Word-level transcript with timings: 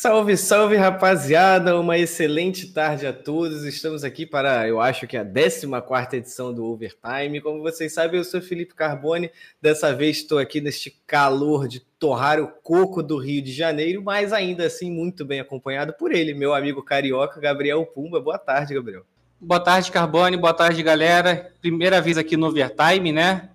Salve, 0.00 0.34
salve, 0.34 0.76
rapaziada! 0.76 1.78
Uma 1.78 1.98
excelente 1.98 2.72
tarde 2.72 3.06
a 3.06 3.12
todos. 3.12 3.66
Estamos 3.66 4.02
aqui 4.02 4.24
para, 4.24 4.66
eu 4.66 4.80
acho 4.80 5.06
que 5.06 5.14
a 5.14 5.22
14 5.22 6.16
edição 6.16 6.54
do 6.54 6.64
Overtime. 6.64 7.38
Como 7.42 7.60
vocês 7.60 7.92
sabem, 7.92 8.16
eu 8.16 8.24
sou 8.24 8.40
Felipe 8.40 8.74
Carbone. 8.74 9.30
Dessa 9.60 9.94
vez 9.94 10.16
estou 10.16 10.38
aqui 10.38 10.58
neste 10.58 10.90
calor 11.06 11.68
de 11.68 11.80
torrar 11.98 12.40
o 12.40 12.48
coco 12.48 13.02
do 13.02 13.18
Rio 13.18 13.42
de 13.42 13.52
Janeiro, 13.52 14.02
mas 14.02 14.32
ainda 14.32 14.64
assim 14.64 14.90
muito 14.90 15.22
bem 15.22 15.38
acompanhado 15.38 15.92
por 15.92 16.12
ele, 16.12 16.32
meu 16.32 16.54
amigo 16.54 16.82
carioca 16.82 17.38
Gabriel 17.38 17.84
Pumba. 17.84 18.18
Boa 18.22 18.38
tarde, 18.38 18.72
Gabriel. 18.72 19.02
Boa 19.38 19.60
tarde, 19.60 19.92
Carbone. 19.92 20.38
Boa 20.38 20.54
tarde, 20.54 20.82
galera. 20.82 21.52
Primeira 21.60 22.00
vez 22.00 22.16
aqui 22.16 22.38
no 22.38 22.46
Overtime, 22.46 23.12
né? 23.12 23.50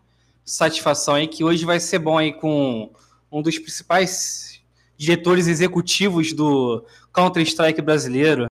Satisfação 0.45 1.15
aí 1.15 1.27
que 1.27 1.43
hoje 1.43 1.65
vai 1.65 1.79
ser 1.79 1.97
bom 1.97 2.19
aí 2.19 2.31
com 2.33 2.91
um 3.31 3.41
dos 3.41 3.57
principais 3.57 4.54
diretores 4.97 5.47
executivos 5.47 6.33
do 6.33 6.85
Counter-Strike 7.13 7.81
brasileiro. 7.81 8.47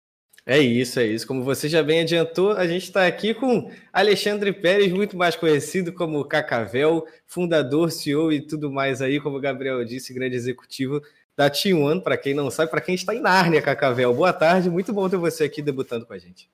É 0.47 0.59
isso, 0.59 1.01
é 1.01 1.07
isso. 1.07 1.27
Como 1.27 1.43
você 1.43 1.69
já 1.69 1.83
bem 1.83 2.01
adiantou, 2.01 2.53
a 2.53 2.67
gente 2.67 2.83
está 2.83 3.07
aqui 3.07 3.33
com 3.33 3.71
Alexandre 3.91 4.53
Pérez, 4.53 4.93
muito 4.93 5.17
mais 5.17 5.35
conhecido 5.35 5.93
como 5.93 6.25
Cacavel, 6.25 7.07
fundador, 7.27 7.91
CEO 7.91 8.31
e 8.31 8.41
tudo 8.41 8.71
mais 8.71 9.01
aí, 9.01 9.19
como 9.21 9.39
o 9.39 9.41
Gabriel 9.41 9.83
disse, 9.85 10.13
grande 10.13 10.37
executivo 10.37 11.01
da 11.37 11.51
T1, 11.51 12.03
para 12.03 12.19
quem 12.19 12.35
não 12.35 12.51
sabe, 12.51 12.71
para 12.71 12.81
quem 12.81 12.95
está 12.95 13.15
em 13.15 13.21
Nárnia, 13.21 13.63
Cacavel. 13.63 14.13
Boa 14.13 14.33
tarde, 14.33 14.69
muito 14.69 14.93
bom 14.93 15.09
ter 15.09 15.17
você 15.17 15.45
aqui 15.45 15.63
debutando 15.63 16.05
com 16.05 16.13
a 16.13 16.19
gente. 16.19 16.49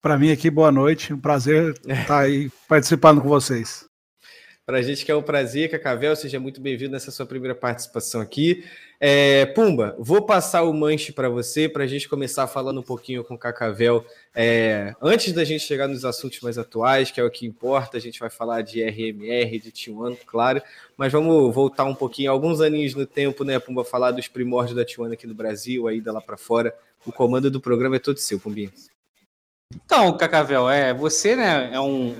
Para 0.00 0.18
mim 0.18 0.30
aqui, 0.30 0.50
boa 0.50 0.70
noite, 0.70 1.12
um 1.12 1.18
prazer 1.18 1.74
estar 1.86 2.20
aí 2.20 2.50
participando 2.68 3.20
com 3.20 3.28
vocês. 3.28 3.88
Para 4.68 4.80
a 4.80 4.82
gente 4.82 5.02
que 5.02 5.10
é 5.10 5.16
um 5.16 5.22
prazer, 5.22 5.70
Cacavel, 5.70 6.14
seja 6.14 6.38
muito 6.38 6.60
bem-vindo 6.60 6.92
nessa 6.92 7.10
sua 7.10 7.24
primeira 7.24 7.54
participação 7.54 8.20
aqui. 8.20 8.66
É, 9.00 9.46
Pumba, 9.46 9.96
vou 9.98 10.26
passar 10.26 10.62
o 10.62 10.74
manche 10.74 11.10
para 11.10 11.30
você, 11.30 11.70
para 11.70 11.84
a 11.84 11.86
gente 11.86 12.06
começar 12.06 12.46
falando 12.46 12.80
um 12.80 12.82
pouquinho 12.82 13.24
com 13.24 13.32
o 13.32 13.38
Cacavel. 13.38 14.04
É, 14.34 14.94
antes 15.00 15.32
da 15.32 15.42
gente 15.42 15.64
chegar 15.64 15.88
nos 15.88 16.04
assuntos 16.04 16.38
mais 16.40 16.58
atuais, 16.58 17.10
que 17.10 17.18
é 17.18 17.24
o 17.24 17.30
que 17.30 17.46
importa, 17.46 17.96
a 17.96 18.00
gente 18.00 18.20
vai 18.20 18.28
falar 18.28 18.60
de 18.60 18.82
RMR, 18.82 19.58
de 19.58 19.72
T1, 19.72 20.18
claro, 20.26 20.60
mas 20.98 21.10
vamos 21.10 21.54
voltar 21.54 21.84
um 21.84 21.94
pouquinho, 21.94 22.30
alguns 22.30 22.60
aninhos 22.60 22.94
no 22.94 23.06
tempo, 23.06 23.44
né, 23.44 23.58
Pumba, 23.58 23.86
falar 23.86 24.10
dos 24.10 24.28
primórdios 24.28 24.76
da 24.76 24.84
T1 24.84 25.14
aqui 25.14 25.26
no 25.26 25.34
Brasil, 25.34 25.88
aí 25.88 25.98
da 25.98 26.12
lá 26.12 26.20
para 26.20 26.36
fora. 26.36 26.76
O 27.06 27.10
comando 27.10 27.50
do 27.50 27.58
programa 27.58 27.96
é 27.96 28.00
todo 28.00 28.18
seu, 28.18 28.38
Pumbinha. 28.38 28.70
Então, 29.74 30.14
Cacavel, 30.18 30.68
é, 30.68 30.92
você 30.92 31.34
né, 31.34 31.70
é 31.72 31.80
um, 31.80 32.14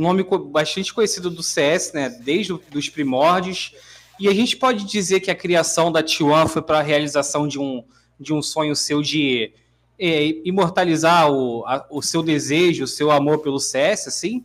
nome 0.00 0.24
bastante 0.50 0.94
conhecido 0.94 1.30
do 1.30 1.42
CS, 1.42 1.92
né? 1.92 2.08
Desde 2.08 2.52
os 2.52 2.88
primórdios. 2.88 3.74
E 4.18 4.28
a 4.28 4.34
gente 4.34 4.56
pode 4.56 4.84
dizer 4.84 5.20
que 5.20 5.30
a 5.30 5.36
criação 5.36 5.92
da 5.92 6.02
T1 6.02 6.48
foi 6.48 6.62
para 6.62 6.78
a 6.78 6.82
realização 6.82 7.46
de 7.46 7.58
um, 7.58 7.84
de 8.18 8.32
um 8.32 8.42
sonho 8.42 8.74
seu 8.74 9.00
de 9.00 9.52
é, 9.98 10.26
imortalizar 10.44 11.30
o, 11.30 11.64
a, 11.66 11.86
o 11.90 12.02
seu 12.02 12.22
desejo, 12.22 12.84
o 12.84 12.88
seu 12.88 13.10
amor 13.10 13.40
pelo 13.40 13.58
CS, 13.58 14.08
assim? 14.08 14.44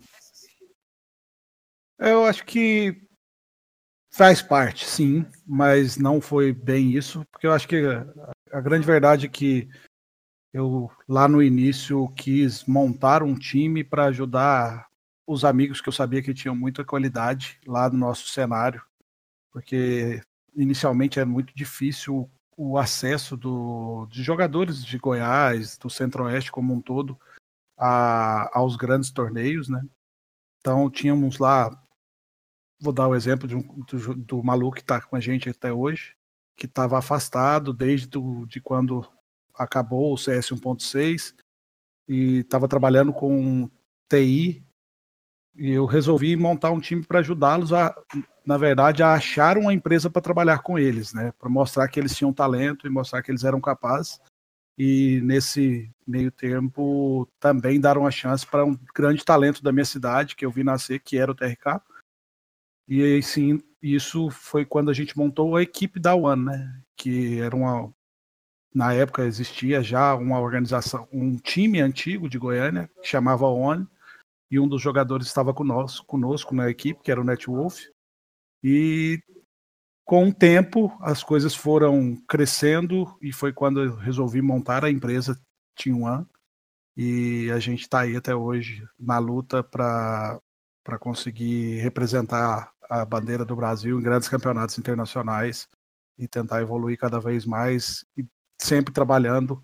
Eu 2.00 2.26
acho 2.26 2.44
que 2.46 3.02
faz 4.12 4.42
parte, 4.42 4.86
sim, 4.86 5.26
mas 5.46 5.98
não 5.98 6.20
foi 6.20 6.52
bem 6.52 6.92
isso, 6.92 7.26
porque 7.32 7.48
eu 7.48 7.52
acho 7.52 7.68
que 7.68 7.78
a, 7.78 8.06
a 8.52 8.62
grande 8.62 8.86
verdade 8.86 9.26
é 9.26 9.30
que 9.30 9.68
eu 10.54 10.92
lá 11.08 11.28
no 11.28 11.42
início 11.42 12.08
quis 12.10 12.64
montar 12.66 13.24
um 13.24 13.34
time 13.36 13.84
para 13.84 14.06
ajudar 14.06 14.88
os 15.26 15.46
amigos 15.46 15.82
que 15.82 15.90
eu 15.90 15.94
sabia 15.94 16.22
que 16.22 16.34
tinham 16.34 16.56
muita 16.56 16.84
qualidade 16.84 17.60
lá 17.66 17.90
no 17.90 17.98
nosso 17.98 18.28
cenário, 18.28 18.84
porque 19.52 20.22
inicialmente 20.56 21.20
era 21.20 21.28
muito 21.28 21.54
difícil 21.56 22.30
o 22.56 22.78
acesso 22.78 23.36
do, 23.36 24.06
de 24.08 24.22
jogadores 24.22 24.84
de 24.84 24.98
Goiás, 24.98 25.78
do 25.78 25.90
Centro-Oeste 25.90 26.52
como 26.52 26.74
um 26.74 26.82
todo, 26.82 27.20
a, 27.78 28.58
aos 28.58 28.76
grandes 28.76 29.12
torneios, 29.12 29.70
né? 29.70 29.84
Então 30.60 30.90
tínhamos 30.90 31.40
lá, 31.40 31.70
vou 32.80 32.94
dar 32.94 33.08
o 33.08 33.16
exemplo 33.16 33.48
de 33.48 33.56
um, 33.56 33.62
do, 33.62 34.16
do 34.16 34.44
maluco 34.44 34.76
que 34.76 34.82
está 34.82 35.02
com 35.02 35.16
a 35.16 35.20
gente 35.20 35.50
até 35.50 35.74
hoje, 35.74 36.16
que 36.56 36.66
estava 36.66 36.98
afastado 36.98 37.74
desde 37.74 38.08
do, 38.08 38.46
de 38.46 38.62
quando 38.62 39.08
acabou 39.56 40.14
o 40.14 40.18
CS 40.18 40.50
1.6 40.52 41.36
e 42.08 42.40
estava 42.40 42.68
trabalhando 42.68 43.12
com 43.12 43.70
TI 44.10 44.64
e 45.56 45.72
eu 45.72 45.86
resolvi 45.86 46.36
montar 46.36 46.72
um 46.72 46.80
time 46.80 47.04
para 47.04 47.20
ajudá-los 47.20 47.72
a, 47.72 47.96
na 48.46 48.58
verdade, 48.58 49.04
a 49.04 49.14
achar 49.14 49.58
uma 49.58 49.74
empresa 49.74 50.10
para 50.10 50.22
trabalhar 50.22 50.60
com 50.60 50.78
eles, 50.78 51.14
né? 51.14 51.32
Para 51.40 51.50
mostrar 51.50 51.88
que 51.88 52.00
eles 52.00 52.16
tinham 52.16 52.34
talento 52.34 52.88
e 52.88 52.90
mostrar 52.90 53.22
que 53.22 53.32
eles 53.32 53.44
eram 53.44 53.62
capazes. 53.62 54.20
E 54.78 55.22
nesse 55.24 55.92
meio 56.06 56.32
tempo 56.32 57.28
também 57.40 57.80
deram 57.80 58.08
a 58.08 58.12
chance 58.12 58.46
para 58.46 58.66
um 58.66 58.78
grande 58.96 59.24
talento 59.24 59.62
da 59.64 59.72
minha 59.72 59.86
cidade, 59.86 60.36
que 60.36 60.46
eu 60.46 60.52
vi 60.52 60.64
nascer, 60.64 61.00
que 61.00 61.18
era 61.18 61.32
o 61.32 61.36
TRK. 61.36 61.80
E 62.88 63.02
aí 63.02 63.24
sim, 63.24 63.62
isso 63.82 64.30
foi 64.32 64.66
quando 64.66 64.90
a 64.90 64.94
gente 64.94 65.18
montou 65.18 65.56
a 65.56 65.62
equipe 65.62 66.00
da 66.00 66.16
One, 66.16 66.46
né? 66.46 66.82
Que 66.98 67.40
era 67.40 67.56
uma. 67.56 67.94
Na 68.74 68.92
época 68.92 69.24
existia 69.26 69.84
já 69.84 70.16
uma 70.16 70.40
organização, 70.40 71.08
um 71.14 71.38
time 71.38 71.80
antigo 71.80 72.28
de 72.28 72.40
Goiânia, 72.40 72.90
que 73.02 73.08
chamava 73.08 73.46
ONE, 73.46 73.88
e 74.54 74.60
um 74.60 74.68
dos 74.68 74.84
jogadores 74.84 75.26
estava 75.26 75.52
conosco, 75.52 76.06
conosco 76.06 76.54
na 76.54 76.70
equipe, 76.70 77.02
que 77.02 77.12
era 77.12 77.20
o 77.20 77.24
Netwolf. 77.24 77.88
E 78.64 79.20
com 80.06 80.30
o 80.30 80.34
tempo 80.34 80.96
as 81.02 81.24
coisas 81.24 81.56
foram 81.56 82.16
crescendo 82.28 83.18
e 83.20 83.34
foi 83.34 83.52
quando 83.52 83.82
eu 83.82 83.96
resolvi 83.96 84.44
montar 84.44 84.86
a 84.86 84.92
empresa 84.92 85.42
Team 85.76 86.04
One. 86.04 86.28
E 86.96 87.50
a 87.50 87.58
gente 87.58 87.82
está 87.82 88.02
aí 88.02 88.16
até 88.16 88.36
hoje 88.36 88.88
na 89.00 89.18
luta 89.18 89.64
para 89.64 90.40
conseguir 91.00 91.80
representar 91.80 92.72
a 92.88 93.04
bandeira 93.04 93.44
do 93.44 93.56
Brasil 93.56 94.00
em 94.00 94.04
grandes 94.04 94.30
campeonatos 94.30 94.78
internacionais 94.78 95.68
e 96.16 96.28
tentar 96.28 96.62
evoluir 96.62 97.00
cada 97.00 97.20
vez 97.20 97.44
mais 97.44 98.06
e 98.16 98.24
sempre 98.62 98.94
trabalhando 98.94 99.64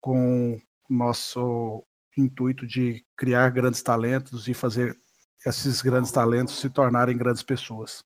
com 0.00 0.60
nosso 0.88 1.84
intuito 2.20 2.66
de 2.66 3.04
criar 3.16 3.50
grandes 3.50 3.82
talentos 3.82 4.48
e 4.48 4.54
fazer 4.54 4.96
esses 5.46 5.80
grandes 5.80 6.10
talentos 6.10 6.58
se 6.58 6.68
tornarem 6.68 7.16
grandes 7.16 7.42
pessoas. 7.42 8.04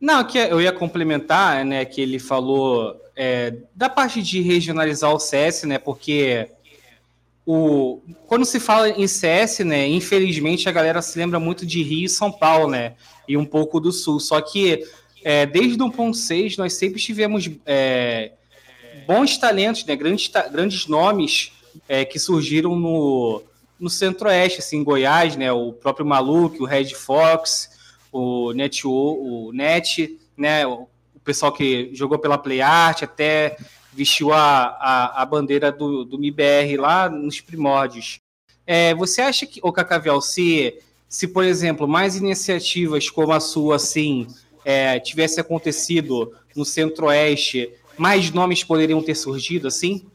Não, 0.00 0.24
que 0.24 0.38
eu 0.38 0.60
ia 0.60 0.72
complementar, 0.72 1.64
né, 1.64 1.84
que 1.84 2.00
ele 2.00 2.18
falou 2.18 2.96
é, 3.16 3.54
da 3.74 3.88
parte 3.88 4.22
de 4.22 4.40
regionalizar 4.40 5.12
o 5.12 5.18
CS, 5.18 5.64
né, 5.64 5.76
porque 5.76 6.48
o, 7.44 8.00
quando 8.26 8.44
se 8.44 8.60
fala 8.60 8.90
em 8.90 9.08
CS, 9.08 9.60
né, 9.60 9.88
infelizmente 9.88 10.68
a 10.68 10.72
galera 10.72 11.02
se 11.02 11.18
lembra 11.18 11.40
muito 11.40 11.66
de 11.66 11.82
Rio 11.82 12.04
e 12.04 12.08
São 12.08 12.30
Paulo, 12.30 12.70
né, 12.70 12.94
e 13.26 13.36
um 13.36 13.44
pouco 13.44 13.80
do 13.80 13.90
Sul, 13.90 14.20
só 14.20 14.40
que 14.40 14.84
é, 15.24 15.44
desde 15.44 15.82
o 15.82 15.90
1.6 15.90 16.58
nós 16.58 16.74
sempre 16.74 17.00
tivemos 17.00 17.50
é, 17.66 18.32
bons 19.04 19.36
talentos, 19.36 19.84
né, 19.84 19.96
grandes, 19.96 20.30
grandes 20.52 20.86
nomes 20.86 21.57
é, 21.88 22.04
que 22.04 22.18
surgiram 22.18 22.76
no, 22.76 23.42
no 23.78 23.88
centro-oeste, 23.88 24.58
assim, 24.58 24.78
em 24.78 24.84
Goiás, 24.84 25.36
né? 25.36 25.52
O 25.52 25.72
próprio 25.72 26.06
Maluque, 26.06 26.62
o 26.62 26.66
Red 26.66 26.94
Fox, 26.94 27.70
o 28.12 28.52
Net, 28.52 28.86
o 28.86 29.50
Net, 29.52 30.18
né? 30.36 30.66
O, 30.66 30.88
o 31.14 31.20
pessoal 31.24 31.52
que 31.52 31.90
jogou 31.92 32.18
pela 32.18 32.38
Play 32.38 32.60
Art, 32.60 33.02
até 33.02 33.56
vestiu 33.92 34.32
a, 34.32 34.66
a, 34.80 35.22
a 35.22 35.26
bandeira 35.26 35.72
do, 35.72 36.04
do 36.04 36.18
MIBR 36.18 36.76
lá 36.78 37.08
nos 37.08 37.40
primórdios. 37.40 38.20
É, 38.66 38.94
você 38.94 39.22
acha 39.22 39.46
que, 39.46 39.60
o 39.62 39.72
Cacavel, 39.72 40.20
se, 40.20 40.78
se, 41.08 41.26
por 41.26 41.42
exemplo, 41.42 41.88
mais 41.88 42.16
iniciativas 42.16 43.10
como 43.10 43.32
a 43.32 43.40
sua, 43.40 43.76
assim, 43.76 44.26
é, 44.64 45.00
tivesse 45.00 45.40
acontecido 45.40 46.32
no 46.54 46.64
Centro-Oeste, 46.64 47.70
mais 47.96 48.30
nomes 48.30 48.62
poderiam 48.62 49.02
ter 49.02 49.14
surgido, 49.14 49.66
assim? 49.68 50.06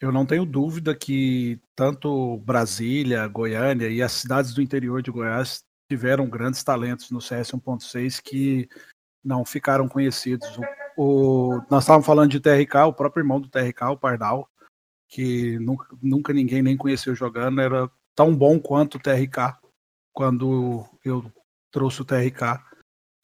Eu 0.00 0.12
não 0.12 0.26
tenho 0.26 0.44
dúvida 0.44 0.94
que 0.94 1.60
tanto 1.74 2.38
Brasília, 2.38 3.26
Goiânia 3.28 3.88
e 3.88 4.02
as 4.02 4.12
cidades 4.12 4.52
do 4.52 4.60
interior 4.60 5.02
de 5.02 5.10
Goiás 5.10 5.64
tiveram 5.88 6.28
grandes 6.28 6.62
talentos 6.62 7.10
no 7.10 7.20
CS 7.20 7.52
1.6 7.52 8.20
que 8.22 8.68
não 9.22 9.44
ficaram 9.44 9.88
conhecidos. 9.88 10.58
O, 10.58 10.62
o, 10.96 11.62
nós 11.70 11.84
estávamos 11.84 12.06
falando 12.06 12.30
de 12.30 12.40
TRK, 12.40 12.76
o 12.86 12.92
próprio 12.92 13.22
irmão 13.22 13.40
do 13.40 13.48
TRK, 13.48 13.84
o 13.90 13.96
Pardal, 13.96 14.48
que 15.08 15.58
nunca, 15.58 15.96
nunca 16.02 16.32
ninguém 16.32 16.62
nem 16.62 16.76
conheceu 16.76 17.14
jogando, 17.14 17.60
era 17.60 17.90
tão 18.14 18.34
bom 18.36 18.58
quanto 18.58 18.96
o 18.96 19.00
TRK 19.00 19.58
quando 20.12 20.86
eu 21.04 21.30
trouxe 21.70 22.02
o 22.02 22.04
TRK. 22.04 22.62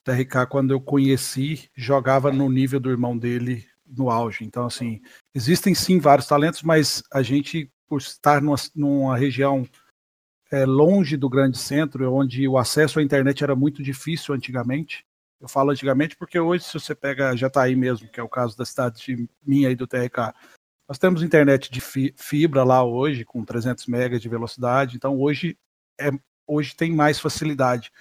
TRK, 0.05 0.47
quando 0.49 0.73
eu 0.73 0.81
conheci, 0.81 1.71
jogava 1.77 2.33
no 2.33 2.49
nível 2.51 2.81
do 2.81 2.91
irmão 2.91 3.17
dele 3.17 3.70
no 3.97 4.11
auge. 4.11 4.45
Então, 4.45 4.67
assim, 4.67 5.01
existem 5.35 5.75
sim 5.75 5.99
vários 5.99 6.27
talentos, 6.27 6.63
mas 6.63 7.03
a 7.13 7.23
gente, 7.23 7.71
por 7.87 8.01
estar 8.01 8.41
numa, 8.41 8.57
numa 8.75 9.17
região 9.17 9.67
é, 10.51 10.65
longe 10.65 11.17
do 11.17 11.29
grande 11.29 11.59
centro, 11.59 12.13
onde 12.13 12.47
o 12.49 12.59
acesso 12.59 12.99
à 12.99 13.03
internet 13.03 13.43
era 13.43 13.55
muito 13.55 13.83
difícil 13.83 14.35
antigamente. 14.35 15.05
Eu 15.41 15.49
falo 15.49 15.71
antigamente 15.71 16.17
porque 16.17 16.39
hoje, 16.39 16.65
se 16.65 16.75
você 16.75 16.95
pega 16.95 17.37
Jataí 17.37 17.75
mesmo, 17.75 18.09
que 18.09 18.21
é 18.21 18.23
o 18.23 18.29
caso 18.29 18.57
da 18.57 18.65
cidade 18.65 19.03
de 19.03 19.29
minha 19.45 19.71
e 19.71 19.77
do 19.77 19.87
TRK, 19.87 20.35
nós 20.87 20.99
temos 20.99 21.23
internet 21.23 21.71
de 21.71 21.81
fibra 22.17 22.65
lá 22.65 22.83
hoje, 22.83 23.25
com 23.25 23.45
300 23.45 23.87
megas 23.87 24.21
de 24.21 24.29
velocidade, 24.29 24.97
então 24.97 25.19
hoje, 25.19 25.57
é, 25.99 26.11
hoje 26.47 26.75
tem 26.75 26.93
mais 26.93 27.19
facilidade. 27.19 27.93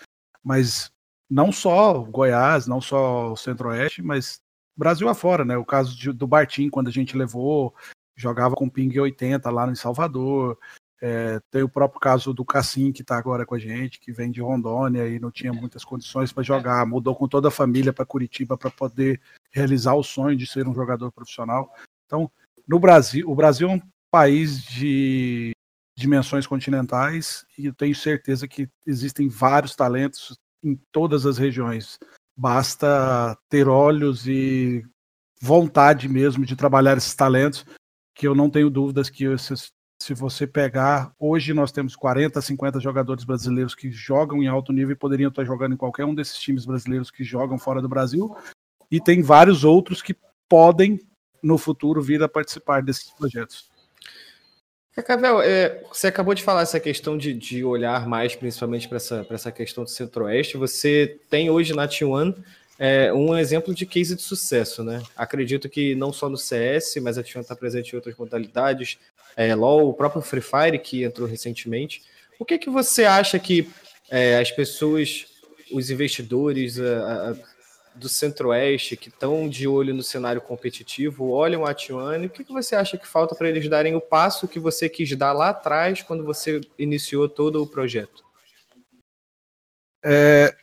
Mas 0.44 0.91
não 1.30 1.51
só 1.51 2.00
Goiás, 2.00 2.65
não 2.65 2.81
só 2.81 3.31
o 3.31 3.38
Centro-Oeste, 3.38 4.01
mas 4.01 4.41
Brasil 4.79 5.09
afora, 5.09 5.43
né? 5.43 5.57
O 5.57 5.65
caso 5.65 5.93
de, 5.93 6.11
do 6.13 6.25
Bartim, 6.25 6.69
quando 6.69 6.87
a 6.87 6.91
gente 6.91 7.17
levou, 7.17 7.75
jogava 8.15 8.55
com 8.55 8.69
ping 8.69 8.97
80 8.97 9.49
lá 9.51 9.69
em 9.69 9.75
Salvador. 9.75 10.57
É, 11.01 11.39
tem 11.51 11.63
o 11.63 11.69
próprio 11.69 11.99
caso 11.99 12.33
do 12.33 12.45
Cassim, 12.45 12.91
que 12.93 13.01
está 13.01 13.17
agora 13.17 13.45
com 13.45 13.55
a 13.55 13.59
gente, 13.59 13.99
que 13.99 14.11
vem 14.11 14.31
de 14.31 14.41
Rondônia 14.41 15.07
e 15.07 15.19
não 15.19 15.31
tinha 15.31 15.51
muitas 15.51 15.83
condições 15.83 16.31
para 16.31 16.43
jogar, 16.43 16.85
mudou 16.85 17.13
com 17.13 17.27
toda 17.27 17.49
a 17.49 17.51
família 17.51 17.91
para 17.91 18.05
Curitiba 18.05 18.57
para 18.57 18.71
poder 18.71 19.21
realizar 19.51 19.95
o 19.95 20.03
sonho 20.03 20.37
de 20.37 20.47
ser 20.47 20.67
um 20.67 20.73
jogador 20.73 21.11
profissional. 21.11 21.73
Então, 22.05 22.31
no 22.67 22.79
Brasil, 22.79 23.29
o 23.29 23.35
Brasil 23.35 23.69
é 23.69 23.73
um 23.73 23.81
país 24.09 24.63
de 24.63 25.51
dimensões 25.97 26.47
continentais 26.47 27.45
e 27.57 27.65
eu 27.65 27.73
tenho 27.73 27.95
certeza 27.95 28.47
que 28.47 28.69
existem 28.85 29.27
vários 29.27 29.75
talentos 29.75 30.37
em 30.63 30.75
todas 30.91 31.25
as 31.25 31.37
regiões. 31.37 31.97
Basta 32.39 33.38
ter 33.50 33.68
olhos 33.68 34.25
e 34.25 34.81
vontade 35.41 36.07
mesmo 36.07 36.45
de 36.45 36.56
trabalhar 36.56 36.95
esses 36.95 37.13
talentos, 37.13 37.65
que 38.15 38.25
eu 38.25 38.33
não 38.33 38.50
tenho 38.50 38.69
dúvidas 38.69 39.09
que 39.09 39.25
se 39.38 40.13
você 40.13 40.47
pegar, 40.47 41.13
hoje 41.19 41.53
nós 41.53 41.69
temos 41.69 41.97
40, 41.97 42.41
50 42.41 42.80
jogadores 42.80 43.25
brasileiros 43.25 43.75
que 43.75 43.91
jogam 43.91 44.41
em 44.41 44.47
alto 44.47 44.71
nível 44.71 44.94
e 44.94 44.95
poderiam 44.95 45.27
estar 45.27 45.44
jogando 45.44 45.74
em 45.74 45.77
qualquer 45.77 46.06
um 46.06 46.15
desses 46.15 46.39
times 46.39 46.65
brasileiros 46.65 47.12
que 47.12 47.25
jogam 47.25 47.59
fora 47.59 47.81
do 47.81 47.89
Brasil, 47.89 48.33
e 48.89 49.01
tem 49.01 49.21
vários 49.21 49.65
outros 49.65 50.01
que 50.01 50.15
podem, 50.47 50.97
no 51.44 51.57
futuro, 51.57 52.01
vir 52.01 52.24
a 52.24 52.30
participar 52.30 52.81
desses 52.81 53.12
projetos. 53.12 53.69
Cacavel, 55.01 55.42
é, 55.42 55.81
você 55.88 56.07
acabou 56.07 56.34
de 56.34 56.44
falar 56.44 56.63
essa 56.63 56.80
questão 56.80 57.18
de, 57.18 57.34
de 57.34 57.63
olhar 57.63 58.06
mais 58.06 58.36
principalmente 58.36 58.88
para 58.88 58.98
essa, 58.98 59.25
essa 59.30 59.51
questão 59.51 59.86
do 59.86 59.90
Centro-Oeste. 59.90 60.57
Você 60.57 61.18
tem 61.30 61.50
hoje 61.50 61.74
na 61.74 61.88
T1 61.88 62.36
é, 62.78 63.13
um 63.13 63.38
exemplo 63.38 63.74
de 63.74 63.86
case 63.86 64.16
de 64.16 64.22
sucesso, 64.22 64.84
né? 64.84 65.01
Acredito 65.16 65.69
que 65.69 65.96
não 65.96 66.12
só 66.12 66.28
no 66.28 66.38
CS, 66.38 66.98
mas 67.01 67.18
a 67.18 67.24
T1 67.24 67.42
está 67.42 67.56
presente 67.56 67.94
em 67.94 67.96
outras 67.96 68.16
modalidades, 68.18 68.98
é, 69.38 69.56
LoL, 69.56 69.90
o 69.90 69.94
próprio 69.94 70.22
Free 70.22 70.42
Fire, 70.42 70.80
que 70.80 71.04
entrou 71.04 71.28
recentemente. 71.28 72.01
O 72.38 72.44
que, 72.44 72.57
que 72.57 72.69
você 72.69 73.06
acha 73.06 73.40
que 73.40 73.69
é, 74.10 74.38
as 74.38 74.51
pessoas, 74.51 75.28
os 75.72 75.90
investidores 75.90 76.78
a, 76.78 77.31
a, 77.31 77.36
do 78.00 78.10
Centro-Oeste, 78.10 78.96
que 78.96 79.10
estão 79.10 79.48
de 79.48 79.68
olho 79.68 79.94
no 79.94 80.01
cenário 80.01 80.42
competitivo, 80.42 81.30
olham 81.30 81.66
a 81.66 81.74
Tijuana, 81.74 82.25
o 82.25 82.30
que, 82.30 82.44
que 82.44 82.54
você 82.54 82.75
acha 82.75 82.98
que 82.98 83.07
falta 83.07 83.36
para 83.36 83.50
eles 83.50 83.68
darem 83.69 83.96
o 83.96 84.01
passo 84.01 84.48
que 84.48 84.60
você 84.60 84.88
quis 84.88 85.16
dar 85.16 85.34
lá 85.34 85.50
atrás, 85.50 86.01
quando 86.01 86.24
você 86.24 86.62
iniciou 86.78 87.28
todo 87.28 87.62
o 87.62 87.68
projeto? 87.68 88.24
É, 90.04 90.56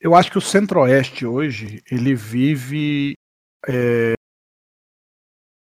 eu 0.00 0.14
acho 0.14 0.30
que 0.30 0.38
o 0.38 0.42
Centro-Oeste 0.42 1.26
hoje, 1.26 1.82
ele 1.90 2.14
vive 2.14 3.14
é, 3.66 4.14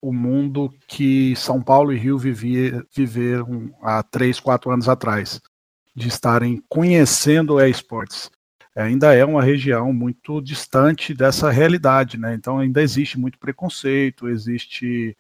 o 0.02 0.14
mundo 0.14 0.74
que 0.88 1.36
São 1.36 1.62
Paulo 1.62 1.92
e 1.92 1.98
Rio 1.98 2.18
vivia, 2.18 2.84
viveram 2.96 3.76
há 3.82 4.02
três, 4.02 4.40
quatro 4.40 4.72
anos 4.72 4.88
atrás, 4.88 5.42
de 5.94 6.08
estarem 6.08 6.64
conhecendo 6.70 7.56
o 7.56 7.62
esportes. 7.62 8.32
Ainda 8.76 9.14
é 9.14 9.26
uma 9.26 9.44
região 9.44 9.92
muito 9.92 10.42
distante 10.42 11.14
dessa 11.14 11.50
realidade, 11.50 12.18
né? 12.18 12.34
Então 12.34 12.60
ainda 12.60 12.82
existe 12.82 13.20
muito 13.20 13.38
preconceito, 13.38 14.30
existe 14.30 15.16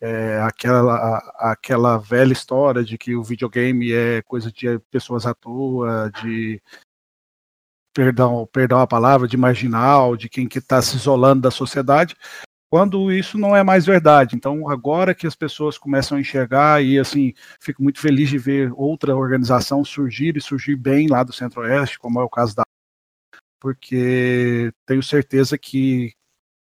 é, 0.00 0.40
aquela, 0.40 1.18
aquela 1.38 1.98
velha 1.98 2.32
história 2.32 2.82
de 2.82 2.96
que 2.96 3.14
o 3.14 3.22
videogame 3.22 3.92
é 3.92 4.22
coisa 4.22 4.50
de 4.50 4.78
pessoas 4.90 5.26
à 5.26 5.34
toa, 5.34 6.10
de 6.22 6.62
perdão, 7.94 8.48
perdão 8.52 8.80
a 8.80 8.86
palavra, 8.86 9.28
de 9.28 9.36
marginal, 9.36 10.16
de 10.16 10.28
quem 10.28 10.48
que 10.48 10.58
está 10.58 10.80
se 10.82 10.96
isolando 10.96 11.42
da 11.42 11.50
sociedade 11.50 12.16
quando 12.74 13.12
isso 13.12 13.38
não 13.38 13.54
é 13.54 13.62
mais 13.62 13.86
verdade. 13.86 14.34
Então, 14.34 14.68
agora 14.68 15.14
que 15.14 15.28
as 15.28 15.36
pessoas 15.36 15.78
começam 15.78 16.18
a 16.18 16.20
enxergar, 16.20 16.82
e 16.82 16.98
assim, 16.98 17.32
fico 17.60 17.80
muito 17.80 18.00
feliz 18.00 18.28
de 18.28 18.36
ver 18.36 18.72
outra 18.74 19.14
organização 19.14 19.84
surgir 19.84 20.36
e 20.36 20.40
surgir 20.40 20.74
bem 20.74 21.06
lá 21.06 21.22
do 21.22 21.32
Centro-Oeste, 21.32 22.00
como 22.00 22.18
é 22.18 22.24
o 22.24 22.28
caso 22.28 22.56
da. 22.56 22.63
Porque 23.64 24.70
tenho 24.84 25.02
certeza 25.02 25.56
que 25.56 26.12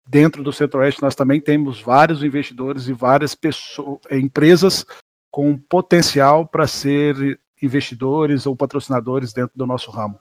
dentro 0.07 0.41
do 0.41 0.53
Centro-Oeste 0.53 1.01
nós 1.01 1.13
também 1.13 1.41
temos 1.41 1.81
vários 1.81 2.23
investidores 2.23 2.87
e 2.87 2.93
várias 2.93 3.35
pessoas, 3.35 3.99
empresas 4.09 4.85
com 5.29 5.57
potencial 5.57 6.47
para 6.47 6.65
ser 6.65 7.37
investidores 7.61 8.45
ou 8.45 8.55
patrocinadores 8.55 9.33
dentro 9.33 9.51
do 9.57 9.67
nosso 9.67 9.91
ramo. 9.91 10.17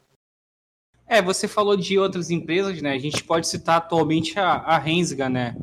É, 1.06 1.22
você 1.22 1.46
falou 1.46 1.76
de 1.76 1.96
outras 1.96 2.28
empresas, 2.28 2.82
né? 2.82 2.92
A 2.92 2.98
gente 2.98 3.22
pode 3.22 3.46
citar 3.46 3.76
atualmente 3.76 4.36
a, 4.36 4.54
a 4.54 5.28
né? 5.28 5.56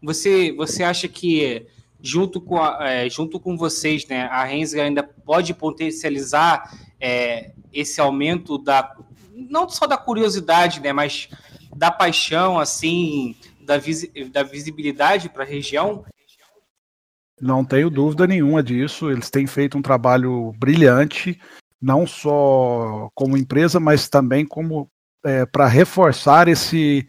Você, 0.00 0.52
você 0.52 0.84
acha 0.84 1.08
que 1.08 1.66
junto 2.00 2.40
com, 2.40 2.62
a, 2.62 2.88
é, 2.88 3.10
junto 3.10 3.40
com 3.40 3.56
vocês, 3.56 4.06
né, 4.06 4.26
a 4.26 4.44
Rensga 4.44 4.84
ainda 4.84 5.02
pode 5.02 5.54
potencializar 5.54 6.72
é, 7.00 7.50
esse 7.72 8.00
aumento 8.00 8.58
da 8.58 8.94
não 9.34 9.68
só 9.68 9.86
da 9.86 9.96
curiosidade, 9.96 10.80
né, 10.80 10.92
mas 10.92 11.28
da 11.74 11.90
paixão, 11.90 12.58
assim, 12.58 13.34
da, 13.60 13.74
da 14.30 14.42
visibilidade 14.42 15.28
para 15.28 15.44
a 15.44 15.46
região? 15.46 16.04
Não 17.40 17.64
tenho 17.64 17.90
dúvida 17.90 18.26
nenhuma 18.26 18.62
disso. 18.62 19.10
Eles 19.10 19.30
têm 19.30 19.46
feito 19.46 19.76
um 19.76 19.82
trabalho 19.82 20.52
brilhante 20.58 21.40
não 21.82 22.06
só 22.06 23.10
como 23.12 23.36
empresa, 23.36 23.80
mas 23.80 24.08
também 24.08 24.46
como 24.46 24.88
é, 25.24 25.44
para 25.44 25.66
reforçar 25.66 26.46
esse, 26.46 27.04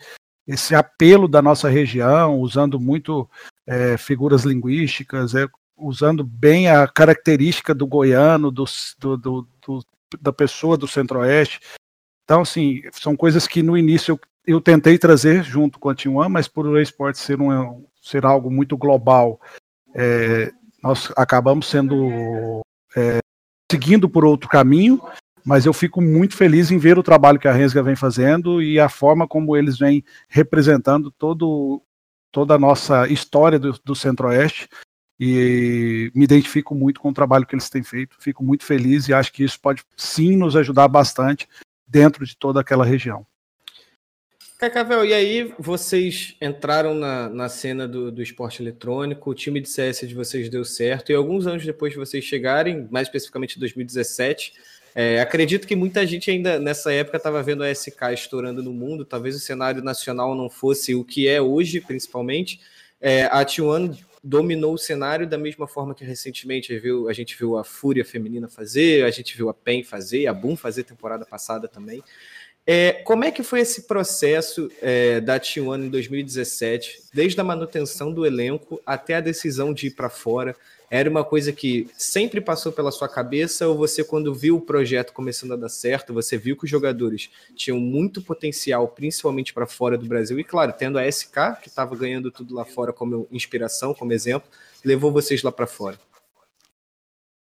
esse 0.48 0.74
apelo 0.74 1.28
da 1.28 1.44
nossa 1.44 1.70
região, 1.70 2.39
usando 2.39 2.80
muito 2.80 3.30
é, 3.68 3.96
figuras 3.98 4.44
linguísticas, 4.44 5.36
é, 5.36 5.48
usando 5.77 6.24
bem 6.24 6.68
a 6.70 6.88
característica 6.88 7.74
do 7.75 7.86
goiano, 7.86 8.50
do, 8.50 8.65
do, 8.98 9.18
do 9.18 9.48
da 10.22 10.32
pessoa 10.32 10.77
do 10.77 10.88
Centro-Oeste. 10.88 11.60
Então, 12.24 12.42
assim, 12.42 12.82
são 12.92 13.15
coisas 13.15 13.48
que 13.48 13.62
no 13.62 13.77
início 13.77 14.13
eu, 14.13 14.20
eu 14.56 14.62
tentei 14.62 14.98
trazer 14.98 15.44
junto 15.44 15.80
com 15.80 15.89
a 15.89 15.96
T1, 15.96 16.30
mas 16.30 16.48
por 16.48 16.65
o 16.65 16.80
esporte 16.80 17.20
ser, 17.20 17.42
um, 17.42 17.86
ser 18.01 18.25
algo 18.25 18.50
muito 18.50 18.77
global, 18.77 19.39
é, 19.94 20.51
nós 20.82 21.12
acabamos 21.15 21.68
sendo 21.68 22.62
é, 22.96 23.20
seguindo 23.72 24.10
por 24.10 24.25
outro 24.25 24.50
caminho, 24.50 25.01
mas 25.46 25.65
eu 25.65 25.74
fico 25.74 26.01
muito 26.01 26.36
feliz 26.36 26.72
em 26.72 26.77
ver 26.77 26.98
o 26.98 27.03
trabalho 27.03 27.39
que 27.39 27.48
a 27.48 27.51
Rensga 27.51 27.84
vem 27.84 27.96
fazendo 27.96 28.62
e 28.62 28.80
a 28.80 28.88
forma 28.88 29.27
como 29.27 29.56
eles 29.58 29.77
vêm 29.77 30.03
representando 30.30 31.12
todo, 31.12 31.82
toda 32.32 32.56
a 32.56 32.60
nossa 32.60 33.08
história 33.08 33.60
do, 33.60 33.77
do 33.84 33.96
Centro-Oeste. 33.96 34.70
E 35.20 36.12
me 36.15 36.24
identifico 36.24 36.74
muito 36.74 37.00
com 37.00 37.10
o 37.10 37.13
trabalho 37.13 37.46
que 37.46 37.53
eles 37.53 37.70
têm 37.70 37.84
feito, 37.84 38.15
fico 38.20 38.44
muito 38.44 38.65
feliz 38.65 39.08
e 39.08 39.13
acho 39.13 39.32
que 39.32 39.44
isso 39.44 39.60
pode 39.60 39.84
sim 39.96 40.36
nos 40.36 40.56
ajudar 40.56 40.88
bastante 40.88 41.48
dentro 41.88 42.25
de 42.25 42.38
toda 42.38 42.60
aquela 42.60 42.86
região. 42.86 43.25
Cacavel, 44.58 45.04
e 45.04 45.13
aí 45.13 45.54
vocês 45.60 46.38
entraram 46.42 46.94
na, 46.96 47.28
na 47.28 47.50
cena 47.50 47.86
do, 47.86 48.10
do 48.10 48.22
esporte 48.22 48.62
eletrônico, 48.62 49.30
o 49.30 49.34
time 49.34 49.60
de 49.60 49.68
CS 49.68 50.08
de 50.08 50.16
vocês 50.16 50.48
deu 50.48 50.63
certo, 50.63 51.12
e 51.12 51.16
alguns 51.16 51.46
anos 51.46 51.66
depois 51.66 51.92
de 51.92 52.00
vocês 52.00 52.24
chegarem, 52.24 52.88
mais 52.90 53.08
especificamente 53.08 53.58
em 53.58 53.60
2017, 53.60 54.54
é, 54.96 55.20
acredito 55.20 55.68
que 55.68 55.75
muita 55.75 56.06
gente 56.06 56.30
ainda 56.32 56.60
nessa 56.60 56.94
época 56.94 57.18
estava 57.18 57.42
vendo 57.42 57.63
a 57.63 57.74
SK 57.74 58.13
estourando 58.13 58.62
no 58.62 58.72
mundo, 58.72 59.04
talvez 59.04 59.36
o 59.36 59.40
cenário 59.40 59.84
nacional 59.84 60.36
não 60.36 60.50
fosse 60.50 60.96
o 60.96 61.04
que 61.04 61.28
é 61.28 61.42
hoje, 61.42 61.82
principalmente. 61.82 62.62
É, 63.02 63.25
a 63.25 63.44
T1 63.44 63.98
dominou 64.24 64.74
o 64.74 64.77
cenário 64.77 65.27
da 65.27 65.38
mesma 65.38 65.68
forma 65.68 65.94
que 65.94 66.06
recentemente 66.06 66.77
viu, 66.80 67.10
a 67.10 67.13
gente 67.13 67.38
viu 67.38 67.58
a 67.58 67.63
Fúria 67.63 68.06
Feminina 68.06 68.48
fazer, 68.48 69.03
a 69.03 69.12
gente 69.12 69.36
viu 69.36 69.50
a 69.50 69.53
PEN 69.53 69.84
fazer, 69.84 70.27
a 70.27 70.34
Boom 70.34 70.56
fazer 70.56 70.84
temporada 70.84 71.25
passada 71.25 71.68
também. 71.68 72.01
É, 72.65 72.94
como 73.03 73.25
é 73.25 73.32
que 73.32 73.44
foi 73.44 73.60
esse 73.60 73.82
processo 73.82 74.72
é, 74.82 75.20
da 75.20 75.38
T1 75.38 75.86
em 75.86 75.89
2017, 75.89 77.03
desde 77.13 77.39
a 77.42 77.44
manutenção 77.44 78.13
do 78.13 78.25
elenco 78.25 78.82
até 78.86 79.15
a 79.15 79.22
decisão 79.22 79.74
de 79.74 79.88
ir 79.88 79.92
para 79.92 80.10
fora? 80.10 80.56
Era 80.96 81.10
uma 81.10 81.24
coisa 81.24 81.52
que 81.52 81.90
sempre 81.98 82.40
passou 82.40 82.72
pela 82.72 82.92
sua 82.92 83.10
cabeça 83.10 83.68
ou 83.68 83.76
você, 83.76 84.04
quando 84.04 84.32
viu 84.32 84.58
o 84.58 84.62
projeto 84.62 85.12
começando 85.12 85.54
a 85.54 85.56
dar 85.56 85.68
certo, 85.68 86.14
você 86.14 86.38
viu 86.38 86.56
que 86.56 86.66
os 86.66 86.70
jogadores 86.70 87.32
tinham 87.56 87.80
muito 87.80 88.22
potencial, 88.22 88.88
principalmente 88.88 89.56
para 89.56 89.66
fora 89.66 89.98
do 89.98 90.06
Brasil, 90.06 90.40
e 90.40 90.44
claro, 90.44 90.72
tendo 90.72 91.00
a 91.00 91.12
SK, 91.12 91.62
que 91.64 91.68
estava 91.68 91.96
ganhando 91.96 92.30
tudo 92.30 92.54
lá 92.54 92.64
fora 92.64 92.94
como 92.94 93.28
inspiração, 93.32 93.96
como 93.96 94.14
exemplo, 94.14 94.48
levou 94.86 95.12
vocês 95.12 95.42
lá 95.42 95.52
para 95.52 95.66
fora? 95.66 95.98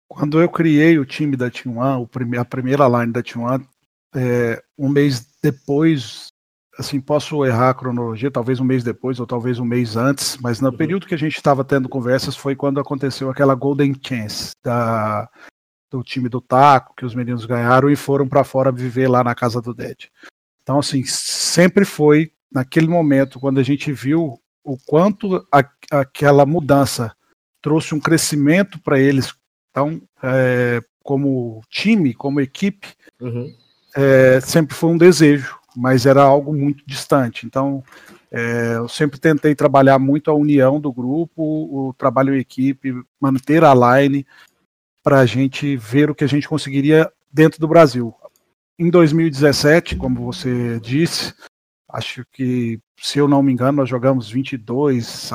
Quando 0.07 0.43
eu 0.43 0.49
criei 0.51 0.99
o 0.99 1.07
time 1.07 1.35
da 1.35 1.51
Team 1.51 1.79
One, 1.79 2.07
a 2.39 2.45
primeira 2.45 2.87
line 2.87 3.15
da 3.15 3.23
Team 3.23 3.47
One, 3.47 3.67
é, 4.15 4.63
um 4.77 4.91
mês 4.91 5.27
depois 5.43 6.29
assim, 6.79 7.01
posso 7.01 7.45
errar 7.45 7.71
a 7.71 7.75
cronologia, 7.75 8.31
talvez 8.31 8.61
um 8.61 8.65
mês 8.65 8.85
depois 8.85 9.19
ou 9.19 9.27
talvez 9.27 9.59
um 9.59 9.65
mês 9.65 9.97
antes, 9.97 10.39
mas 10.39 10.61
no 10.61 10.71
uhum. 10.71 10.77
período 10.77 11.07
que 11.07 11.15
a 11.15 11.19
gente 11.19 11.37
estava 11.37 11.65
tendo 11.65 11.89
conversas 11.89 12.37
foi 12.37 12.55
quando 12.55 12.79
aconteceu 12.79 13.29
aquela 13.29 13.57
Golden 13.57 13.93
Chance 14.01 14.53
da, 14.65 15.29
do 15.91 16.05
time 16.05 16.29
do 16.29 16.41
Taco, 16.41 16.95
que 16.97 17.05
os 17.05 17.17
meninos 17.17 17.45
ganharam 17.45 17.91
e 17.91 17.97
foram 17.97 18.29
para 18.29 18.45
fora 18.45 18.71
viver 18.71 19.09
lá 19.09 19.25
na 19.25 19.35
casa 19.35 19.61
do 19.61 19.75
Dead. 19.75 20.05
Então, 20.63 20.79
assim, 20.79 21.03
sempre 21.05 21.85
foi 21.85 22.31
naquele 22.51 22.87
momento, 22.87 23.41
quando 23.41 23.59
a 23.59 23.65
gente 23.65 23.93
viu 23.93 24.41
o 24.63 24.79
quanto 24.87 25.45
a, 25.53 25.65
aquela 25.91 26.47
mudança 26.47 27.13
trouxe 27.61 27.93
um 27.93 28.01
crescimento 28.01 28.81
para 28.81 29.01
eles, 29.01 29.35
então, 29.71 30.01
é, 30.23 30.81
como 31.03 31.61
time, 31.69 32.15
como 32.15 32.41
equipe, 32.41 32.95
uhum. 33.21 33.53
é, 33.97 34.41
sempre 34.41 34.77
foi 34.77 34.91
um 34.91 34.99
desejo 34.99 35.58
mas 35.77 36.07
era 36.07 36.23
algo 36.23 36.53
muito 36.53 36.83
distante. 36.87 37.47
Então, 37.47 37.83
é, 38.31 38.77
eu 38.77 38.89
sempre 38.89 39.19
tentei 39.19 39.55
trabalhar 39.55 39.99
muito 39.99 40.31
a 40.31 40.35
união 40.35 40.81
do 40.81 40.93
grupo, 40.93 41.43
o 41.43 41.95
trabalho 41.95 42.35
em 42.35 42.41
equipe, 42.41 42.95
manter 43.21 43.65
a 43.65 43.75
line 43.75 44.27
para 45.03 45.21
a 45.21 45.27
gente 45.27 45.77
ver 45.77 46.11
o 46.11 46.15
que 46.15 46.25
a 46.25 46.29
gente 46.29 46.49
conseguiria 46.49 47.11
dentro 47.33 47.61
do 47.61 47.69
Brasil. 47.69 48.15
Em 48.79 48.91
2017, 48.91 49.97
como 49.97 50.25
você 50.25 50.79
disse, 50.81 51.35
acho 51.89 52.25
que, 52.33 52.79
se 53.01 53.19
eu 53.19 53.27
não 53.27 53.43
me 53.43 53.53
engano, 53.53 53.79
nós 53.79 53.89
jogamos 53.89 54.31
22, 54.31 55.31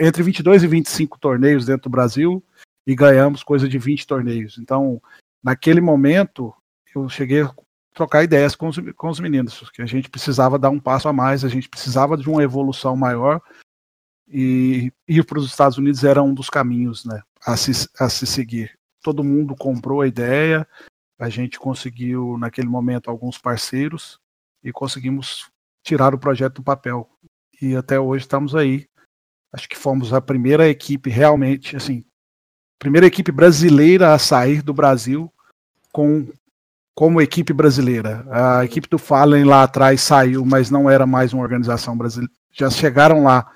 entre 0.00 0.22
22 0.22 0.62
e 0.62 0.66
25 0.66 1.18
torneios 1.18 1.66
dentro 1.66 1.84
do 1.84 1.90
Brasil 1.90 2.42
e 2.86 2.94
ganhamos 2.94 3.42
coisa 3.42 3.68
de 3.68 3.78
20 3.78 4.06
torneios. 4.06 4.58
Então, 4.58 5.00
naquele 5.42 5.80
momento, 5.80 6.52
eu 6.94 7.08
cheguei 7.08 7.46
trocar 7.92 8.24
ideias 8.24 8.54
com 8.54 8.68
os, 8.68 8.76
com 8.96 9.08
os 9.08 9.20
meninos, 9.20 9.70
que 9.70 9.82
a 9.82 9.86
gente 9.86 10.08
precisava 10.08 10.58
dar 10.58 10.70
um 10.70 10.80
passo 10.80 11.08
a 11.08 11.12
mais, 11.12 11.44
a 11.44 11.48
gente 11.48 11.68
precisava 11.68 12.16
de 12.16 12.28
uma 12.28 12.42
evolução 12.42 12.96
maior 12.96 13.40
e 14.26 14.90
ir 15.06 15.24
para 15.24 15.38
os 15.38 15.46
Estados 15.46 15.76
Unidos 15.76 16.02
era 16.04 16.22
um 16.22 16.32
dos 16.32 16.48
caminhos 16.48 17.04
né, 17.04 17.22
a, 17.44 17.56
se, 17.56 17.88
a 17.98 18.08
se 18.08 18.26
seguir. 18.26 18.78
Todo 19.02 19.24
mundo 19.24 19.54
comprou 19.54 20.00
a 20.00 20.06
ideia, 20.06 20.66
a 21.18 21.28
gente 21.28 21.58
conseguiu, 21.58 22.38
naquele 22.38 22.68
momento, 22.68 23.10
alguns 23.10 23.36
parceiros 23.36 24.18
e 24.64 24.72
conseguimos 24.72 25.50
tirar 25.84 26.14
o 26.14 26.18
projeto 26.18 26.56
do 26.56 26.62
papel. 26.62 27.08
E 27.60 27.76
até 27.76 28.00
hoje 28.00 28.24
estamos 28.24 28.54
aí. 28.54 28.88
Acho 29.52 29.68
que 29.68 29.76
fomos 29.76 30.14
a 30.14 30.20
primeira 30.20 30.68
equipe 30.68 31.10
realmente, 31.10 31.76
assim, 31.76 32.04
primeira 32.78 33.06
equipe 33.06 33.30
brasileira 33.30 34.14
a 34.14 34.18
sair 34.18 34.62
do 34.62 34.72
Brasil 34.72 35.30
com 35.92 36.26
como 36.94 37.20
equipe 37.20 37.52
brasileira. 37.52 38.26
A 38.30 38.64
equipe 38.64 38.88
do 38.88 38.98
Fallen 38.98 39.44
lá 39.44 39.62
atrás 39.62 40.00
saiu, 40.00 40.44
mas 40.44 40.70
não 40.70 40.88
era 40.88 41.06
mais 41.06 41.32
uma 41.32 41.42
organização 41.42 41.96
brasileira. 41.96 42.32
Já 42.52 42.70
chegaram 42.70 43.24
lá 43.24 43.50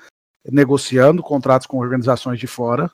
negociando 0.50 1.22
contratos 1.22 1.66
com 1.66 1.78
organizações 1.78 2.38
de 2.38 2.46
fora. 2.46 2.90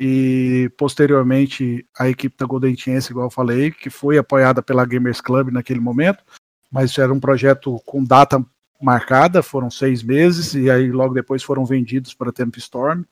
E 0.00 0.70
posteriormente 0.76 1.84
a 1.98 2.08
equipe 2.08 2.36
da 2.36 2.46
Golden 2.46 2.76
Chance, 2.76 3.10
igual 3.10 3.26
eu 3.26 3.30
falei, 3.30 3.70
que 3.70 3.90
foi 3.90 4.16
apoiada 4.16 4.62
pela 4.62 4.84
Gamers 4.84 5.20
Club 5.20 5.50
naquele 5.50 5.80
momento, 5.80 6.22
mas 6.70 6.96
era 6.98 7.12
um 7.12 7.18
projeto 7.18 7.80
com 7.84 8.04
data 8.04 8.44
marcada, 8.80 9.42
foram 9.42 9.70
seis 9.70 10.02
meses, 10.02 10.54
e 10.54 10.70
aí 10.70 10.92
logo 10.92 11.14
depois 11.14 11.42
foram 11.42 11.64
vendidos 11.64 12.14
para 12.14 12.32
Temp 12.32 12.56
Storm. 12.58 13.02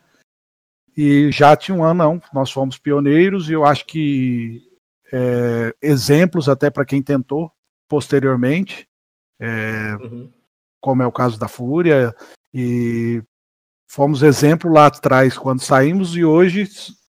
E 0.97 1.31
já 1.33 1.57
tinha 1.57 1.77
um 1.77 1.85
ano, 1.85 2.05
não. 2.05 2.23
Nós 2.33 2.51
fomos 2.51 2.79
pioneiros 2.79 3.51
e 3.51 3.53
eu 3.53 3.65
acho 3.65 3.85
que 3.85 4.63
é, 5.13 5.75
exemplos 5.83 6.49
até 6.49 6.71
para 6.71 6.85
quem 6.85 7.03
tentou 7.03 7.53
posteriormente, 7.89 8.89
é, 9.41 9.95
uhum. 10.01 10.33
como 10.81 11.03
é 11.03 11.07
o 11.07 11.13
caso 11.13 11.39
da 11.39 11.49
Fúria, 11.49 12.15
e 12.53 13.23
fomos 13.89 14.23
exemplo 14.23 14.73
lá 14.73 14.87
atrás 14.87 15.39
quando 15.39 15.61
saímos, 15.61 16.17
e 16.17 16.25
hoje 16.25 16.69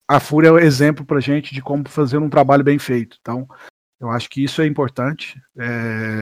a 0.07 0.19
Fúria 0.19 0.49
é 0.49 0.51
um 0.51 0.59
exemplo 0.59 1.05
para 1.05 1.19
gente 1.19 1.53
de 1.53 1.61
como 1.61 1.87
fazer 1.87 2.17
um 2.17 2.29
trabalho 2.29 2.63
bem 2.63 2.79
feito. 2.79 3.17
Então, 3.21 3.47
eu 3.99 4.09
acho 4.09 4.29
que 4.29 4.43
isso 4.43 4.61
é 4.61 4.65
importante 4.65 5.41
é, 5.57 6.19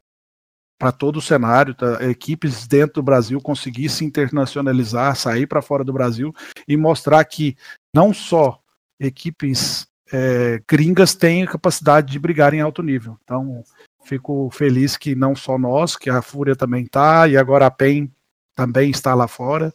para 0.77 0.91
todo 0.91 1.17
o 1.17 1.21
cenário, 1.21 1.73
tá? 1.73 2.03
equipes 2.03 2.67
dentro 2.67 2.95
do 2.95 3.03
Brasil 3.03 3.39
conseguir 3.41 3.89
se 3.89 4.03
internacionalizar, 4.03 5.15
sair 5.15 5.47
para 5.47 5.61
fora 5.61 5.83
do 5.83 5.93
Brasil 5.93 6.33
e 6.67 6.75
mostrar 6.75 7.23
que 7.25 7.55
não 7.93 8.13
só 8.13 8.59
equipes 8.99 9.87
é, 10.11 10.61
gringas 10.67 11.13
têm 11.13 11.43
a 11.43 11.47
capacidade 11.47 12.11
de 12.11 12.19
brigar 12.19 12.53
em 12.53 12.61
alto 12.61 12.83
nível. 12.83 13.17
Então, 13.23 13.63
fico 14.03 14.49
feliz 14.51 14.97
que 14.97 15.15
não 15.15 15.35
só 15.35 15.57
nós, 15.57 15.95
que 15.95 16.09
a 16.09 16.21
Fúria 16.21 16.55
também 16.55 16.83
está, 16.83 17.27
e 17.27 17.37
agora 17.37 17.65
a 17.65 17.71
PEN 17.71 18.11
também 18.55 18.89
está 18.89 19.13
lá 19.13 19.27
fora. 19.27 19.73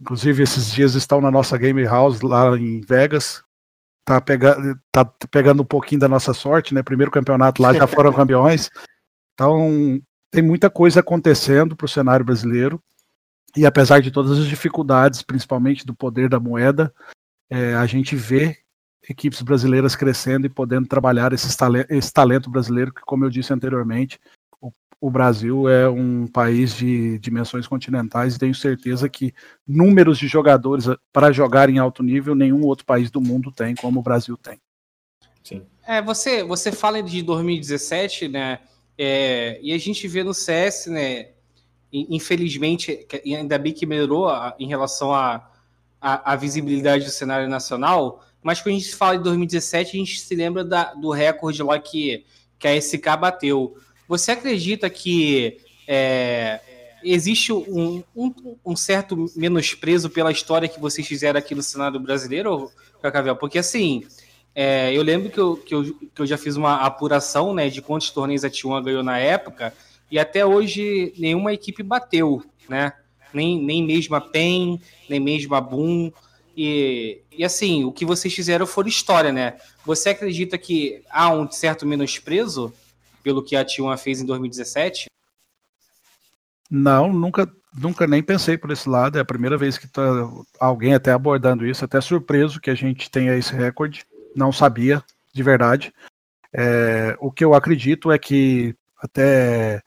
Inclusive, 0.00 0.42
esses 0.42 0.72
dias 0.72 0.94
estão 0.94 1.20
na 1.20 1.30
nossa 1.30 1.58
Game 1.58 1.82
House 1.84 2.20
lá 2.20 2.56
em 2.56 2.80
Vegas. 2.80 3.42
Tá, 4.04 4.20
pega, 4.20 4.56
tá 4.90 5.04
pegando 5.30 5.62
um 5.62 5.66
pouquinho 5.66 6.00
da 6.00 6.08
nossa 6.08 6.32
sorte, 6.32 6.74
né? 6.74 6.82
Primeiro 6.82 7.10
campeonato 7.10 7.60
lá, 7.60 7.72
já 7.72 7.86
foram 7.86 8.12
campeões. 8.14 8.70
Então, 9.34 10.00
tem 10.30 10.42
muita 10.42 10.70
coisa 10.70 11.00
acontecendo 11.00 11.76
para 11.76 11.84
o 11.84 11.88
cenário 11.88 12.24
brasileiro. 12.24 12.82
E 13.56 13.66
apesar 13.66 14.00
de 14.00 14.10
todas 14.10 14.38
as 14.38 14.46
dificuldades, 14.46 15.22
principalmente 15.22 15.84
do 15.84 15.94
poder 15.94 16.28
da 16.28 16.38
moeda, 16.38 16.94
é, 17.50 17.74
a 17.74 17.84
gente 17.84 18.14
vê 18.14 18.58
equipes 19.08 19.42
brasileiras 19.42 19.96
crescendo 19.96 20.46
e 20.46 20.50
podendo 20.50 20.86
trabalhar 20.86 21.32
esse 21.32 21.56
talento, 21.56 21.90
esse 21.90 22.12
talento 22.12 22.50
brasileiro, 22.50 22.92
que, 22.92 23.00
como 23.02 23.24
eu 23.24 23.30
disse 23.30 23.52
anteriormente, 23.52 24.20
o, 24.60 24.70
o 25.00 25.10
Brasil 25.10 25.68
é 25.68 25.88
um 25.88 26.26
país 26.26 26.74
de 26.74 27.18
dimensões 27.18 27.66
continentais 27.66 28.34
e 28.34 28.38
tenho 28.38 28.54
certeza 28.54 29.08
que 29.08 29.34
números 29.66 30.18
de 30.18 30.28
jogadores 30.28 30.86
para 31.12 31.32
jogar 31.32 31.70
em 31.70 31.78
alto 31.78 32.02
nível 32.02 32.34
nenhum 32.34 32.64
outro 32.64 32.84
país 32.84 33.10
do 33.10 33.20
mundo 33.20 33.50
tem, 33.50 33.74
como 33.74 34.00
o 34.00 34.02
Brasil 34.02 34.36
tem. 34.36 34.58
Sim. 35.42 35.66
É, 35.86 36.00
você, 36.00 36.44
você 36.44 36.70
fala 36.70 37.02
de 37.02 37.22
2017, 37.22 38.28
né? 38.28 38.60
É, 38.96 39.58
e 39.62 39.72
a 39.72 39.78
gente 39.78 40.06
vê 40.06 40.22
no 40.22 40.34
CS, 40.34 40.86
né? 40.86 41.30
Infelizmente, 41.92 43.06
ainda 43.24 43.58
bem 43.58 43.72
que 43.72 43.86
melhorou 43.86 44.28
a, 44.28 44.54
em 44.58 44.68
relação 44.68 45.12
à 45.12 45.50
a, 46.00 46.12
a, 46.12 46.32
a, 46.34 46.36
visibilidade 46.36 47.04
do 47.04 47.10
cenário 47.10 47.48
nacional, 47.48 48.24
mas 48.42 48.60
quando 48.60 48.76
a 48.76 48.78
gente 48.78 48.94
fala 48.94 49.18
de 49.18 49.24
2017, 49.24 49.96
a 49.96 49.98
gente 49.98 50.20
se 50.20 50.34
lembra 50.34 50.64
da, 50.64 50.94
do 50.94 51.10
recorde 51.10 51.62
lá 51.62 51.78
que, 51.78 52.24
que 52.58 52.66
a 52.66 52.80
SK 52.80 53.16
bateu. 53.18 53.76
Você 54.08 54.32
acredita 54.32 54.88
que 54.88 55.58
é, 55.86 56.60
existe 57.02 57.52
um, 57.52 58.02
um, 58.16 58.34
um, 58.64 58.76
certo 58.76 59.26
menosprezo 59.36 60.08
pela 60.08 60.32
história 60.32 60.68
que 60.68 60.80
vocês 60.80 61.06
fizeram 61.06 61.38
aqui 61.38 61.54
no 61.54 61.62
cenário 61.62 62.00
brasileiro, 62.00 62.70
Cacavel? 63.02 63.36
Porque 63.36 63.58
assim, 63.58 64.04
é, 64.54 64.92
eu 64.96 65.02
lembro 65.02 65.30
que 65.30 65.38
eu, 65.38 65.56
que, 65.56 65.74
eu, 65.74 65.84
que 66.14 66.22
eu 66.22 66.26
já 66.26 66.36
fiz 66.38 66.56
uma 66.56 66.76
apuração 66.76 67.54
né, 67.54 67.68
de 67.68 67.80
quantos 67.80 68.10
torneios 68.10 68.44
a 68.44 68.50
T1 68.50 68.82
ganhou 68.82 69.02
na 69.02 69.18
época, 69.18 69.72
e 70.10 70.18
até 70.18 70.44
hoje 70.44 71.14
nenhuma 71.16 71.52
equipe 71.52 71.82
bateu, 71.82 72.42
né? 72.68 72.92
Nem, 73.32 73.62
nem 73.62 73.84
mesmo 73.84 74.16
a 74.16 74.20
PEN, 74.20 74.80
nem 75.08 75.20
mesmo 75.20 75.54
a 75.54 75.60
Boom. 75.60 76.10
E, 76.56 77.22
e 77.30 77.44
assim, 77.44 77.84
o 77.84 77.92
que 77.92 78.04
vocês 78.04 78.34
fizeram 78.34 78.66
foi 78.66 78.88
história, 78.88 79.32
né? 79.32 79.56
Você 79.84 80.10
acredita 80.10 80.58
que 80.58 81.02
há 81.10 81.30
um 81.32 81.50
certo 81.50 81.86
menosprezo 81.86 82.72
pelo 83.22 83.42
que 83.42 83.56
a 83.56 83.64
T1 83.64 83.96
fez 83.98 84.20
em 84.20 84.26
2017? 84.26 85.06
Não, 86.70 87.12
nunca, 87.12 87.50
nunca 87.76 88.06
nem 88.06 88.22
pensei 88.22 88.56
por 88.56 88.70
esse 88.70 88.88
lado. 88.88 89.18
É 89.18 89.20
a 89.20 89.24
primeira 89.24 89.56
vez 89.56 89.76
que 89.76 89.88
tá 89.88 90.02
alguém 90.58 90.94
até 90.94 91.12
abordando 91.12 91.66
isso, 91.66 91.84
até 91.84 92.00
surpreso 92.00 92.60
que 92.60 92.70
a 92.70 92.74
gente 92.74 93.10
tenha 93.10 93.36
esse 93.36 93.54
recorde. 93.54 94.04
Não 94.34 94.52
sabia, 94.52 95.02
de 95.32 95.42
verdade. 95.42 95.92
É, 96.52 97.16
o 97.20 97.30
que 97.30 97.44
eu 97.44 97.54
acredito 97.54 98.10
é 98.10 98.18
que 98.18 98.74
até 99.00 99.82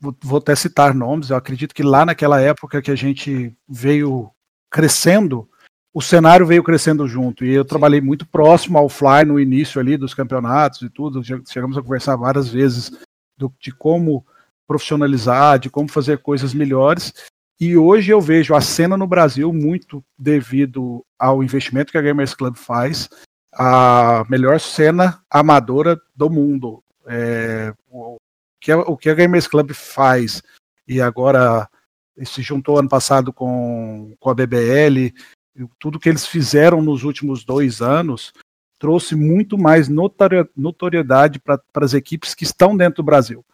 vou 0.00 0.38
até 0.38 0.54
citar 0.54 0.94
nomes. 0.94 1.30
Eu 1.30 1.36
acredito 1.36 1.74
que 1.74 1.82
lá 1.82 2.04
naquela 2.04 2.40
época 2.40 2.80
que 2.80 2.90
a 2.90 2.96
gente 2.96 3.54
veio 3.68 4.30
crescendo, 4.70 5.48
o 5.92 6.02
cenário 6.02 6.46
veio 6.46 6.62
crescendo 6.62 7.08
junto. 7.08 7.44
E 7.44 7.52
eu 7.52 7.64
trabalhei 7.64 8.00
muito 8.00 8.26
próximo 8.26 8.78
ao 8.78 8.88
Fly 8.88 9.24
no 9.26 9.40
início 9.40 9.80
ali 9.80 9.96
dos 9.96 10.14
campeonatos 10.14 10.82
e 10.82 10.90
tudo. 10.90 11.22
Chegamos 11.46 11.76
a 11.76 11.82
conversar 11.82 12.16
várias 12.16 12.48
vezes 12.48 12.90
do, 13.36 13.52
de 13.60 13.72
como 13.72 14.24
profissionalizar, 14.66 15.58
de 15.58 15.70
como 15.70 15.88
fazer 15.88 16.18
coisas 16.18 16.52
melhores. 16.52 17.12
E 17.60 17.76
hoje 17.76 18.12
eu 18.12 18.20
vejo 18.20 18.54
a 18.54 18.60
cena 18.60 18.96
no 18.96 19.06
Brasil 19.06 19.52
muito 19.52 20.04
devido 20.16 21.04
ao 21.18 21.42
investimento 21.42 21.90
que 21.90 21.98
a 21.98 22.02
Gamers 22.02 22.34
Club 22.34 22.54
faz, 22.54 23.08
a 23.52 24.24
melhor 24.28 24.60
cena 24.60 25.20
amadora 25.28 26.00
do 26.14 26.30
mundo. 26.30 26.84
É, 27.06 27.72
o, 27.90 28.16
que 28.60 28.70
a, 28.70 28.78
o 28.78 28.96
que 28.96 29.08
a 29.08 29.14
Gamers 29.14 29.48
Club 29.48 29.72
faz 29.72 30.42
e 30.86 31.00
agora 31.00 31.68
se 32.24 32.42
juntou 32.42 32.78
ano 32.78 32.88
passado 32.88 33.32
com, 33.32 34.14
com 34.20 34.30
a 34.30 34.34
BBL, 34.34 35.12
tudo 35.78 35.98
que 35.98 36.08
eles 36.08 36.26
fizeram 36.26 36.82
nos 36.82 37.04
últimos 37.04 37.44
dois 37.44 37.80
anos 37.80 38.32
trouxe 38.78 39.16
muito 39.16 39.58
mais 39.58 39.88
notoriedade 39.88 41.40
para 41.40 41.60
as 41.74 41.94
equipes 41.94 42.34
que 42.34 42.44
estão 42.44 42.76
dentro 42.76 43.02
do 43.02 43.06
Brasil. 43.06 43.44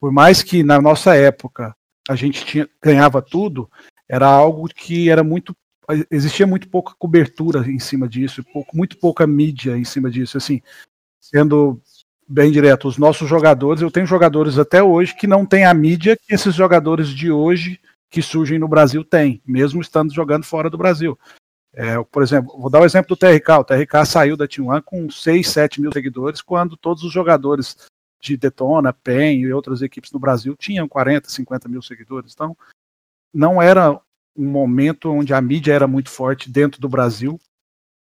Por 0.00 0.10
mais 0.10 0.42
que 0.42 0.62
na 0.62 0.80
nossa 0.80 1.14
época 1.14 1.76
a 2.08 2.16
gente 2.16 2.44
tinha, 2.44 2.68
ganhava 2.82 3.20
tudo, 3.20 3.70
era 4.08 4.26
algo 4.26 4.66
que 4.68 5.10
era 5.10 5.22
muito 5.22 5.54
existia 6.10 6.46
muito 6.46 6.68
pouca 6.68 6.94
cobertura 6.98 7.68
em 7.70 7.78
cima 7.78 8.08
disso, 8.08 8.42
pouco, 8.52 8.74
muito 8.76 8.96
pouca 8.96 9.26
mídia 9.26 9.76
em 9.76 9.84
cima 9.84 10.10
disso. 10.10 10.38
Assim, 10.38 10.62
sendo 11.20 11.80
bem 12.26 12.50
direto, 12.50 12.88
os 12.88 12.96
nossos 12.96 13.28
jogadores, 13.28 13.82
eu 13.82 13.90
tenho 13.90 14.06
jogadores 14.06 14.58
até 14.58 14.82
hoje 14.82 15.14
que 15.14 15.26
não 15.26 15.44
têm 15.44 15.64
a 15.64 15.74
mídia 15.74 16.16
que 16.16 16.34
esses 16.34 16.54
jogadores 16.54 17.08
de 17.08 17.30
hoje 17.30 17.80
que 18.08 18.22
surgem 18.22 18.58
no 18.58 18.68
Brasil 18.68 19.04
têm, 19.04 19.42
mesmo 19.46 19.80
estando 19.80 20.14
jogando 20.14 20.44
fora 20.44 20.70
do 20.70 20.78
Brasil. 20.78 21.18
É, 21.74 22.02
por 22.04 22.22
exemplo, 22.22 22.58
vou 22.58 22.70
dar 22.70 22.80
o 22.80 22.84
exemplo 22.84 23.08
do 23.08 23.16
TRK. 23.16 23.58
O 23.58 23.64
TRK 23.64 24.04
saiu 24.06 24.36
da 24.36 24.46
T1 24.46 24.82
com 24.82 25.10
6, 25.10 25.48
7 25.48 25.80
mil 25.80 25.92
seguidores, 25.92 26.42
quando 26.42 26.76
todos 26.76 27.02
os 27.02 27.12
jogadores 27.12 27.76
de 28.20 28.36
Detona, 28.36 28.92
PEN 28.92 29.40
e 29.40 29.52
outras 29.52 29.82
equipes 29.82 30.12
no 30.12 30.20
Brasil 30.20 30.54
tinham 30.56 30.86
40, 30.86 31.28
50 31.28 31.68
mil 31.68 31.82
seguidores. 31.82 32.32
Então, 32.32 32.56
não 33.34 33.60
era 33.60 33.98
um 34.36 34.46
momento 34.46 35.10
onde 35.10 35.34
a 35.34 35.40
mídia 35.40 35.72
era 35.72 35.86
muito 35.86 36.10
forte 36.10 36.50
dentro 36.50 36.80
do 36.80 36.88
Brasil 36.88 37.40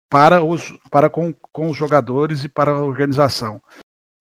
para, 0.10 0.44
os, 0.44 0.72
para 0.92 1.10
com, 1.10 1.34
com 1.34 1.70
os 1.70 1.78
jogadores 1.78 2.44
e 2.44 2.50
para 2.50 2.72
a 2.72 2.84
organização. 2.84 3.62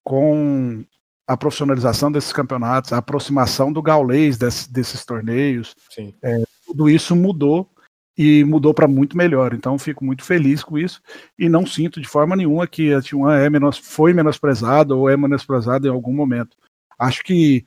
Com 0.02 0.84
a 1.26 1.36
profissionalização 1.36 2.10
desses 2.10 2.32
campeonatos, 2.32 2.92
a 2.92 2.98
aproximação 2.98 3.72
do 3.72 3.82
gaulês 3.82 4.38
desse, 4.38 4.70
desses 4.72 5.04
torneios, 5.04 5.74
é, 6.22 6.42
tudo 6.66 6.88
isso 6.88 7.16
mudou 7.16 7.73
e 8.16 8.44
mudou 8.44 8.72
para 8.72 8.88
muito 8.88 9.16
melhor. 9.16 9.54
Então 9.54 9.78
fico 9.78 10.04
muito 10.04 10.24
feliz 10.24 10.62
com 10.62 10.78
isso 10.78 11.02
e 11.38 11.48
não 11.48 11.66
sinto 11.66 12.00
de 12.00 12.08
forma 12.08 12.36
nenhuma 12.36 12.66
que 12.66 12.92
a 12.92 12.98
T1 12.98 13.44
é 13.44 13.50
menos, 13.50 13.78
foi 13.78 14.12
menosprezada 14.12 14.94
ou 14.94 15.08
é 15.08 15.16
menosprezada 15.16 15.86
em 15.86 15.90
algum 15.90 16.12
momento. 16.12 16.56
Acho 16.98 17.22
que 17.24 17.64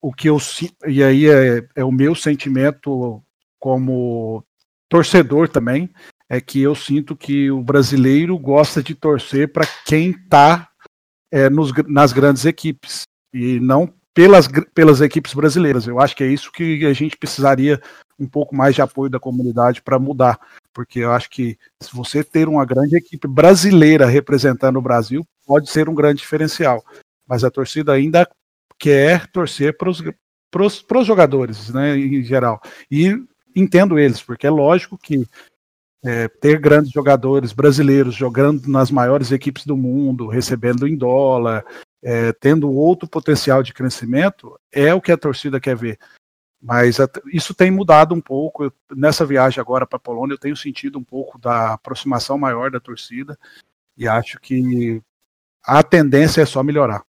o 0.00 0.12
que 0.12 0.28
eu 0.28 0.38
e 0.86 1.02
aí 1.02 1.26
é, 1.26 1.66
é 1.74 1.84
o 1.84 1.90
meu 1.90 2.14
sentimento 2.14 3.22
como 3.58 4.44
torcedor 4.88 5.48
também, 5.48 5.90
é 6.28 6.40
que 6.40 6.60
eu 6.60 6.74
sinto 6.74 7.16
que 7.16 7.50
o 7.50 7.62
brasileiro 7.62 8.38
gosta 8.38 8.82
de 8.82 8.94
torcer 8.94 9.52
para 9.52 9.66
quem 9.86 10.10
está 10.10 10.68
é, 11.32 11.48
nas 11.88 12.12
grandes 12.12 12.44
equipes 12.44 13.02
e 13.32 13.58
não 13.60 13.92
pelas, 14.14 14.46
pelas 14.74 15.00
equipes 15.00 15.34
brasileiras. 15.34 15.86
Eu 15.86 15.98
acho 15.98 16.14
que 16.14 16.22
é 16.22 16.28
isso 16.28 16.52
que 16.52 16.84
a 16.84 16.92
gente 16.92 17.16
precisaria 17.16 17.80
um 18.18 18.26
pouco 18.26 18.54
mais 18.54 18.74
de 18.74 18.82
apoio 18.82 19.10
da 19.10 19.20
comunidade 19.20 19.82
para 19.82 19.98
mudar, 19.98 20.38
porque 20.72 21.00
eu 21.00 21.12
acho 21.12 21.28
que 21.30 21.58
se 21.82 21.94
você 21.94 22.22
ter 22.22 22.48
uma 22.48 22.64
grande 22.64 22.96
equipe 22.96 23.26
brasileira 23.26 24.06
representando 24.06 24.76
o 24.78 24.82
Brasil, 24.82 25.26
pode 25.46 25.70
ser 25.70 25.88
um 25.88 25.94
grande 25.94 26.20
diferencial. 26.20 26.84
Mas 27.26 27.44
a 27.44 27.50
torcida 27.50 27.92
ainda 27.92 28.28
quer 28.78 29.26
torcer 29.28 29.76
para 29.76 29.88
os 29.88 31.06
jogadores, 31.06 31.70
né, 31.70 31.96
em 31.96 32.22
geral. 32.22 32.60
E 32.90 33.16
entendo 33.54 33.98
eles, 33.98 34.22
porque 34.22 34.46
é 34.46 34.50
lógico 34.50 34.98
que 34.98 35.26
é, 36.04 36.28
ter 36.28 36.58
grandes 36.58 36.92
jogadores 36.92 37.52
brasileiros 37.52 38.14
jogando 38.14 38.68
nas 38.68 38.90
maiores 38.90 39.32
equipes 39.32 39.64
do 39.64 39.76
mundo, 39.76 40.26
recebendo 40.26 40.86
em 40.86 40.96
dólar, 40.96 41.64
é, 42.02 42.32
tendo 42.34 42.70
outro 42.70 43.08
potencial 43.08 43.62
de 43.62 43.72
crescimento, 43.72 44.58
é 44.70 44.92
o 44.92 45.00
que 45.00 45.10
a 45.10 45.16
torcida 45.16 45.58
quer 45.58 45.74
ver. 45.74 45.98
Mas 46.66 46.96
isso 47.30 47.52
tem 47.52 47.70
mudado 47.70 48.14
um 48.14 48.20
pouco. 48.22 48.72
Nessa 48.90 49.26
viagem 49.26 49.60
agora 49.60 49.86
para 49.86 49.98
a 49.98 50.00
Polônia, 50.00 50.32
eu 50.32 50.38
tenho 50.38 50.56
sentido 50.56 50.98
um 50.98 51.04
pouco 51.04 51.38
da 51.38 51.74
aproximação 51.74 52.38
maior 52.38 52.70
da 52.70 52.80
torcida 52.80 53.38
e 53.98 54.08
acho 54.08 54.40
que 54.40 55.02
a 55.62 55.82
tendência 55.82 56.40
é 56.40 56.46
só 56.46 56.62
melhorar. 56.62 57.04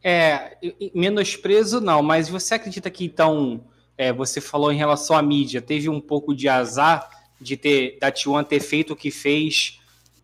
É, 0.00 0.56
menosprezo 0.94 1.80
não, 1.80 2.04
mas 2.04 2.28
você 2.28 2.54
acredita 2.54 2.88
que 2.88 3.04
então 3.04 3.64
é, 3.98 4.12
você 4.12 4.40
falou 4.40 4.70
em 4.70 4.76
relação 4.76 5.16
à 5.16 5.22
mídia, 5.22 5.60
teve 5.60 5.88
um 5.88 6.00
pouco 6.00 6.32
de 6.32 6.48
azar 6.48 7.10
de 7.40 7.56
ter 7.56 7.98
da 7.98 8.12
T1 8.12 8.46
ter 8.46 8.60
feito 8.60 8.92
o 8.92 8.96
que 8.96 9.10
fez 9.10 9.80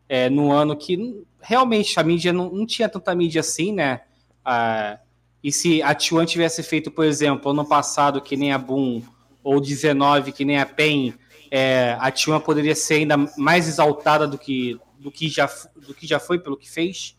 é, 0.09 0.31
no 0.31 0.53
ano 0.53 0.77
que 0.77 1.25
realmente 1.40 1.99
a 1.99 2.05
mídia 2.05 2.33
não, 2.33 2.53
não 2.53 2.64
tinha 2.64 2.88
tanta 2.88 3.12
mídia 3.16 3.40
assim, 3.40 3.73
né? 3.73 4.03
Ah, 4.44 5.01
e 5.42 5.50
se 5.50 5.83
a 5.83 5.94
T1 5.94 6.26
tivesse 6.26 6.62
feito, 6.62 6.90
por 6.90 7.05
exemplo, 7.05 7.50
ano 7.50 7.66
passado, 7.66 8.20
que 8.20 8.37
nem 8.37 8.53
a 8.53 8.59
Boom, 8.59 9.03
ou 9.42 9.61
19, 9.61 10.33
que 10.33 10.44
nem 10.44 10.59
a 10.59 10.66
PEN, 10.66 11.14
é, 11.50 11.96
a 11.98 12.12
T1 12.12 12.42
poderia 12.42 12.74
ser 12.74 12.94
ainda 12.94 13.16
mais 13.37 13.66
exaltada 13.66 14.26
do 14.26 14.38
que, 14.38 14.79
do, 14.98 15.11
que 15.11 15.29
já, 15.29 15.48
do 15.74 15.94
que 15.94 16.07
já 16.07 16.20
foi 16.20 16.38
pelo 16.38 16.57
que 16.57 16.70
fez? 16.70 17.16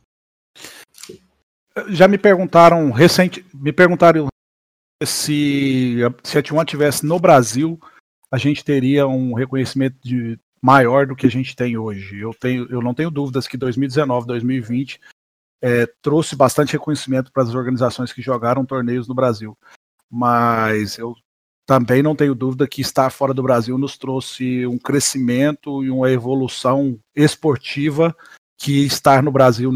Já 1.89 2.07
me 2.07 2.17
perguntaram 2.17 2.91
recente, 2.91 3.45
me 3.53 3.71
perguntaram 3.71 4.27
se, 5.03 5.97
se 6.23 6.37
a 6.37 6.43
T1 6.43 6.65
tivesse 6.65 7.05
no 7.05 7.19
Brasil, 7.19 7.79
a 8.31 8.37
gente 8.37 8.63
teria 8.63 9.07
um 9.07 9.33
reconhecimento 9.33 9.97
de, 10.03 10.37
maior 10.61 11.07
do 11.07 11.15
que 11.15 11.25
a 11.25 11.31
gente 11.31 11.55
tem 11.55 11.75
hoje. 11.75 12.19
Eu, 12.19 12.33
tenho, 12.33 12.67
eu 12.69 12.81
não 12.81 12.93
tenho 12.93 13.09
dúvidas 13.09 13.47
que 13.47 13.57
2019, 13.57 14.27
2020 14.27 14.99
é, 15.61 15.85
trouxe 16.01 16.35
bastante 16.35 16.73
reconhecimento 16.73 17.31
para 17.31 17.43
as 17.43 17.53
organizações 17.53 18.11
que 18.11 18.21
jogaram 18.21 18.65
torneios 18.65 19.07
no 19.07 19.13
Brasil. 19.13 19.57
Mas 20.09 20.97
eu 20.97 21.15
também 21.65 22.01
não 22.01 22.15
tenho 22.15 22.35
dúvida 22.35 22.67
que 22.67 22.81
estar 22.81 23.09
fora 23.11 23.33
do 23.33 23.43
Brasil 23.43 23.77
nos 23.77 23.97
trouxe 23.97 24.65
um 24.65 24.77
crescimento 24.77 25.83
e 25.83 25.89
uma 25.89 26.11
evolução 26.11 26.99
esportiva 27.15 28.15
que 28.57 28.85
estar 28.85 29.23
no 29.23 29.31
Brasil 29.31 29.71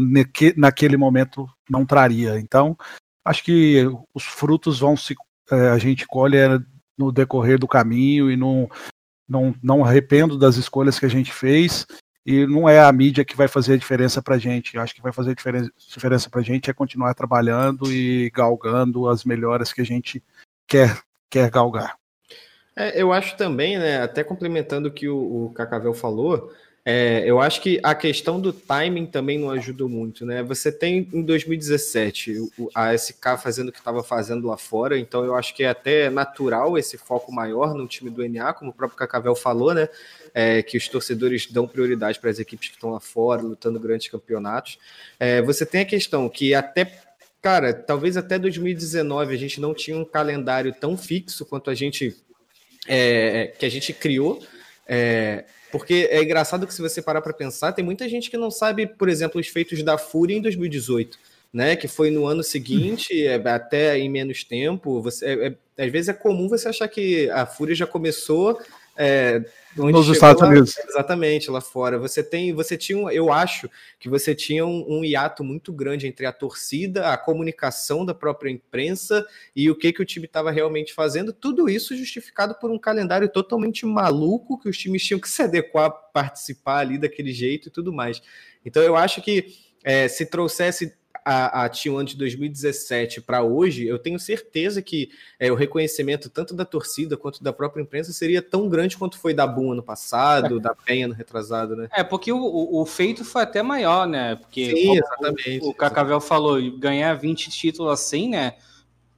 naquele 0.56 0.96
momento 0.96 1.48
não 1.68 1.86
traria. 1.86 2.38
Então, 2.38 2.76
acho 3.24 3.42
que 3.42 3.84
os 4.14 4.24
frutos 4.24 4.78
vão 4.78 4.96
se. 4.96 5.16
É, 5.50 5.70
a 5.70 5.78
gente 5.78 6.06
colhe 6.06 6.36
é, 6.36 6.58
no 6.98 7.10
decorrer 7.10 7.58
do 7.58 7.66
caminho 7.66 8.30
e 8.30 8.36
não, 8.36 8.68
não, 9.28 9.54
não 9.62 9.84
arrependo 9.84 10.38
das 10.38 10.56
escolhas 10.56 10.98
que 10.98 11.06
a 11.06 11.10
gente 11.10 11.32
fez. 11.32 11.86
E 12.26 12.44
não 12.44 12.68
é 12.68 12.80
a 12.80 12.90
mídia 12.90 13.24
que 13.24 13.36
vai 13.36 13.46
fazer 13.46 13.74
a 13.74 13.76
diferença 13.76 14.20
para 14.20 14.34
a 14.34 14.38
gente. 14.38 14.76
Acho 14.76 14.92
que 14.92 15.00
vai 15.00 15.12
fazer 15.12 15.32
diferença, 15.32 15.70
diferença 15.78 16.28
para 16.28 16.40
a 16.40 16.44
gente 16.44 16.68
é 16.68 16.74
continuar 16.74 17.14
trabalhando 17.14 17.90
e 17.92 18.28
galgando 18.34 19.08
as 19.08 19.24
melhoras 19.24 19.72
que 19.72 19.80
a 19.80 19.84
gente 19.84 20.20
quer, 20.66 21.00
quer 21.30 21.48
galgar. 21.48 21.96
É, 22.74 23.00
eu 23.00 23.12
acho 23.12 23.36
também, 23.36 23.78
né, 23.78 24.02
até 24.02 24.24
complementando 24.24 24.88
o 24.88 24.92
que 24.92 25.08
o, 25.08 25.46
o 25.46 25.52
Cacavel 25.54 25.94
falou, 25.94 26.52
é, 26.88 27.24
eu 27.26 27.40
acho 27.40 27.60
que 27.60 27.80
a 27.82 27.96
questão 27.96 28.40
do 28.40 28.52
timing 28.52 29.06
também 29.06 29.40
não 29.40 29.50
ajudou 29.50 29.88
muito, 29.88 30.24
né? 30.24 30.40
Você 30.44 30.70
tem 30.70 31.08
em 31.12 31.20
2017 31.20 32.48
a 32.72 32.96
SK 32.96 33.36
fazendo 33.42 33.70
o 33.70 33.72
que 33.72 33.78
estava 33.78 34.04
fazendo 34.04 34.46
lá 34.46 34.56
fora, 34.56 34.96
então 34.96 35.24
eu 35.24 35.34
acho 35.34 35.52
que 35.52 35.64
é 35.64 35.68
até 35.68 36.08
natural 36.08 36.78
esse 36.78 36.96
foco 36.96 37.32
maior 37.32 37.74
no 37.74 37.88
time 37.88 38.08
do 38.08 38.24
NA, 38.28 38.52
como 38.52 38.70
o 38.70 38.72
próprio 38.72 38.96
Cacavel 38.96 39.34
falou, 39.34 39.74
né? 39.74 39.88
É, 40.32 40.62
que 40.62 40.76
os 40.76 40.86
torcedores 40.86 41.50
dão 41.50 41.66
prioridade 41.66 42.20
para 42.20 42.30
as 42.30 42.38
equipes 42.38 42.68
que 42.68 42.76
estão 42.76 42.92
lá 42.92 43.00
fora, 43.00 43.42
lutando 43.42 43.80
grandes 43.80 44.06
campeonatos. 44.06 44.78
É, 45.18 45.42
você 45.42 45.66
tem 45.66 45.80
a 45.80 45.86
questão 45.86 46.28
que 46.28 46.54
até 46.54 47.02
cara, 47.42 47.74
talvez 47.74 48.16
até 48.16 48.38
2019 48.38 49.34
a 49.34 49.36
gente 49.36 49.60
não 49.60 49.74
tinha 49.74 49.96
um 49.96 50.04
calendário 50.04 50.72
tão 50.72 50.96
fixo 50.96 51.44
quanto 51.44 51.68
a 51.68 51.74
gente 51.74 52.14
é, 52.86 53.52
que 53.58 53.66
a 53.66 53.68
gente 53.68 53.92
criou. 53.92 54.40
É, 54.86 55.46
porque 55.70 56.08
é 56.10 56.22
engraçado 56.22 56.66
que 56.66 56.74
se 56.74 56.82
você 56.82 57.02
parar 57.02 57.20
para 57.20 57.32
pensar, 57.32 57.72
tem 57.72 57.84
muita 57.84 58.08
gente 58.08 58.30
que 58.30 58.36
não 58.36 58.50
sabe, 58.50 58.86
por 58.86 59.08
exemplo, 59.08 59.40
os 59.40 59.48
feitos 59.48 59.82
da 59.82 59.98
Fúria 59.98 60.36
em 60.36 60.40
2018, 60.40 61.18
né? 61.52 61.76
Que 61.76 61.88
foi 61.88 62.10
no 62.10 62.26
ano 62.26 62.42
seguinte, 62.42 63.26
é, 63.26 63.34
até 63.48 63.98
em 63.98 64.08
menos 64.08 64.44
tempo. 64.44 65.02
Você, 65.02 65.26
é, 65.26 65.46
é, 65.78 65.84
às 65.84 65.92
vezes 65.92 66.08
é 66.08 66.12
comum 66.12 66.48
você 66.48 66.68
achar 66.68 66.88
que 66.88 67.28
a 67.30 67.46
Fúria 67.46 67.74
já 67.74 67.86
começou 67.86 68.58
é, 68.96 69.44
nos 69.76 70.08
Estados 70.08 70.40
lá, 70.40 70.48
Unidos. 70.48 70.78
Exatamente, 70.78 71.50
lá 71.50 71.60
fora. 71.60 71.98
Você 71.98 72.22
tem, 72.22 72.52
você 72.54 72.76
tinha, 72.76 72.98
um, 72.98 73.10
eu 73.10 73.30
acho 73.30 73.68
que 74.00 74.08
você 74.08 74.34
tinha 74.34 74.64
um, 74.64 74.84
um, 74.88 75.04
hiato 75.04 75.44
muito 75.44 75.72
grande 75.72 76.06
entre 76.06 76.24
a 76.24 76.32
torcida, 76.32 77.12
a 77.12 77.18
comunicação 77.18 78.04
da 78.04 78.14
própria 78.14 78.50
imprensa 78.50 79.26
e 79.54 79.70
o 79.70 79.76
que, 79.76 79.92
que 79.92 80.00
o 80.00 80.06
time 80.06 80.26
estava 80.26 80.50
realmente 80.50 80.94
fazendo. 80.94 81.32
Tudo 81.32 81.68
isso 81.68 81.96
justificado 81.96 82.54
por 82.54 82.70
um 82.70 82.78
calendário 82.78 83.28
totalmente 83.28 83.84
maluco 83.84 84.58
que 84.58 84.68
os 84.68 84.78
times 84.78 85.04
tinham 85.04 85.20
que 85.20 85.28
se 85.28 85.42
adequar 85.42 85.86
a 85.86 85.90
participar 85.90 86.78
ali 86.78 86.96
daquele 86.96 87.32
jeito 87.32 87.68
e 87.68 87.70
tudo 87.70 87.92
mais. 87.92 88.22
Então 88.64 88.82
eu 88.82 88.96
acho 88.96 89.20
que 89.20 89.54
é, 89.84 90.08
se 90.08 90.26
trouxesse 90.26 90.94
a, 91.26 91.64
a 91.64 91.68
T1 91.68 92.04
de 92.04 92.16
2017 92.16 93.20
para 93.20 93.42
hoje, 93.42 93.84
eu 93.84 93.98
tenho 93.98 94.16
certeza 94.16 94.80
que 94.80 95.10
é, 95.40 95.50
o 95.50 95.56
reconhecimento 95.56 96.30
tanto 96.30 96.54
da 96.54 96.64
torcida 96.64 97.16
quanto 97.16 97.42
da 97.42 97.52
própria 97.52 97.82
imprensa 97.82 98.12
seria 98.12 98.40
tão 98.40 98.68
grande 98.68 98.96
quanto 98.96 99.18
foi 99.18 99.34
da 99.34 99.44
Boom 99.44 99.72
ano 99.72 99.82
passado, 99.82 100.58
é. 100.58 100.60
da 100.60 100.72
Penha 100.72 101.08
no 101.08 101.14
retrasado, 101.14 101.74
né? 101.74 101.88
É, 101.92 102.04
porque 102.04 102.30
o, 102.30 102.80
o, 102.80 102.86
feito 102.86 103.24
foi 103.24 103.42
até 103.42 103.60
maior, 103.60 104.06
né? 104.06 104.36
Porque 104.36 104.70
Sim, 104.70 104.98
exatamente. 104.98 105.64
O, 105.64 105.70
o 105.70 105.74
Cacavel 105.74 106.20
falou, 106.20 106.60
ganhar 106.78 107.12
20 107.14 107.50
títulos 107.50 107.92
assim, 107.92 108.28
né? 108.28 108.54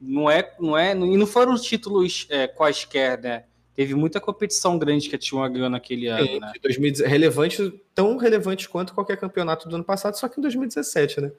Não 0.00 0.30
é, 0.30 0.50
não 0.58 0.78
é, 0.78 0.92
e 0.92 1.16
não 1.16 1.26
foram 1.26 1.56
títulos 1.56 2.26
é, 2.30 2.46
quaisquer, 2.46 3.20
né? 3.20 3.44
Teve 3.74 3.94
muita 3.94 4.18
competição 4.18 4.78
grande 4.78 5.10
que 5.10 5.14
a 5.14 5.18
T1 5.18 5.52
ganhou 5.52 5.68
naquele 5.68 6.06
ano, 6.06 6.26
Sim, 6.26 6.40
né? 6.40 6.52
2000, 6.62 7.06
relevante, 7.06 7.82
tão 7.94 8.16
relevante 8.16 8.66
quanto 8.66 8.94
qualquer 8.94 9.18
campeonato 9.18 9.68
do 9.68 9.74
ano 9.74 9.84
passado, 9.84 10.14
só 10.14 10.26
que 10.26 10.40
em 10.40 10.42
2017, 10.42 11.20
né? 11.20 11.32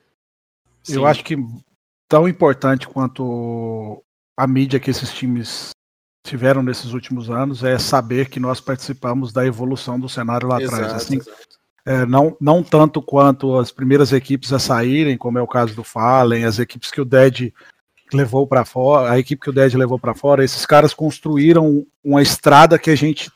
Sim. 0.83 0.95
Eu 0.95 1.05
acho 1.05 1.23
que 1.23 1.37
tão 2.07 2.27
importante 2.27 2.87
quanto 2.87 4.03
a 4.35 4.47
mídia 4.47 4.79
que 4.79 4.89
esses 4.89 5.13
times 5.13 5.71
tiveram 6.25 6.61
nesses 6.61 6.93
últimos 6.93 7.29
anos 7.29 7.63
é 7.63 7.77
saber 7.77 8.29
que 8.29 8.39
nós 8.39 8.59
participamos 8.59 9.31
da 9.31 9.45
evolução 9.45 9.99
do 9.99 10.09
cenário 10.09 10.47
lá 10.47 10.61
exato, 10.61 10.75
atrás. 10.75 10.93
Assim, 10.93 11.19
é, 11.85 12.05
não, 12.05 12.35
não 12.39 12.61
tanto 12.63 13.01
quanto 13.01 13.57
as 13.57 13.71
primeiras 13.71 14.11
equipes 14.11 14.53
a 14.53 14.59
saírem, 14.59 15.17
como 15.17 15.37
é 15.37 15.41
o 15.41 15.47
caso 15.47 15.73
do 15.75 15.83
Fallen, 15.83 16.45
as 16.45 16.59
equipes 16.59 16.91
que 16.91 17.01
o 17.01 17.05
Dead 17.05 17.51
levou 18.13 18.47
para 18.47 18.65
fora, 18.65 19.11
a 19.11 19.19
equipe 19.19 19.41
que 19.41 19.49
o 19.49 19.53
Dead 19.53 19.73
levou 19.75 19.99
para 19.99 20.15
fora, 20.15 20.43
esses 20.43 20.65
caras 20.65 20.93
construíram 20.93 21.85
uma 22.03 22.21
estrada 22.21 22.79
que 22.79 22.89
a 22.89 22.95
gente 22.95 23.31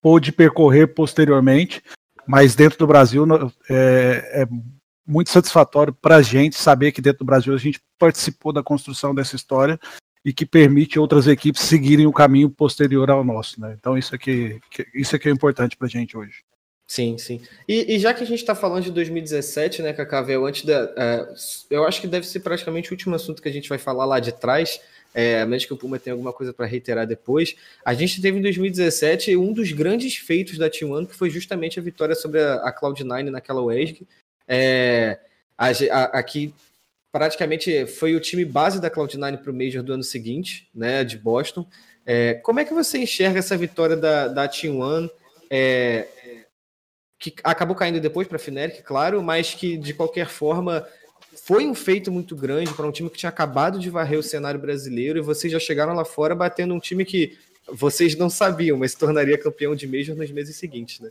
pôde 0.00 0.32
percorrer 0.32 0.94
posteriormente, 0.94 1.82
mas 2.26 2.54
dentro 2.54 2.78
do 2.78 2.86
Brasil 2.86 3.26
é, 3.68 4.42
é 4.42 4.48
muito 5.08 5.30
satisfatório 5.30 5.92
para 5.92 6.16
a 6.16 6.22
gente 6.22 6.56
saber 6.56 6.92
que 6.92 7.00
dentro 7.00 7.20
do 7.20 7.24
Brasil 7.24 7.54
a 7.54 7.58
gente 7.58 7.80
participou 7.98 8.52
da 8.52 8.62
construção 8.62 9.14
dessa 9.14 9.34
história 9.34 9.80
e 10.24 10.32
que 10.32 10.44
permite 10.44 10.98
outras 10.98 11.26
equipes 11.26 11.62
seguirem 11.62 12.06
o 12.06 12.12
caminho 12.12 12.50
posterior 12.50 13.10
ao 13.10 13.24
nosso. 13.24 13.60
Né? 13.60 13.74
Então 13.78 13.96
isso 13.96 14.14
aqui, 14.14 14.60
isso 14.94 15.16
aqui 15.16 15.28
é 15.28 15.32
importante 15.32 15.76
para 15.76 15.86
a 15.86 15.90
gente 15.90 16.16
hoje. 16.16 16.44
Sim, 16.86 17.18
sim. 17.18 17.40
E, 17.68 17.94
e, 17.94 17.98
já 17.98 18.14
que 18.14 18.22
a 18.22 18.26
gente 18.26 18.40
está 18.40 18.54
falando 18.54 18.84
de 18.84 18.90
2017, 18.90 19.82
né, 19.82 19.92
Cacavel, 19.92 20.46
antes 20.46 20.64
da. 20.64 20.84
Uh, 20.86 21.34
eu 21.68 21.84
acho 21.86 22.00
que 22.00 22.06
deve 22.06 22.26
ser 22.26 22.40
praticamente 22.40 22.90
o 22.90 22.94
último 22.94 23.14
assunto 23.14 23.42
que 23.42 23.48
a 23.48 23.52
gente 23.52 23.68
vai 23.68 23.76
falar 23.76 24.06
lá 24.06 24.18
de 24.18 24.32
trás, 24.32 24.80
é, 25.14 25.42
a 25.42 25.46
menos 25.46 25.66
que 25.66 25.72
o 25.74 25.76
Puma 25.76 25.98
tenha 25.98 26.14
alguma 26.14 26.32
coisa 26.32 26.50
para 26.50 26.64
reiterar 26.64 27.06
depois. 27.06 27.54
A 27.84 27.92
gente 27.92 28.22
teve 28.22 28.38
em 28.38 28.42
2017 28.42 29.36
um 29.36 29.52
dos 29.52 29.70
grandes 29.72 30.16
feitos 30.16 30.56
da 30.56 30.70
T1, 30.70 31.08
que 31.08 31.14
foi 31.14 31.28
justamente 31.28 31.78
a 31.78 31.82
vitória 31.82 32.14
sobre 32.14 32.40
a, 32.40 32.54
a 32.54 32.74
Cloud9 32.74 33.28
naquela 33.28 33.60
WESG. 33.60 34.06
É, 34.48 35.20
a, 35.56 35.68
a, 35.68 36.04
aqui 36.18 36.54
praticamente 37.12 37.86
foi 37.86 38.16
o 38.16 38.20
time 38.20 38.44
base 38.44 38.80
da 38.80 38.90
Cloud9 38.90 39.38
para 39.38 39.50
o 39.50 39.54
Major 39.54 39.82
do 39.82 39.92
ano 39.92 40.02
seguinte, 40.02 40.68
né, 40.74 41.04
de 41.04 41.18
Boston. 41.18 41.66
É, 42.06 42.34
como 42.34 42.58
é 42.58 42.64
que 42.64 42.72
você 42.72 42.98
enxerga 42.98 43.38
essa 43.38 43.56
vitória 43.56 43.96
da, 43.96 44.28
da 44.28 44.48
T1? 44.48 45.10
É, 45.50 46.06
que 47.18 47.34
acabou 47.42 47.74
caindo 47.74 48.00
depois 48.00 48.28
para 48.28 48.36
a 48.36 48.38
Fnatic, 48.38 48.82
claro, 48.84 49.22
mas 49.22 49.52
que 49.52 49.76
de 49.76 49.92
qualquer 49.92 50.28
forma 50.28 50.86
foi 51.44 51.66
um 51.66 51.74
feito 51.74 52.12
muito 52.12 52.36
grande 52.36 52.72
para 52.72 52.86
um 52.86 52.92
time 52.92 53.10
que 53.10 53.18
tinha 53.18 53.28
acabado 53.28 53.78
de 53.78 53.90
varrer 53.90 54.18
o 54.18 54.22
cenário 54.22 54.60
brasileiro 54.60 55.18
e 55.18 55.22
vocês 55.22 55.52
já 55.52 55.58
chegaram 55.58 55.94
lá 55.94 56.04
fora 56.04 56.34
batendo 56.34 56.74
um 56.74 56.78
time 56.78 57.04
que 57.04 57.36
vocês 57.70 58.16
não 58.16 58.30
sabiam, 58.30 58.78
mas 58.78 58.92
se 58.92 58.98
tornaria 58.98 59.36
campeão 59.36 59.74
de 59.74 59.86
Major 59.86 60.16
nos 60.16 60.30
meses 60.30 60.56
seguintes, 60.56 61.00
né? 61.00 61.10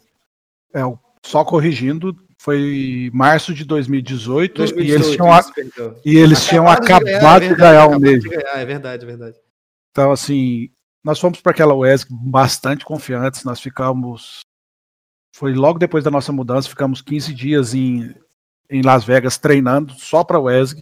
É, 0.74 0.80
só 1.24 1.44
corrigindo, 1.44 2.16
foi 2.40 3.10
março 3.14 3.54
de 3.54 3.66
2018, 3.66 4.56
2018 4.56 4.80
e 4.88 4.92
eles 4.92 5.16
tinham, 5.16 5.40
isso, 5.40 6.02
e 6.06 6.18
eles 6.18 6.46
tinham 6.46 6.68
acabado 6.68 7.48
de 7.48 7.56
ganhar, 7.56 7.88
o 7.88 8.00
Major. 8.00 8.34
É 8.54 8.66
verdade, 8.66 9.04
é 9.04 9.08
verdade. 9.08 9.38
Então, 9.92 10.12
assim, 10.12 10.70
nós 11.04 11.20
fomos 11.20 11.42
para 11.42 11.52
aquela 11.52 11.74
WESC 11.74 12.08
bastante 12.12 12.86
confiantes, 12.86 13.44
nós 13.44 13.60
ficamos 13.60 14.42
foi 15.38 15.54
logo 15.54 15.78
depois 15.78 16.04
da 16.04 16.10
nossa 16.10 16.32
mudança, 16.32 16.68
ficamos 16.68 17.00
15 17.00 17.32
dias 17.32 17.76
em, 17.76 18.12
em 18.68 18.82
Las 18.82 19.04
Vegas 19.04 19.38
treinando 19.38 19.94
só 19.94 20.24
para 20.24 20.40
o 20.40 20.46
WESG. 20.46 20.82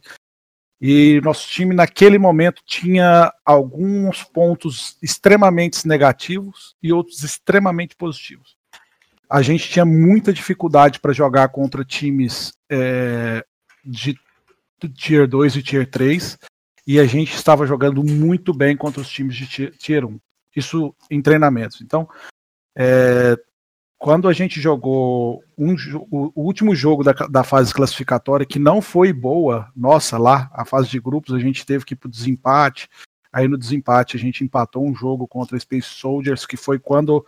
E 0.79 1.19
nosso 1.25 1.49
time 1.49 1.75
naquele 1.75 2.17
momento 2.17 2.61
tinha 2.65 3.33
alguns 3.43 4.23
pontos 4.23 4.97
extremamente 5.03 5.85
negativos 5.85 6.73
e 6.81 6.93
outros 6.93 7.21
extremamente 7.21 7.97
positivos. 7.97 8.55
A 9.29 9.41
gente 9.41 9.69
tinha 9.69 9.85
muita 9.85 10.31
dificuldade 10.31 10.99
para 10.99 11.13
jogar 11.13 11.49
contra 11.49 11.83
times 11.83 12.53
é, 12.69 13.43
de 13.83 14.17
Tier 14.93 15.27
2 15.27 15.55
e 15.55 15.63
Tier 15.63 15.89
3, 15.89 16.37
e 16.87 16.99
a 16.99 17.05
gente 17.05 17.33
estava 17.33 17.65
jogando 17.65 18.03
muito 18.03 18.53
bem 18.53 18.77
contra 18.77 19.01
os 19.01 19.09
times 19.09 19.35
de 19.35 19.71
Tier 19.71 20.05
1. 20.05 20.19
Isso 20.55 20.95
em 21.09 21.21
treinamentos. 21.21 21.81
Então, 21.81 22.07
é, 22.75 23.37
quando 23.97 24.27
a 24.27 24.33
gente 24.33 24.61
jogou 24.61 25.43
um, 25.57 25.75
o, 26.11 26.31
último 26.35 26.75
jogo 26.75 27.03
da, 27.03 27.13
da, 27.13 27.43
fase 27.43 27.73
classificatória, 27.73 28.45
que 28.45 28.59
não 28.59 28.81
foi 28.81 29.11
boa, 29.11 29.71
nossa, 29.75 30.17
lá, 30.17 30.49
a 30.53 30.63
fase 30.63 30.89
de 30.89 30.99
grupos, 30.99 31.33
a 31.33 31.39
gente 31.39 31.65
teve 31.65 31.83
que 31.83 31.93
ir 31.93 31.97
pro 31.97 32.09
desempate. 32.09 32.87
Aí 33.33 33.47
no 33.47 33.57
desempate 33.57 34.15
a 34.15 34.19
gente 34.19 34.43
empatou 34.43 34.85
um 34.85 34.95
jogo 34.95 35.27
contra 35.27 35.59
Space 35.59 35.89
Soldiers, 35.89 36.45
que 36.45 36.55
foi 36.55 36.77
quando 36.77 37.25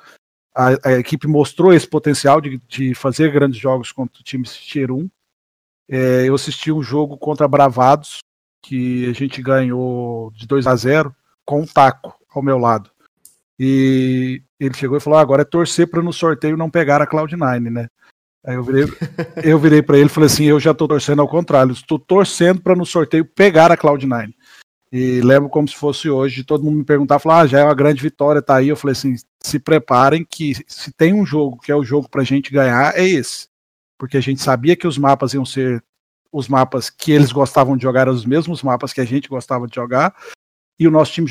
a, 0.57 0.89
a 0.89 0.93
equipe 0.93 1.27
mostrou 1.27 1.71
esse 1.71 1.87
potencial 1.87 2.41
de, 2.41 2.59
de, 2.67 2.95
fazer 2.95 3.31
grandes 3.31 3.59
jogos 3.59 3.91
contra 3.91 4.19
o 4.19 4.23
time 4.23 4.43
Tier 4.43 4.91
1. 4.91 5.07
É, 5.87 6.27
eu 6.27 6.33
assisti 6.33 6.71
um 6.71 6.81
jogo 6.81 7.15
contra 7.15 7.47
Bravados, 7.47 8.19
que 8.63 9.07
a 9.07 9.13
gente 9.13 9.39
ganhou 9.39 10.31
de 10.31 10.47
2 10.47 10.65
a 10.65 10.75
0 10.75 11.15
com 11.45 11.61
um 11.61 11.65
taco 11.67 12.17
ao 12.33 12.41
meu 12.41 12.57
lado. 12.57 12.89
E 13.59 14.41
ele 14.59 14.73
chegou 14.73 14.97
e 14.97 14.99
falou: 14.99 15.19
ah, 15.19 15.21
agora 15.21 15.43
é 15.43 15.45
torcer 15.45 15.87
para 15.87 16.01
no 16.01 16.11
sorteio 16.11 16.57
não 16.57 16.71
pegar 16.71 17.03
a 17.03 17.07
Cloud9, 17.07 17.69
né? 17.69 17.87
Aí 18.43 18.55
eu 18.55 18.63
virei, 18.63 18.85
eu 19.43 19.59
virei 19.59 19.81
para 19.83 19.97
ele 19.97 20.07
e 20.07 20.09
falei 20.09 20.27
assim: 20.27 20.45
eu 20.45 20.59
já 20.59 20.71
estou 20.71 20.87
torcendo 20.87 21.21
ao 21.21 21.27
contrário, 21.27 21.71
estou 21.71 21.99
torcendo 21.99 22.61
para 22.61 22.75
no 22.75 22.85
sorteio 22.85 23.25
pegar 23.25 23.71
a 23.71 23.77
Cloud9. 23.77 24.33
E 24.91 25.19
lembro 25.21 25.49
como 25.49 25.67
se 25.67 25.75
fosse 25.75 26.09
hoje, 26.09 26.43
todo 26.43 26.63
mundo 26.63 26.77
me 26.77 26.85
perguntar, 26.85 27.19
falar, 27.19 27.41
ah, 27.41 27.47
já 27.47 27.59
é 27.59 27.63
uma 27.63 27.75
grande 27.75 28.01
vitória, 28.01 28.41
tá 28.41 28.55
aí. 28.55 28.69
Eu 28.69 28.75
falei 28.75 28.93
assim: 28.93 29.15
se 29.43 29.59
preparem 29.59 30.25
que 30.25 30.53
se 30.67 30.91
tem 30.93 31.13
um 31.13 31.25
jogo 31.25 31.59
que 31.59 31.71
é 31.71 31.75
o 31.75 31.83
jogo 31.83 32.09
para 32.09 32.21
a 32.21 32.25
gente 32.25 32.51
ganhar, 32.51 32.97
é 32.97 33.05
esse. 33.05 33.47
Porque 33.97 34.17
a 34.17 34.21
gente 34.21 34.41
sabia 34.41 34.75
que 34.75 34.87
os 34.87 34.97
mapas 34.97 35.33
iam 35.33 35.45
ser 35.45 35.83
os 36.31 36.47
mapas 36.47 36.89
que 36.89 37.11
eles 37.11 37.31
gostavam 37.31 37.75
de 37.75 37.83
jogar, 37.83 38.01
eram 38.01 38.13
os 38.13 38.25
mesmos 38.25 38.61
mapas 38.61 38.93
que 38.93 39.01
a 39.01 39.05
gente 39.05 39.29
gostava 39.29 39.67
de 39.67 39.75
jogar. 39.75 40.15
E 40.79 40.87
o 40.87 40.91
nosso 40.91 41.11
time 41.11 41.27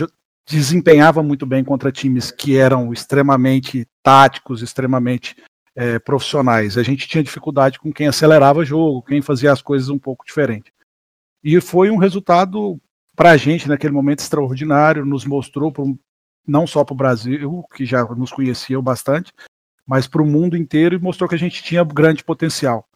desempenhava 0.48 1.22
muito 1.22 1.46
bem 1.46 1.64
contra 1.64 1.92
times 1.92 2.30
que 2.30 2.56
eram 2.56 2.92
extremamente 2.92 3.86
táticos, 4.02 4.62
extremamente 4.62 5.36
é, 5.74 5.98
profissionais. 5.98 6.76
A 6.76 6.82
gente 6.82 7.08
tinha 7.08 7.22
dificuldade 7.22 7.78
com 7.78 7.92
quem 7.92 8.06
acelerava 8.06 8.60
o 8.60 8.64
jogo, 8.64 9.02
quem 9.02 9.22
fazia 9.22 9.52
as 9.52 9.62
coisas 9.62 9.88
um 9.88 9.98
pouco 9.98 10.24
diferente. 10.24 10.72
E 11.42 11.60
foi 11.60 11.90
um 11.90 11.96
resultado 11.96 12.80
para 13.16 13.30
a 13.30 13.36
gente 13.36 13.68
naquele 13.68 13.94
momento 13.94 14.20
extraordinário, 14.20 15.04
nos 15.04 15.24
mostrou 15.24 15.72
pro, 15.72 15.98
não 16.46 16.66
só 16.66 16.84
para 16.84 16.92
o 16.92 16.96
Brasil, 16.96 17.64
que 17.74 17.86
já 17.86 18.04
nos 18.04 18.30
conhecia 18.30 18.80
bastante, 18.80 19.32
mas 19.86 20.06
para 20.06 20.22
o 20.22 20.26
mundo 20.26 20.56
inteiro 20.56 20.94
e 20.94 21.00
mostrou 21.00 21.28
que 21.28 21.34
a 21.34 21.38
gente 21.38 21.62
tinha 21.62 21.82
grande 21.82 22.22
potencial. 22.22 22.86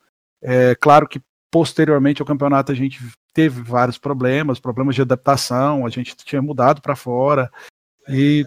É 0.42 0.74
claro 0.74 1.08
que 1.08 1.20
posteriormente 1.50 2.20
ao 2.20 2.26
campeonato 2.26 2.70
a 2.70 2.74
gente 2.74 3.00
teve 3.32 3.62
vários 3.62 3.96
problemas, 3.96 4.60
problemas 4.60 4.94
de 4.94 5.02
adaptação, 5.02 5.86
a 5.86 5.90
gente 5.90 6.14
tinha 6.16 6.42
mudado 6.42 6.80
para 6.82 6.94
fora 6.94 7.50
e 8.08 8.44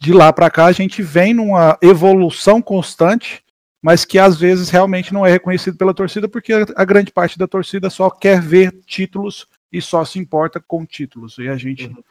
de 0.00 0.12
lá 0.12 0.32
para 0.32 0.50
cá 0.50 0.66
a 0.66 0.72
gente 0.72 1.02
vem 1.02 1.32
numa 1.32 1.78
evolução 1.80 2.60
constante, 2.60 3.42
mas 3.82 4.04
que 4.04 4.18
às 4.18 4.38
vezes 4.38 4.68
realmente 4.68 5.12
não 5.12 5.24
é 5.24 5.30
reconhecido 5.30 5.76
pela 5.76 5.94
torcida 5.94 6.28
porque 6.28 6.52
a 6.52 6.84
grande 6.84 7.12
parte 7.12 7.38
da 7.38 7.46
torcida 7.46 7.88
só 7.88 8.10
quer 8.10 8.40
ver 8.40 8.72
títulos 8.86 9.46
e 9.74 9.82
só 9.82 10.04
se 10.04 10.20
importa 10.20 10.60
com 10.60 10.86
títulos 10.86 11.36
e 11.36 11.48
a 11.48 11.56
gente 11.56 11.88
uhum. 11.88 12.02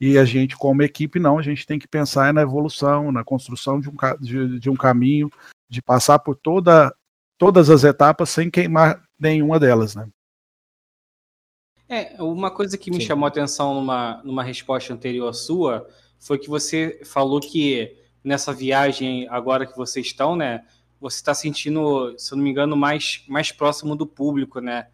e 0.00 0.16
a 0.16 0.24
gente 0.24 0.56
como 0.56 0.82
equipe 0.82 1.18
não, 1.18 1.38
a 1.38 1.42
gente 1.42 1.66
tem 1.66 1.78
que 1.78 1.86
pensar 1.86 2.32
na 2.32 2.40
evolução, 2.40 3.12
na 3.12 3.22
construção 3.22 3.78
de 3.78 3.90
um, 3.90 3.94
de, 4.18 4.58
de 4.58 4.70
um 4.70 4.74
caminho, 4.74 5.30
de 5.68 5.82
passar 5.82 6.18
por 6.18 6.34
toda 6.34 6.94
todas 7.36 7.68
as 7.68 7.84
etapas 7.84 8.30
sem 8.30 8.50
queimar 8.50 9.02
nenhuma 9.18 9.60
delas, 9.60 9.94
né? 9.94 10.08
É, 11.86 12.22
uma 12.22 12.50
coisa 12.50 12.78
que 12.78 12.90
me 12.90 13.00
Sim. 13.00 13.08
chamou 13.08 13.26
a 13.26 13.28
atenção 13.28 13.74
numa, 13.74 14.22
numa 14.24 14.42
resposta 14.42 14.94
anterior 14.94 15.34
sua 15.34 15.86
foi 16.18 16.38
que 16.38 16.48
você 16.48 17.02
falou 17.04 17.38
que 17.40 17.96
nessa 18.24 18.52
viagem 18.52 19.26
agora 19.28 19.66
que 19.66 19.76
vocês 19.76 20.06
estão, 20.06 20.36
né, 20.36 20.64
você 21.00 21.16
está 21.16 21.34
sentindo, 21.34 22.14
se 22.16 22.32
eu 22.32 22.36
não 22.36 22.44
me 22.44 22.50
engano, 22.50 22.76
mais, 22.76 23.24
mais 23.26 23.50
próximo 23.50 23.96
do 23.96 24.06
público, 24.06 24.60
né? 24.60 24.86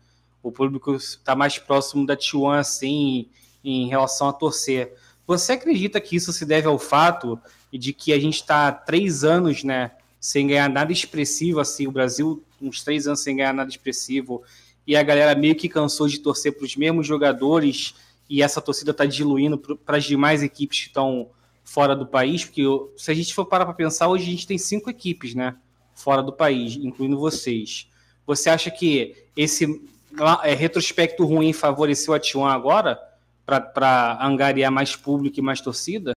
O 0.46 0.52
público 0.52 0.94
está 0.94 1.34
mais 1.34 1.58
próximo 1.58 2.06
da 2.06 2.16
T1, 2.16 2.60
assim, 2.60 3.28
em 3.64 3.88
relação 3.88 4.28
a 4.28 4.32
torcer. 4.32 4.94
Você 5.26 5.54
acredita 5.54 6.00
que 6.00 6.14
isso 6.14 6.32
se 6.32 6.46
deve 6.46 6.68
ao 6.68 6.78
fato 6.78 7.36
de 7.72 7.92
que 7.92 8.12
a 8.12 8.20
gente 8.20 8.36
está 8.36 8.70
três 8.70 9.24
anos, 9.24 9.64
né, 9.64 9.90
sem 10.20 10.46
ganhar 10.46 10.70
nada 10.70 10.92
expressivo, 10.92 11.58
assim, 11.58 11.88
o 11.88 11.90
Brasil 11.90 12.44
uns 12.62 12.84
três 12.84 13.08
anos 13.08 13.24
sem 13.24 13.34
ganhar 13.34 13.52
nada 13.52 13.68
expressivo, 13.68 14.44
e 14.86 14.94
a 14.94 15.02
galera 15.02 15.34
meio 15.34 15.56
que 15.56 15.68
cansou 15.68 16.06
de 16.06 16.20
torcer 16.20 16.52
para 16.52 16.64
os 16.64 16.76
mesmos 16.76 17.08
jogadores 17.08 17.96
e 18.30 18.40
essa 18.40 18.60
torcida 18.60 18.92
está 18.92 19.04
diluindo 19.04 19.58
para 19.58 19.96
as 19.96 20.04
demais 20.04 20.44
equipes 20.44 20.82
que 20.82 20.86
estão 20.86 21.28
fora 21.64 21.96
do 21.96 22.06
país, 22.06 22.44
porque 22.44 22.62
se 22.96 23.10
a 23.10 23.14
gente 23.14 23.34
for 23.34 23.46
parar 23.46 23.64
para 23.64 23.74
pensar, 23.74 24.06
hoje 24.06 24.28
a 24.28 24.30
gente 24.30 24.46
tem 24.46 24.58
cinco 24.58 24.88
equipes, 24.88 25.34
né, 25.34 25.56
fora 25.92 26.22
do 26.22 26.32
país, 26.32 26.76
incluindo 26.76 27.18
vocês. 27.18 27.90
Você 28.24 28.48
acha 28.48 28.70
que 28.70 29.26
esse 29.36 29.66
é, 30.44 30.54
retrospecto 30.54 31.24
ruim 31.24 31.52
favoreceu 31.52 32.14
a 32.14 32.20
T1 32.20 32.46
agora 32.46 32.98
para 33.44 34.18
angariar 34.20 34.72
mais 34.72 34.96
público 34.96 35.38
e 35.38 35.42
mais 35.42 35.60
torcida? 35.60 36.12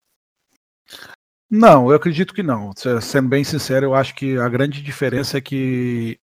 Não, 1.50 1.90
eu 1.90 1.96
acredito 1.96 2.34
que 2.34 2.44
não. 2.44 2.72
Sendo 3.02 3.30
bem 3.30 3.44
sincero, 3.44 3.88
eu 3.88 3.96
acho 3.96 4.14
que 4.16 4.38
a 4.38 4.50
grande 4.50 4.82
diferença 4.82 5.38
é 5.38 5.42
que 5.42 6.20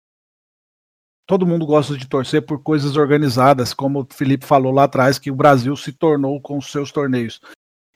todo 1.27 1.45
mundo 1.45 1.65
gosta 1.65 1.95
de 1.97 2.07
torcer 2.07 2.45
por 2.45 2.63
coisas 2.63 2.95
organizadas, 2.95 3.73
como 3.73 4.01
o 4.01 4.07
Felipe 4.09 4.45
falou 4.45 4.73
lá 4.73 4.85
atrás, 4.85 5.19
que 5.19 5.29
o 5.29 5.35
Brasil 5.35 5.75
se 5.75 5.91
tornou 5.91 6.41
com 6.41 6.57
os 6.57 6.71
seus 6.71 6.91
torneios. 6.91 7.39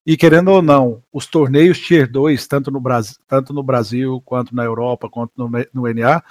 E 0.06 0.18
querendo 0.18 0.50
ou 0.50 0.62
não, 0.62 1.02
os 1.12 1.26
torneios 1.26 1.80
Tier 1.80 2.12
2, 2.12 2.46
tanto 2.46 2.70
no 2.70 2.80
Brasil, 2.82 3.16
tanto 3.26 3.54
no 3.54 3.64
Brasil 3.64 4.22
quanto 4.26 4.54
na 4.54 4.64
Europa, 4.64 5.10
quanto 5.10 5.32
no, 5.38 5.50
no 5.74 5.94
NA, 5.94 6.22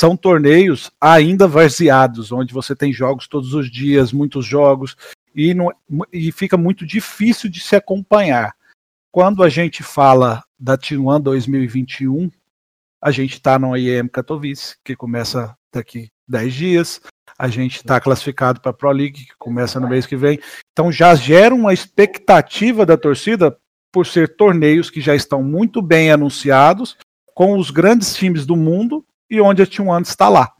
são 0.00 0.16
torneios 0.16 0.90
ainda 1.00 1.46
varzeados, 1.46 2.32
onde 2.32 2.52
você 2.52 2.74
tem 2.74 2.92
jogos 2.92 3.28
todos 3.28 3.54
os 3.54 3.70
dias, 3.70 4.12
muitos 4.12 4.44
jogos, 4.44 4.96
e, 5.34 5.54
não, 5.54 5.70
e 6.12 6.30
fica 6.32 6.56
muito 6.56 6.86
difícil 6.86 7.48
de 7.50 7.60
se 7.60 7.76
acompanhar. 7.76 8.54
Quando 9.10 9.42
a 9.42 9.48
gente 9.48 9.82
fala 9.82 10.42
da 10.58 10.76
T1 10.76 11.20
2021, 11.20 12.30
a 13.00 13.10
gente 13.10 13.34
está 13.34 13.58
no 13.58 13.76
IEM 13.76 14.08
Katowice, 14.08 14.76
que 14.82 14.96
começa 14.96 15.56
daqui 15.72 16.10
10 16.26 16.54
dias, 16.54 17.00
a 17.38 17.48
gente 17.48 17.76
está 17.76 18.00
classificado 18.00 18.60
para 18.60 18.70
a 18.70 18.74
Pro 18.74 18.90
League, 18.90 19.26
que 19.26 19.36
começa 19.38 19.78
no 19.78 19.88
mês 19.88 20.06
que 20.06 20.16
vem. 20.16 20.40
Então 20.72 20.90
já 20.90 21.14
gera 21.14 21.54
uma 21.54 21.72
expectativa 21.72 22.86
da 22.86 22.96
torcida 22.96 23.56
por 23.92 24.06
ser 24.06 24.36
torneios 24.36 24.90
que 24.90 25.00
já 25.00 25.14
estão 25.14 25.42
muito 25.42 25.80
bem 25.80 26.10
anunciados, 26.10 26.96
com 27.34 27.58
os 27.58 27.70
grandes 27.70 28.14
times 28.14 28.46
do 28.46 28.56
mundo 28.56 29.04
e 29.34 29.40
onde 29.40 29.62
a 29.62 29.66
Team 29.66 29.88
One 29.88 30.02
está 30.02 30.28
lá. 30.28 30.52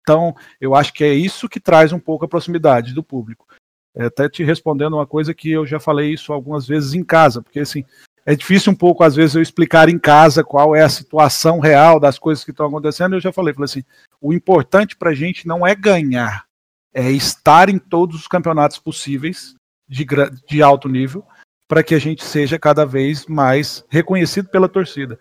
Então, 0.00 0.34
eu 0.60 0.74
acho 0.74 0.92
que 0.92 1.04
é 1.04 1.14
isso 1.14 1.48
que 1.48 1.60
traz 1.60 1.92
um 1.92 1.98
pouco 1.98 2.24
a 2.24 2.28
proximidade 2.28 2.92
do 2.92 3.02
público. 3.02 3.46
É, 3.94 4.06
até 4.06 4.28
te 4.28 4.42
respondendo 4.42 4.94
uma 4.94 5.06
coisa 5.06 5.34
que 5.34 5.50
eu 5.50 5.66
já 5.66 5.78
falei 5.78 6.12
isso 6.12 6.32
algumas 6.32 6.66
vezes 6.66 6.94
em 6.94 7.04
casa, 7.04 7.42
porque 7.42 7.60
assim, 7.60 7.84
é 8.24 8.34
difícil 8.36 8.72
um 8.72 8.76
pouco, 8.76 9.02
às 9.02 9.16
vezes, 9.16 9.34
eu 9.34 9.42
explicar 9.42 9.88
em 9.88 9.98
casa 9.98 10.44
qual 10.44 10.76
é 10.76 10.82
a 10.82 10.88
situação 10.88 11.58
real 11.58 11.98
das 11.98 12.18
coisas 12.18 12.44
que 12.44 12.52
estão 12.52 12.66
acontecendo. 12.66 13.16
Eu 13.16 13.20
já 13.20 13.32
falei, 13.32 13.52
falei 13.52 13.64
assim: 13.64 13.84
o 14.20 14.32
importante 14.32 14.96
para 14.96 15.10
a 15.10 15.14
gente 15.14 15.46
não 15.46 15.66
é 15.66 15.74
ganhar, 15.74 16.46
é 16.94 17.10
estar 17.10 17.68
em 17.68 17.78
todos 17.78 18.16
os 18.16 18.28
campeonatos 18.28 18.78
possíveis 18.78 19.54
de, 19.88 20.06
de 20.48 20.62
alto 20.62 20.88
nível, 20.88 21.24
para 21.66 21.82
que 21.82 21.94
a 21.94 21.98
gente 21.98 22.24
seja 22.24 22.58
cada 22.58 22.86
vez 22.86 23.26
mais 23.26 23.84
reconhecido 23.88 24.48
pela 24.48 24.68
torcida. 24.68 25.18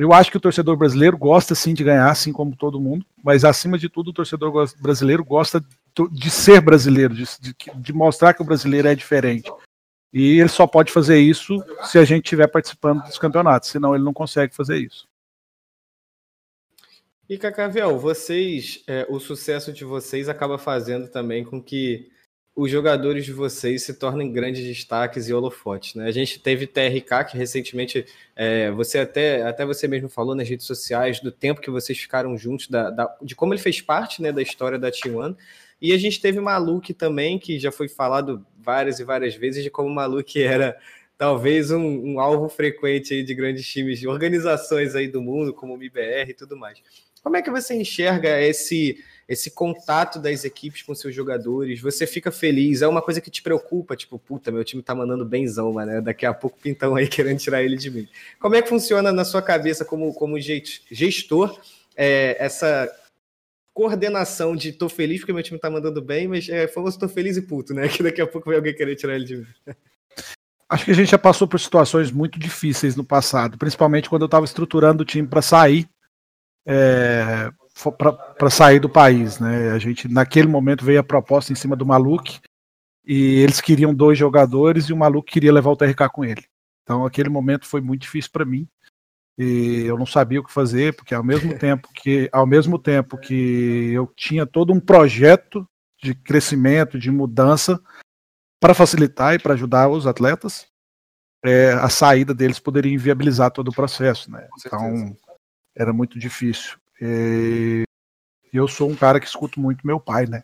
Eu 0.00 0.14
acho 0.14 0.30
que 0.30 0.38
o 0.38 0.40
torcedor 0.40 0.78
brasileiro 0.78 1.18
gosta 1.18 1.54
sim 1.54 1.74
de 1.74 1.84
ganhar, 1.84 2.10
assim 2.10 2.32
como 2.32 2.56
todo 2.56 2.80
mundo, 2.80 3.04
mas 3.22 3.44
acima 3.44 3.76
de 3.76 3.86
tudo, 3.86 4.08
o 4.08 4.14
torcedor 4.14 4.50
brasileiro 4.80 5.22
gosta 5.22 5.62
de 6.10 6.30
ser 6.30 6.62
brasileiro, 6.62 7.14
de, 7.14 7.26
de, 7.38 7.54
de 7.74 7.92
mostrar 7.92 8.32
que 8.32 8.40
o 8.40 8.44
brasileiro 8.46 8.88
é 8.88 8.94
diferente. 8.94 9.52
E 10.10 10.40
ele 10.40 10.48
só 10.48 10.66
pode 10.66 10.90
fazer 10.90 11.18
isso 11.18 11.62
se 11.82 11.98
a 11.98 12.04
gente 12.04 12.24
estiver 12.24 12.46
participando 12.46 13.02
dos 13.02 13.18
campeonatos, 13.18 13.68
senão 13.68 13.94
ele 13.94 14.02
não 14.02 14.14
consegue 14.14 14.56
fazer 14.56 14.78
isso. 14.78 15.06
E 17.28 17.36
Cacavel, 17.36 17.98
vocês, 17.98 18.82
é, 18.86 19.06
o 19.06 19.20
sucesso 19.20 19.70
de 19.70 19.84
vocês 19.84 20.30
acaba 20.30 20.56
fazendo 20.56 21.08
também 21.08 21.44
com 21.44 21.62
que 21.62 22.10
os 22.60 22.70
jogadores 22.70 23.24
de 23.24 23.32
vocês 23.32 23.84
se 23.84 23.94
tornem 23.94 24.30
grandes 24.30 24.62
destaques 24.62 25.26
e 25.26 25.32
holofotes. 25.32 25.94
Né? 25.94 26.04
A 26.04 26.10
gente 26.10 26.38
teve 26.38 26.66
TRK, 26.66 27.30
que 27.30 27.38
recentemente 27.38 28.04
é, 28.36 28.70
você 28.70 28.98
até, 28.98 29.42
até 29.44 29.64
você 29.64 29.88
mesmo 29.88 30.10
falou 30.10 30.34
nas 30.34 30.46
redes 30.46 30.66
sociais 30.66 31.20
do 31.20 31.32
tempo 31.32 31.62
que 31.62 31.70
vocês 31.70 31.98
ficaram 31.98 32.36
juntos, 32.36 32.68
da, 32.68 32.90
da, 32.90 33.16
de 33.22 33.34
como 33.34 33.54
ele 33.54 33.62
fez 33.62 33.80
parte 33.80 34.20
né, 34.20 34.30
da 34.30 34.42
história 34.42 34.78
da 34.78 34.90
T1. 34.90 35.34
E 35.80 35.94
a 35.94 35.96
gente 35.96 36.20
teve 36.20 36.38
Maluk 36.38 36.92
também, 36.92 37.38
que 37.38 37.58
já 37.58 37.72
foi 37.72 37.88
falado 37.88 38.44
várias 38.58 39.00
e 39.00 39.04
várias 39.04 39.34
vezes 39.34 39.64
de 39.64 39.70
como 39.70 39.88
Maluk 39.88 40.38
era 40.42 40.76
talvez 41.16 41.70
um, 41.70 41.80
um 41.80 42.20
alvo 42.20 42.50
frequente 42.50 43.22
de 43.22 43.34
grandes 43.34 43.66
times, 43.66 44.00
de 44.00 44.06
organizações 44.06 44.94
aí 44.94 45.08
do 45.08 45.22
mundo, 45.22 45.54
como 45.54 45.72
o 45.72 45.78
MIBR 45.78 46.28
e 46.28 46.34
tudo 46.34 46.58
mais. 46.58 46.78
Como 47.22 47.38
é 47.38 47.42
que 47.42 47.50
você 47.50 47.74
enxerga 47.74 48.38
esse 48.38 49.02
esse 49.30 49.52
contato 49.52 50.18
das 50.18 50.44
equipes 50.44 50.82
com 50.82 50.92
seus 50.92 51.14
jogadores? 51.14 51.80
Você 51.80 52.04
fica 52.04 52.32
feliz? 52.32 52.82
É 52.82 52.88
uma 52.88 53.00
coisa 53.00 53.20
que 53.20 53.30
te 53.30 53.40
preocupa? 53.40 53.94
Tipo, 53.94 54.18
puta, 54.18 54.50
meu 54.50 54.64
time 54.64 54.82
tá 54.82 54.92
mandando 54.92 55.24
benzão, 55.24 55.72
mano. 55.72 56.02
Daqui 56.02 56.26
a 56.26 56.34
pouco 56.34 56.58
pintão 56.58 56.96
aí 56.96 57.06
querendo 57.08 57.38
tirar 57.38 57.62
ele 57.62 57.76
de 57.76 57.92
mim. 57.92 58.08
Como 58.40 58.56
é 58.56 58.62
que 58.62 58.68
funciona 58.68 59.12
na 59.12 59.24
sua 59.24 59.40
cabeça 59.40 59.84
como, 59.84 60.12
como 60.14 60.36
gestor 60.40 61.60
é, 61.96 62.44
essa 62.44 62.92
coordenação 63.72 64.56
de 64.56 64.72
tô 64.72 64.88
feliz 64.88 65.20
porque 65.20 65.32
meu 65.32 65.44
time 65.44 65.60
tá 65.60 65.70
mandando 65.70 66.02
bem, 66.02 66.26
mas 66.26 66.48
é 66.48 66.66
famoso 66.66 66.98
tô 66.98 67.08
feliz 67.08 67.36
e 67.36 67.42
puto, 67.42 67.72
né? 67.72 67.86
Que 67.88 68.02
daqui 68.02 68.20
a 68.20 68.26
pouco 68.26 68.48
vai 68.48 68.56
alguém 68.56 68.74
querer 68.74 68.96
tirar 68.96 69.14
ele 69.14 69.24
de 69.24 69.36
mim. 69.36 69.46
Acho 70.68 70.84
que 70.84 70.90
a 70.90 70.94
gente 70.94 71.10
já 71.12 71.18
passou 71.18 71.46
por 71.46 71.60
situações 71.60 72.10
muito 72.10 72.36
difíceis 72.36 72.96
no 72.96 73.04
passado, 73.04 73.56
principalmente 73.56 74.10
quando 74.10 74.22
eu 74.22 74.26
estava 74.26 74.44
estruturando 74.44 75.04
o 75.04 75.06
time 75.06 75.28
para 75.28 75.40
sair, 75.40 75.88
é, 76.66 77.50
para 78.36 78.50
sair 78.50 78.80
do 78.80 78.88
país, 78.88 79.38
né? 79.38 79.70
A 79.70 79.78
gente 79.78 80.08
naquele 80.08 80.48
momento 80.48 80.84
veio 80.84 81.00
a 81.00 81.04
proposta 81.04 81.52
em 81.52 81.56
cima 81.56 81.76
do 81.76 81.86
Maluk 81.86 82.40
e 83.04 83.40
eles 83.40 83.60
queriam 83.60 83.94
dois 83.94 84.18
jogadores 84.18 84.84
e 84.84 84.92
o 84.92 84.96
Maluk 84.96 85.30
queria 85.30 85.52
levar 85.52 85.70
o 85.70 85.76
TRK 85.76 86.08
com 86.12 86.24
ele. 86.24 86.44
Então 86.82 87.04
aquele 87.04 87.28
momento 87.28 87.66
foi 87.66 87.80
muito 87.80 88.02
difícil 88.02 88.30
para 88.32 88.44
mim 88.44 88.68
e 89.38 89.84
eu 89.86 89.96
não 89.96 90.06
sabia 90.06 90.40
o 90.40 90.44
que 90.44 90.52
fazer, 90.52 90.94
porque 90.94 91.14
ao 91.14 91.24
mesmo 91.24 91.56
tempo 91.58 91.88
que 91.94 92.28
ao 92.32 92.46
mesmo 92.46 92.78
tempo 92.78 93.16
que 93.16 93.92
eu 93.92 94.06
tinha 94.16 94.46
todo 94.46 94.72
um 94.72 94.80
projeto 94.80 95.66
de 96.02 96.14
crescimento, 96.14 96.98
de 96.98 97.10
mudança 97.10 97.80
para 98.60 98.74
facilitar 98.74 99.34
e 99.34 99.38
para 99.38 99.54
ajudar 99.54 99.88
os 99.88 100.06
atletas, 100.06 100.66
é, 101.44 101.72
a 101.72 101.88
saída 101.88 102.34
deles 102.34 102.58
poderia 102.58 102.92
inviabilizar 102.92 103.50
todo 103.50 103.68
o 103.68 103.74
processo, 103.74 104.30
né? 104.30 104.46
Então 104.58 105.16
era 105.76 105.92
muito 105.92 106.18
difícil. 106.18 106.79
E 107.00 107.84
eu 108.52 108.68
sou 108.68 108.90
um 108.90 108.96
cara 108.96 109.20
que 109.20 109.26
escuto 109.26 109.60
muito 109.60 109.86
meu 109.86 110.00
pai, 110.00 110.26
né? 110.26 110.42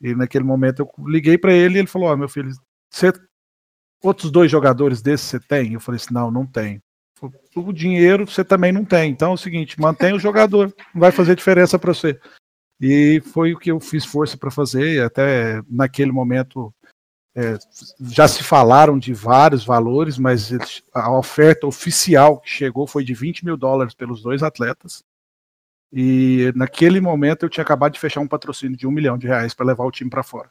E 0.00 0.14
naquele 0.14 0.44
momento 0.44 0.80
eu 0.80 1.06
liguei 1.06 1.38
para 1.38 1.52
ele 1.52 1.76
e 1.76 1.78
ele 1.80 1.88
falou: 1.88 2.08
Ó, 2.08 2.12
oh, 2.12 2.16
meu 2.16 2.28
filho, 2.28 2.50
você 2.90 3.12
outros 4.02 4.30
dois 4.30 4.50
jogadores 4.50 5.00
desses 5.02 5.26
você 5.26 5.40
tem? 5.40 5.74
Eu 5.74 5.80
falei 5.80 6.00
assim: 6.00 6.14
não, 6.14 6.30
não 6.30 6.46
tenho 6.46 6.80
o 7.54 7.72
dinheiro 7.72 8.26
você 8.26 8.44
também 8.44 8.72
não 8.72 8.84
tem. 8.84 9.10
Então 9.10 9.32
é 9.32 9.34
o 9.34 9.38
seguinte, 9.38 9.80
mantém 9.80 10.12
o 10.12 10.18
jogador, 10.18 10.74
não 10.94 11.00
vai 11.00 11.12
fazer 11.12 11.36
diferença 11.36 11.78
para 11.78 11.94
você. 11.94 12.18
E 12.80 13.20
foi 13.32 13.52
o 13.52 13.58
que 13.58 13.70
eu 13.70 13.78
fiz 13.78 14.04
força 14.04 14.36
para 14.36 14.50
fazer, 14.50 14.96
e 14.96 15.00
até 15.00 15.62
naquele 15.68 16.10
momento 16.10 16.74
é, 17.34 17.56
já 18.00 18.26
se 18.26 18.42
falaram 18.42 18.98
de 18.98 19.14
vários 19.14 19.64
valores, 19.64 20.18
mas 20.18 20.50
a 20.92 21.16
oferta 21.16 21.66
oficial 21.66 22.40
que 22.40 22.50
chegou 22.50 22.86
foi 22.86 23.04
de 23.04 23.14
20 23.14 23.44
mil 23.44 23.56
dólares 23.56 23.94
pelos 23.94 24.22
dois 24.22 24.42
atletas. 24.42 25.04
E 25.92 26.52
naquele 26.56 27.00
momento 27.00 27.44
eu 27.44 27.50
tinha 27.50 27.62
acabado 27.62 27.92
de 27.92 28.00
fechar 28.00 28.20
um 28.20 28.28
patrocínio 28.28 28.76
de 28.76 28.86
um 28.86 28.90
milhão 28.90 29.18
de 29.18 29.26
reais 29.26 29.52
para 29.52 29.66
levar 29.66 29.84
o 29.84 29.90
time 29.90 30.08
para 30.08 30.22
fora. 30.22 30.50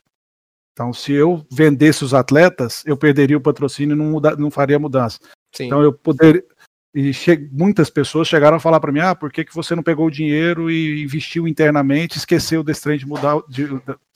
Então, 0.73 0.93
se 0.93 1.12
eu 1.12 1.45
vendesse 1.51 2.04
os 2.04 2.13
atletas, 2.13 2.84
eu 2.86 2.95
perderia 2.95 3.38
o 3.38 3.41
patrocínio 3.41 3.93
e 3.93 3.97
não, 3.97 4.06
muda, 4.06 4.36
não 4.36 4.51
faria 4.51 4.80
mudança. 4.80 5.19
Sim. 5.54 5.65
Então, 5.65 5.82
eu 5.82 5.91
poder, 5.91 6.45
e 6.93 7.12
muitas 7.51 7.89
pessoas 7.89 8.27
chegaram 8.27 8.58
a 8.58 8.60
falar 8.60 8.80
para 8.80 8.91
mim: 8.91 8.99
ah, 8.99 9.15
por 9.15 9.32
que, 9.32 9.43
que 9.43 9.56
você 9.56 9.75
não 9.75 9.84
pegou 9.84 10.08
o 10.08 10.12
dinheiro 10.12 10.69
e 10.69 11.04
investiu 11.04 11.47
internamente, 11.47 12.17
esqueceu 12.17 12.63
desse 12.63 12.84
trem 12.84 12.97
de 12.97 13.08
mudar? 13.08 13.41
De, 13.49 13.67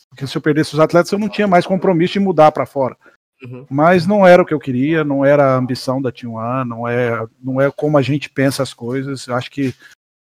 porque 0.09 0.27
se 0.27 0.37
eu 0.37 0.41
perdesse 0.41 0.73
os 0.73 0.79
atletas, 0.79 1.11
eu 1.11 1.19
não 1.19 1.27
tinha 1.27 1.47
mais 1.47 1.65
compromisso 1.65 2.13
de 2.13 2.19
mudar 2.19 2.51
para 2.51 2.65
fora. 2.65 2.95
Uhum. 3.43 3.65
Mas 3.69 4.07
não 4.07 4.25
era 4.25 4.41
o 4.41 4.45
que 4.45 4.53
eu 4.53 4.59
queria, 4.59 5.03
não 5.03 5.25
era 5.25 5.53
a 5.53 5.57
ambição 5.57 6.01
da 6.01 6.09
One, 6.09 6.69
não 6.69 6.87
é, 6.87 7.27
não 7.41 7.59
é 7.59 7.69
como 7.69 7.97
a 7.97 8.01
gente 8.01 8.29
pensa 8.29 8.63
as 8.63 8.73
coisas. 8.73 9.27
Acho 9.27 9.51
que 9.51 9.73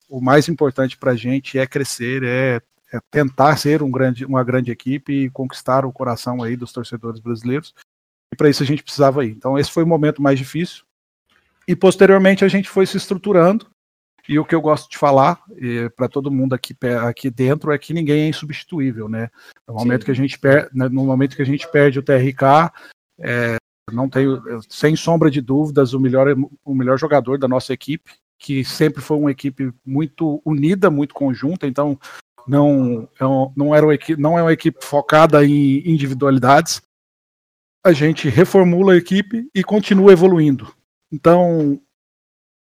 o 0.09 0.19
mais 0.19 0.49
importante 0.49 0.97
para 0.97 1.11
a 1.11 1.15
gente 1.15 1.57
é 1.57 1.67
crescer, 1.67 2.23
é, 2.23 2.59
é, 2.91 2.99
tentar 3.11 3.55
ser 3.57 3.83
um 3.83 3.91
grande, 3.91 4.25
uma 4.25 4.43
grande 4.43 4.71
equipe 4.71 5.25
e 5.25 5.29
conquistar 5.29 5.85
o 5.85 5.93
coração 5.93 6.41
aí 6.41 6.57
dos 6.57 6.73
torcedores 6.73 7.19
brasileiros. 7.19 7.75
E 8.33 8.35
para 8.35 8.49
isso 8.49 8.63
a 8.63 8.65
gente 8.65 8.83
precisava 8.83 9.23
ir. 9.23 9.31
Então 9.31 9.57
esse 9.57 9.71
foi 9.71 9.83
o 9.83 9.87
momento 9.87 10.21
mais 10.21 10.39
difícil. 10.39 10.83
E 11.67 11.75
posteriormente 11.75 12.43
a 12.43 12.47
gente 12.47 12.67
foi 12.67 12.85
se 12.87 12.97
estruturando. 12.97 13.67
E 14.27 14.37
o 14.37 14.45
que 14.45 14.53
eu 14.53 14.61
gosto 14.61 14.89
de 14.89 14.97
falar 14.97 15.41
para 15.95 16.07
todo 16.07 16.29
mundo 16.29 16.53
aqui, 16.53 16.75
aqui 17.07 17.31
dentro 17.31 17.71
é 17.71 17.77
que 17.79 17.93
ninguém 17.93 18.23
é 18.23 18.27
insubstituível, 18.27 19.09
né? 19.09 19.29
No 19.67 19.73
momento, 19.73 20.05
que 20.05 20.11
a 20.11 20.15
gente 20.15 20.37
per, 20.37 20.69
né, 20.71 20.87
no 20.87 21.03
momento 21.03 21.35
que 21.35 21.41
a 21.41 21.45
gente 21.45 21.67
perde 21.71 21.97
o 21.97 22.03
TRK, 22.03 22.71
é, 23.19 23.57
não 23.91 24.07
tenho, 24.07 24.39
sem 24.69 24.95
sombra 24.95 25.31
de 25.31 25.41
dúvidas, 25.41 25.93
o 25.93 25.99
melhor, 25.99 26.27
o 26.63 26.75
melhor 26.75 26.99
jogador 26.99 27.39
da 27.39 27.47
nossa 27.47 27.73
equipe, 27.73 28.11
que 28.39 28.63
sempre 28.63 29.01
foi 29.01 29.17
uma 29.17 29.31
equipe 29.31 29.71
muito 29.85 30.41
unida, 30.45 30.89
muito 30.89 31.13
conjunta. 31.13 31.67
Então, 31.67 31.99
não, 32.47 33.07
é 33.19 33.23
não, 33.55 33.75
era 33.75 33.85
uma 33.85 33.93
equipe, 33.93 34.19
não 34.19 34.39
é 34.39 34.41
uma 34.41 34.53
equipe 34.53 34.83
focada 34.83 35.45
em 35.45 35.87
individualidades. 35.87 36.81
A 37.85 37.91
gente 37.91 38.29
reformula 38.29 38.93
a 38.93 38.97
equipe 38.97 39.49
e 39.53 39.63
continua 39.63 40.13
evoluindo. 40.13 40.73
Então, 41.11 41.79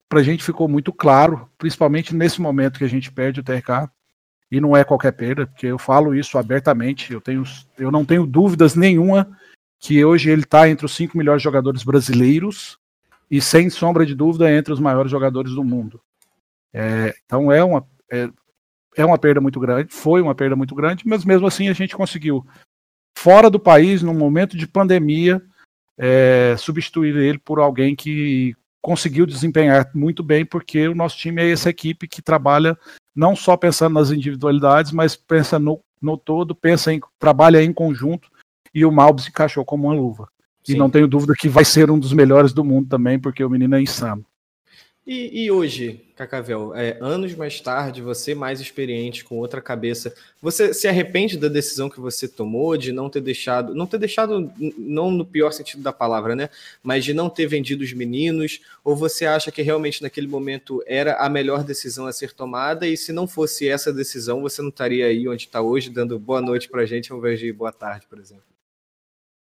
para 0.09 0.21
a 0.21 0.23
gente 0.23 0.45
ficou 0.45 0.69
muito 0.69 0.93
claro, 0.93 1.51
principalmente 1.57 2.15
nesse 2.15 2.41
momento 2.41 2.79
que 2.79 2.85
a 2.85 2.89
gente 2.89 3.11
perde 3.11 3.41
o 3.41 3.45
TRK, 3.45 3.91
e 4.51 4.61
não 4.61 4.77
é 4.77 4.85
qualquer 4.85 5.13
perda, 5.13 5.47
porque 5.47 5.67
eu 5.67 5.79
falo 5.79 6.15
isso 6.15 6.39
abertamente, 6.39 7.13
eu, 7.13 7.21
tenho, 7.21 7.43
eu 7.79 7.91
não 7.91 8.05
tenho 8.05 8.27
dúvidas 8.27 8.77
nenhuma 8.77 9.37
que 9.81 10.05
hoje 10.05 10.31
ele 10.31 10.43
está 10.43 10.69
entre 10.69 10.87
os 10.87 10.95
cinco 10.95 11.19
melhores 11.19 11.43
jogadores 11.43 11.83
brasileiros 11.83 12.79
e 13.31 13.41
sem 13.41 13.71
sombra 13.71 14.05
de 14.05 14.15
dúvida 14.15 14.51
entre 14.53 14.73
os 14.73 14.81
maiores 14.81 15.11
jogadores 15.11 15.53
do 15.53 15.65
mundo. 15.65 16.01
É, 16.73 17.15
então 17.25 17.51
é 17.51 17.63
uma, 17.63 17.87
é, 18.11 18.29
é 18.97 19.05
uma 19.05 19.19
perda 19.19 19.41
muito 19.41 19.61
grande, 19.61 19.93
foi 19.93 20.21
uma 20.21 20.35
perda 20.35 20.57
muito 20.57 20.75
grande, 20.75 21.07
mas 21.07 21.25
mesmo 21.25 21.47
assim 21.47 21.69
a 21.69 21.73
gente 21.73 21.97
conseguiu, 21.97 22.45
fora 23.17 23.49
do 23.49 23.61
país, 23.61 24.03
num 24.03 24.15
momento 24.15 24.57
de 24.57 24.67
pandemia, 24.67 25.43
é, 25.97 26.57
substituir 26.59 27.17
ele 27.17 27.39
por 27.39 27.59
alguém 27.59 27.95
que 27.95 28.55
conseguiu 28.83 29.25
desempenhar 29.25 29.91
muito 29.95 30.23
bem, 30.23 30.45
porque 30.45 30.89
o 30.89 30.95
nosso 30.95 31.17
time 31.17 31.41
é 31.41 31.51
essa 31.51 31.71
equipe 31.71 32.07
que 32.07 32.21
trabalha 32.21 32.77
não 33.15 33.35
só 33.35 33.57
pensando 33.57 33.95
nas 33.95 34.11
individualidades, 34.11 34.93
mas 34.93 35.17
pensa 35.17 35.59
no, 35.59 35.81
no 36.03 36.19
todo, 36.19 36.55
pensa 36.55 36.93
em 36.93 37.01
trabalha 37.19 37.63
em 37.63 37.73
conjunto, 37.73 38.29
e 38.75 38.85
o 38.85 38.93
Malbs 38.93 39.25
se 39.25 39.31
encaixou 39.31 39.65
como 39.65 39.87
uma 39.87 39.95
luva. 39.95 40.29
Sim. 40.65 40.73
E 40.73 40.77
não 40.77 40.89
tenho 40.89 41.07
dúvida 41.07 41.35
que 41.39 41.49
vai 41.49 41.65
ser 41.65 41.91
um 41.91 41.99
dos 41.99 42.13
melhores 42.13 42.53
do 42.53 42.65
mundo 42.65 42.89
também, 42.89 43.19
porque 43.19 43.45
o 43.45 43.51
menino 43.51 43.77
é 43.77 43.83
insano. 43.83 44.25
E, 45.07 45.45
e, 45.45 45.51
hoje, 45.51 46.01
Cacavel, 46.17 46.75
é, 46.75 46.97
anos 46.99 47.35
mais 47.35 47.61
tarde, 47.61 48.01
você 48.01 48.35
mais 48.35 48.59
experiente, 48.59 49.23
com 49.23 49.37
outra 49.37 49.61
cabeça, 49.61 50.15
você 50.41 50.73
se 50.73 50.89
arrepende 50.89 51.37
da 51.37 51.47
decisão 51.47 51.91
que 51.91 52.01
você 52.01 52.27
tomou 52.27 52.75
de 52.79 52.91
não 52.91 53.11
ter 53.11 53.21
deixado, 53.21 53.75
não 53.75 53.87
ter 53.87 53.99
deixado, 53.99 54.51
não 54.79 55.11
no 55.11 55.27
pior 55.27 55.53
sentido 55.53 55.83
da 55.83 55.93
palavra, 55.93 56.35
né? 56.35 56.49
Mas 56.83 57.05
de 57.05 57.13
não 57.13 57.29
ter 57.29 57.47
vendido 57.47 57.85
os 57.85 57.93
meninos? 57.93 58.61
Ou 58.83 58.97
você 58.97 59.27
acha 59.27 59.53
que 59.53 59.61
realmente 59.61 60.03
naquele 60.03 60.27
momento 60.27 60.83
era 60.87 61.17
a 61.17 61.29
melhor 61.29 61.63
decisão 61.63 62.07
a 62.07 62.13
ser 62.13 62.33
tomada? 62.33 62.87
E 62.89 62.97
se 62.97 63.13
não 63.13 63.29
fosse 63.29 63.69
essa 63.69 63.93
decisão, 63.93 64.41
você 64.41 64.63
não 64.63 64.71
estaria 64.71 65.05
aí 65.05 65.29
onde 65.29 65.45
está 65.45 65.61
hoje, 65.61 65.91
dando 65.91 66.19
boa 66.19 66.41
noite 66.41 66.67
para 66.67 66.81
a 66.81 66.87
gente 66.87 67.13
ao 67.13 67.19
invés 67.19 67.39
de 67.39 67.53
boa 67.53 67.73
tarde, 67.73 68.07
por 68.09 68.19
exemplo? 68.19 68.54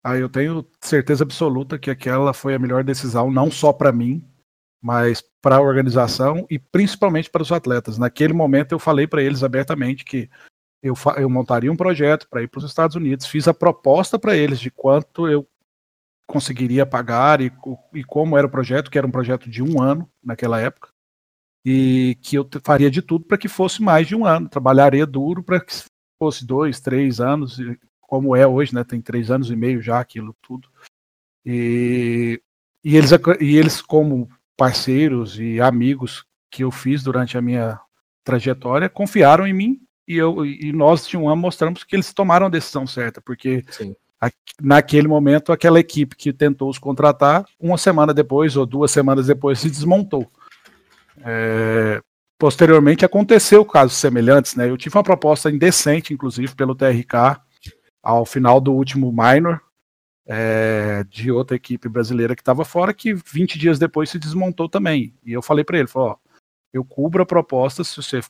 Ah, 0.04 0.18
eu 0.18 0.28
tenho 0.28 0.66
certeza 0.82 1.24
absoluta 1.24 1.78
que 1.78 1.90
aquela 1.90 2.34
foi 2.34 2.54
a 2.54 2.58
melhor 2.58 2.84
decisão, 2.84 3.30
não 3.30 3.50
só 3.50 3.72
para 3.72 3.90
mim, 3.90 4.22
mas 4.82 5.24
para 5.40 5.56
a 5.56 5.60
organização 5.62 6.46
e 6.50 6.58
principalmente 6.58 7.30
para 7.30 7.40
os 7.40 7.50
atletas. 7.50 7.96
Naquele 7.96 8.34
momento 8.34 8.72
eu 8.72 8.78
falei 8.78 9.06
para 9.06 9.22
eles 9.22 9.42
abertamente 9.42 10.04
que 10.04 10.28
eu, 10.82 10.92
eu 11.16 11.30
montaria 11.30 11.72
um 11.72 11.76
projeto 11.76 12.28
para 12.28 12.42
ir 12.42 12.48
para 12.48 12.58
os 12.58 12.66
Estados 12.66 12.94
Unidos, 12.94 13.26
fiz 13.26 13.48
a 13.48 13.54
proposta 13.54 14.18
para 14.18 14.36
eles 14.36 14.60
de 14.60 14.70
quanto 14.70 15.26
eu 15.26 15.48
conseguiria 16.26 16.84
pagar 16.84 17.40
e, 17.40 17.50
e 17.94 18.04
como 18.04 18.36
era 18.36 18.46
o 18.46 18.50
projeto, 18.50 18.90
que 18.90 18.98
era 18.98 19.06
um 19.06 19.10
projeto 19.10 19.48
de 19.48 19.62
um 19.62 19.80
ano 19.80 20.06
naquela 20.22 20.60
época, 20.60 20.90
e 21.64 22.18
que 22.20 22.36
eu 22.36 22.46
faria 22.62 22.90
de 22.90 23.00
tudo 23.00 23.24
para 23.24 23.38
que 23.38 23.48
fosse 23.48 23.82
mais 23.82 24.06
de 24.06 24.14
um 24.14 24.26
ano, 24.26 24.50
trabalharia 24.50 25.06
duro 25.06 25.42
para 25.42 25.60
que 25.60 25.72
fosse 26.22 26.46
dois, 26.46 26.78
três 26.80 27.20
anos, 27.20 27.58
como 28.14 28.36
é 28.36 28.46
hoje, 28.46 28.72
né? 28.72 28.84
Tem 28.84 29.00
três 29.00 29.28
anos 29.28 29.50
e 29.50 29.56
meio 29.56 29.82
já 29.82 29.98
aquilo 29.98 30.36
tudo. 30.40 30.68
E, 31.44 32.40
e, 32.84 32.96
eles, 32.96 33.10
e 33.40 33.56
eles, 33.56 33.82
como 33.82 34.28
parceiros 34.56 35.36
e 35.40 35.60
amigos 35.60 36.24
que 36.48 36.62
eu 36.62 36.70
fiz 36.70 37.02
durante 37.02 37.36
a 37.36 37.42
minha 37.42 37.80
trajetória 38.22 38.88
confiaram 38.88 39.44
em 39.44 39.52
mim 39.52 39.80
e, 40.06 40.16
eu, 40.16 40.46
e 40.46 40.72
nós 40.72 41.08
de 41.08 41.16
um 41.16 41.28
ano 41.28 41.42
mostramos 41.42 41.82
que 41.82 41.96
eles 41.96 42.12
tomaram 42.12 42.46
a 42.46 42.48
decisão 42.48 42.86
certa, 42.86 43.20
porque 43.20 43.64
a, 44.20 44.30
naquele 44.62 45.08
momento 45.08 45.50
aquela 45.50 45.80
equipe 45.80 46.14
que 46.14 46.32
tentou 46.32 46.70
os 46.70 46.78
contratar, 46.78 47.44
uma 47.58 47.76
semana 47.76 48.14
depois 48.14 48.56
ou 48.56 48.64
duas 48.64 48.92
semanas 48.92 49.26
depois 49.26 49.58
se 49.58 49.68
desmontou. 49.68 50.30
É, 51.18 52.00
posteriormente 52.38 53.04
aconteceu 53.04 53.64
casos 53.64 53.96
semelhantes, 53.96 54.54
né? 54.54 54.70
Eu 54.70 54.76
tive 54.76 54.96
uma 54.96 55.02
proposta 55.02 55.50
indecente, 55.50 56.14
inclusive, 56.14 56.54
pelo 56.54 56.76
TRK 56.76 57.42
ao 58.04 58.26
final 58.26 58.60
do 58.60 58.72
último 58.72 59.10
minor, 59.10 59.60
é, 60.26 61.04
de 61.04 61.32
outra 61.32 61.56
equipe 61.56 61.88
brasileira 61.88 62.36
que 62.36 62.42
estava 62.42 62.64
fora, 62.64 62.92
que 62.92 63.14
20 63.14 63.58
dias 63.58 63.78
depois 63.78 64.10
se 64.10 64.18
desmontou 64.18 64.68
também. 64.68 65.14
E 65.24 65.32
eu 65.32 65.42
falei 65.42 65.64
para 65.64 65.78
ele, 65.78 65.88
falou, 65.88 66.10
ó, 66.10 66.16
eu 66.72 66.84
cubro 66.84 67.22
a 67.22 67.26
proposta 67.26 67.82
se 67.82 67.96
você 67.96 68.20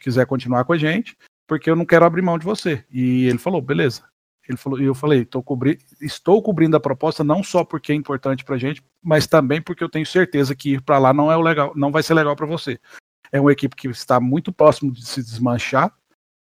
quiser 0.00 0.26
continuar 0.26 0.64
com 0.64 0.72
a 0.72 0.78
gente, 0.78 1.16
porque 1.46 1.70
eu 1.70 1.76
não 1.76 1.84
quero 1.84 2.04
abrir 2.04 2.22
mão 2.22 2.38
de 2.38 2.44
você. 2.44 2.84
E 2.90 3.26
ele 3.26 3.38
falou, 3.38 3.60
beleza. 3.60 4.02
Ele 4.48 4.56
falou, 4.56 4.80
e 4.80 4.84
eu 4.84 4.94
falei, 4.94 5.26
cobri 5.44 5.78
estou 6.00 6.42
cobrindo 6.42 6.74
a 6.76 6.80
proposta 6.80 7.22
não 7.22 7.42
só 7.42 7.64
porque 7.64 7.92
é 7.92 7.94
importante 7.94 8.44
para 8.44 8.54
a 8.54 8.58
gente, 8.58 8.82
mas 9.02 9.26
também 9.26 9.60
porque 9.60 9.84
eu 9.84 9.90
tenho 9.90 10.06
certeza 10.06 10.56
que 10.56 10.74
ir 10.74 10.80
para 10.80 10.98
lá 10.98 11.12
não 11.12 11.30
é 11.30 11.36
o 11.36 11.42
legal, 11.42 11.72
não 11.76 11.92
vai 11.92 12.02
ser 12.02 12.14
legal 12.14 12.34
para 12.34 12.46
você. 12.46 12.80
É 13.30 13.38
uma 13.38 13.52
equipe 13.52 13.76
que 13.76 13.88
está 13.88 14.18
muito 14.18 14.50
próximo 14.50 14.90
de 14.90 15.04
se 15.04 15.22
desmanchar 15.22 15.94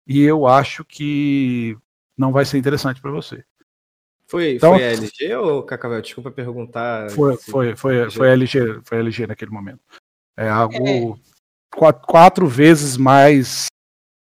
e 0.06 0.20
eu 0.20 0.46
acho 0.46 0.84
que 0.84 1.78
não 2.18 2.32
vai 2.32 2.44
ser 2.44 2.58
interessante 2.58 3.00
para 3.00 3.10
você. 3.10 3.44
Foi, 4.26 4.56
então, 4.56 4.74
foi 4.74 4.84
a 4.84 4.92
LG 4.92 5.34
ou 5.36 5.62
Cacavel? 5.62 6.02
Desculpa 6.02 6.30
perguntar. 6.30 7.10
Foi, 7.10 7.36
foi, 7.38 7.74
foi, 7.74 8.10
foi, 8.10 8.28
a 8.28 8.32
LG, 8.32 8.80
foi 8.84 8.98
a 8.98 9.00
LG 9.00 9.26
naquele 9.26 9.50
momento. 9.50 9.80
É 10.36 10.48
algo 10.48 10.86
é. 10.86 11.14
Quatro, 11.74 12.06
quatro, 12.06 12.46
vezes 12.46 12.96
mais 12.96 13.66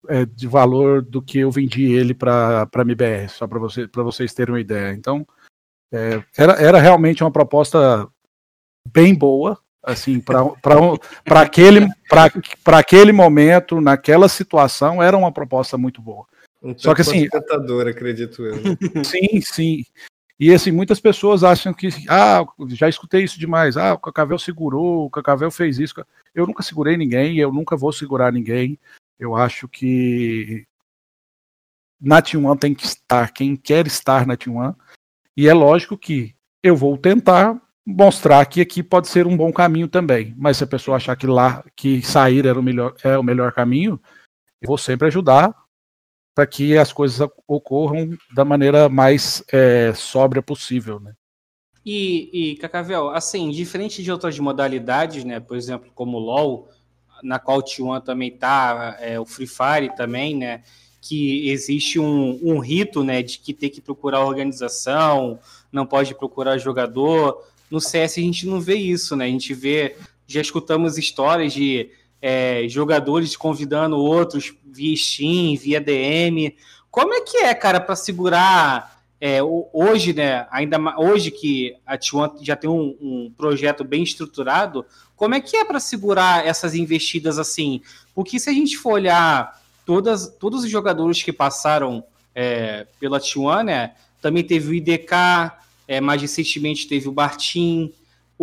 é, 0.08 0.24
de 0.24 0.48
valor 0.48 1.02
do 1.02 1.22
que 1.22 1.38
eu 1.38 1.50
vendi 1.50 1.92
ele 1.92 2.14
para 2.14 2.68
a 2.72 2.80
MBR, 2.80 3.28
só 3.28 3.46
para 3.46 3.58
você, 3.58 3.88
vocês 3.94 4.34
terem 4.34 4.54
uma 4.54 4.60
ideia. 4.60 4.92
Então, 4.92 5.26
é, 5.92 6.22
era, 6.36 6.52
era 6.54 6.80
realmente 6.80 7.22
uma 7.22 7.30
proposta 7.30 8.08
bem 8.92 9.14
boa, 9.14 9.58
assim, 9.82 10.20
para 10.20 11.40
aquele, 11.40 11.86
aquele 12.66 13.12
momento, 13.12 13.80
naquela 13.80 14.28
situação, 14.28 15.02
era 15.02 15.16
uma 15.16 15.30
proposta 15.30 15.78
muito 15.78 16.00
boa. 16.02 16.26
Um 16.62 16.76
Só 16.78 16.94
que 16.94 17.00
assim. 17.00 17.28
Tentador, 17.28 17.88
acredito 17.88 18.44
eu. 18.44 18.56
Né? 18.56 18.76
Sim, 19.04 19.40
sim. 19.40 19.84
E 20.38 20.52
assim, 20.52 20.72
muitas 20.72 21.00
pessoas 21.00 21.44
acham 21.44 21.72
que, 21.72 21.88
ah, 22.08 22.44
já 22.70 22.88
escutei 22.88 23.22
isso 23.22 23.38
demais, 23.38 23.76
ah, 23.76 23.94
o 23.94 23.98
Cacavel 23.98 24.38
segurou, 24.38 25.06
o 25.06 25.10
Cacavel 25.10 25.50
fez 25.50 25.78
isso. 25.78 25.94
Eu 26.34 26.46
nunca 26.46 26.64
segurei 26.64 26.96
ninguém, 26.96 27.38
eu 27.38 27.52
nunca 27.52 27.76
vou 27.76 27.92
segurar 27.92 28.32
ninguém. 28.32 28.78
Eu 29.18 29.36
acho 29.36 29.68
que 29.68 30.66
na 32.00 32.20
T1 32.20 32.58
tem 32.58 32.74
que 32.74 32.84
estar 32.84 33.32
quem 33.32 33.54
quer 33.54 33.86
estar 33.86 34.26
na 34.26 34.36
T1. 34.36 34.74
E 35.36 35.48
é 35.48 35.54
lógico 35.54 35.96
que 35.96 36.34
eu 36.60 36.76
vou 36.76 36.98
tentar 36.98 37.60
mostrar 37.86 38.44
que 38.46 38.60
aqui 38.60 38.82
pode 38.82 39.08
ser 39.08 39.26
um 39.26 39.36
bom 39.36 39.52
caminho 39.52 39.86
também. 39.86 40.34
Mas 40.36 40.56
se 40.56 40.64
a 40.64 40.66
pessoa 40.66 40.96
achar 40.96 41.14
que 41.14 41.26
lá 41.26 41.64
que 41.76 42.02
sair 42.02 42.46
era 42.46 42.58
o 42.58 42.62
melhor, 42.62 42.94
é 43.04 43.16
o 43.16 43.22
melhor 43.22 43.52
caminho, 43.52 44.00
eu 44.60 44.66
vou 44.66 44.78
sempre 44.78 45.06
ajudar 45.06 45.54
para 46.34 46.46
que 46.46 46.76
as 46.76 46.92
coisas 46.92 47.28
ocorram 47.46 48.16
da 48.34 48.44
maneira 48.44 48.88
mais 48.88 49.42
é, 49.52 49.92
sóbria 49.94 50.42
possível, 50.42 50.98
né? 50.98 51.12
E, 51.84 52.52
e 52.52 52.56
Cacavel, 52.56 53.10
assim, 53.10 53.50
diferente 53.50 54.02
de 54.02 54.12
outras 54.12 54.38
modalidades, 54.38 55.24
né, 55.24 55.40
por 55.40 55.56
exemplo, 55.56 55.90
como 55.94 56.16
o 56.16 56.20
LoL, 56.20 56.68
na 57.22 57.38
qual 57.38 57.58
o 57.58 57.62
T1 57.62 58.04
também 58.04 58.30
tá, 58.30 58.96
é, 59.00 59.18
o 59.18 59.26
Free 59.26 59.48
Fire 59.48 59.94
também, 59.96 60.36
né, 60.36 60.62
que 61.00 61.50
existe 61.50 61.98
um, 61.98 62.38
um 62.40 62.60
rito, 62.60 63.02
né, 63.02 63.20
de 63.20 63.38
que 63.38 63.52
tem 63.52 63.68
que 63.68 63.80
procurar 63.80 64.24
organização, 64.24 65.40
não 65.72 65.84
pode 65.84 66.14
procurar 66.14 66.58
jogador. 66.58 67.44
No 67.68 67.80
CS 67.80 68.18
a 68.18 68.20
gente 68.20 68.46
não 68.46 68.60
vê 68.60 68.76
isso, 68.76 69.16
né? 69.16 69.24
A 69.24 69.28
gente 69.28 69.52
vê, 69.52 69.96
já 70.26 70.40
escutamos 70.40 70.98
histórias 70.98 71.52
de 71.52 71.90
é, 72.20 72.68
jogadores 72.68 73.36
convidando 73.36 73.96
outros 73.96 74.54
via 74.72 74.96
Steam, 74.96 75.56
via 75.56 75.80
DM. 75.80 76.56
Como 76.90 77.14
é 77.14 77.20
que 77.20 77.38
é, 77.38 77.54
cara, 77.54 77.80
para 77.80 77.96
segurar 77.96 79.02
é, 79.20 79.40
hoje, 79.72 80.12
né? 80.12 80.46
Ainda 80.50 80.78
hoje 80.98 81.30
que 81.30 81.76
a 81.86 81.96
T1 81.96 82.42
já 82.42 82.56
tem 82.56 82.68
um, 82.68 82.96
um 83.00 83.32
projeto 83.36 83.84
bem 83.84 84.02
estruturado, 84.02 84.84
como 85.14 85.34
é 85.34 85.40
que 85.40 85.56
é 85.56 85.64
para 85.64 85.78
segurar 85.78 86.46
essas 86.46 86.74
investidas 86.74 87.38
assim? 87.38 87.80
Porque 88.14 88.40
se 88.40 88.50
a 88.50 88.52
gente 88.52 88.76
for 88.76 88.94
olhar 88.94 89.60
todas, 89.86 90.28
todos 90.40 90.64
os 90.64 90.70
jogadores 90.70 91.22
que 91.22 91.32
passaram 91.32 92.02
é, 92.34 92.86
pela 92.98 93.20
T1, 93.20 93.64
né? 93.64 93.94
Também 94.20 94.42
teve 94.42 94.70
o 94.70 94.74
IDK, 94.74 95.52
é, 95.86 96.00
mais 96.00 96.20
recentemente 96.20 96.88
teve 96.88 97.08
o 97.08 97.12
Bartim, 97.12 97.92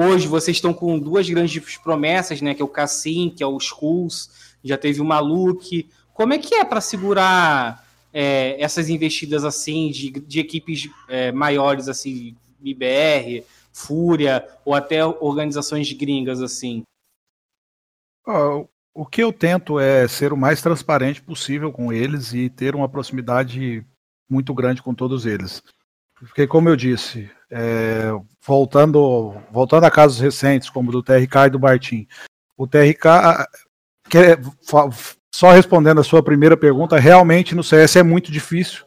Hoje 0.01 0.29
vocês 0.29 0.55
estão 0.55 0.73
com 0.73 0.97
duas 0.97 1.29
grandes 1.29 1.77
promessas, 1.77 2.39
né? 2.39 2.53
Que 2.53 2.61
é 2.61 2.65
o 2.65 2.69
Cassim, 2.69 3.33
que 3.35 3.43
é 3.43 3.45
o 3.45 3.57
Skulls, 3.57 4.29
já 4.63 4.77
teve 4.77 5.01
o 5.01 5.05
Maluque. 5.05 5.89
Como 6.19 6.33
é 6.33 6.37
que 6.37 6.53
é 6.53 6.65
para 6.65 6.81
segurar 6.81 7.87
é, 8.11 8.61
essas 8.61 8.89
investidas 8.89 9.45
assim 9.45 9.89
de, 9.89 10.11
de 10.11 10.41
equipes 10.41 10.89
é, 11.07 11.31
maiores, 11.31 11.87
assim, 11.87 12.35
IBR, 12.61 13.45
Fúria, 13.71 14.45
ou 14.65 14.75
até 14.75 15.05
organizações 15.05 15.89
gringas 15.93 16.41
assim? 16.41 16.83
o, 18.27 18.67
o 18.93 19.05
que 19.05 19.23
eu 19.23 19.31
tento 19.31 19.79
é 19.79 20.09
ser 20.09 20.33
o 20.33 20.37
mais 20.37 20.61
transparente 20.61 21.21
possível 21.21 21.71
com 21.71 21.93
eles 21.93 22.33
e 22.33 22.49
ter 22.49 22.75
uma 22.75 22.89
proximidade 22.89 23.85
muito 24.29 24.53
grande 24.53 24.83
com 24.83 24.93
todos 24.93 25.25
eles. 25.25 25.63
Porque, 26.15 26.45
como 26.45 26.67
eu 26.67 26.75
disse, 26.75 27.31
é, 27.49 28.11
voltando, 28.45 29.35
voltando 29.53 29.85
a 29.85 29.91
casos 29.91 30.19
recentes, 30.19 30.69
como 30.69 30.91
do 30.91 31.01
TRK 31.01 31.45
e 31.45 31.49
do 31.51 31.59
Bartim, 31.59 32.05
o 32.57 32.67
TRK, 32.67 33.47
quer, 34.09 34.37
só 35.33 35.51
respondendo 35.51 36.01
a 36.01 36.03
sua 36.03 36.23
primeira 36.23 36.57
pergunta, 36.57 36.99
realmente 36.99 37.55
no 37.55 37.63
CS 37.63 37.97
é 37.97 38.03
muito 38.03 38.31
difícil 38.31 38.85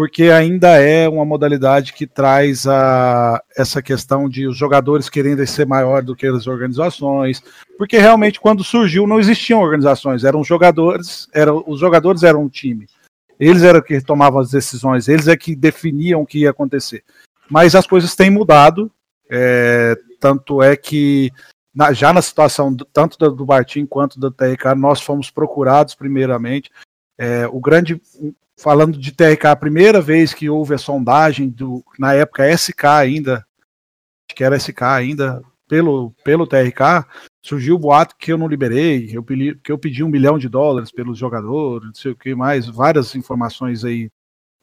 porque 0.00 0.30
ainda 0.30 0.80
é 0.80 1.06
uma 1.06 1.26
modalidade 1.26 1.92
que 1.92 2.06
traz 2.06 2.66
a, 2.66 3.42
essa 3.54 3.82
questão 3.82 4.30
de 4.30 4.46
os 4.46 4.56
jogadores 4.56 5.10
querendo 5.10 5.46
ser 5.46 5.66
maior 5.66 6.02
do 6.02 6.16
que 6.16 6.26
as 6.26 6.46
organizações, 6.46 7.42
porque 7.76 7.98
realmente 7.98 8.40
quando 8.40 8.64
surgiu 8.64 9.06
não 9.06 9.20
existiam 9.20 9.60
organizações, 9.60 10.24
eram 10.24 10.42
jogadores, 10.42 11.28
eram, 11.34 11.62
os 11.66 11.78
jogadores 11.78 12.22
eram 12.22 12.44
um 12.44 12.48
time. 12.48 12.86
Eles 13.38 13.62
eram 13.62 13.82
que 13.82 14.00
tomavam 14.00 14.40
as 14.40 14.50
decisões, 14.50 15.06
eles 15.06 15.28
é 15.28 15.36
que 15.36 15.54
definiam 15.54 16.22
o 16.22 16.26
que 16.26 16.40
ia 16.40 16.50
acontecer. 16.50 17.04
Mas 17.50 17.74
as 17.74 17.86
coisas 17.86 18.14
têm 18.14 18.30
mudado, 18.30 18.90
é, 19.30 19.98
tanto 20.18 20.62
é 20.62 20.76
que 20.76 21.30
na, 21.74 21.92
já 21.92 22.12
na 22.12 22.22
situação 22.22 22.72
do, 22.72 22.84
tanto 22.84 23.18
do, 23.18 23.30
do 23.30 23.46
Bartim 23.46 23.86
quanto 23.86 24.18
do 24.18 24.30
TRK, 24.30 24.74
nós 24.76 25.00
fomos 25.00 25.30
procurados 25.30 25.94
primeiramente. 25.94 26.70
É, 27.18 27.46
o 27.48 27.60
grande 27.60 28.00
falando 28.60 28.98
de 28.98 29.12
TRK, 29.12 29.46
a 29.46 29.56
primeira 29.56 30.00
vez 30.00 30.34
que 30.34 30.50
houve 30.50 30.74
a 30.74 30.78
sondagem 30.78 31.48
do, 31.48 31.82
na 31.98 32.12
época 32.12 32.54
SK 32.54 32.84
ainda, 32.84 33.36
acho 33.36 34.36
que 34.36 34.44
era 34.44 34.58
SK 34.58 34.82
ainda, 34.82 35.42
pelo, 35.66 36.12
pelo 36.22 36.46
TRK, 36.46 37.06
surgiu 37.42 37.76
o 37.76 37.78
boato 37.78 38.16
que 38.16 38.32
eu 38.32 38.36
não 38.36 38.48
liberei, 38.48 39.08
eu 39.12 39.22
pedi, 39.22 39.54
que 39.54 39.72
eu 39.72 39.78
pedi 39.78 40.04
um 40.04 40.08
milhão 40.08 40.38
de 40.38 40.48
dólares 40.48 40.92
pelos 40.92 41.16
jogadores, 41.16 41.86
não 41.86 41.94
sei 41.94 42.12
o 42.12 42.16
que 42.16 42.34
mais, 42.34 42.66
várias 42.66 43.14
informações 43.14 43.84
aí 43.84 44.10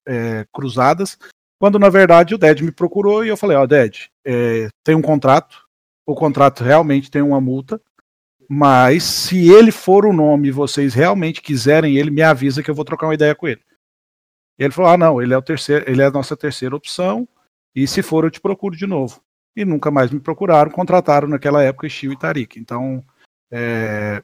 é, 0.08 0.46
cruzadas, 0.54 1.18
quando 1.60 1.80
na 1.80 1.90
verdade 1.90 2.36
o 2.36 2.38
Ded 2.38 2.64
me 2.64 2.72
procurou 2.72 3.26
e 3.26 3.30
eu 3.30 3.38
falei, 3.38 3.58
ó, 3.58 3.64
oh, 3.64 3.68
Ded, 3.68 4.12
é, 4.24 4.68
tem 4.84 4.96
um 4.96 5.02
contrato, 5.02 5.67
o 6.08 6.16
contrato 6.16 6.64
realmente 6.64 7.12
tem 7.12 7.22
uma 7.22 7.42
multa, 7.42 7.80
mas 8.50 9.04
se 9.04 9.50
ele 9.50 9.72
for 9.74 10.06
o 10.06 10.14
nome 10.14 10.48
e 10.48 10.52
vocês 10.52 10.94
realmente 10.94 11.42
quiserem 11.42 11.98
ele, 11.98 12.10
me 12.10 12.22
avisa 12.22 12.64
que 12.64 12.72
eu 12.72 12.76
vou 12.76 12.86
trocar 12.86 13.08
uma 13.08 13.14
ideia 13.14 13.36
com 13.36 13.46
ele. 13.46 13.62
E 14.58 14.64
ele 14.64 14.74
falou: 14.74 14.90
ah, 14.90 14.98
não, 14.98 15.22
ele 15.22 15.34
é, 15.34 15.38
o 15.38 15.42
terceiro, 15.42 15.84
ele 15.88 16.02
é 16.02 16.06
a 16.06 16.12
nossa 16.12 16.38
terceira 16.38 16.76
opção, 16.76 17.28
e 17.76 17.86
se 17.86 18.02
for, 18.02 18.24
eu 18.24 18.32
te 18.32 18.40
procuro 18.40 18.76
de 18.76 18.88
novo. 18.88 19.22
E 19.54 19.66
nunca 19.66 19.92
mais 19.92 20.10
me 20.10 20.20
procuraram, 20.20 20.72
contrataram 20.72 21.28
naquela 21.28 21.62
época 21.62 21.90
Steel 21.90 22.14
e 22.14 22.18
Tarik. 22.18 22.60
Então, 22.60 23.04
é, 23.52 24.24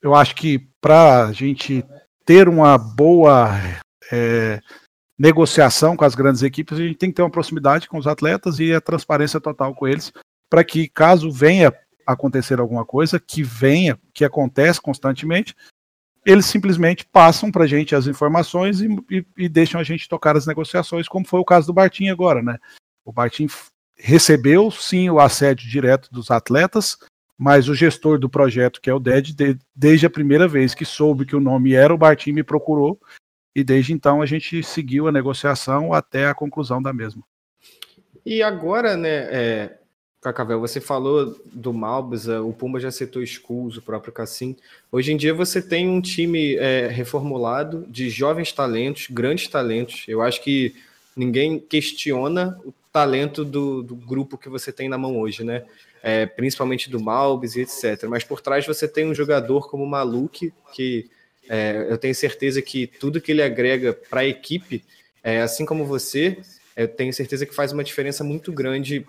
eu 0.00 0.14
acho 0.14 0.36
que 0.36 0.68
para 0.80 1.24
a 1.26 1.32
gente 1.32 1.84
ter 2.24 2.48
uma 2.48 2.78
boa 2.78 3.50
é, 4.12 4.60
negociação 5.18 5.96
com 5.96 6.04
as 6.04 6.14
grandes 6.14 6.42
equipes, 6.42 6.78
a 6.78 6.82
gente 6.82 6.98
tem 6.98 7.10
que 7.10 7.16
ter 7.16 7.22
uma 7.22 7.30
proximidade 7.30 7.88
com 7.88 7.98
os 7.98 8.06
atletas 8.06 8.60
e 8.60 8.72
a 8.72 8.80
transparência 8.80 9.40
total 9.40 9.74
com 9.74 9.88
eles, 9.88 10.12
para 10.54 10.62
que 10.62 10.86
caso 10.86 11.32
venha 11.32 11.74
acontecer 12.06 12.60
alguma 12.60 12.84
coisa, 12.84 13.18
que 13.18 13.42
venha, 13.42 13.98
que 14.12 14.24
acontece 14.24 14.80
constantemente, 14.80 15.52
eles 16.24 16.46
simplesmente 16.46 17.04
passam 17.04 17.50
para 17.50 17.64
a 17.64 17.66
gente 17.66 17.92
as 17.92 18.06
informações 18.06 18.80
e, 18.80 18.86
e, 19.10 19.26
e, 19.36 19.48
deixam 19.48 19.80
a 19.80 19.82
gente 19.82 20.08
tocar 20.08 20.36
as 20.36 20.46
negociações, 20.46 21.08
como 21.08 21.26
foi 21.26 21.40
o 21.40 21.44
caso 21.44 21.66
do 21.66 21.72
Bartim 21.72 22.06
agora, 22.06 22.40
né? 22.40 22.56
O 23.04 23.12
Bartim 23.12 23.48
recebeu 23.96 24.70
sim 24.70 25.10
o 25.10 25.18
assédio 25.18 25.68
direto 25.68 26.08
dos 26.12 26.30
atletas, 26.30 26.96
mas 27.36 27.68
o 27.68 27.74
gestor 27.74 28.16
do 28.16 28.30
projeto, 28.30 28.80
que 28.80 28.88
é 28.88 28.94
o 28.94 29.00
DED, 29.00 29.34
de, 29.34 29.58
desde 29.74 30.06
a 30.06 30.10
primeira 30.10 30.46
vez 30.46 30.72
que 30.72 30.84
soube 30.84 31.26
que 31.26 31.34
o 31.34 31.40
nome 31.40 31.74
era 31.74 31.92
o 31.92 31.98
Bartim, 31.98 32.30
me 32.30 32.44
procurou 32.44 33.00
e 33.56 33.64
desde 33.64 33.92
então 33.92 34.22
a 34.22 34.26
gente 34.26 34.62
seguiu 34.62 35.08
a 35.08 35.12
negociação 35.12 35.92
até 35.92 36.28
a 36.28 36.34
conclusão 36.34 36.80
da 36.80 36.92
mesma. 36.92 37.24
E 38.24 38.40
agora, 38.40 38.96
né, 38.96 39.08
é, 39.32 39.78
Cacavel, 40.24 40.58
você 40.58 40.80
falou 40.80 41.38
do 41.52 41.72
Malbusa, 41.72 42.40
o 42.40 42.52
Pumba 42.52 42.80
já 42.80 42.90
citou 42.90 43.22
Skulls, 43.22 43.78
o 43.78 43.82
próprio 43.82 44.12
Cassim. 44.12 44.56
Hoje 44.90 45.12
em 45.12 45.16
dia 45.16 45.34
você 45.34 45.60
tem 45.60 45.88
um 45.88 46.00
time 46.00 46.56
é, 46.56 46.86
reformulado 46.88 47.84
de 47.88 48.08
jovens 48.08 48.50
talentos, 48.50 49.08
grandes 49.10 49.48
talentos. 49.48 50.04
Eu 50.08 50.22
acho 50.22 50.42
que 50.42 50.74
ninguém 51.14 51.58
questiona 51.58 52.58
o 52.64 52.72
talento 52.90 53.44
do, 53.44 53.82
do 53.82 53.94
grupo 53.94 54.38
que 54.38 54.48
você 54.48 54.72
tem 54.72 54.88
na 54.88 54.96
mão 54.96 55.18
hoje, 55.18 55.44
né? 55.44 55.64
É, 56.02 56.26
principalmente 56.26 56.90
do 56.90 57.00
Malbis 57.00 57.56
e 57.56 57.60
etc. 57.60 58.04
Mas 58.08 58.24
por 58.24 58.40
trás 58.40 58.66
você 58.66 58.88
tem 58.88 59.06
um 59.06 59.14
jogador 59.14 59.68
como 59.68 59.84
o 59.84 59.88
Maluk, 59.88 60.52
que 60.72 61.10
é, 61.48 61.86
eu 61.90 61.98
tenho 61.98 62.14
certeza 62.14 62.62
que 62.62 62.86
tudo 62.86 63.20
que 63.20 63.32
ele 63.32 63.42
agrega 63.42 63.92
para 63.92 64.20
a 64.20 64.26
equipe, 64.26 64.84
é, 65.22 65.42
assim 65.42 65.66
como 65.66 65.84
você, 65.84 66.38
eu 66.76 66.88
tenho 66.88 67.12
certeza 67.12 67.46
que 67.46 67.54
faz 67.54 67.72
uma 67.72 67.84
diferença 67.84 68.24
muito 68.24 68.52
grande 68.52 69.06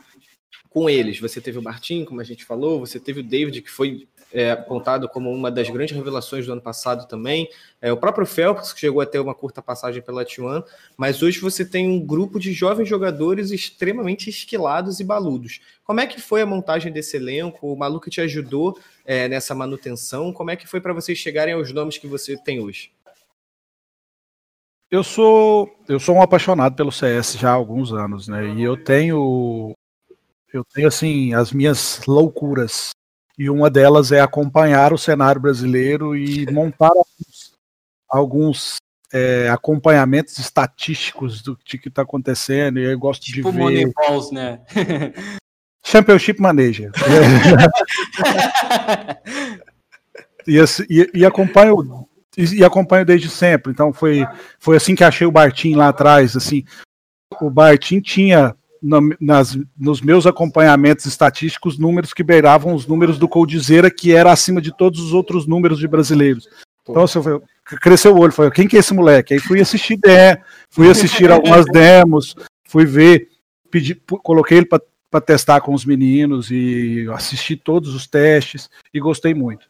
com 0.76 0.90
eles. 0.90 1.22
Você 1.22 1.40
teve 1.40 1.58
o 1.58 1.64
Martin, 1.64 2.04
como 2.04 2.20
a 2.20 2.24
gente 2.26 2.44
falou, 2.44 2.82
você 2.82 3.00
teve 3.00 3.22
o 3.22 3.24
David, 3.24 3.62
que 3.62 3.72
foi 3.72 4.10
é, 4.34 4.52
apontado 4.52 5.08
como 5.08 5.32
uma 5.32 5.50
das 5.50 5.70
grandes 5.70 5.96
revelações 5.96 6.46
do 6.46 6.52
ano 6.52 6.60
passado 6.60 7.08
também. 7.08 7.48
É, 7.82 7.94
o 7.94 7.98
próprio 7.98 8.28
Phelps, 8.28 8.74
que 8.74 8.82
chegou 8.82 9.00
a 9.00 9.06
ter 9.06 9.20
uma 9.20 9.34
curta 9.34 9.62
passagem 9.62 10.02
pela 10.02 10.26
T1, 10.26 10.66
mas 10.98 11.24
hoje 11.24 11.40
você 11.40 11.64
tem 11.64 11.88
um 11.88 12.06
grupo 12.06 12.38
de 12.38 12.52
jovens 12.52 12.90
jogadores 12.90 13.52
extremamente 13.52 14.30
esquilados 14.30 15.00
e 15.00 15.06
baludos. 15.06 15.62
Como 15.82 16.02
é 16.02 16.08
que 16.08 16.20
foi 16.20 16.42
a 16.42 16.46
montagem 16.46 16.92
desse 16.92 17.16
elenco? 17.16 17.72
O 17.72 17.78
Maluco 17.78 18.10
te 18.10 18.20
ajudou 18.20 18.78
é, 19.06 19.30
nessa 19.30 19.56
manutenção? 19.56 20.34
Como 20.34 20.52
é 20.52 20.58
que 20.58 20.68
foi 20.68 20.82
para 20.82 20.92
vocês 20.92 21.18
chegarem 21.18 21.54
aos 21.54 21.72
nomes 21.72 21.98
que 21.98 22.06
você 22.06 22.36
tem 22.36 22.60
hoje? 22.60 22.92
Eu 24.92 25.06
sou 25.06 25.74
eu 25.88 26.02
sou 26.02 26.16
um 26.16 26.22
apaixonado 26.22 26.76
pelo 26.76 26.92
CS 26.92 27.38
já 27.40 27.52
há 27.52 27.54
alguns 27.54 27.94
anos, 27.94 28.28
né? 28.28 28.46
E 28.56 28.62
eu 28.62 28.76
tenho 28.76 29.74
eu 30.58 30.64
tenho 30.64 30.88
assim 30.88 31.34
as 31.34 31.52
minhas 31.52 32.02
loucuras 32.08 32.92
e 33.38 33.50
uma 33.50 33.70
delas 33.70 34.12
é 34.12 34.22
acompanhar 34.22 34.94
o 34.94 34.98
cenário 34.98 35.42
brasileiro 35.42 36.16
e 36.16 36.50
montar 36.52 36.90
alguns, 36.90 37.54
alguns 38.10 38.78
é, 39.12 39.50
acompanhamentos 39.50 40.40
estatísticos 40.40 41.42
do 41.42 41.58
que 41.58 41.88
está 41.88 42.04
acontecendo. 42.04 42.80
E 42.80 42.84
eu 42.84 42.98
gosto 42.98 43.26
tipo 43.26 43.52
de 43.52 43.58
ver. 43.58 43.64
Moneyballs, 43.64 44.32
né? 44.32 44.62
Championship 45.84 46.42
Manager. 46.42 46.92
e, 50.48 50.58
e, 50.90 51.12
e 51.14 51.26
acompanho 51.26 52.08
e, 52.38 52.60
e 52.60 52.64
acompanho 52.64 53.06
desde 53.06 53.30
sempre. 53.30 53.72
Então 53.72 53.94
foi, 53.94 54.26
foi 54.60 54.78
assim 54.78 54.96
que 54.96 55.04
achei 55.04 55.28
o 55.28 55.32
Bartim 55.32 55.76
lá 55.76 55.90
atrás. 55.90 56.36
Assim, 56.36 56.64
o 57.42 57.50
Bartim 57.50 58.00
tinha 58.00 58.56
no, 58.86 59.16
nas, 59.20 59.58
nos 59.78 60.00
meus 60.00 60.28
acompanhamentos 60.28 61.06
estatísticos 61.06 61.80
números 61.80 62.14
que 62.14 62.24
beiravam 62.24 62.76
os 62.76 62.86
números 62.86 63.18
do 63.18 63.28
Coldzera, 63.28 63.90
que 63.90 64.14
era 64.14 64.32
acima 64.32 64.62
de 64.62 64.76
todos 64.76 65.00
os 65.00 65.12
outros 65.12 65.48
números 65.48 65.80
de 65.80 65.88
brasileiros. 65.88 66.48
Então, 66.88 67.04
assim, 67.04 67.20
eu, 67.26 67.42
cresceu 67.82 68.16
o 68.16 68.20
olho, 68.20 68.32
falei, 68.32 68.52
quem 68.52 68.68
que 68.68 68.78
é 68.78 68.80
esse 68.80 68.94
moleque? 68.94 69.34
Aí 69.34 69.40
fui 69.40 69.60
assistir 69.60 69.98
de, 69.98 70.40
fui 70.70 70.88
assistir 70.88 71.32
algumas 71.32 71.66
demos, 71.66 72.36
fui 72.64 72.86
ver, 72.86 73.28
pedi, 73.72 73.96
coloquei 73.96 74.60
ele 74.60 74.68
para 74.68 75.22
testar 75.22 75.62
com 75.62 75.74
os 75.74 75.84
meninos 75.84 76.52
e 76.52 77.08
assisti 77.12 77.56
todos 77.56 77.96
os 77.96 78.06
testes 78.06 78.70
e 78.94 79.00
gostei 79.00 79.34
muito. 79.34 79.66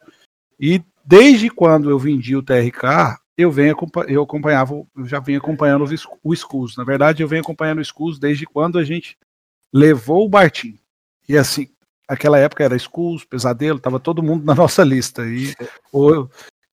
E 0.59 0.83
desde 1.05 1.49
quando 1.49 1.89
eu 1.89 1.97
vendi 1.97 2.35
o 2.35 2.43
TRK, 2.43 3.17
eu 3.37 3.51
venho 3.51 3.75
eu 4.07 4.23
acompanhava, 4.23 4.73
eu 4.95 5.05
já 5.05 5.19
vinha 5.19 5.37
acompanhando 5.37 5.85
o 6.23 6.33
Skulls. 6.33 6.77
Na 6.77 6.83
verdade, 6.83 7.21
eu 7.21 7.27
venho 7.27 7.41
acompanhando 7.41 7.79
o 7.79 7.81
Skulls 7.81 8.19
desde 8.19 8.45
quando 8.45 8.79
a 8.79 8.83
gente 8.83 9.17
levou 9.73 10.25
o 10.25 10.29
Bartim. 10.29 10.79
E 11.27 11.37
assim, 11.37 11.69
aquela 12.07 12.39
época 12.39 12.63
era 12.63 12.75
Skulls, 12.75 13.25
Pesadelo, 13.25 13.79
tava 13.79 13.99
todo 13.99 14.23
mundo 14.23 14.45
na 14.45 14.55
nossa 14.55 14.83
lista. 14.83 15.23
E, 15.27 15.53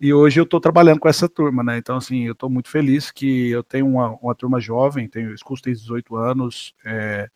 e 0.01 0.15
hoje 0.15 0.41
eu 0.41 0.45
estou 0.45 0.61
trabalhando 0.61 1.01
com 1.01 1.09
essa 1.09 1.29
turma, 1.29 1.65
né? 1.65 1.79
Então, 1.79 1.97
assim, 1.97 2.25
eu 2.27 2.33
estou 2.33 2.49
muito 2.49 2.69
feliz 2.69 3.11
que 3.11 3.51
eu 3.51 3.63
tenho 3.63 3.87
uma, 3.87 4.11
uma 4.17 4.35
turma 4.35 4.61
jovem, 4.61 5.09
tenho, 5.09 5.31
o 5.31 5.35
Skulls 5.35 5.63
tem 5.63 5.73
18 5.73 6.17
anos, 6.17 6.75
é, 6.85 7.29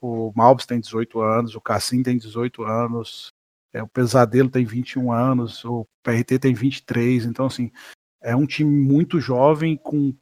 o 0.00 0.32
Malbs 0.36 0.66
tem 0.66 0.78
18 0.78 1.20
anos, 1.20 1.54
o 1.54 1.60
Cassim 1.60 2.02
tem 2.02 2.18
18 2.18 2.62
anos, 2.62 3.32
é, 3.72 3.82
o 3.82 3.88
Pesadelo 3.88 4.50
tem 4.50 4.64
21 4.64 5.10
anos, 5.10 5.64
o 5.64 5.86
PRT 6.02 6.38
tem 6.38 6.54
23, 6.54 7.24
então 7.24 7.46
assim, 7.46 7.72
é 8.24 8.34
um 8.34 8.46
time 8.46 8.70
muito 8.70 9.20
jovem, 9.20 9.76
com 9.76 10.14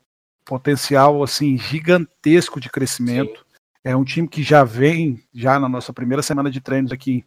potencial 0.44 1.22
assim 1.22 1.56
gigantesco 1.56 2.60
de 2.60 2.68
crescimento. 2.68 3.38
Sim. 3.38 3.44
É 3.84 3.96
um 3.96 4.04
time 4.04 4.28
que 4.28 4.42
já 4.42 4.64
vem, 4.64 5.22
já 5.32 5.58
na 5.58 5.68
nossa 5.68 5.92
primeira 5.92 6.22
semana 6.22 6.50
de 6.50 6.60
treinos 6.60 6.92
aqui, 6.92 7.24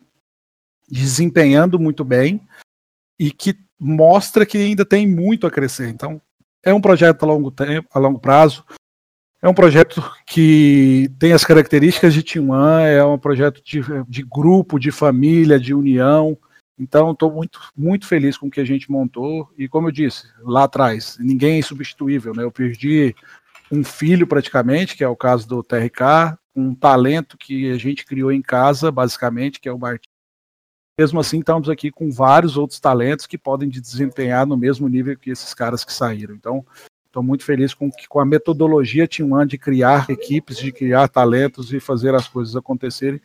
desempenhando 0.89 1.79
muito 1.79 2.03
bem 2.03 2.41
e 3.17 3.31
que 3.31 3.57
mostra 3.79 4.45
que 4.45 4.57
ainda 4.57 4.85
tem 4.85 5.07
muito 5.07 5.47
a 5.47 5.51
crescer. 5.51 5.87
Então, 5.89 6.21
é 6.61 6.73
um 6.73 6.81
projeto 6.81 7.23
a 7.23 7.25
longo 7.25 7.51
tempo, 7.51 7.87
a 7.93 7.99
longo 7.99 8.19
prazo. 8.19 8.63
É 9.41 9.47
um 9.47 9.53
projeto 9.53 10.03
que 10.25 11.09
tem 11.19 11.31
as 11.31 11.45
características 11.45 12.13
de 12.13 12.39
One, 12.39 12.85
é 12.85 13.03
um 13.03 13.17
projeto 13.17 13.61
de, 13.63 13.81
de 14.07 14.23
grupo, 14.23 14.79
de 14.79 14.91
família, 14.91 15.59
de 15.59 15.73
união. 15.73 16.37
Então, 16.77 17.11
estou 17.11 17.31
muito, 17.31 17.59
muito 17.75 18.05
feliz 18.05 18.37
com 18.37 18.47
o 18.47 18.51
que 18.51 18.59
a 18.59 18.65
gente 18.65 18.91
montou. 18.91 19.49
E 19.57 19.67
como 19.67 19.87
eu 19.87 19.91
disse 19.91 20.27
lá 20.41 20.65
atrás, 20.65 21.17
ninguém 21.19 21.53
é 21.53 21.59
insubstituível. 21.59 22.33
Né? 22.33 22.43
Eu 22.43 22.51
perdi 22.51 23.15
um 23.71 23.83
filho 23.83 24.27
praticamente, 24.27 24.95
que 24.95 25.03
é 25.03 25.07
o 25.07 25.15
caso 25.15 25.47
do 25.47 25.63
TRK, 25.63 26.37
um 26.55 26.75
talento 26.75 27.37
que 27.37 27.71
a 27.71 27.77
gente 27.77 28.05
criou 28.05 28.31
em 28.31 28.41
casa, 28.41 28.91
basicamente, 28.91 29.59
que 29.59 29.69
é 29.69 29.71
o 29.71 29.79
Martin. 29.79 30.09
Mesmo 30.99 31.19
assim, 31.19 31.39
estamos 31.39 31.69
aqui 31.69 31.91
com 31.91 32.09
vários 32.09 32.55
outros 32.57 32.79
talentos 32.79 33.27
que 33.27 33.37
podem 33.37 33.67
desempenhar 33.67 34.45
no 34.45 34.55
mesmo 34.55 34.87
nível 34.87 35.17
que 35.17 35.29
esses 35.29 35.53
caras 35.53 35.83
que 35.83 35.91
saíram. 35.91 36.35
Então, 36.35 36.65
estou 37.05 37.21
muito 37.23 37.43
feliz 37.43 37.73
com, 37.73 37.89
com 38.07 38.19
a 38.19 38.25
metodologia 38.25 39.07
Team 39.07 39.31
One 39.31 39.47
de 39.47 39.57
criar 39.57 40.09
equipes, 40.09 40.57
de 40.57 40.71
criar 40.71 41.07
talentos 41.09 41.73
e 41.73 41.79
fazer 41.79 42.15
as 42.15 42.27
coisas 42.27 42.55
acontecerem 42.55 43.21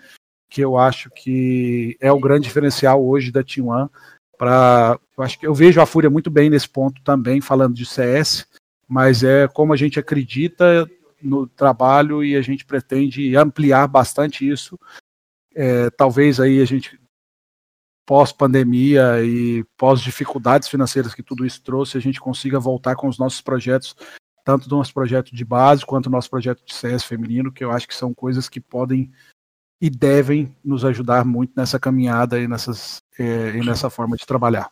que 0.50 0.60
eu 0.60 0.76
acho 0.76 1.08
que 1.10 1.96
é 2.00 2.12
o 2.12 2.18
grande 2.18 2.48
diferencial 2.48 3.02
hoje 3.02 3.30
da 3.30 3.42
T1 3.42 3.88
para 4.36 4.98
eu 5.16 5.22
acho 5.22 5.38
que 5.38 5.46
eu 5.46 5.54
vejo 5.54 5.80
a 5.80 5.86
Fúria 5.86 6.10
muito 6.10 6.30
bem 6.30 6.50
nesse 6.50 6.68
ponto 6.68 7.00
também 7.02 7.40
falando 7.40 7.74
de 7.74 7.86
CS, 7.86 8.46
mas 8.88 9.22
é 9.22 9.46
como 9.46 9.72
a 9.72 9.76
gente 9.76 9.98
acredita 10.00 10.90
no 11.22 11.46
trabalho 11.46 12.24
e 12.24 12.34
a 12.34 12.40
gente 12.40 12.64
pretende 12.64 13.36
ampliar 13.36 13.86
bastante 13.86 14.48
isso. 14.48 14.78
É, 15.54 15.90
talvez 15.90 16.40
aí 16.40 16.60
a 16.60 16.64
gente 16.64 16.98
pós 18.06 18.32
pandemia 18.32 19.22
e 19.22 19.62
pós 19.76 20.00
dificuldades 20.00 20.68
financeiras 20.68 21.14
que 21.14 21.22
tudo 21.22 21.44
isso 21.44 21.62
trouxe, 21.62 21.98
a 21.98 22.00
gente 22.00 22.18
consiga 22.18 22.58
voltar 22.58 22.96
com 22.96 23.06
os 23.06 23.18
nossos 23.18 23.40
projetos, 23.40 23.94
tanto 24.44 24.68
do 24.68 24.76
nosso 24.76 24.92
projeto 24.92 25.34
de 25.34 25.44
base 25.44 25.84
quanto 25.84 26.04
do 26.08 26.12
nosso 26.12 26.30
projeto 26.30 26.64
de 26.64 26.74
CS 26.74 27.04
feminino, 27.04 27.52
que 27.52 27.62
eu 27.62 27.70
acho 27.70 27.86
que 27.86 27.94
são 27.94 28.14
coisas 28.14 28.48
que 28.48 28.60
podem 28.60 29.12
e 29.80 29.88
devem 29.88 30.54
nos 30.64 30.84
ajudar 30.84 31.24
muito 31.24 31.52
nessa 31.56 31.78
caminhada 31.78 32.38
e, 32.38 32.46
nessas, 32.46 33.02
é, 33.18 33.56
e 33.56 33.64
nessa 33.64 33.88
forma 33.88 34.16
de 34.16 34.26
trabalhar. 34.26 34.70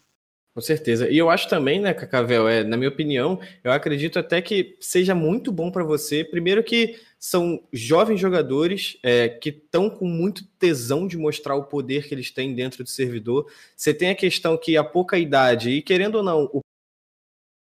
Com 0.58 0.60
certeza. 0.60 1.08
E 1.08 1.16
eu 1.16 1.30
acho 1.30 1.48
também, 1.48 1.80
né, 1.80 1.94
Cacavel, 1.94 2.48
é, 2.48 2.64
na 2.64 2.76
minha 2.76 2.88
opinião, 2.88 3.38
eu 3.62 3.70
acredito 3.70 4.18
até 4.18 4.42
que 4.42 4.76
seja 4.80 5.14
muito 5.14 5.52
bom 5.52 5.70
para 5.70 5.84
você. 5.84 6.24
Primeiro 6.24 6.64
que 6.64 6.96
são 7.16 7.62
jovens 7.72 8.18
jogadores 8.18 8.98
é, 9.04 9.28
que 9.28 9.50
estão 9.50 9.88
com 9.88 10.04
muito 10.04 10.44
tesão 10.58 11.06
de 11.06 11.16
mostrar 11.16 11.54
o 11.54 11.64
poder 11.64 12.08
que 12.08 12.14
eles 12.14 12.32
têm 12.32 12.56
dentro 12.56 12.82
do 12.82 12.90
servidor. 12.90 13.46
Você 13.76 13.94
tem 13.94 14.10
a 14.10 14.16
questão 14.16 14.58
que 14.58 14.76
a 14.76 14.82
pouca 14.82 15.16
idade, 15.16 15.70
e 15.70 15.80
querendo 15.80 16.16
ou 16.16 16.22
não, 16.24 16.50
o 16.52 16.60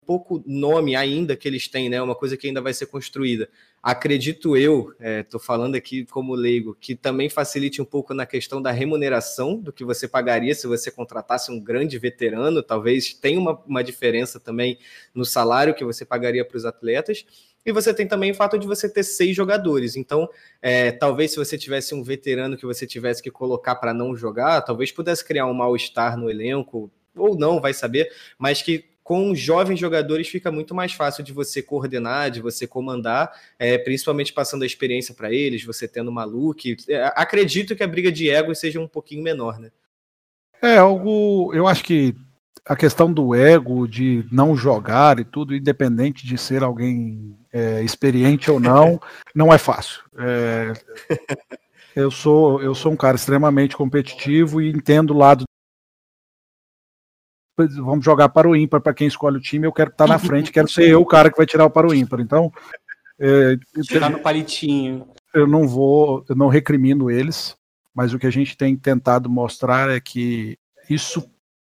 pouco 0.07 0.41
nome 0.47 0.95
ainda 0.95 1.35
que 1.35 1.45
eles 1.45 1.67
têm, 1.67 1.89
né? 1.89 2.01
Uma 2.01 2.15
coisa 2.15 2.37
que 2.37 2.47
ainda 2.47 2.61
vai 2.61 2.73
ser 2.73 2.85
construída. 2.85 3.49
Acredito 3.83 4.55
eu, 4.55 4.93
estou 5.19 5.39
é, 5.39 5.43
falando 5.43 5.75
aqui 5.75 6.05
como 6.05 6.33
leigo, 6.33 6.77
que 6.79 6.95
também 6.95 7.29
facilite 7.29 7.81
um 7.81 7.85
pouco 7.85 8.13
na 8.13 8.25
questão 8.25 8.61
da 8.61 8.71
remuneração 8.71 9.59
do 9.59 9.73
que 9.73 9.83
você 9.83 10.07
pagaria 10.07 10.55
se 10.55 10.65
você 10.65 10.89
contratasse 10.89 11.51
um 11.51 11.59
grande 11.59 11.99
veterano. 11.99 12.63
Talvez 12.63 13.13
tenha 13.13 13.37
uma, 13.37 13.61
uma 13.67 13.83
diferença 13.83 14.39
também 14.39 14.79
no 15.13 15.25
salário 15.25 15.75
que 15.75 15.83
você 15.83 16.05
pagaria 16.05 16.45
para 16.45 16.57
os 16.57 16.63
atletas. 16.63 17.25
E 17.65 17.71
você 17.73 17.93
tem 17.93 18.07
também 18.07 18.31
o 18.31 18.35
fato 18.35 18.57
de 18.57 18.65
você 18.65 18.87
ter 18.87 19.03
seis 19.03 19.35
jogadores. 19.35 19.97
Então, 19.97 20.29
é, 20.61 20.89
talvez 20.89 21.31
se 21.31 21.37
você 21.37 21.57
tivesse 21.57 21.93
um 21.93 22.01
veterano 22.01 22.55
que 22.55 22.65
você 22.65 22.87
tivesse 22.87 23.21
que 23.21 23.29
colocar 23.29 23.75
para 23.75 23.93
não 23.93 24.15
jogar, 24.15 24.61
talvez 24.61 24.89
pudesse 24.89 25.25
criar 25.25 25.47
um 25.47 25.53
mal-estar 25.53 26.17
no 26.17 26.29
elenco, 26.29 26.89
ou 27.13 27.37
não, 27.37 27.59
vai 27.59 27.73
saber, 27.73 28.09
mas 28.37 28.61
que 28.61 28.85
com 29.07 29.33
jovens 29.33 29.79
jogadores 29.79 30.27
fica 30.27 30.51
muito 30.51 30.75
mais 30.75 30.91
fácil 30.91 31.23
de 31.23 31.31
você 31.31 31.61
coordenar, 31.61 32.29
de 32.29 32.41
você 32.41 32.67
comandar, 32.67 33.31
é, 33.57 33.77
principalmente 33.77 34.33
passando 34.33 34.63
a 34.63 34.65
experiência 34.65 35.15
para 35.15 35.31
eles, 35.31 35.63
você 35.63 35.87
tendo 35.87 36.09
uma 36.09 36.25
look. 36.25 36.75
É, 36.89 37.05
acredito 37.15 37.73
que 37.73 37.83
a 37.83 37.87
briga 37.87 38.11
de 38.11 38.29
ego 38.29 38.53
seja 38.53 38.81
um 38.81 38.87
pouquinho 38.87 39.23
menor, 39.23 39.59
né? 39.59 39.71
É 40.61 40.75
algo. 40.75 41.53
Eu 41.53 41.69
acho 41.69 41.85
que 41.85 42.13
a 42.65 42.75
questão 42.75 43.13
do 43.13 43.33
ego, 43.33 43.87
de 43.87 44.25
não 44.29 44.57
jogar 44.57 45.21
e 45.21 45.23
tudo, 45.23 45.55
independente 45.55 46.27
de 46.27 46.37
ser 46.37 46.61
alguém 46.61 47.33
é, 47.53 47.81
experiente 47.81 48.51
ou 48.51 48.59
não, 48.59 48.99
não 49.33 49.53
é 49.53 49.57
fácil. 49.57 50.01
É, 50.17 50.73
eu 51.95 52.11
sou 52.11 52.61
eu 52.61 52.75
sou 52.75 52.91
um 52.91 52.97
cara 52.97 53.15
extremamente 53.15 53.77
competitivo 53.77 54.61
e 54.61 54.69
entendo 54.69 55.11
o 55.11 55.17
lado 55.17 55.45
vamos 57.57 58.05
jogar 58.05 58.29
para 58.29 58.47
o 58.47 58.55
ímpar 58.55 58.81
para 58.81 58.93
quem 58.93 59.07
escolhe 59.07 59.37
o 59.37 59.41
time, 59.41 59.65
eu 59.65 59.73
quero 59.73 59.89
estar 59.89 60.07
na 60.07 60.19
frente, 60.19 60.51
quero 60.51 60.69
ser 60.69 60.89
eu 60.89 61.01
o 61.01 61.05
cara 61.05 61.31
que 61.31 61.37
vai 61.37 61.45
tirar 61.45 61.65
o 61.65 61.69
para 61.69 61.87
o 61.87 61.93
ímpar. 61.93 62.19
Então, 62.19 62.51
é, 63.19 63.57
tirar 63.83 64.09
no 64.09 64.19
palitinho. 64.19 65.07
Eu 65.33 65.47
não 65.47 65.67
vou, 65.67 66.23
eu 66.29 66.35
não 66.35 66.47
recrimino 66.47 67.09
eles, 67.09 67.55
mas 67.93 68.13
o 68.13 68.19
que 68.19 68.27
a 68.27 68.31
gente 68.31 68.55
tem 68.55 68.75
tentado 68.75 69.29
mostrar 69.29 69.89
é 69.89 69.99
que 69.99 70.57
isso 70.89 71.29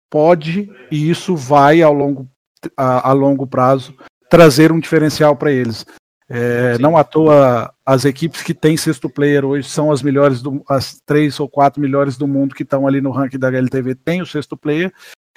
pode 0.10 0.72
e 0.92 1.10
isso 1.10 1.36
vai 1.36 1.82
ao 1.82 1.94
longo 1.94 2.30
a, 2.78 3.10
a 3.10 3.14
longo 3.14 3.48
prazo 3.48 3.96
trazer 4.30 4.72
um 4.72 4.80
diferencial 4.80 5.36
para 5.36 5.52
eles. 5.52 5.86
É, 6.30 6.78
não 6.78 6.96
à 6.96 7.04
toa 7.04 7.74
as 7.86 8.06
equipes 8.06 8.42
que 8.42 8.54
têm 8.54 8.78
sexto 8.78 9.10
player 9.10 9.44
hoje 9.44 9.68
são 9.68 9.92
as 9.92 10.02
melhores, 10.02 10.42
do, 10.42 10.64
as 10.70 11.02
três 11.06 11.38
ou 11.42 11.50
quatro 11.50 11.82
melhores 11.82 12.18
do 12.18 12.26
mundo 12.26 12.56
que 12.56 12.64
estão 12.64 12.88
ali 12.88 13.02
no 13.02 13.12
ranking 13.12 13.38
da 13.38 13.50
HLTV, 13.50 13.96
tem 13.96 14.22
o 14.22 14.26
sexto 14.26 14.56
player, 14.56 14.94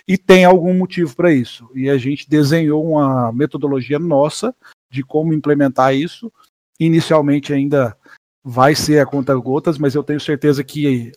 e 0.07 0.19
tem 0.19 0.45
algum 0.45 0.75
motivo 0.75 1.15
para 1.17 1.33
isso. 1.33 1.69
E 1.75 1.89
a 1.89 1.97
gente 1.97 2.29
desenhou 2.29 2.85
uma 2.85 3.33
metodologia 3.33 3.99
nossa 3.99 4.55
de 4.91 5.03
como 5.03 5.33
implementar 5.33 5.95
isso. 5.95 6.33
Inicialmente 6.79 7.53
ainda 7.53 7.97
vai 8.43 8.75
ser 8.75 9.01
a 9.01 9.07
conta 9.07 9.35
gotas, 9.35 9.79
mas 9.79 9.95
eu 9.95 10.03
tenho 10.03 10.21
certeza 10.21 10.63
que 10.63 11.11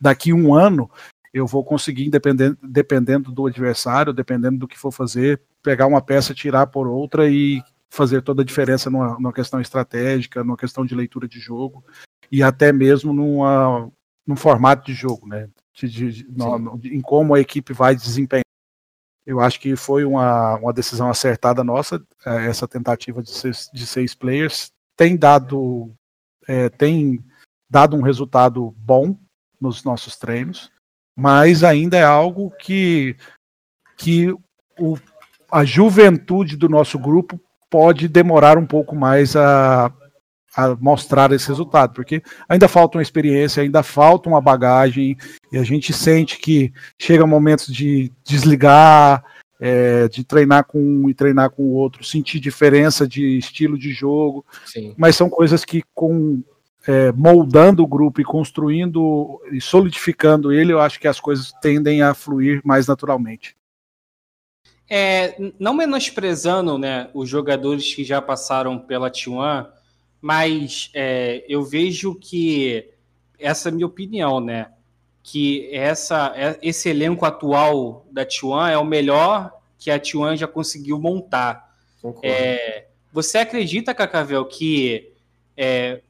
daqui 0.00 0.32
um 0.32 0.54
ano 0.54 0.90
eu 1.32 1.46
vou 1.46 1.64
conseguir, 1.64 2.10
dependendo, 2.10 2.58
dependendo 2.62 3.32
do 3.32 3.46
adversário, 3.46 4.12
dependendo 4.12 4.58
do 4.58 4.68
que 4.68 4.78
for 4.78 4.92
fazer, 4.92 5.40
pegar 5.62 5.86
uma 5.86 6.02
peça, 6.02 6.34
tirar 6.34 6.66
por 6.68 6.86
outra 6.86 7.28
e 7.28 7.62
fazer 7.90 8.22
toda 8.22 8.42
a 8.42 8.44
diferença 8.44 8.90
numa, 8.90 9.14
numa 9.14 9.32
questão 9.32 9.60
estratégica, 9.60 10.44
numa 10.44 10.56
questão 10.56 10.84
de 10.84 10.94
leitura 10.94 11.26
de 11.26 11.40
jogo 11.40 11.84
e 12.30 12.42
até 12.42 12.72
mesmo 12.72 13.12
numa, 13.12 13.90
num 14.26 14.36
formato 14.36 14.84
de 14.86 14.92
jogo, 14.92 15.26
né? 15.26 15.48
De, 15.74 15.88
de, 15.88 16.26
no, 16.30 16.80
em 16.84 17.00
como 17.00 17.34
a 17.34 17.40
equipe 17.40 17.72
vai 17.72 17.94
desempenhar. 17.94 18.44
Eu 19.26 19.40
acho 19.40 19.58
que 19.58 19.74
foi 19.74 20.04
uma, 20.04 20.56
uma 20.56 20.72
decisão 20.72 21.08
acertada 21.08 21.64
nossa, 21.64 22.02
é, 22.24 22.46
essa 22.46 22.68
tentativa 22.68 23.22
de 23.22 23.30
seis, 23.30 23.70
de 23.72 23.86
seis 23.86 24.14
players. 24.14 24.70
Tem 24.96 25.16
dado, 25.16 25.92
é, 26.46 26.68
tem 26.68 27.24
dado 27.68 27.96
um 27.96 28.02
resultado 28.02 28.70
bom 28.76 29.18
nos 29.60 29.82
nossos 29.82 30.16
treinos, 30.16 30.70
mas 31.16 31.64
ainda 31.64 31.96
é 31.96 32.04
algo 32.04 32.50
que, 32.50 33.16
que 33.96 34.30
o, 34.78 34.98
a 35.50 35.64
juventude 35.64 36.56
do 36.56 36.68
nosso 36.68 36.98
grupo 36.98 37.40
pode 37.70 38.08
demorar 38.08 38.58
um 38.58 38.66
pouco 38.66 38.94
mais 38.94 39.34
a, 39.34 39.92
a 40.56 40.76
mostrar 40.76 41.32
esse 41.32 41.48
resultado, 41.48 41.92
porque 41.92 42.22
ainda 42.48 42.68
falta 42.68 42.98
uma 42.98 43.02
experiência, 43.02 43.62
ainda 43.62 43.82
falta 43.82 44.28
uma 44.28 44.40
bagagem, 44.40 45.16
e 45.50 45.58
a 45.58 45.64
gente 45.64 45.92
sente 45.92 46.38
que 46.38 46.72
chega 46.98 47.26
momentos 47.26 47.72
de 47.72 48.12
desligar, 48.24 49.24
é, 49.60 50.08
de 50.08 50.22
treinar 50.24 50.64
com 50.64 50.78
um 50.78 51.08
e 51.08 51.14
treinar 51.14 51.50
com 51.50 51.62
o 51.62 51.72
outro, 51.72 52.04
sentir 52.04 52.38
diferença 52.38 53.06
de 53.06 53.38
estilo 53.38 53.78
de 53.78 53.92
jogo, 53.92 54.44
Sim. 54.64 54.94
mas 54.96 55.16
são 55.16 55.28
coisas 55.28 55.64
que 55.64 55.82
com 55.94 56.42
é, 56.86 57.10
moldando 57.12 57.82
o 57.82 57.86
grupo 57.86 58.20
e 58.20 58.24
construindo 58.24 59.40
e 59.50 59.60
solidificando 59.60 60.52
ele, 60.52 60.72
eu 60.72 60.80
acho 60.80 61.00
que 61.00 61.08
as 61.08 61.18
coisas 61.18 61.52
tendem 61.60 62.02
a 62.02 62.14
fluir 62.14 62.60
mais 62.64 62.86
naturalmente. 62.86 63.56
É, 64.88 65.34
não 65.58 65.72
menosprezando 65.72 66.76
né, 66.76 67.08
os 67.14 67.28
jogadores 67.28 67.94
que 67.94 68.04
já 68.04 68.20
passaram 68.20 68.78
pela 68.78 69.10
T1, 69.10 69.66
mas 70.24 70.88
é, 70.94 71.44
eu 71.46 71.62
vejo 71.62 72.14
que 72.14 72.88
essa 73.38 73.68
é 73.68 73.70
a 73.70 73.74
minha 73.74 73.86
opinião, 73.86 74.40
né? 74.40 74.68
Que 75.22 75.68
essa, 75.70 76.32
é, 76.34 76.58
esse 76.62 76.88
elenco 76.88 77.26
atual 77.26 78.06
da 78.10 78.24
T1 78.24 78.70
é 78.70 78.78
o 78.78 78.86
melhor 78.86 79.52
que 79.78 79.90
a 79.90 80.00
T1 80.00 80.38
já 80.38 80.46
conseguiu 80.46 80.98
montar. 80.98 81.76
É, 82.22 82.86
você 83.12 83.36
acredita, 83.36 83.92
Cacavel, 83.92 84.46
que 84.46 85.12
é, 85.58 86.00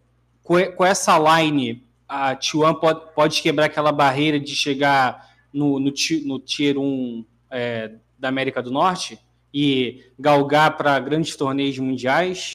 com, 0.45 0.65
com, 0.77 0.85
essa 0.85 1.19
line 1.19 1.85
a 2.09 2.37
T1 2.37 2.79
pode, 2.79 3.13
pode 3.17 3.43
quebrar 3.43 3.65
aquela 3.65 3.91
barreira 3.91 4.39
de 4.39 4.55
chegar 4.55 5.35
no, 5.53 5.81
no, 5.81 5.93
no 6.25 6.39
Tier 6.39 6.79
1 6.79 7.25
é, 7.51 7.91
da 8.17 8.29
América 8.29 8.63
do 8.63 8.71
Norte 8.71 9.19
e 9.53 10.05
galgar 10.17 10.77
para 10.77 11.01
grandes 11.01 11.35
torneios 11.35 11.81
mundiais? 11.81 12.54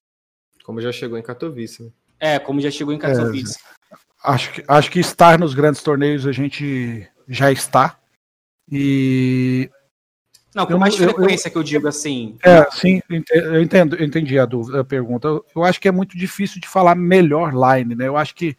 Como 0.70 0.80
já 0.80 0.92
chegou 0.92 1.18
em 1.18 1.24
Katowice. 1.24 1.82
Né? 1.82 1.90
É, 2.20 2.38
como 2.38 2.62
já 2.62 2.70
chegou 2.70 2.94
em 2.94 3.00
Katowice. 3.00 3.58
É, 3.92 3.96
acho, 4.24 4.52
que, 4.52 4.64
acho 4.68 4.92
que 4.92 5.00
estar 5.00 5.40
nos 5.40 5.56
grandes 5.56 5.82
torneios 5.82 6.28
a 6.28 6.32
gente 6.32 7.10
já 7.28 7.52
está. 7.52 7.98
E. 8.72 9.68
Não, 10.54 10.68
com 10.68 10.74
eu, 10.74 10.78
mais 10.78 10.96
frequência 10.96 11.48
eu, 11.48 11.52
que 11.54 11.58
eu 11.58 11.64
digo 11.64 11.88
assim. 11.88 12.38
É, 12.44 12.70
sim, 12.70 13.02
eu 13.10 13.60
entendo, 13.64 13.96
eu 13.96 14.06
entendi 14.06 14.38
a, 14.38 14.46
dúvida, 14.46 14.82
a 14.82 14.84
pergunta. 14.84 15.28
Eu 15.56 15.64
acho 15.64 15.82
que 15.82 15.88
é 15.88 15.92
muito 15.92 16.16
difícil 16.16 16.62
de 16.62 16.68
falar 16.68 16.94
melhor 16.94 17.52
line, 17.52 17.96
né? 17.96 18.08
Eu 18.08 18.16
acho 18.16 18.36
que 18.36 18.56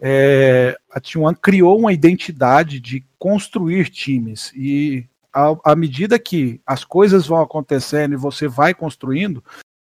é, 0.00 0.76
a 0.90 1.00
T1 1.00 1.36
criou 1.40 1.78
uma 1.78 1.92
identidade 1.92 2.80
de 2.80 3.04
construir 3.16 3.90
times 3.90 4.52
e 4.56 5.06
à 5.32 5.76
medida 5.76 6.18
que 6.18 6.60
as 6.66 6.84
coisas 6.84 7.28
vão 7.28 7.40
acontecendo 7.40 8.14
e 8.14 8.16
você 8.16 8.48
vai 8.48 8.74
construindo, 8.74 9.42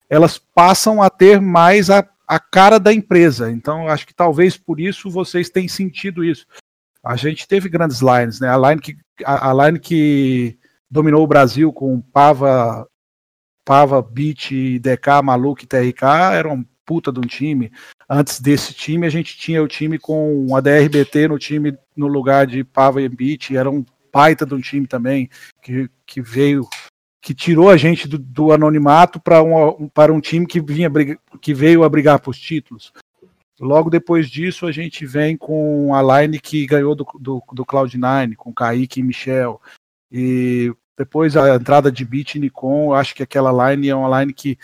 elas 0.09 0.39
passam 0.39 1.03
a 1.03 1.11
ter 1.11 1.41
mais 1.41 1.91
a, 1.91 2.07
a 2.27 2.39
cara 2.39 2.79
da 2.79 2.93
empresa. 2.93 3.51
Então, 3.51 3.89
acho 3.89 4.07
que 4.07 4.15
talvez 4.15 4.57
por 4.57 4.81
isso 4.81 5.11
vocês 5.11 5.51
tenham 5.51 5.69
sentido 5.69 6.25
isso. 6.25 6.47
A 7.05 7.17
gente 7.17 7.47
teve 7.47 7.69
grandes 7.69 8.01
lines, 8.01 8.41
né? 8.41 8.49
A 8.49 8.57
line 8.57 8.81
que, 8.81 8.97
a, 9.25 9.51
a 9.51 9.67
line 9.67 9.79
que 9.79 10.59
dominou 10.91 11.23
o 11.23 11.27
Brasil 11.27 11.73
com 11.73 12.01
Pava, 12.01 12.87
Pava, 13.65 14.01
Beat, 14.01 14.79
DK, 14.81 15.23
Maluco 15.23 15.63
e 15.63 15.67
TRK 15.67 16.05
era 16.33 16.49
um 16.49 16.65
puta 16.87 17.13
de 17.13 17.19
um 17.19 17.23
time. 17.23 17.73
Antes 18.09 18.41
desse 18.41 18.75
time, 18.75 19.07
a 19.07 19.11
gente 19.11 19.37
tinha 19.37 19.63
o 19.63 19.69
time 19.69 19.99
com 19.99 20.55
a 20.55 20.61
DRBT 20.61 21.29
no 21.29 21.39
time 21.39 21.77
no 21.97 22.07
lugar 22.07 22.47
de 22.47 22.63
Pava 22.63 23.01
e 23.01 23.09
Beat, 23.09 23.53
era 23.53 23.71
um 23.71 23.85
baita 24.13 24.47
de 24.47 24.55
um 24.55 24.61
time 24.61 24.87
também, 24.87 25.29
que, 25.61 25.91
que 26.07 26.21
veio, 26.23 26.69
que 27.25 27.35
tirou 27.35 27.71
a 27.71 27.77
gente 27.79 28.07
do, 28.07 28.19
do 28.19 28.53
anonimato 28.53 29.19
para 29.19 29.43
um, 29.43 29.89
para 29.89 30.13
um 30.13 30.21
time 30.21 30.47
que, 30.47 30.61
vinha, 30.61 30.91
que 31.41 31.55
veio 31.55 31.83
a 31.83 31.89
brigar 31.89 32.21
por 32.21 32.35
títulos. 32.35 32.93
Logo 33.59 33.89
depois 33.89 34.29
disso, 34.29 34.67
a 34.67 34.73
gente 34.73 35.07
vem 35.07 35.35
com 35.35 35.95
a 35.95 36.21
line 36.21 36.39
que 36.39 36.67
ganhou 36.67 36.95
do, 36.95 37.07
do, 37.19 37.43
do 37.51 37.65
Cloud9, 37.65 38.37
com 38.37 38.53
Kaique 38.53 39.01
e 39.01 39.03
Michel. 39.03 39.59
E 40.13 40.71
depois 40.99 41.35
a 41.35 41.55
entrada 41.55 41.91
de 41.91 42.05
Beat 42.05 42.35
e 42.35 42.41
Nikon, 42.41 42.93
acho 42.93 43.15
que 43.15 43.23
aquela 43.23 43.71
line 43.71 43.89
é 43.89 43.95
uma 43.95 44.21
line 44.21 44.35
que 44.35 44.59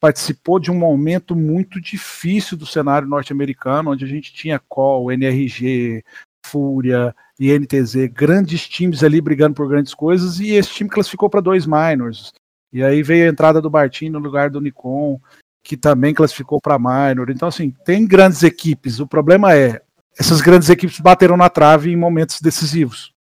participou 0.00 0.58
de 0.58 0.70
um 0.70 0.78
momento 0.78 1.36
muito 1.36 1.78
difícil 1.78 2.56
do 2.56 2.64
cenário 2.64 3.06
norte-americano, 3.06 3.90
onde 3.90 4.06
a 4.06 4.08
gente 4.08 4.32
tinha 4.32 4.58
Call, 4.58 5.12
NRG, 5.12 6.02
Fúria, 6.46 7.14
e 7.38 7.56
NTZ, 7.56 8.08
grandes 8.12 8.66
times 8.66 9.04
ali 9.04 9.20
brigando 9.20 9.54
por 9.54 9.68
grandes 9.68 9.94
coisas, 9.94 10.40
e 10.40 10.50
esse 10.50 10.70
time 10.70 10.90
classificou 10.90 11.30
para 11.30 11.40
dois 11.40 11.66
minors. 11.66 12.32
E 12.72 12.82
aí 12.82 13.02
veio 13.02 13.26
a 13.26 13.32
entrada 13.32 13.60
do 13.60 13.70
Bartim 13.70 14.08
no 14.08 14.18
lugar 14.18 14.50
do 14.50 14.60
Nikon, 14.60 15.20
que 15.62 15.76
também 15.76 16.12
classificou 16.12 16.60
para 16.60 16.78
minor. 16.78 17.30
Então, 17.30 17.48
assim, 17.48 17.70
tem 17.84 18.06
grandes 18.06 18.42
equipes. 18.42 19.00
O 19.00 19.06
problema 19.06 19.54
é, 19.54 19.80
essas 20.18 20.40
grandes 20.40 20.68
equipes 20.68 20.98
bateram 20.98 21.36
na 21.36 21.48
trave 21.48 21.90
em 21.90 21.96
momentos 21.96 22.40
decisivos. 22.40 23.14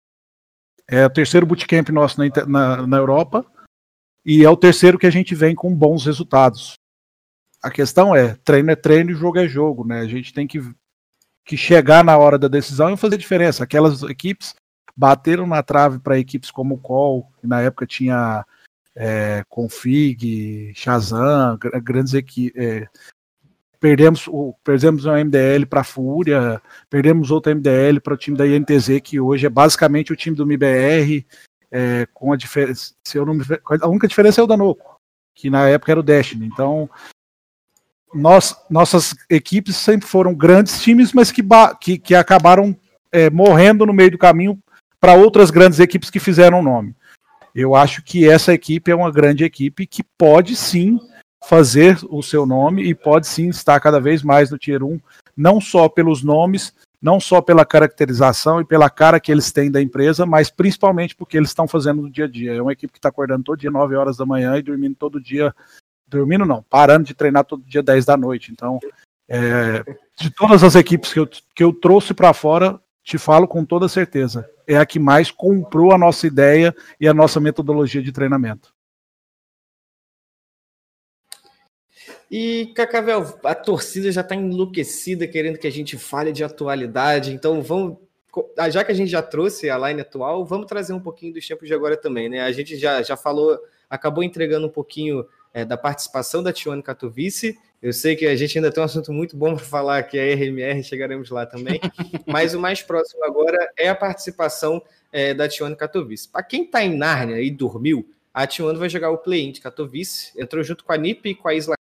É 0.89 1.05
o 1.05 1.11
terceiro 1.11 1.45
bootcamp 1.45 1.89
nosso 1.91 2.19
na, 2.19 2.47
na, 2.47 2.87
na 2.87 2.97
Europa, 2.97 3.45
e 4.25 4.45
é 4.45 4.51
o 4.51 4.57
terceiro 4.57 4.99
que 4.99 5.07
a 5.07 5.11
gente 5.11 5.35
vem 5.35 5.55
com 5.55 5.75
bons 5.75 6.07
resultados. 6.07 6.75
A 7.63 7.71
questão 7.71 8.15
é, 8.15 8.37
treino 8.45 8.71
é 8.71 8.77
treino 8.77 9.11
e 9.11 9.15
jogo 9.15 9.39
é 9.39 9.47
jogo, 9.47 9.87
né? 9.87 10.01
A 10.01 10.07
gente 10.07 10.33
tem 10.33 10.47
que 10.47 10.63
que 11.47 11.57
chegar 11.57 12.05
na 12.05 12.19
hora 12.19 12.37
da 12.37 12.49
decisão 12.49 12.93
e 12.93 12.97
fazer 12.97 13.17
diferença. 13.17 13.63
Aquelas 13.63 14.03
equipes 14.03 14.55
bateram 14.97 15.47
na 15.47 15.63
trave 15.63 16.01
para 16.01 16.19
equipes 16.19 16.51
como 16.51 16.75
o 16.75 16.79
Call, 16.79 17.31
que 17.41 17.47
na 17.47 17.63
época 17.63 17.87
tinha 17.87 18.45
é, 18.95 19.45
Config, 19.49 20.73
Shazam, 20.75 21.57
grandes 21.83 22.15
equipes. 22.15 22.61
É, 22.61 22.89
perdemos, 23.79 24.29
perdemos 24.65 25.05
uma 25.05 25.23
MDL 25.23 25.67
para 25.67 25.83
a 25.83 25.85
Fúria, 25.85 26.61
perdemos 26.91 27.31
outra 27.31 27.55
MDL 27.55 28.01
para 28.01 28.15
o 28.15 28.17
time 28.17 28.37
da 28.37 28.47
INTZ, 28.47 29.01
que 29.03 29.21
hoje 29.21 29.47
é 29.47 29.51
basicamente 29.51 30.13
o 30.13 30.17
time 30.17 30.35
do 30.35 30.47
MIBR, 30.47 31.25
é, 31.71 32.07
com 32.13 32.33
a 32.33 32.37
diferença. 32.37 32.93
Se 33.07 33.19
eu 33.19 33.25
não 33.25 33.39
a 33.83 33.87
única 33.87 34.09
diferença 34.09 34.41
é 34.41 34.45
o 34.45 34.49
Danoco, 34.49 34.99
que 35.33 35.49
na 35.49 35.69
época 35.69 35.93
era 35.93 36.01
o 36.01 36.03
Destiny. 36.03 36.47
Então, 36.47 36.91
nós, 38.17 38.57
nossas 38.71 39.15
equipes 39.29 39.77
sempre 39.77 40.07
foram 40.07 40.35
grandes 40.35 40.81
times, 40.81 41.13
mas 41.13 41.31
que, 41.31 41.43
que, 41.81 41.99
que 41.99 42.15
acabaram 42.15 42.77
é, 43.13 43.31
morrendo 43.31 43.87
no 43.87 43.93
meio 43.93 44.13
do 44.13 44.19
caminho 44.19 44.59
para 45.01 45.15
outras 45.15 45.51
grandes 45.51 45.79
equipes 45.79 46.11
que 46.11 46.19
fizeram 46.19 46.63
nome. 46.63 46.95
Eu 47.55 47.75
acho 47.75 48.03
que 48.03 48.29
essa 48.29 48.53
equipe 48.53 48.91
é 48.91 48.95
uma 48.95 49.11
grande 49.11 49.45
equipe 49.45 49.87
que 49.87 50.03
pode 50.03 50.57
sim 50.57 50.99
fazer 51.49 51.99
o 52.11 52.23
seu 52.23 52.45
nome 52.45 52.83
e 52.83 52.95
pode 52.95 53.27
sim 53.27 53.49
estar 53.49 53.79
cada 53.81 54.01
vez 54.01 54.23
mais 54.23 54.51
no 54.51 54.59
Tier 54.59 54.83
1, 54.83 55.01
não 55.37 55.61
só 55.61 55.89
pelos 55.89 56.23
nomes, 56.23 56.75
não 57.01 57.21
só 57.21 57.41
pela 57.41 57.65
caracterização 57.65 58.61
e 58.61 58.65
pela 58.65 58.91
cara 58.91 59.21
que 59.21 59.31
eles 59.31 59.53
têm 59.53 59.71
da 59.71 59.81
empresa, 59.81 60.27
mas 60.27 60.51
principalmente 60.51 61.15
porque 61.15 61.37
eles 61.37 61.51
estão 61.51 61.69
fazendo 61.69 62.03
no 62.03 62.11
dia 62.11 62.25
a 62.25 62.29
dia. 62.29 62.55
É 62.55 62.61
uma 62.61 62.73
equipe 62.73 62.93
que 62.93 62.99
está 62.99 63.11
acordando 63.11 63.45
todo 63.45 63.61
dia 63.61 63.71
9 63.71 63.95
horas 63.95 64.17
da 64.17 64.27
manhã 64.27 64.57
e 64.57 64.63
dormindo 64.63 64.97
todo 64.97 65.21
dia 65.21 65.55
dormindo 66.17 66.45
não, 66.45 66.63
parando 66.63 67.05
de 67.05 67.15
treinar 67.15 67.45
todo 67.45 67.63
dia 67.65 67.83
10 67.83 68.05
da 68.05 68.17
noite. 68.17 68.51
Então, 68.53 68.79
é, 69.29 69.85
de 70.19 70.31
todas 70.31 70.63
as 70.63 70.75
equipes 70.75 71.13
que 71.13 71.21
eu, 71.21 71.27
que 71.27 71.63
eu 71.63 71.73
trouxe 71.73 72.15
para 72.15 72.33
fora, 72.33 72.81
te 73.03 73.19
falo 73.19 73.47
com 73.47 73.65
toda 73.65 73.89
certeza, 73.89 74.49
é 74.67 74.77
a 74.77 74.85
que 74.85 74.99
mais 74.99 75.31
comprou 75.31 75.93
a 75.93 75.99
nossa 75.99 76.27
ideia 76.27 76.75
e 77.01 77.07
a 77.07 77.15
nossa 77.15 77.39
metodologia 77.39 78.03
de 78.03 78.11
treinamento. 78.11 78.75
E, 82.31 82.73
Cacavel, 82.75 83.39
a 83.45 83.55
torcida 83.55 84.11
já 84.11 84.21
está 84.21 84.35
enlouquecida 84.35 85.29
querendo 85.29 85.59
que 85.59 85.67
a 85.67 85.71
gente 85.71 85.97
fale 85.97 86.33
de 86.33 86.43
atualidade, 86.43 87.33
então 87.33 87.63
vamos. 87.63 87.99
Já 88.71 88.85
que 88.85 88.93
a 88.93 88.95
gente 88.95 89.09
já 89.09 89.23
trouxe 89.23 89.71
a 89.71 89.79
line 89.79 90.01
atual, 90.01 90.45
vamos 90.45 90.67
trazer 90.67 90.93
um 90.93 91.01
pouquinho 91.01 91.33
dos 91.33 91.47
tempos 91.47 91.69
de 91.69 91.73
agora 91.73 91.97
também, 91.97 92.29
né? 92.29 92.41
A 92.43 92.53
gente 92.53 92.77
já, 92.77 93.03
já 93.03 93.17
falou, 93.17 93.59
acabou 93.89 94.23
entregando 94.23 94.67
um 94.67 94.71
pouquinho 94.71 95.25
é, 95.57 95.65
da 95.65 95.79
participação 95.79 96.43
da 96.43 96.53
Tione 96.53 96.83
Katowice. 96.83 97.59
Eu 97.81 97.91
sei 97.91 98.15
que 98.15 98.27
a 98.27 98.37
gente 98.37 98.59
ainda 98.59 98.71
tem 98.71 98.83
um 98.83 98.85
assunto 98.85 99.11
muito 99.11 99.39
bom 99.39 99.57
para 99.57 99.65
falar, 99.65 100.03
que 100.03 100.19
é 100.19 100.31
a 100.31 100.37
RMR, 100.37 100.83
chegaremos 100.83 101.31
lá 101.31 101.47
também. 101.47 101.81
Mas 102.29 102.53
o 102.53 102.61
mais 102.61 102.83
próximo 102.83 103.25
agora 103.25 103.73
é 103.75 103.89
a 103.89 103.95
participação 103.95 104.83
é, 105.11 105.33
da 105.33 105.49
Tione 105.49 105.75
Katowice. 105.75 106.29
Para 106.29 106.43
quem 106.43 106.65
está 106.65 106.85
em 106.85 106.95
Nárnia 106.95 107.41
e 107.41 107.51
dormiu, 107.51 108.07
a 108.35 108.47
Tione 108.47 108.79
vai 108.79 108.91
jogar 108.91 109.11
o 109.11 109.17
play-in 109.17 109.51
de 109.51 109.63
Katowice. 109.63 110.31
Entrou 110.39 110.63
junto 110.63 110.85
com 110.85 110.93
a 110.93 110.99
NIP 110.99 111.31
e 111.31 111.35
com 111.35 111.49
a 111.49 111.55
Isla 111.55 111.75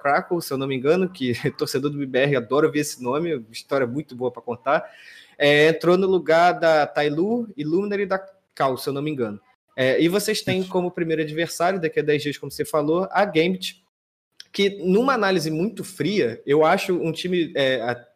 Krakow, 0.00 0.40
se 0.40 0.52
eu 0.52 0.56
não 0.56 0.68
me 0.68 0.76
engano, 0.76 1.08
que 1.08 1.32
torcedor 1.58 1.90
do 1.90 1.98
BBR 1.98 2.36
adora 2.36 2.70
ver 2.70 2.78
esse 2.78 3.02
nome, 3.02 3.44
história 3.50 3.88
muito 3.88 4.14
boa 4.14 4.30
para 4.30 4.40
contar. 4.40 4.88
É, 5.36 5.66
entrou 5.70 5.98
no 5.98 6.06
lugar 6.06 6.52
da 6.52 6.86
Tailu, 6.86 7.48
Illuminary 7.56 8.04
e 8.04 8.06
da 8.06 8.24
Cal, 8.54 8.78
se 8.78 8.88
eu 8.88 8.92
não 8.92 9.02
me 9.02 9.10
engano. 9.10 9.40
É, 9.76 10.00
e 10.00 10.08
vocês 10.08 10.40
têm 10.40 10.64
como 10.64 10.90
primeiro 10.90 11.20
adversário, 11.20 11.78
daqui 11.78 12.00
a 12.00 12.02
10 12.02 12.22
dias, 12.22 12.38
como 12.38 12.50
você 12.50 12.64
falou, 12.64 13.06
a 13.10 13.24
Gambit, 13.26 13.84
que 14.50 14.70
numa 14.82 15.12
análise 15.12 15.50
muito 15.50 15.84
fria, 15.84 16.42
eu 16.46 16.64
acho 16.64 16.94
um 16.94 17.12
time 17.12 17.52
é, 17.54 17.82
a, 17.82 18.06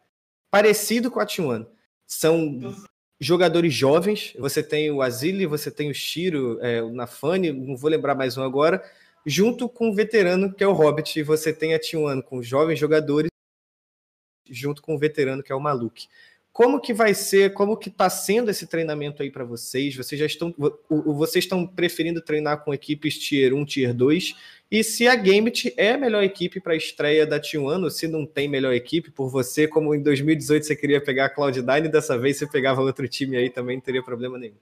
parecido 0.49 1.11
com 1.11 1.19
a 1.19 1.25
T1. 1.25 1.67
São 2.07 2.75
jogadores 3.19 3.71
jovens, 3.71 4.33
você 4.39 4.63
tem 4.63 4.89
o 4.89 5.03
Azili, 5.03 5.45
você 5.45 5.69
tem 5.69 5.91
o 5.91 5.93
Shiro, 5.93 6.57
é, 6.61 6.81
o 6.81 6.91
Nafani, 6.91 7.51
não 7.51 7.77
vou 7.77 7.91
lembrar 7.91 8.15
mais 8.15 8.35
um 8.35 8.41
agora, 8.41 8.83
junto 9.23 9.69
com 9.69 9.91
o 9.91 9.93
veterano 9.93 10.51
que 10.51 10.63
é 10.63 10.67
o 10.67 10.73
Hobbit, 10.73 11.19
e 11.19 11.23
você 11.23 11.53
tem 11.53 11.75
a 11.75 11.79
T1 11.79 12.23
com 12.23 12.41
jovens 12.41 12.79
jogadores, 12.79 13.29
junto 14.49 14.81
com 14.81 14.95
o 14.95 14.97
veterano 14.97 15.43
que 15.43 15.51
é 15.51 15.55
o 15.55 15.59
Maluk. 15.59 16.07
Como 16.53 16.81
que 16.81 16.93
vai 16.93 17.13
ser, 17.13 17.53
como 17.53 17.77
que 17.77 17.87
está 17.87 18.09
sendo 18.09 18.51
esse 18.51 18.67
treinamento 18.67 19.23
aí 19.23 19.31
para 19.31 19.45
vocês? 19.45 19.95
Vocês 19.95 20.19
já 20.19 20.25
estão, 20.25 20.53
vocês 20.89 21.45
estão 21.45 21.65
preferindo 21.65 22.21
treinar 22.21 22.63
com 22.63 22.73
equipes 22.73 23.17
Tier 23.17 23.53
1, 23.53 23.65
Tier 23.65 23.93
2? 23.93 24.35
E 24.69 24.83
se 24.83 25.07
a 25.07 25.15
Gambit 25.15 25.73
é 25.77 25.93
a 25.93 25.97
melhor 25.97 26.23
equipe 26.23 26.59
para 26.59 26.73
a 26.73 26.77
estreia 26.77 27.25
da 27.25 27.39
T1, 27.39 27.83
ou 27.83 27.89
se 27.89 28.05
não 28.05 28.25
tem 28.25 28.49
melhor 28.49 28.73
equipe, 28.73 29.11
por 29.11 29.29
você, 29.29 29.65
como 29.65 29.95
em 29.95 30.03
2018 30.03 30.65
você 30.65 30.75
queria 30.75 30.99
pegar 30.99 31.27
a 31.27 31.33
Cloud9, 31.33 31.87
dessa 31.87 32.17
vez 32.17 32.37
você 32.37 32.45
pegava 32.45 32.81
outro 32.81 33.07
time 33.07 33.37
aí 33.37 33.49
também, 33.49 33.77
não 33.77 33.81
teria 33.81 34.03
problema 34.03 34.37
nenhum. 34.37 34.55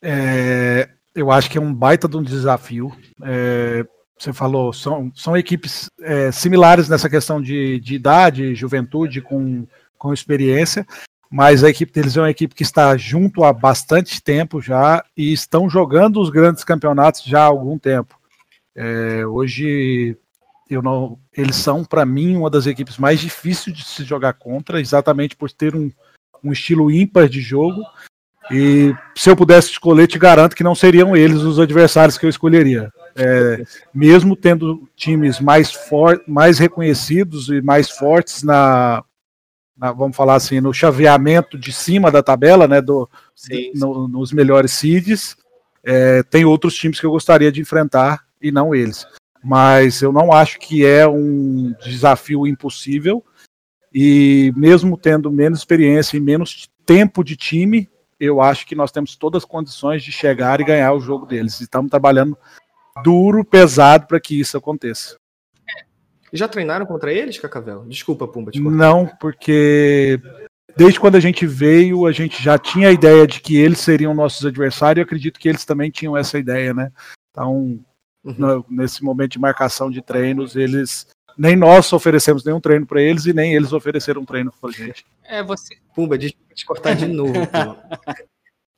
É, 0.00 0.88
eu 1.12 1.30
acho 1.32 1.50
que 1.50 1.58
é 1.58 1.60
um 1.60 1.74
baita 1.74 2.08
de 2.08 2.16
um 2.16 2.22
desafio. 2.22 2.92
É, 3.20 3.84
você 4.16 4.32
falou, 4.32 4.72
são, 4.72 5.10
são 5.12 5.36
equipes 5.36 5.90
é, 6.00 6.30
similares 6.30 6.88
nessa 6.88 7.10
questão 7.10 7.42
de, 7.42 7.80
de 7.80 7.96
idade, 7.96 8.54
juventude, 8.54 9.20
com, 9.20 9.66
com 9.98 10.12
experiência 10.12 10.86
mas 11.32 11.64
a 11.64 11.70
equipe 11.70 11.90
deles 11.90 12.14
é 12.14 12.20
uma 12.20 12.30
equipe 12.30 12.54
que 12.54 12.62
está 12.62 12.94
junto 12.94 13.42
há 13.42 13.54
bastante 13.54 14.22
tempo 14.22 14.60
já 14.60 15.02
e 15.16 15.32
estão 15.32 15.68
jogando 15.68 16.20
os 16.20 16.28
grandes 16.28 16.62
campeonatos 16.62 17.24
já 17.24 17.40
há 17.40 17.46
algum 17.46 17.78
tempo. 17.78 18.20
É, 18.76 19.24
hoje 19.24 20.14
não, 20.70 21.18
eles 21.34 21.56
são 21.56 21.84
para 21.86 22.04
mim 22.04 22.36
uma 22.36 22.50
das 22.50 22.66
equipes 22.66 22.98
mais 22.98 23.18
difíceis 23.18 23.74
de 23.74 23.82
se 23.82 24.04
jogar 24.04 24.34
contra, 24.34 24.78
exatamente 24.78 25.34
por 25.34 25.50
ter 25.50 25.74
um, 25.74 25.90
um 26.44 26.52
estilo 26.52 26.90
ímpar 26.90 27.30
de 27.30 27.40
jogo. 27.40 27.82
E 28.50 28.94
se 29.16 29.30
eu 29.30 29.36
pudesse 29.36 29.70
escolher, 29.70 30.06
te 30.06 30.18
garanto 30.18 30.54
que 30.54 30.64
não 30.64 30.74
seriam 30.74 31.16
eles 31.16 31.40
os 31.40 31.58
adversários 31.58 32.18
que 32.18 32.26
eu 32.26 32.30
escolheria. 32.30 32.90
É, 33.16 33.64
mesmo 33.94 34.36
tendo 34.36 34.86
times 34.94 35.40
mais, 35.40 35.72
mais 36.28 36.58
reconhecidos 36.58 37.48
e 37.48 37.62
mais 37.62 37.88
fortes 37.88 38.42
na, 38.42 39.02
vamos 39.76 40.16
falar 40.16 40.34
assim, 40.34 40.60
no 40.60 40.72
chaveamento 40.72 41.58
de 41.58 41.72
cima 41.72 42.10
da 42.10 42.22
tabela, 42.22 42.68
né, 42.68 42.80
do, 42.80 43.08
sim, 43.34 43.54
sim. 43.54 43.72
No, 43.74 44.06
nos 44.06 44.32
melhores 44.32 44.72
seeds, 44.72 45.36
é, 45.84 46.22
tem 46.22 46.44
outros 46.44 46.74
times 46.74 47.00
que 47.00 47.06
eu 47.06 47.10
gostaria 47.10 47.50
de 47.50 47.60
enfrentar 47.60 48.24
e 48.40 48.52
não 48.52 48.74
eles. 48.74 49.06
Mas 49.42 50.00
eu 50.02 50.12
não 50.12 50.32
acho 50.32 50.58
que 50.58 50.86
é 50.86 51.06
um 51.06 51.74
desafio 51.84 52.46
impossível. 52.46 53.24
E 53.92 54.52
mesmo 54.56 54.96
tendo 54.96 55.30
menos 55.30 55.58
experiência 55.58 56.16
e 56.16 56.20
menos 56.20 56.70
tempo 56.86 57.24
de 57.24 57.36
time, 57.36 57.90
eu 58.18 58.40
acho 58.40 58.66
que 58.66 58.74
nós 58.74 58.92
temos 58.92 59.16
todas 59.16 59.42
as 59.42 59.48
condições 59.48 60.02
de 60.02 60.12
chegar 60.12 60.60
e 60.60 60.64
ganhar 60.64 60.92
o 60.92 61.00
jogo 61.00 61.26
deles. 61.26 61.60
Estamos 61.60 61.90
trabalhando 61.90 62.38
duro, 63.02 63.44
pesado 63.44 64.06
para 64.06 64.20
que 64.20 64.38
isso 64.38 64.56
aconteça. 64.56 65.16
Já 66.32 66.48
treinaram 66.48 66.86
contra 66.86 67.12
eles, 67.12 67.38
Cacavel? 67.38 67.84
Desculpa, 67.86 68.26
Pumba. 68.26 68.50
Não, 68.54 69.06
porque 69.20 70.18
desde 70.76 70.98
quando 70.98 71.16
a 71.16 71.20
gente 71.20 71.46
veio, 71.46 72.06
a 72.06 72.12
gente 72.12 72.42
já 72.42 72.58
tinha 72.58 72.88
a 72.88 72.92
ideia 72.92 73.26
de 73.26 73.40
que 73.40 73.56
eles 73.56 73.78
seriam 73.78 74.14
nossos 74.14 74.44
adversários 74.46 75.02
e 75.02 75.04
acredito 75.04 75.38
que 75.38 75.48
eles 75.48 75.64
também 75.64 75.90
tinham 75.90 76.16
essa 76.16 76.38
ideia, 76.38 76.72
né? 76.72 76.90
Então, 77.30 77.80
uhum. 78.24 78.34
no, 78.38 78.64
nesse 78.68 79.04
momento 79.04 79.32
de 79.32 79.38
marcação 79.38 79.90
de 79.90 80.00
treinos, 80.00 80.56
eles 80.56 81.06
nem 81.36 81.56
nós 81.56 81.92
oferecemos 81.92 82.44
nenhum 82.44 82.60
treino 82.60 82.86
para 82.86 83.00
eles 83.00 83.26
e 83.26 83.32
nem 83.32 83.54
eles 83.54 83.72
ofereceram 83.72 84.22
um 84.22 84.24
treino 84.24 84.52
para 84.60 84.70
gente. 84.70 85.04
É 85.24 85.42
você. 85.42 85.76
Pumba, 85.94 86.18
deixa 86.18 86.34
eu 86.50 86.54
te 86.54 86.64
cortar 86.64 86.94
de 86.94 87.06
novo. 87.08 87.32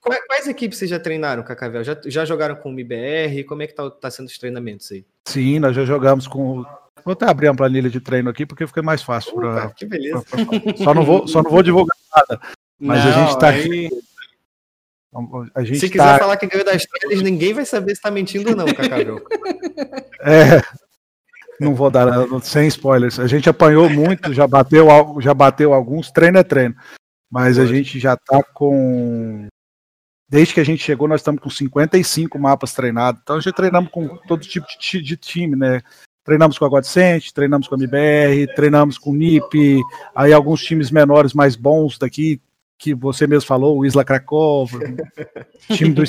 Quais 0.00 0.46
equipes 0.46 0.78
vocês 0.78 0.90
já 0.90 1.00
treinaram, 1.00 1.42
Cacavel? 1.42 1.82
Já, 1.82 1.98
já 2.04 2.24
jogaram 2.24 2.56
com 2.56 2.68
o 2.68 2.72
MBR? 2.72 3.44
Como 3.44 3.62
é 3.62 3.66
que 3.66 3.74
tá, 3.74 3.90
tá 3.90 4.10
sendo 4.10 4.26
os 4.26 4.38
treinamentos 4.38 4.90
aí? 4.92 5.04
Sim, 5.26 5.58
nós 5.58 5.74
já 5.74 5.84
jogamos 5.84 6.26
com. 6.26 6.64
Vou 7.02 7.12
até 7.12 7.26
abrir 7.26 7.48
uma 7.48 7.56
planilha 7.56 7.88
de 7.88 8.00
treino 8.00 8.28
aqui 8.28 8.44
porque 8.44 8.66
fica 8.66 8.82
mais 8.82 9.02
fácil. 9.02 9.34
Pra, 9.34 9.70
que 9.70 9.86
beleza. 9.86 10.22
Pra, 10.22 10.44
pra, 10.44 10.76
só, 10.76 10.94
não 10.94 11.04
vou, 11.04 11.26
só 11.26 11.42
não 11.42 11.50
vou 11.50 11.62
divulgar 11.62 11.96
nada. 12.14 12.40
Mas 12.78 13.04
não, 13.04 13.10
a 13.10 13.12
gente 13.12 13.30
está 13.30 13.48
aí... 13.48 13.90
A 15.54 15.62
gente 15.62 15.78
se 15.78 15.88
quiser 15.88 16.04
tá... 16.04 16.18
falar 16.18 16.36
que 16.36 16.46
ganhou 16.46 16.64
das 16.64 16.84
três, 16.84 17.22
ninguém 17.22 17.54
vai 17.54 17.64
saber 17.64 17.90
se 17.90 17.98
está 17.98 18.10
mentindo 18.10 18.50
ou 18.50 18.56
não, 18.56 18.66
Cacavel. 18.66 19.24
É, 20.26 20.62
não 21.60 21.74
vou 21.74 21.90
dar 21.90 22.26
sem 22.40 22.66
spoilers. 22.66 23.20
A 23.20 23.26
gente 23.26 23.46
apanhou 23.46 23.90
muito, 23.90 24.32
já 24.32 24.46
bateu, 24.46 24.86
já 25.20 25.34
bateu 25.34 25.74
alguns, 25.74 26.10
treino 26.10 26.38
é 26.38 26.42
treino. 26.42 26.74
Mas 27.30 27.58
a 27.58 27.66
gente 27.66 28.00
já 28.00 28.14
está 28.14 28.42
com 28.42 29.46
Desde 30.28 30.54
que 30.54 30.60
a 30.60 30.64
gente 30.64 30.82
chegou, 30.82 31.06
nós 31.06 31.20
estamos 31.20 31.40
com 31.40 31.50
55 31.50 32.38
mapas 32.38 32.72
treinados. 32.72 33.20
Então, 33.22 33.40
já 33.40 33.52
treinamos 33.52 33.90
com 33.90 34.16
todo 34.26 34.40
tipo 34.40 34.66
de 34.80 35.16
time, 35.16 35.54
né? 35.54 35.82
Treinamos 36.24 36.58
com 36.58 36.64
a 36.64 36.68
Godsent, 36.68 37.32
treinamos 37.32 37.68
com 37.68 37.74
a 37.74 37.78
MBR, 37.78 38.46
treinamos 38.54 38.96
com 38.96 39.10
o 39.10 39.14
NIP, 39.14 39.82
aí 40.14 40.32
alguns 40.32 40.64
times 40.64 40.90
menores 40.90 41.34
mais 41.34 41.54
bons 41.54 41.98
daqui, 41.98 42.40
que 42.78 42.94
você 42.94 43.26
mesmo 43.26 43.46
falou, 43.46 43.78
o 43.78 43.84
Isla 43.84 44.04
Krakow, 44.04 44.66
time 45.70 45.92
do, 45.92 46.02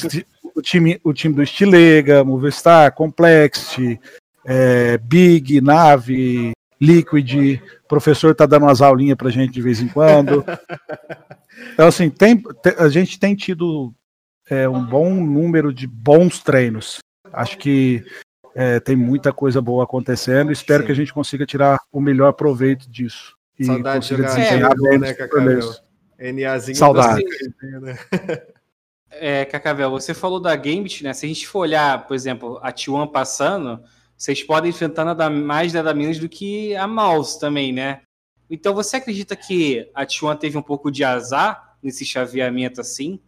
o, 0.55 0.61
time, 0.61 0.99
o 1.03 1.13
time 1.13 1.35
do 1.35 1.45
Stilega, 1.45 2.23
Movistar, 2.23 2.93
Complexity, 2.93 3.99
é, 4.45 4.97
Big, 4.99 5.59
Nave, 5.59 6.53
Liquid, 6.79 7.59
o 7.83 7.87
professor 7.87 8.31
está 8.31 8.45
dando 8.45 8.63
umas 8.63 8.81
aulinhas 8.81 9.17
para 9.17 9.29
gente 9.29 9.53
de 9.53 9.61
vez 9.61 9.81
em 9.81 9.87
quando. 9.87 10.45
Então, 11.73 11.87
assim, 11.87 12.09
tem, 12.09 12.41
a 12.77 12.89
gente 12.89 13.19
tem 13.19 13.35
tido 13.35 13.93
é, 14.49 14.67
um 14.67 14.83
bom 14.83 15.13
número 15.13 15.73
de 15.73 15.87
bons 15.87 16.39
treinos. 16.39 16.99
Acho 17.33 17.57
que 17.57 18.03
é, 18.55 18.79
tem 18.79 18.95
muita 18.95 19.33
coisa 19.33 19.61
boa 19.61 19.83
acontecendo. 19.83 20.49
Espero 20.49 20.81
Sim. 20.81 20.85
que 20.85 20.91
a 20.93 20.95
gente 20.95 21.13
consiga 21.13 21.45
tirar 21.45 21.77
o 21.91 21.99
melhor 21.99 22.31
proveito 22.31 22.89
disso. 22.89 23.35
E 23.59 23.65
Saudade 23.65 24.07
de 24.07 24.15
jogar 24.15 24.35
desempenhar 24.35 24.73
bem 24.75 24.97
né, 24.97 25.13
Cacavel? 25.13 25.73
NAzinho 26.17 26.77
Saudade. 26.77 27.25
Né? 27.61 27.97
É, 29.17 29.45
Cacavel, 29.45 29.91
você 29.91 30.13
falou 30.13 30.41
da 30.41 30.55
Gambit, 30.55 31.03
né? 31.03 31.13
Se 31.13 31.25
a 31.25 31.29
gente 31.29 31.47
for 31.47 31.59
olhar, 31.59 32.05
por 32.05 32.15
exemplo, 32.15 32.59
a 32.61 32.71
T1 32.71 33.11
passando, 33.11 33.81
vocês 34.17 34.43
podem 34.43 34.71
enfrentar 34.71 35.05
nada 35.05 35.29
mais, 35.29 35.73
nada 35.73 35.93
menos 35.93 36.19
do 36.19 36.27
que 36.27 36.75
a 36.75 36.85
Mouse 36.85 37.39
também, 37.39 37.71
né? 37.71 38.01
Então 38.49 38.73
você 38.73 38.97
acredita 38.97 39.35
que 39.35 39.89
a 39.93 40.05
T1 40.05 40.37
teve 40.37 40.57
um 40.57 40.61
pouco 40.61 40.91
de 40.91 41.03
azar 41.03 41.77
nesse 41.81 42.05
chaveamento 42.05 42.81
assim? 42.81 43.19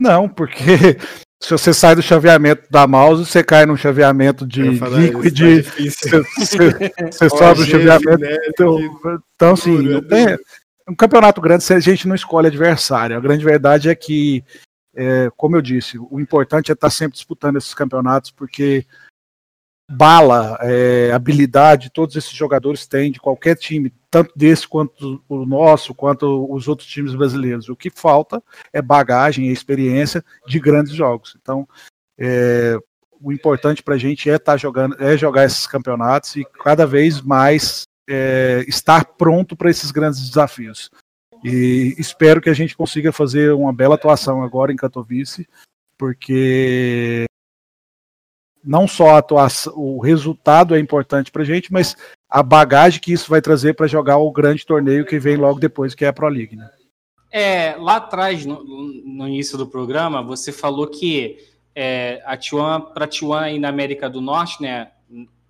Não, 0.00 0.28
porque 0.28 0.96
se 1.44 1.50
você 1.50 1.74
sai 1.74 1.94
do 1.94 2.00
chaveamento 2.00 2.62
da 2.70 2.86
mouse, 2.86 3.26
você 3.26 3.44
cai 3.44 3.66
num 3.66 3.76
chaveamento 3.76 4.46
de 4.46 4.62
liquid, 4.62 5.62
tá 5.62 5.76
você, 5.78 6.22
você, 6.38 6.92
você 7.12 7.28
sobe 7.36 7.60
o 7.60 7.66
chaveamento. 7.66 8.18
Né? 8.18 8.36
Então, 8.48 8.78
então 9.34 9.52
assim, 9.52 9.76
não 9.76 10.00
tem, 10.00 10.38
um 10.88 10.94
campeonato 10.94 11.42
grande 11.42 11.70
a 11.70 11.80
gente 11.80 12.08
não 12.08 12.14
escolhe 12.14 12.46
adversário. 12.46 13.14
A 13.14 13.20
grande 13.20 13.44
verdade 13.44 13.90
é 13.90 13.94
que, 13.94 14.42
é, 14.96 15.28
como 15.36 15.54
eu 15.54 15.60
disse, 15.60 15.98
o 15.98 16.18
importante 16.18 16.70
é 16.70 16.72
estar 16.72 16.88
sempre 16.88 17.14
disputando 17.14 17.56
esses 17.56 17.74
campeonatos, 17.74 18.30
porque 18.30 18.86
bala, 19.90 20.58
é, 20.62 21.12
habilidade, 21.12 21.90
todos 21.90 22.16
esses 22.16 22.32
jogadores 22.32 22.86
têm 22.86 23.12
de 23.12 23.20
qualquer 23.20 23.54
time, 23.54 23.92
tanto 24.14 24.32
desse 24.36 24.68
quanto 24.68 25.20
o 25.28 25.44
nosso, 25.44 25.92
quanto 25.92 26.46
os 26.48 26.68
outros 26.68 26.88
times 26.88 27.16
brasileiros. 27.16 27.68
O 27.68 27.74
que 27.74 27.90
falta 27.90 28.40
é 28.72 28.80
bagagem 28.80 29.48
e 29.48 29.52
experiência 29.52 30.24
de 30.46 30.60
grandes 30.60 30.92
jogos. 30.92 31.36
Então, 31.42 31.68
é, 32.16 32.78
o 33.20 33.32
importante 33.32 33.82
para 33.82 33.96
a 33.96 33.98
gente 33.98 34.30
é 34.30 34.36
estar 34.36 34.52
tá 34.52 34.56
jogando, 34.56 34.94
é 35.02 35.16
jogar 35.18 35.46
esses 35.46 35.66
campeonatos 35.66 36.36
e 36.36 36.44
cada 36.62 36.86
vez 36.86 37.20
mais 37.20 37.82
é, 38.08 38.64
estar 38.68 39.04
pronto 39.04 39.56
para 39.56 39.68
esses 39.68 39.90
grandes 39.90 40.28
desafios. 40.28 40.92
E 41.42 41.96
espero 41.98 42.40
que 42.40 42.48
a 42.48 42.54
gente 42.54 42.76
consiga 42.76 43.10
fazer 43.10 43.52
uma 43.52 43.72
bela 43.72 43.96
atuação 43.96 44.44
agora 44.44 44.72
em 44.72 44.76
Katowice, 44.76 45.44
porque 45.98 47.24
não 48.64 48.88
só 48.88 49.16
atuação, 49.16 49.72
o 49.76 50.00
resultado 50.00 50.74
é 50.74 50.80
importante 50.80 51.30
para 51.30 51.42
a 51.42 51.44
gente, 51.44 51.72
mas 51.72 51.96
a 52.28 52.42
bagagem 52.42 53.00
que 53.00 53.12
isso 53.12 53.30
vai 53.30 53.40
trazer 53.40 53.74
para 53.74 53.86
jogar 53.86 54.18
o 54.18 54.30
grande 54.30 54.64
torneio 54.64 55.04
que 55.04 55.18
vem 55.18 55.36
logo 55.36 55.60
depois, 55.60 55.94
que 55.94 56.04
é 56.04 56.08
a 56.08 56.12
Pro 56.12 56.28
League. 56.28 56.56
Né? 56.56 56.68
É, 57.30 57.76
lá 57.76 57.96
atrás, 57.96 58.46
no, 58.46 58.64
no, 58.64 59.28
início 59.28 59.58
do 59.58 59.66
programa, 59.66 60.22
você 60.22 60.50
falou 60.50 60.86
que 60.86 61.38
é, 61.74 62.22
a 62.24 62.36
T1, 62.36 62.92
para 62.92 63.04
a 63.04 63.08
T1 63.08 63.38
aí 63.38 63.58
na 63.58 63.68
América 63.68 64.08
do 64.08 64.20
Norte, 64.20 64.62
né, 64.62 64.92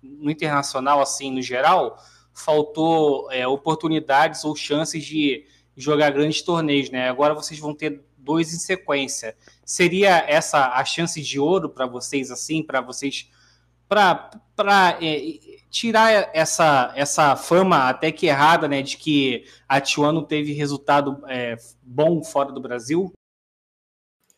no 0.01 0.29
internacional, 0.29 1.01
assim, 1.01 1.31
no 1.31 1.41
geral, 1.41 1.97
faltou 2.33 3.31
é, 3.31 3.47
oportunidades 3.47 4.43
ou 4.43 4.55
chances 4.55 5.03
de 5.03 5.45
jogar 5.75 6.11
grandes 6.11 6.41
torneios, 6.41 6.89
né? 6.89 7.09
Agora 7.09 7.33
vocês 7.33 7.59
vão 7.59 7.73
ter 7.73 8.01
dois 8.17 8.53
em 8.53 8.57
sequência. 8.57 9.35
Seria 9.65 10.23
essa 10.27 10.73
a 10.73 10.85
chance 10.85 11.19
de 11.21 11.39
ouro 11.39 11.67
para 11.67 11.87
vocês, 11.87 12.29
assim, 12.29 12.61
para 12.61 12.81
vocês, 12.81 13.29
para 13.87 14.29
é, 15.01 15.39
tirar 15.69 16.29
essa, 16.33 16.93
essa 16.95 17.35
fama 17.35 17.89
até 17.89 18.11
que 18.11 18.27
errada, 18.27 18.67
né, 18.67 18.81
de 18.81 18.95
que 18.95 19.43
a 19.67 19.81
T1 19.81 20.11
não 20.11 20.23
teve 20.23 20.53
resultado 20.53 21.23
é, 21.27 21.57
bom 21.81 22.23
fora 22.23 22.51
do 22.51 22.61
Brasil? 22.61 23.11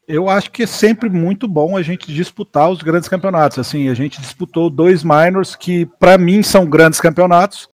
Eu 0.07 0.29
acho 0.29 0.49
que 0.49 0.63
é 0.63 0.67
sempre 0.67 1.09
muito 1.09 1.45
bom 1.45 1.75
a 1.75 1.81
gente 1.81 2.13
disputar 2.13 2.71
os 2.71 2.81
grandes 2.81 3.09
campeonatos. 3.09 3.59
Assim, 3.59 3.89
a 3.89 3.93
gente 3.93 4.21
disputou 4.21 4.69
dois 4.69 5.03
minors 5.03 5.53
que, 5.53 5.85
para 5.85 6.17
mim, 6.17 6.41
são 6.41 6.65
grandes 6.65 7.01
campeonatos 7.01 7.69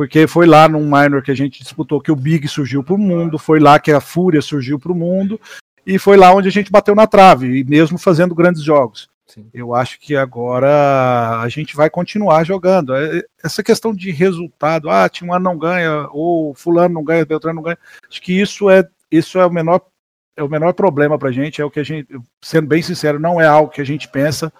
porque 0.00 0.26
foi 0.26 0.46
lá 0.46 0.66
num 0.66 0.84
minor 0.86 1.22
que 1.22 1.30
a 1.30 1.34
gente 1.34 1.62
disputou 1.62 2.00
que 2.00 2.10
o 2.10 2.16
Big 2.16 2.48
surgiu 2.48 2.82
para 2.82 2.94
o 2.94 2.98
mundo, 2.98 3.38
foi 3.38 3.60
lá 3.60 3.78
que 3.78 3.92
a 3.92 4.00
Fúria 4.00 4.40
surgiu 4.40 4.78
para 4.78 4.90
o 4.90 4.94
mundo, 4.94 5.38
e 5.86 5.98
foi 5.98 6.16
lá 6.16 6.34
onde 6.34 6.48
a 6.48 6.52
gente 6.52 6.70
bateu 6.70 6.94
na 6.94 7.06
trave, 7.06 7.60
e 7.60 7.64
mesmo 7.64 7.98
fazendo 7.98 8.34
grandes 8.34 8.62
jogos. 8.62 9.08
Sim. 9.26 9.48
Eu 9.54 9.74
acho 9.74 10.00
que 10.00 10.16
agora 10.16 11.40
a 11.40 11.48
gente 11.48 11.76
vai 11.76 11.88
continuar 11.88 12.42
jogando. 12.42 12.94
É, 12.94 13.22
essa 13.44 13.62
questão 13.62 13.94
de 13.94 14.10
resultado, 14.10 14.90
ah, 14.90 15.08
Timar 15.08 15.38
não 15.38 15.56
ganha, 15.56 16.08
ou 16.10 16.52
fulano 16.54 16.94
não 16.94 17.04
ganha, 17.04 17.24
Beltrano 17.24 17.56
não 17.56 17.62
ganha, 17.62 17.78
acho 18.08 18.20
que 18.20 18.40
isso 18.40 18.68
é, 18.68 18.88
isso 19.10 19.38
é 19.38 19.46
o 19.46 19.50
menor 19.50 19.80
é 20.36 20.42
o 20.42 20.48
menor 20.48 20.72
problema 20.72 21.18
para 21.18 21.28
a 21.28 21.32
gente, 21.32 21.60
é 21.60 21.64
o 21.64 21.70
que 21.70 21.80
a 21.80 21.82
gente, 21.82 22.08
sendo 22.40 22.66
bem 22.66 22.80
sincero, 22.80 23.20
não 23.20 23.40
é 23.40 23.46
algo 23.46 23.70
que 23.70 23.80
a 23.80 23.84
gente 23.84 24.08
pensa. 24.08 24.50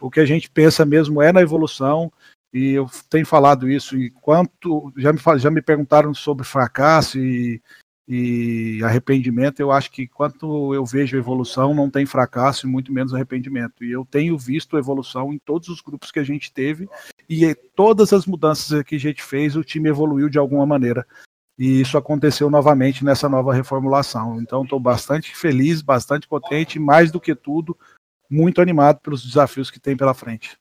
O 0.00 0.10
que 0.10 0.20
a 0.20 0.24
gente 0.24 0.48
pensa 0.48 0.84
mesmo 0.84 1.20
é 1.20 1.32
na 1.32 1.40
evolução 1.40 2.12
e 2.52 2.72
eu 2.72 2.88
tenho 3.10 3.26
falado 3.26 3.68
isso, 3.68 3.98
e 3.98 4.10
quanto 4.10 4.92
já 4.96 5.12
me, 5.12 5.18
já 5.38 5.50
me 5.50 5.60
perguntaram 5.60 6.14
sobre 6.14 6.44
fracasso 6.44 7.18
e, 7.18 7.60
e 8.06 8.80
arrependimento, 8.84 9.60
eu 9.60 9.72
acho 9.72 9.90
que 9.90 10.06
quanto 10.06 10.74
eu 10.74 10.84
vejo 10.84 11.16
evolução, 11.16 11.74
não 11.74 11.88
tem 11.88 12.04
fracasso 12.04 12.66
e 12.66 12.70
muito 12.70 12.92
menos 12.92 13.14
arrependimento. 13.14 13.82
E 13.82 13.90
eu 13.90 14.04
tenho 14.04 14.36
visto 14.36 14.76
evolução 14.76 15.32
em 15.32 15.38
todos 15.38 15.68
os 15.68 15.80
grupos 15.80 16.10
que 16.10 16.18
a 16.18 16.24
gente 16.24 16.52
teve 16.52 16.88
e 17.28 17.54
todas 17.74 18.12
as 18.12 18.26
mudanças 18.26 18.82
que 18.82 18.96
a 18.96 19.00
gente 19.00 19.22
fez, 19.22 19.56
o 19.56 19.64
time 19.64 19.88
evoluiu 19.88 20.28
de 20.28 20.38
alguma 20.38 20.66
maneira. 20.66 21.06
E 21.58 21.80
isso 21.80 21.96
aconteceu 21.96 22.50
novamente 22.50 23.04
nessa 23.04 23.28
nova 23.28 23.54
reformulação. 23.54 24.40
Então 24.40 24.64
estou 24.64 24.78
bastante 24.78 25.34
feliz, 25.34 25.80
bastante 25.80 26.28
contente, 26.28 26.78
mais 26.78 27.10
do 27.10 27.20
que 27.20 27.34
tudo, 27.34 27.76
muito 28.28 28.60
animado 28.60 29.00
pelos 29.00 29.24
desafios 29.24 29.70
que 29.70 29.80
tem 29.80 29.96
pela 29.96 30.12
frente. 30.12 30.58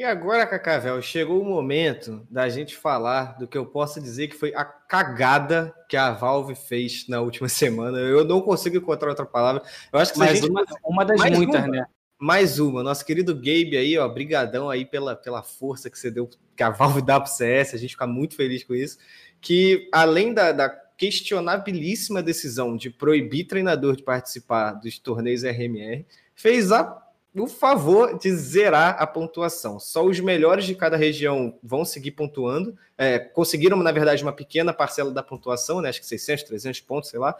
E 0.00 0.02
agora, 0.02 0.46
Cacavel, 0.46 1.02
chegou 1.02 1.42
o 1.42 1.44
momento 1.44 2.26
da 2.30 2.48
gente 2.48 2.74
falar 2.74 3.36
do 3.38 3.46
que 3.46 3.58
eu 3.58 3.66
posso 3.66 4.00
dizer 4.00 4.28
que 4.28 4.34
foi 4.34 4.50
a 4.54 4.64
cagada 4.64 5.74
que 5.90 5.94
a 5.94 6.10
Valve 6.10 6.54
fez 6.54 7.06
na 7.06 7.20
última 7.20 7.50
semana. 7.52 7.98
Eu 7.98 8.24
não 8.24 8.40
consigo 8.40 8.78
encontrar 8.78 9.10
outra 9.10 9.26
palavra. 9.26 9.62
Eu 9.92 9.98
acho 9.98 10.14
que 10.14 10.18
Mas 10.18 10.38
gente... 10.38 10.48
uma, 10.48 10.64
uma, 10.82 11.04
das 11.04 11.18
Mais 11.18 11.36
muitas, 11.36 11.60
uma. 11.60 11.68
né? 11.68 11.84
mais 12.18 12.58
uma. 12.58 12.82
Nosso 12.82 13.04
querido 13.04 13.34
Gabe 13.34 13.76
aí, 13.76 13.98
ó, 13.98 14.08
brigadão 14.08 14.70
aí 14.70 14.86
pela, 14.86 15.14
pela 15.14 15.42
força 15.42 15.90
que 15.90 15.98
você 15.98 16.10
deu, 16.10 16.30
que 16.56 16.62
a 16.62 16.70
Valve 16.70 17.02
dá 17.02 17.20
pro 17.20 17.30
CS, 17.30 17.74
a 17.74 17.76
gente 17.76 17.90
fica 17.90 18.06
muito 18.06 18.34
feliz 18.34 18.64
com 18.64 18.74
isso. 18.74 18.96
Que 19.38 19.86
além 19.92 20.32
da, 20.32 20.50
da 20.50 20.70
questionabilíssima 20.70 22.22
decisão 22.22 22.74
de 22.74 22.88
proibir 22.88 23.44
treinador 23.44 23.96
de 23.96 24.02
participar 24.02 24.72
dos 24.72 24.98
torneios 24.98 25.42
RMR, 25.42 26.06
fez 26.34 26.72
a, 26.72 27.09
o 27.34 27.46
favor 27.46 28.18
de 28.18 28.34
zerar 28.34 28.96
a 28.98 29.06
pontuação. 29.06 29.78
Só 29.78 30.04
os 30.04 30.18
melhores 30.18 30.64
de 30.64 30.74
cada 30.74 30.96
região 30.96 31.58
vão 31.62 31.84
seguir 31.84 32.12
pontuando. 32.12 32.76
É, 32.98 33.18
conseguiram, 33.18 33.76
na 33.76 33.92
verdade, 33.92 34.22
uma 34.22 34.32
pequena 34.32 34.72
parcela 34.72 35.12
da 35.12 35.22
pontuação, 35.22 35.80
né? 35.80 35.88
acho 35.88 36.00
que 36.00 36.06
600, 36.06 36.44
300 36.44 36.80
pontos, 36.80 37.10
sei 37.10 37.20
lá. 37.20 37.36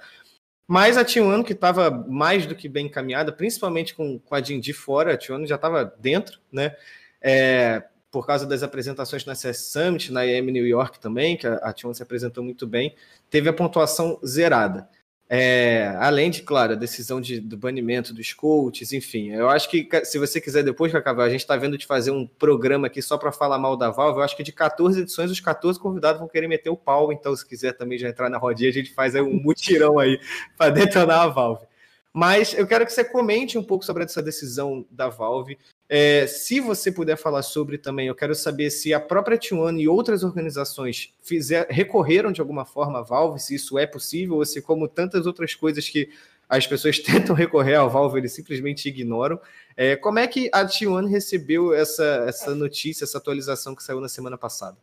Mas 0.67 0.97
a 0.97 1.05
Tijuana, 1.05 1.43
que 1.43 1.53
estava 1.53 1.91
mais 1.91 2.47
do 2.47 2.55
que 2.55 2.69
bem 2.69 2.87
encaminhada, 2.87 3.33
principalmente 3.33 3.95
com, 3.95 4.21
com 4.21 4.35
a 4.35 4.41
Dindi 4.41 4.73
fora, 4.73 5.15
a 5.15 5.17
Tijuana 5.17 5.47
já 5.47 5.57
estava 5.57 5.85
dentro, 5.99 6.39
né? 6.53 6.77
É, 7.21 7.83
por 8.11 8.27
causa 8.27 8.47
das 8.47 8.63
apresentações 8.63 9.25
na 9.25 9.35
CS 9.35 9.73
Summit, 9.73 10.13
na 10.13 10.25
IEM 10.25 10.51
New 10.51 10.67
York 10.67 10.99
também, 10.99 11.37
que 11.37 11.47
a, 11.47 11.55
a 11.55 11.75
T1 11.75 11.95
se 11.95 12.03
apresentou 12.03 12.43
muito 12.43 12.67
bem, 12.67 12.95
teve 13.29 13.49
a 13.49 13.53
pontuação 13.53 14.19
zerada. 14.25 14.89
É, 15.33 15.95
além 16.01 16.29
de, 16.29 16.43
claro, 16.43 16.73
a 16.73 16.77
decisão 16.77 17.21
de, 17.21 17.39
do 17.39 17.57
banimento 17.57 18.13
dos 18.13 18.33
coaches, 18.33 18.93
enfim. 18.93 19.29
Eu 19.31 19.49
acho 19.49 19.71
que 19.71 19.89
se 20.05 20.19
você 20.19 20.41
quiser 20.41 20.65
depois, 20.65 20.91
Cacavão, 20.91 21.25
a 21.25 21.31
gente 21.31 21.43
está 21.43 21.57
vendo 21.57 21.79
de 21.79 21.87
fazer 21.87 22.11
um 22.11 22.27
programa 22.27 22.89
aqui 22.89 23.01
só 23.01 23.17
para 23.17 23.31
falar 23.31 23.57
mal 23.57 23.77
da 23.77 23.91
Valve. 23.91 24.19
Eu 24.19 24.25
acho 24.25 24.37
que 24.37 24.43
de 24.43 24.51
14 24.51 25.03
edições, 25.03 25.31
os 25.31 25.39
14 25.39 25.79
convidados 25.79 26.19
vão 26.19 26.29
querer 26.29 26.49
meter 26.49 26.69
o 26.69 26.77
pau. 26.77 27.13
Então, 27.13 27.35
se 27.37 27.47
quiser 27.47 27.75
também 27.75 27.97
já 27.97 28.09
entrar 28.09 28.29
na 28.29 28.39
rodinha, 28.39 28.71
a 28.71 28.73
gente 28.73 28.93
faz 28.93 29.15
um 29.15 29.31
mutirão 29.31 30.01
aí 30.01 30.19
para 30.59 30.73
detonar 30.73 31.21
a 31.21 31.29
Valve. 31.29 31.65
Mas 32.13 32.53
eu 32.53 32.67
quero 32.67 32.85
que 32.85 32.93
você 32.93 33.05
comente 33.05 33.57
um 33.57 33.63
pouco 33.63 33.85
sobre 33.85 34.03
essa 34.03 34.21
decisão 34.21 34.85
da 34.91 35.09
Valve. 35.09 35.57
É, 35.93 36.25
se 36.29 36.61
você 36.61 36.93
puder 36.93 37.17
falar 37.17 37.43
sobre 37.43 37.77
também, 37.77 38.07
eu 38.07 38.15
quero 38.15 38.33
saber 38.33 38.71
se 38.71 38.95
a 38.95 39.01
própria 39.01 39.37
T1 39.37 39.81
e 39.81 39.89
outras 39.89 40.23
organizações 40.23 41.13
fizer, 41.21 41.67
recorreram 41.69 42.31
de 42.31 42.41
alguma 42.41 42.65
forma 42.65 43.01
à 43.01 43.03
Valve, 43.03 43.41
se 43.41 43.57
isso 43.57 43.77
é 43.77 43.89
possível, 43.89 44.37
ou 44.37 44.45
se, 44.45 44.63
como 44.63 44.87
tantas 44.87 45.27
outras 45.27 45.53
coisas 45.53 45.89
que 45.89 46.09
as 46.49 46.65
pessoas 46.65 47.01
tentam 47.03 47.35
recorrer 47.35 47.75
à 47.75 47.85
Valve, 47.87 48.19
eles 48.19 48.31
simplesmente 48.33 48.89
ignoram. 48.89 49.41
É, 49.77 49.97
como 49.97 50.21
é 50.21 50.29
que 50.29 50.49
a 50.53 50.65
T1 50.65 51.09
recebeu 51.09 51.75
essa, 51.75 52.25
essa 52.25 52.55
notícia, 52.55 53.03
essa 53.03 53.19
atualização 53.19 53.75
que 53.75 53.83
saiu 53.83 54.01
na 54.01 54.09
semana 54.09 54.39
passada? 54.39 54.77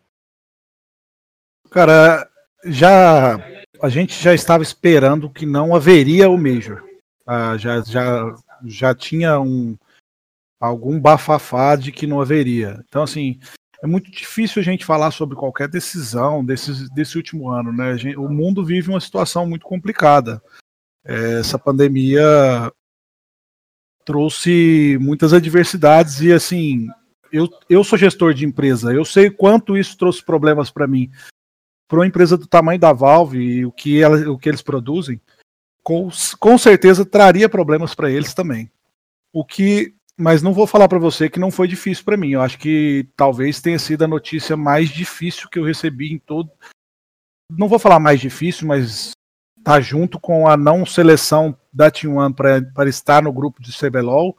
Cara, 1.69 2.29
já 2.65 3.39
a 3.81 3.87
gente 3.87 4.21
já 4.21 4.33
estava 4.33 4.61
esperando 4.61 5.29
que 5.29 5.45
não 5.45 5.73
haveria 5.73 6.29
o 6.29 6.37
Major. 6.37 6.83
Ah, 7.25 7.55
já, 7.55 7.81
já, 7.81 8.35
já 8.65 8.93
tinha 8.93 9.39
um, 9.39 9.77
algum 10.59 10.99
bafafá 10.99 11.75
de 11.75 11.91
que 11.91 12.07
não 12.07 12.21
haveria. 12.21 12.83
Então, 12.87 13.03
assim, 13.03 13.39
é 13.81 13.87
muito 13.87 14.09
difícil 14.09 14.61
a 14.61 14.65
gente 14.65 14.85
falar 14.85 15.11
sobre 15.11 15.35
qualquer 15.35 15.67
decisão 15.67 16.43
desse, 16.43 16.91
desse 16.93 17.17
último 17.17 17.49
ano, 17.49 17.71
né? 17.71 17.97
Gente, 17.97 18.17
o 18.17 18.27
mundo 18.27 18.65
vive 18.65 18.89
uma 18.89 18.99
situação 18.99 19.47
muito 19.47 19.65
complicada. 19.65 20.41
É, 21.05 21.39
essa 21.39 21.59
pandemia 21.59 22.23
trouxe 24.03 24.97
muitas 24.99 25.33
adversidades 25.33 26.21
e, 26.21 26.31
assim, 26.31 26.87
eu, 27.31 27.49
eu 27.69 27.83
sou 27.83 27.97
gestor 27.97 28.33
de 28.33 28.45
empresa, 28.45 28.93
eu 28.93 29.05
sei 29.05 29.29
quanto 29.29 29.77
isso 29.77 29.97
trouxe 29.97 30.23
problemas 30.23 30.71
para 30.71 30.87
mim. 30.87 31.11
Para 31.87 31.99
uma 31.99 32.07
empresa 32.07 32.37
do 32.37 32.47
tamanho 32.47 32.79
da 32.79 32.91
Valve 32.91 33.37
e 33.37 33.65
o 33.65 33.71
que, 33.71 34.01
ela, 34.01 34.29
o 34.29 34.37
que 34.37 34.49
eles 34.49 34.61
produzem, 34.61 35.21
com, 35.83 36.09
com 36.39 36.57
certeza 36.57 37.05
traria 37.05 37.47
problemas 37.47 37.93
para 37.93 38.11
eles 38.11 38.33
também. 38.33 38.69
O 39.31 39.45
que, 39.45 39.93
mas 40.17 40.41
não 40.41 40.53
vou 40.53 40.65
falar 40.65 40.87
para 40.87 40.97
você 40.97 41.29
que 41.29 41.39
não 41.39 41.51
foi 41.51 41.67
difícil 41.67 42.03
para 42.03 42.17
mim. 42.17 42.31
Eu 42.31 42.41
acho 42.41 42.57
que 42.57 43.07
talvez 43.15 43.61
tenha 43.61 43.77
sido 43.77 44.03
a 44.03 44.07
notícia 44.07 44.57
mais 44.57 44.89
difícil 44.89 45.47
que 45.49 45.59
eu 45.59 45.63
recebi 45.63 46.11
em 46.11 46.17
todo. 46.17 46.49
Não 47.51 47.67
vou 47.67 47.77
falar 47.77 47.99
mais 47.99 48.19
difícil, 48.19 48.67
mas 48.67 49.11
tá 49.63 49.79
junto 49.79 50.19
com 50.19 50.47
a 50.47 50.57
não 50.57 50.85
seleção 50.85 51.57
da 51.71 51.91
T1 51.91 52.33
para 52.73 52.89
estar 52.89 53.21
no 53.21 53.31
grupo 53.31 53.61
de 53.61 53.77
CBLOL 53.77 54.35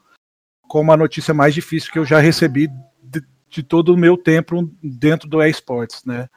como 0.69 0.93
a 0.93 0.97
notícia 0.97 1.33
mais 1.33 1.55
difícil 1.55 1.91
que 1.91 1.99
eu 1.99 2.05
já 2.05 2.19
recebi 2.19 2.69
de, 3.03 3.23
de 3.49 3.63
todo 3.63 3.95
o 3.95 3.97
meu 3.97 4.17
tempo 4.17 4.71
dentro 4.83 5.29
do 5.29 5.43
esportes, 5.43 6.05
né? 6.05 6.29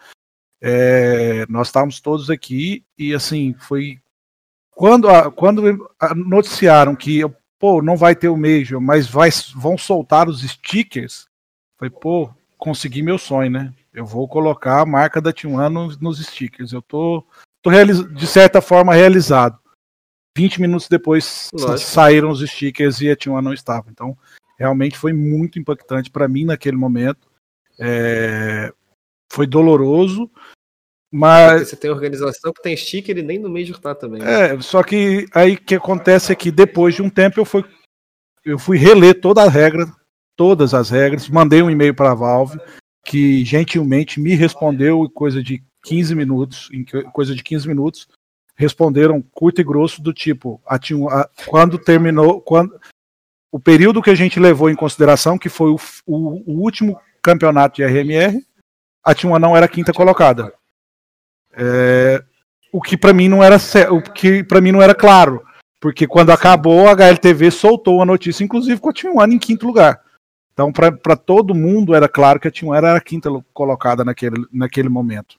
É, 0.61 1.45
nós 1.49 1.67
estávamos 1.67 1.99
todos 1.99 2.29
aqui 2.29 2.85
e 2.97 3.13
assim 3.13 3.53
foi 3.59 3.99
quando, 4.69 5.09
a, 5.09 5.31
quando 5.31 5.89
noticiaram 6.15 6.95
que 6.95 7.21
pô, 7.61 7.79
não 7.79 7.95
vai 7.95 8.15
ter 8.15 8.27
o 8.27 8.35
Major, 8.35 8.81
mas 8.81 9.07
vai, 9.07 9.29
vão 9.55 9.77
soltar 9.77 10.27
os 10.27 10.41
stickers, 10.41 11.27
foi 11.77 11.91
pô, 11.91 12.27
consegui 12.57 13.03
meu 13.03 13.19
sonho, 13.19 13.51
né? 13.51 13.73
Eu 13.93 14.03
vou 14.03 14.27
colocar 14.27 14.81
a 14.81 14.85
marca 14.85 15.21
da 15.21 15.31
T1 15.31 15.69
nos, 15.69 15.99
nos 15.99 16.19
stickers. 16.25 16.71
Eu 16.73 16.81
tô, 16.81 17.23
tô 17.61 17.69
de 17.69 18.25
certa 18.25 18.61
forma 18.61 18.95
realizado. 18.95 19.59
20 20.35 20.61
minutos 20.61 20.87
depois 20.87 21.49
Lógico. 21.53 21.77
saíram 21.77 22.31
os 22.31 22.39
stickers 22.39 22.99
e 23.01 23.11
a 23.11 23.15
T1 23.15 23.41
não 23.41 23.53
estava. 23.53 23.91
Então, 23.91 24.17
realmente 24.57 24.97
foi 24.97 25.13
muito 25.13 25.59
impactante 25.59 26.09
para 26.09 26.27
mim 26.27 26.45
naquele 26.45 26.77
momento. 26.77 27.27
É, 27.79 28.73
foi 29.31 29.45
doloroso, 29.45 30.31
mas 31.11 31.51
Porque 31.51 31.65
você 31.65 31.75
tem 31.75 31.91
organização 31.91 32.53
que 32.53 32.61
tem 32.61 32.77
sticker 32.77 33.17
e 33.17 33.21
nem 33.21 33.37
no 33.37 33.49
Major 33.49 33.77
tá 33.79 33.93
também. 33.93 34.21
Né? 34.21 34.53
É, 34.53 34.61
só 34.61 34.81
que 34.81 35.27
aí 35.33 35.57
que 35.57 35.75
acontece 35.75 36.31
é 36.31 36.35
que 36.35 36.51
depois 36.51 36.95
de 36.95 37.01
um 37.01 37.09
tempo 37.09 37.39
eu 37.39 37.45
fui 37.45 37.63
eu 38.43 38.57
fui 38.57 38.77
reler 38.77 39.19
toda 39.19 39.43
a 39.43 39.49
regra, 39.49 39.85
todas 40.35 40.73
as 40.73 40.89
regras, 40.89 41.29
mandei 41.29 41.61
um 41.61 41.69
e-mail 41.69 41.93
para 41.93 42.11
a 42.11 42.15
Valve 42.15 42.59
que 43.03 43.43
gentilmente 43.43 44.19
me 44.19 44.35
respondeu 44.35 45.03
em 45.03 45.09
coisa 45.09 45.43
de 45.43 45.63
15 45.83 46.15
minutos, 46.15 46.69
em 46.71 46.85
coisa 47.11 47.35
de 47.35 47.43
15 47.43 47.67
minutos, 47.67 48.07
responderam 48.55 49.21
curto 49.21 49.61
e 49.61 49.63
grosso 49.63 50.01
do 50.01 50.13
tipo, 50.13 50.61
a, 50.65 50.75
a, 50.75 51.29
quando 51.47 51.79
terminou, 51.79 52.41
quando 52.41 52.79
o 53.51 53.59
período 53.59 54.01
que 54.01 54.09
a 54.09 54.15
gente 54.15 54.39
levou 54.39 54.69
em 54.69 54.75
consideração, 54.75 55.37
que 55.37 55.49
foi 55.49 55.71
o, 55.71 55.79
o, 56.05 56.51
o 56.51 56.61
último 56.61 56.99
campeonato 57.21 57.77
de 57.77 57.83
RMR, 57.83 58.45
a 59.03 59.15
T1 59.15 59.39
não 59.39 59.57
era 59.57 59.67
quinta 59.67 59.91
colocada. 59.91 60.53
É, 61.53 62.23
o 62.71 62.81
que 62.81 62.95
para 62.95 63.13
mim 63.13 63.27
não 63.27 63.43
era 63.43 63.57
o 63.91 64.01
que 64.01 64.43
para 64.43 64.61
mim 64.61 64.71
não 64.71 64.81
era 64.81 64.95
claro, 64.95 65.43
porque 65.79 66.07
quando 66.07 66.31
acabou 66.31 66.87
a 66.87 66.91
HLTV 66.91 67.51
soltou 67.51 68.01
a 68.01 68.05
notícia, 68.05 68.43
inclusive 68.43 68.79
com 68.79 68.89
a 68.89 68.93
T1 68.93 69.33
em 69.33 69.39
quinto 69.39 69.67
lugar. 69.67 70.01
Então 70.53 70.71
para 70.71 71.15
todo 71.15 71.55
mundo 71.55 71.93
era 71.93 72.07
claro 72.07 72.39
que 72.39 72.47
a 72.47 72.51
T1 72.51 72.75
era 72.75 72.95
a 72.95 73.01
quinta 73.01 73.29
colocada 73.53 74.05
naquele, 74.05 74.45
naquele 74.51 74.89
momento. 74.89 75.35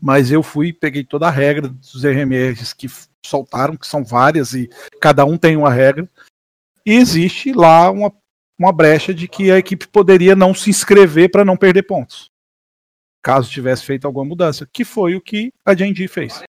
Mas 0.00 0.30
eu 0.30 0.42
fui, 0.42 0.72
peguei 0.72 1.04
toda 1.04 1.26
a 1.26 1.30
regra 1.30 1.68
dos 1.68 2.04
RMRs 2.04 2.72
que 2.72 2.88
soltaram, 3.26 3.76
que 3.76 3.86
são 3.86 4.04
várias 4.04 4.54
e 4.54 4.70
cada 5.00 5.24
um 5.24 5.36
tem 5.36 5.56
uma 5.56 5.70
regra. 5.70 6.08
E 6.86 6.92
existe 6.92 7.52
lá 7.52 7.90
uma, 7.90 8.12
uma 8.56 8.72
brecha 8.72 9.12
de 9.12 9.26
que 9.26 9.50
a 9.50 9.58
equipe 9.58 9.88
poderia 9.88 10.36
não 10.36 10.54
se 10.54 10.70
inscrever 10.70 11.30
para 11.30 11.44
não 11.44 11.56
perder 11.56 11.82
pontos 11.82 12.30
caso 13.28 13.50
tivesse 13.50 13.84
feito 13.84 14.06
alguma 14.06 14.24
mudança, 14.24 14.66
que 14.72 14.86
foi 14.86 15.14
o 15.14 15.20
que 15.20 15.52
a 15.62 15.74
Genji 15.74 16.08
fez. 16.08 16.42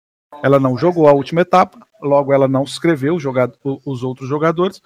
Ela 0.43 0.59
não 0.59 0.77
jogou 0.77 1.07
a 1.07 1.11
última 1.11 1.41
etapa, 1.41 1.79
logo 1.99 2.31
ela 2.31 2.47
não 2.47 2.61
escreveu 2.61 3.17
os 3.83 4.03
outros 4.03 4.29
jogadores, 4.29 4.79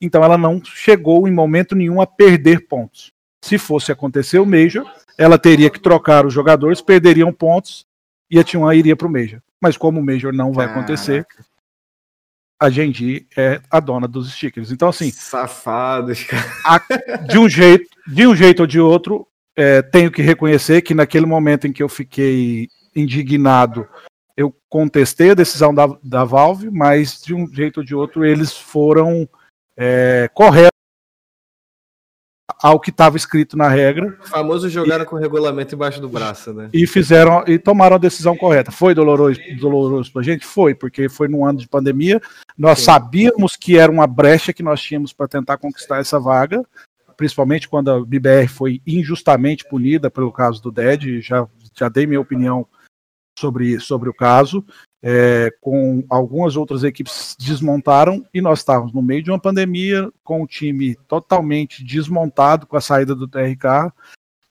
então 0.00 0.24
ela 0.24 0.36
não 0.36 0.60
chegou 0.64 1.28
em 1.28 1.32
momento 1.32 1.76
nenhum 1.76 2.00
a 2.00 2.06
perder 2.08 2.66
pontos. 2.66 3.12
Se 3.44 3.56
fosse 3.56 3.92
acontecer 3.92 4.40
o 4.40 4.44
Major, 4.44 4.84
ela 5.16 5.38
teria 5.38 5.70
que 5.70 5.78
trocar 5.78 6.26
os 6.26 6.34
jogadores, 6.34 6.80
perderiam 6.80 7.32
pontos 7.32 7.86
e 8.28 8.36
a 8.40 8.42
T1 8.42 8.76
iria 8.76 8.96
para 8.96 9.06
o 9.06 9.12
Major. 9.12 9.40
Mas 9.62 9.76
como 9.76 10.00
o 10.00 10.04
Major 10.04 10.32
não 10.32 10.52
vai 10.52 10.66
acontecer, 10.66 11.24
a 12.60 12.68
Genji 12.68 13.28
é 13.36 13.60
a 13.70 13.78
dona 13.78 14.08
dos 14.08 14.32
stickers. 14.32 14.72
Então 14.72 14.88
assim, 14.88 15.12
safados, 15.12 16.24
cara. 16.24 16.82
de 17.28 17.38
um 17.38 17.48
jeito, 17.48 17.88
de 18.08 18.26
um 18.26 18.34
jeito 18.34 18.58
ou 18.58 18.66
de 18.66 18.80
outro, 18.80 19.24
é, 19.58 19.82
tenho 19.82 20.08
que 20.08 20.22
reconhecer 20.22 20.82
que 20.82 20.94
naquele 20.94 21.26
momento 21.26 21.66
em 21.66 21.72
que 21.72 21.82
eu 21.82 21.88
fiquei 21.88 22.68
indignado, 22.94 23.88
eu 24.36 24.54
contestei 24.68 25.32
a 25.32 25.34
decisão 25.34 25.74
da, 25.74 25.88
da 26.00 26.22
Valve, 26.22 26.70
mas 26.70 27.20
de 27.20 27.34
um 27.34 27.44
jeito 27.52 27.78
ou 27.78 27.84
de 27.84 27.92
outro 27.92 28.24
eles 28.24 28.56
foram 28.56 29.28
é, 29.76 30.30
corretos 30.32 30.70
ao 32.62 32.78
que 32.78 32.90
estava 32.90 33.16
escrito 33.16 33.56
na 33.56 33.68
regra. 33.68 34.16
O 34.20 34.28
famoso 34.28 34.68
jogaram 34.68 35.02
e, 35.02 35.06
com 35.06 35.16
o 35.16 35.18
regulamento 35.18 35.74
embaixo 35.74 36.00
do 36.00 36.08
braço, 36.08 36.52
né? 36.52 36.70
E 36.72 36.86
fizeram 36.86 37.42
e 37.46 37.58
tomaram 37.58 37.96
a 37.96 38.00
decisão 38.00 38.36
correta. 38.36 38.70
Foi 38.70 38.94
doloroso, 38.94 39.40
doloroso 39.60 40.12
para 40.12 40.22
a 40.22 40.24
gente? 40.24 40.46
Foi, 40.46 40.72
porque 40.72 41.08
foi 41.08 41.26
num 41.26 41.44
ano 41.44 41.58
de 41.58 41.68
pandemia. 41.68 42.22
Nós 42.56 42.78
Sim. 42.78 42.84
sabíamos 42.86 43.56
que 43.56 43.76
era 43.76 43.90
uma 43.90 44.06
brecha 44.06 44.52
que 44.52 44.62
nós 44.62 44.80
tínhamos 44.80 45.12
para 45.12 45.26
tentar 45.26 45.58
conquistar 45.58 45.98
essa 45.98 46.18
vaga 46.18 46.64
principalmente 47.18 47.68
quando 47.68 47.90
a 47.90 48.00
BBR 48.00 48.46
foi 48.46 48.80
injustamente 48.86 49.64
punida 49.68 50.08
pelo 50.08 50.32
caso 50.32 50.62
do 50.62 50.70
DED, 50.70 51.20
já, 51.20 51.46
já 51.76 51.88
dei 51.88 52.06
minha 52.06 52.20
opinião 52.20 52.64
sobre, 53.36 53.80
sobre 53.80 54.08
o 54.08 54.14
caso, 54.14 54.64
é, 55.02 55.50
com 55.60 56.04
algumas 56.08 56.56
outras 56.56 56.84
equipes 56.84 57.36
desmontaram 57.36 58.24
e 58.32 58.40
nós 58.40 58.60
estávamos 58.60 58.92
no 58.92 59.02
meio 59.02 59.22
de 59.22 59.30
uma 59.30 59.38
pandemia 59.38 60.12
com 60.22 60.42
o 60.42 60.46
time 60.46 60.94
totalmente 61.08 61.84
desmontado 61.84 62.68
com 62.68 62.76
a 62.76 62.80
saída 62.80 63.16
do 63.16 63.26
TRK. 63.26 63.92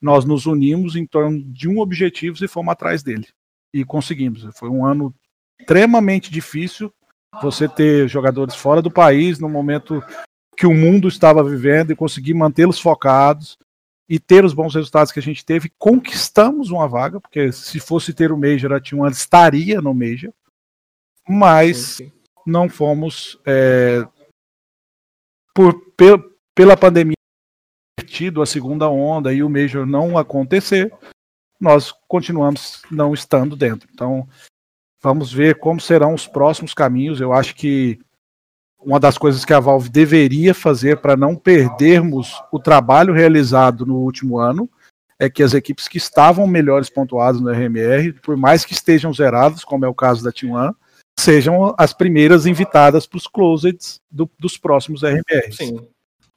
Nós 0.01 0.25
nos 0.25 0.45
unimos 0.45 0.97
em 0.97 1.05
torno 1.05 1.41
de 1.41 1.69
um 1.69 1.79
objetivo 1.79 2.43
e 2.43 2.47
fomos 2.49 2.73
atrás 2.73 3.01
dele 3.01 3.27
e 3.73 3.85
conseguimos. 3.85 4.45
Foi 4.57 4.69
um 4.69 4.85
ano 4.85 5.15
extremamente 5.59 6.29
difícil. 6.29 6.93
Você 7.41 7.67
ter 7.67 8.09
jogadores 8.09 8.55
fora 8.55 8.81
do 8.81 8.91
país 8.91 9.39
no 9.39 9.47
momento 9.47 10.03
que 10.57 10.65
o 10.65 10.73
mundo 10.73 11.07
estava 11.07 11.43
vivendo 11.43 11.91
e 11.91 11.95
conseguir 11.95 12.33
mantê-los 12.33 12.79
focados 12.79 13.57
e 14.09 14.17
ter 14.19 14.43
os 14.43 14.53
bons 14.53 14.73
resultados 14.73 15.11
que 15.11 15.19
a 15.19 15.23
gente 15.23 15.45
teve, 15.45 15.71
conquistamos 15.77 16.71
uma 16.71 16.87
vaga, 16.87 17.21
porque 17.21 17.51
se 17.51 17.79
fosse 17.79 18.13
ter 18.13 18.31
o 18.31 18.37
Major, 18.37 18.73
a 18.73 18.81
T1 18.81 19.11
estaria 19.11 19.79
no 19.81 19.93
Major, 19.93 20.33
mas 21.27 21.77
sim, 21.77 22.05
sim. 22.05 22.11
não 22.45 22.67
fomos 22.67 23.37
é, 23.45 24.07
por, 25.53 25.75
pela 26.55 26.75
pandemia 26.75 27.17
tido 28.05 28.41
a 28.41 28.45
segunda 28.45 28.89
onda 28.89 29.33
e 29.33 29.43
o 29.43 29.49
Major 29.49 29.85
não 29.85 30.17
acontecer, 30.17 30.91
nós 31.59 31.93
continuamos 32.07 32.81
não 32.89 33.13
estando 33.13 33.55
dentro. 33.55 33.89
Então, 33.93 34.27
vamos 35.01 35.31
ver 35.31 35.59
como 35.59 35.81
serão 35.81 36.13
os 36.13 36.25
próximos 36.25 36.73
caminhos. 36.73 37.19
Eu 37.19 37.33
acho 37.33 37.53
que 37.55 37.99
uma 38.87 39.01
das 39.01 39.17
coisas 39.17 39.43
que 39.43 39.53
a 39.53 39.59
Valve 39.59 39.89
deveria 39.89 40.53
fazer 40.53 41.01
para 41.01 41.17
não 41.17 41.35
perdermos 41.35 42.41
o 42.49 42.57
trabalho 42.57 43.13
realizado 43.13 43.85
no 43.85 43.97
último 43.97 44.39
ano 44.39 44.69
é 45.19 45.29
que 45.29 45.43
as 45.43 45.53
equipes 45.53 45.89
que 45.89 45.97
estavam 45.97 46.47
melhores 46.47 46.89
pontuadas 46.89 47.41
no 47.41 47.51
RMR, 47.51 48.13
por 48.21 48.37
mais 48.37 48.63
que 48.63 48.71
estejam 48.71 49.13
zeradas, 49.13 49.65
como 49.65 49.83
é 49.83 49.89
o 49.89 49.93
caso 49.93 50.23
da 50.23 50.31
T1, 50.31 50.73
sejam 51.19 51.75
as 51.77 51.91
primeiras 51.91 52.45
invitadas 52.45 53.05
para 53.05 53.17
os 53.17 53.27
closets 53.27 53.99
do, 54.09 54.29
dos 54.39 54.57
próximos 54.57 55.01
RMRs. 55.03 55.57
Sim, 55.57 55.79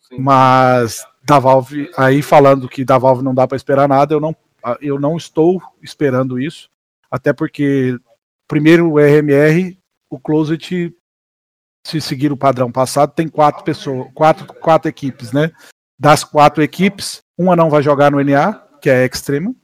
sim. 0.00 0.18
Mas 0.18 1.06
da 1.22 1.38
Valve, 1.38 1.88
aí 1.96 2.20
falando 2.20 2.68
que 2.68 2.84
da 2.84 2.98
Valve 2.98 3.22
não 3.22 3.32
dá 3.32 3.46
para 3.46 3.56
esperar 3.56 3.88
nada, 3.88 4.12
eu 4.12 4.18
não, 4.18 4.34
eu 4.80 4.98
não 4.98 5.16
estou 5.16 5.62
esperando 5.80 6.36
isso, 6.36 6.68
até 7.08 7.32
porque 7.32 7.96
primeiro 8.48 8.90
o 8.90 8.98
RMR, 8.98 9.78
o 10.10 10.18
closet 10.18 10.92
se 11.86 12.00
seguir 12.00 12.32
o 12.32 12.36
padrão 12.36 12.70
passado, 12.70 13.14
tem 13.14 13.28
quatro 13.28 13.64
pessoas, 13.64 14.10
quatro, 14.14 14.46
quatro 14.46 14.88
equipes, 14.88 15.32
né? 15.32 15.50
Das 15.98 16.24
quatro 16.24 16.62
equipes, 16.62 17.20
uma 17.38 17.56
não 17.56 17.70
vai 17.70 17.82
jogar 17.82 18.10
no 18.10 18.22
NA, 18.22 18.52
que 18.80 18.88
é 18.88 19.04
Extremo, 19.04 19.56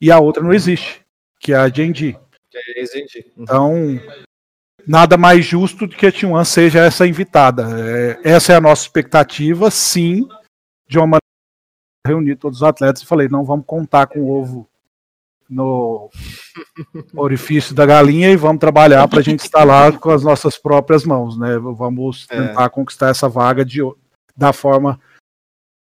e 0.00 0.10
a 0.10 0.18
outra 0.18 0.42
não 0.42 0.52
existe, 0.52 1.04
que 1.38 1.52
é 1.52 1.56
a 1.56 1.68
GNG. 1.68 2.16
É 2.52 2.80
uhum. 2.82 3.26
Então, 3.38 4.00
nada 4.86 5.16
mais 5.16 5.44
justo 5.44 5.86
do 5.86 5.96
que 5.96 6.06
a 6.06 6.12
T1 6.12 6.44
seja 6.44 6.80
essa 6.80 7.06
invitada. 7.06 7.66
É, 7.78 8.20
essa 8.24 8.52
é 8.52 8.56
a 8.56 8.60
nossa 8.60 8.82
expectativa, 8.82 9.70
sim, 9.70 10.26
de 10.88 10.98
uma 10.98 11.06
maneira 11.06 11.20
reunir 12.06 12.36
todos 12.36 12.58
os 12.58 12.62
atletas 12.62 13.02
e 13.02 13.06
falei, 13.06 13.28
não 13.28 13.44
vamos 13.44 13.66
contar 13.66 14.06
com 14.06 14.20
o 14.20 14.30
ovo 14.30 14.69
no 15.50 16.08
orifício 17.14 17.74
da 17.74 17.84
galinha 17.84 18.30
e 18.30 18.36
vamos 18.36 18.60
trabalhar 18.60 19.06
para 19.08 19.18
a 19.18 19.22
gente 19.22 19.44
instalar 19.44 19.98
com 19.98 20.10
as 20.10 20.22
nossas 20.22 20.56
próprias 20.56 21.04
mãos, 21.04 21.36
né? 21.36 21.58
Vamos 21.58 22.26
é. 22.30 22.36
tentar 22.36 22.64
é. 22.64 22.68
conquistar 22.68 23.08
essa 23.08 23.28
vaga 23.28 23.64
de, 23.64 23.80
da 24.36 24.52
forma 24.52 25.00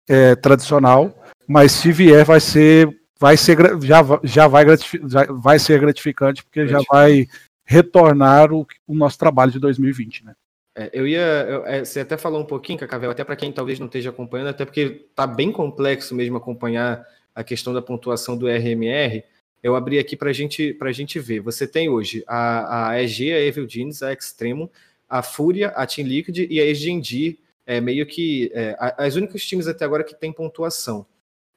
é, 0.09 0.37
tradicional, 0.37 1.12
mas 1.49 1.73
se 1.73 1.91
vier 1.91 2.25
vai 2.25 2.39
ser 2.39 2.97
vai 3.19 3.37
ser 3.37 3.57
já, 3.83 4.03
já 4.23 4.47
vai 4.47 4.64
já 5.09 5.25
vai 5.31 5.59
ser 5.59 5.81
gratificante 5.81 6.45
porque 6.45 6.69
já 6.69 6.79
vai 6.89 7.27
retornar 7.64 8.53
o, 8.53 8.64
o 8.87 8.95
nosso 8.95 9.19
trabalho 9.19 9.51
de 9.51 9.59
2020, 9.59 10.25
né? 10.25 10.35
É, 10.77 10.91
eu 10.93 11.07
ia. 11.07 11.21
Eu, 11.21 11.67
é, 11.67 11.85
você 11.85 12.01
até 12.01 12.17
falou 12.17 12.41
um 12.41 12.45
pouquinho, 12.45 12.79
Cacavel, 12.79 13.11
até 13.11 13.25
para 13.25 13.35
quem 13.35 13.51
talvez 13.51 13.81
não 13.81 13.87
esteja 13.87 14.11
acompanhando, 14.11 14.49
até 14.49 14.64
porque 14.64 15.09
tá 15.14 15.27
bem 15.27 15.51
complexo 15.51 16.14
mesmo 16.14 16.37
acompanhar 16.37 17.05
a 17.35 17.43
questão 17.43 17.73
da 17.73 17.83
pontuação 17.83 18.37
do 18.37 18.47
RMR 18.47 19.25
eu 19.67 19.75
abri 19.75 19.99
aqui 19.99 20.17
para 20.17 20.33
gente, 20.33 20.79
a 20.81 20.93
gente 20.93 21.19
ver. 21.19 21.41
Você 21.41 21.67
tem 21.67 21.89
hoje 21.89 22.23
a, 22.25 22.91
a 22.91 23.03
EG, 23.03 23.33
a 23.33 23.41
Evil 23.41 23.69
Genius, 23.69 24.01
a 24.01 24.12
Extremo, 24.12 24.71
a 25.09 25.25
Fúria, 25.25 25.71
a 25.71 25.85
Team 25.85 26.07
Liquid 26.07 26.39
e 26.49 26.61
a 26.61 26.64
EGND, 26.64 27.37
é 27.67 27.81
meio 27.81 28.07
que 28.07 28.49
é, 28.55 28.77
as 28.97 29.17
únicos 29.17 29.45
times 29.45 29.67
até 29.67 29.85
agora 29.85 30.05
que 30.05 30.14
tem 30.14 30.33
pontuação, 30.33 31.05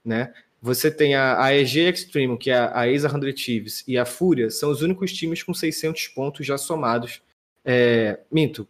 né? 0.03 0.33
Você 0.59 0.89
tem 0.89 1.13
a, 1.13 1.39
a 1.43 1.55
EG 1.55 1.81
Extremo, 1.81 2.35
que 2.35 2.49
é 2.49 2.55
a, 2.55 2.79
a 2.79 2.87
Ace 2.89 3.07
100 3.07 3.33
Thieves, 3.33 3.83
e 3.87 3.95
a 3.95 4.05
Fúria, 4.05 4.49
são 4.49 4.71
os 4.71 4.81
únicos 4.81 5.13
times 5.13 5.43
com 5.43 5.53
600 5.53 6.07
pontos 6.07 6.43
já 6.43 6.57
somados. 6.57 7.21
É, 7.63 8.21
minto. 8.31 8.67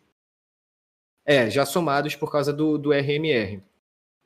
É, 1.26 1.50
já 1.50 1.66
somados 1.66 2.14
por 2.14 2.30
causa 2.30 2.52
do, 2.52 2.78
do 2.78 2.92
RMR. 2.92 3.64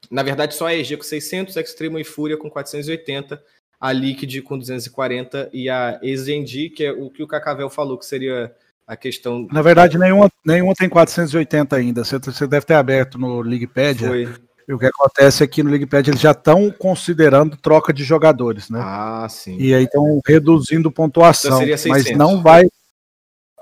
Na 0.10 0.24
verdade, 0.24 0.56
só 0.56 0.66
a 0.66 0.74
EG 0.74 0.98
com 0.98 1.04
600, 1.04 1.56
Extremo 1.56 2.00
e 2.00 2.04
Fúria 2.04 2.36
com 2.36 2.50
480 2.50 3.44
a 3.84 3.92
Liquid 3.92 4.42
com 4.44 4.58
240 4.58 5.50
e 5.52 5.70
a 5.70 6.00
EZND, 6.02 6.70
que 6.70 6.86
é 6.86 6.92
o 6.94 7.10
que 7.10 7.22
o 7.22 7.28
Cacavel 7.28 7.70
falou 7.70 7.98
que 7.98 8.06
seria 8.06 8.50
a 8.88 8.96
questão. 8.96 9.46
Na 9.52 9.62
verdade, 9.62 9.98
nenhuma, 9.98 10.32
nenhuma 10.46 10.74
tem 10.74 10.88
480 10.88 11.76
ainda. 11.76 12.06
Você, 12.06 12.18
você 12.18 12.48
deve 12.48 12.66
ter 12.66 12.76
aberto 12.76 13.20
no 13.20 13.42
Ligpedia. 13.42 14.08
Foi. 14.08 14.34
E 14.66 14.74
o 14.74 14.80
que 14.80 14.86
acontece 14.86 15.44
é 15.44 15.48
que 15.48 15.62
no 15.62 15.70
Ligpad 15.70 16.10
eles 16.10 16.22
já 16.22 16.32
estão 16.32 16.72
considerando 16.72 17.58
troca 17.58 17.92
de 17.92 18.06
jogadores, 18.06 18.70
né? 18.70 18.80
Ah, 18.82 19.28
sim. 19.30 19.58
E 19.60 19.74
aí 19.74 19.84
estão 19.84 20.22
reduzindo 20.26 20.90
pontuação, 20.90 21.62
então 21.62 21.90
mas 21.90 22.10
não 22.12 22.42
vai. 22.42 22.66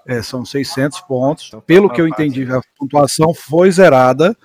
É, 0.05 0.21
são 0.21 0.45
600 0.45 1.01
pontos. 1.01 1.47
Então, 1.47 1.61
Pelo 1.61 1.89
que 1.89 1.99
eu 1.99 2.07
entendi, 2.07 2.47
a 2.51 2.61
pontuação 2.77 3.33
foi 3.33 3.71
zerada 3.71 4.37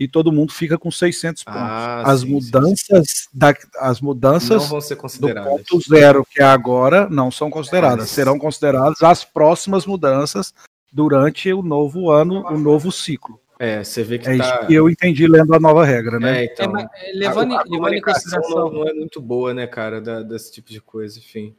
e 0.00 0.08
todo 0.08 0.32
mundo 0.32 0.50
fica 0.50 0.78
com 0.78 0.90
600 0.90 1.44
pontos. 1.44 1.60
Ah, 1.60 2.02
as, 2.06 2.20
sim, 2.20 2.28
mudanças 2.28 3.06
sim, 3.10 3.28
sim. 3.28 3.28
Da, 3.34 3.54
as 3.78 4.00
mudanças 4.00 4.62
não 4.62 4.68
vão 4.68 4.80
ser 4.80 4.96
consideradas. 4.96 5.44
do 5.44 5.58
ponto 5.58 5.80
zero 5.86 6.24
que 6.24 6.40
é 6.40 6.44
agora 6.44 7.06
não 7.10 7.30
são 7.30 7.50
consideradas. 7.50 8.08
Serão 8.08 8.38
consideradas 8.38 9.02
as 9.02 9.24
próximas 9.24 9.84
mudanças 9.84 10.54
durante 10.90 11.52
o 11.52 11.62
novo 11.62 12.10
ano, 12.10 12.46
o 12.46 12.58
novo 12.58 12.90
ciclo. 12.90 13.38
É, 13.58 13.84
você 13.84 14.02
vê 14.02 14.18
que 14.18 14.26
é 14.26 14.38
tá... 14.38 14.42
isso 14.42 14.66
que 14.66 14.74
eu 14.74 14.88
entendi 14.88 15.26
lendo 15.26 15.54
a 15.54 15.60
nova 15.60 15.84
regra, 15.84 16.18
né? 16.18 16.40
É, 16.40 16.44
então, 16.46 16.72
é, 16.78 16.88
levando, 17.12 17.54
a, 17.54 17.60
a 17.60 17.64
levando 17.68 17.92
em 17.92 18.00
consideração 18.00 18.56
não, 18.56 18.72
não, 18.72 18.88
é 18.88 18.94
muito 18.94 19.20
boa, 19.20 19.52
né, 19.52 19.66
cara, 19.66 20.00
da, 20.00 20.22
desse 20.22 20.50
tipo 20.50 20.70
de 20.70 20.80
coisa, 20.80 21.18
enfim. 21.18 21.54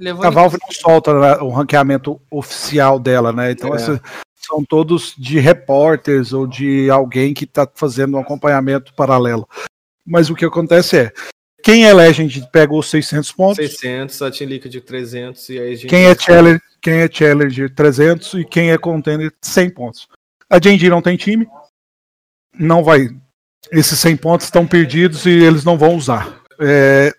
Levando 0.00 0.24
a 0.24 0.30
Valve 0.30 0.56
não 0.58 0.72
solta 0.72 1.12
né, 1.12 1.36
o 1.42 1.50
ranqueamento 1.50 2.18
oficial 2.30 2.98
dela, 2.98 3.30
né? 3.30 3.50
Então 3.52 3.74
é. 3.74 3.76
essa, 3.76 4.00
são 4.54 4.64
todos 4.64 5.14
de 5.18 5.40
repórteres 5.40 6.32
ou 6.32 6.46
de 6.46 6.88
alguém 6.88 7.34
que 7.34 7.44
está 7.44 7.68
fazendo 7.74 8.16
um 8.16 8.20
acompanhamento 8.20 8.94
paralelo. 8.94 9.48
Mas 10.06 10.30
o 10.30 10.34
que 10.34 10.44
acontece 10.44 10.96
é, 10.96 11.12
quem 11.62 11.86
é 11.86 11.92
Legend 11.92 12.48
pega 12.52 12.72
os 12.72 12.88
600 12.88 13.32
pontos. 13.32 13.56
600, 13.56 14.22
a 14.22 14.30
Team 14.30 14.48
Liquid 14.48 14.70
de 14.70 14.80
300 14.80 15.48
e 15.48 15.58
aí 15.58 15.76
gente... 15.76 15.88
Quem 15.88 16.04
é 16.04 16.14
Challenger, 16.14 16.62
quem 16.80 16.94
é 17.00 17.10
Challenger 17.10 17.74
300 17.74 18.34
e 18.34 18.44
quem 18.44 18.70
é 18.70 18.78
Contender 18.78 19.32
100 19.42 19.70
pontos. 19.70 20.08
A 20.48 20.60
Genji 20.62 20.88
não 20.88 21.02
tem 21.02 21.16
time, 21.16 21.48
não 22.56 22.84
vai. 22.84 23.08
Esses 23.72 23.98
100 23.98 24.16
pontos 24.18 24.46
estão 24.46 24.66
perdidos 24.66 25.26
e 25.26 25.30
eles 25.30 25.64
não 25.64 25.76
vão 25.76 25.96
usar. 25.96 26.42
É, 26.60 27.12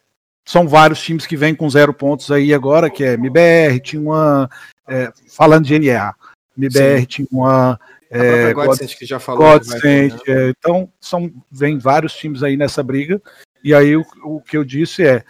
são 0.48 0.68
vários 0.68 1.02
times 1.02 1.26
que 1.26 1.36
vêm 1.36 1.56
com 1.56 1.70
zero 1.70 1.94
pontos 1.94 2.32
aí 2.32 2.54
agora, 2.54 2.90
que 2.90 3.04
é 3.04 3.14
MBR, 3.14 3.82
T1, 3.82 4.48
é, 4.88 5.12
falando 5.28 5.66
de 5.66 5.78
NEA. 5.78 6.14
MBR 6.58 7.06
tinha 7.06 7.28
uma. 7.32 7.80
É, 8.10 8.54
Godsend, 8.54 8.96
que 8.96 9.06
já 9.06 9.20
falou. 9.20 9.42
Godsend, 9.42 10.14
né? 10.14 10.20
é, 10.28 10.50
então, 10.50 10.92
são, 11.00 11.32
vem 11.52 11.78
vários 11.78 12.14
times 12.16 12.44
aí 12.44 12.56
nessa 12.56 12.82
briga. 12.82 13.22
E 13.64 13.74
aí 13.74 13.96
o, 13.96 14.06
o 14.24 14.42
que 14.42 14.56
eu 14.56 14.64
disse 14.64 15.04
é: 15.04 15.24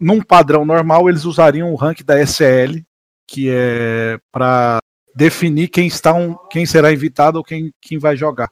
num 0.00 0.22
padrão 0.22 0.64
normal, 0.64 1.08
eles 1.08 1.24
usariam 1.24 1.72
o 1.72 1.76
rank 1.76 2.02
da 2.02 2.20
SL, 2.24 2.80
que 3.26 3.50
é 3.50 4.18
para 4.30 4.78
definir 5.14 5.68
quem, 5.68 5.86
está 5.86 6.12
um, 6.12 6.34
quem 6.50 6.66
será 6.66 6.92
invitado 6.92 7.36
ou 7.36 7.44
quem, 7.44 7.72
quem 7.80 7.98
vai 7.98 8.16
jogar. 8.16 8.50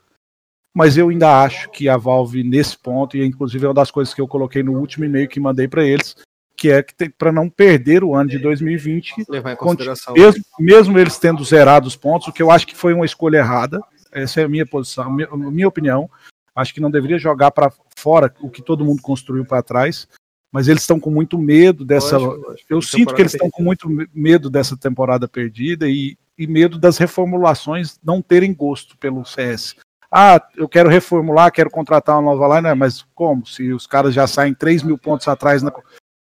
Mas 0.73 0.97
eu 0.97 1.09
ainda 1.09 1.41
acho 1.41 1.69
que 1.69 1.87
a 1.87 1.95
Valve, 1.95 2.43
nesse 2.43 2.77
ponto, 2.77 3.15
e 3.15 3.25
inclusive 3.25 3.65
é 3.65 3.67
uma 3.69 3.73
das 3.73 3.91
coisas 3.91 4.13
que 4.13 4.19
eu 4.19 4.27
coloquei 4.27 4.61
no 4.61 4.77
último 4.77 5.05
e-mail 5.05 5.29
que 5.29 5.39
mandei 5.39 5.67
para 5.67 5.85
eles, 5.85 6.15
que 6.55 6.71
é 6.71 6.81
que 6.81 7.09
para 7.09 7.31
não 7.31 7.49
perder 7.49 8.03
o 8.03 8.15
ano 8.15 8.29
de 8.29 8.39
2020, 8.39 9.25
levar 9.29 9.53
em 9.53 9.55
consideração. 9.55 10.13
Mesmo, 10.13 10.43
mesmo, 10.59 10.99
eles 10.99 11.17
tendo 11.17 11.43
zerado 11.43 11.87
os 11.87 11.95
pontos, 11.95 12.27
o 12.27 12.33
que 12.33 12.41
eu 12.41 12.51
acho 12.51 12.65
que 12.65 12.75
foi 12.75 12.93
uma 12.93 13.05
escolha 13.05 13.37
errada. 13.37 13.79
Essa 14.11 14.41
é 14.41 14.43
a 14.45 14.47
minha 14.47 14.65
posição, 14.65 15.11
minha, 15.11 15.29
minha 15.35 15.67
opinião. 15.67 16.09
Acho 16.55 16.73
que 16.73 16.79
não 16.79 16.89
deveria 16.89 17.19
jogar 17.19 17.51
para 17.51 17.71
fora 17.97 18.33
o 18.39 18.49
que 18.49 18.61
todo 18.61 18.85
mundo 18.85 19.01
construiu 19.01 19.45
para 19.45 19.61
trás, 19.61 20.07
mas 20.51 20.69
eles 20.69 20.83
estão 20.83 20.99
com 20.99 21.11
muito 21.11 21.37
medo 21.37 21.83
dessa. 21.83 22.17
Lógico, 22.17 22.47
lógico. 22.47 22.67
Eu 22.69 22.81
sinto 22.81 23.13
que 23.13 23.21
eles 23.21 23.33
estão 23.33 23.49
com 23.49 23.61
muito 23.61 23.89
medo 24.13 24.49
dessa 24.49 24.77
temporada 24.77 25.27
perdida 25.27 25.87
e, 25.89 26.17
e 26.37 26.47
medo 26.47 26.79
das 26.79 26.97
reformulações 26.97 27.99
não 28.01 28.21
terem 28.21 28.53
gosto 28.53 28.97
pelo 28.97 29.25
CS. 29.25 29.75
Ah, 30.09 30.41
eu 30.55 30.69
quero 30.69 30.87
reformular, 30.87 31.51
quero 31.51 31.69
contratar 31.69 32.17
uma 32.17 32.33
nova 32.33 32.55
line, 32.55 32.73
mas 32.73 33.05
como? 33.13 33.45
Se 33.45 33.73
os 33.73 33.85
caras 33.85 34.13
já 34.13 34.25
saem 34.25 34.53
3 34.53 34.81
mil 34.81 34.97
pontos 34.97 35.27
atrás 35.27 35.61
na, 35.61 35.73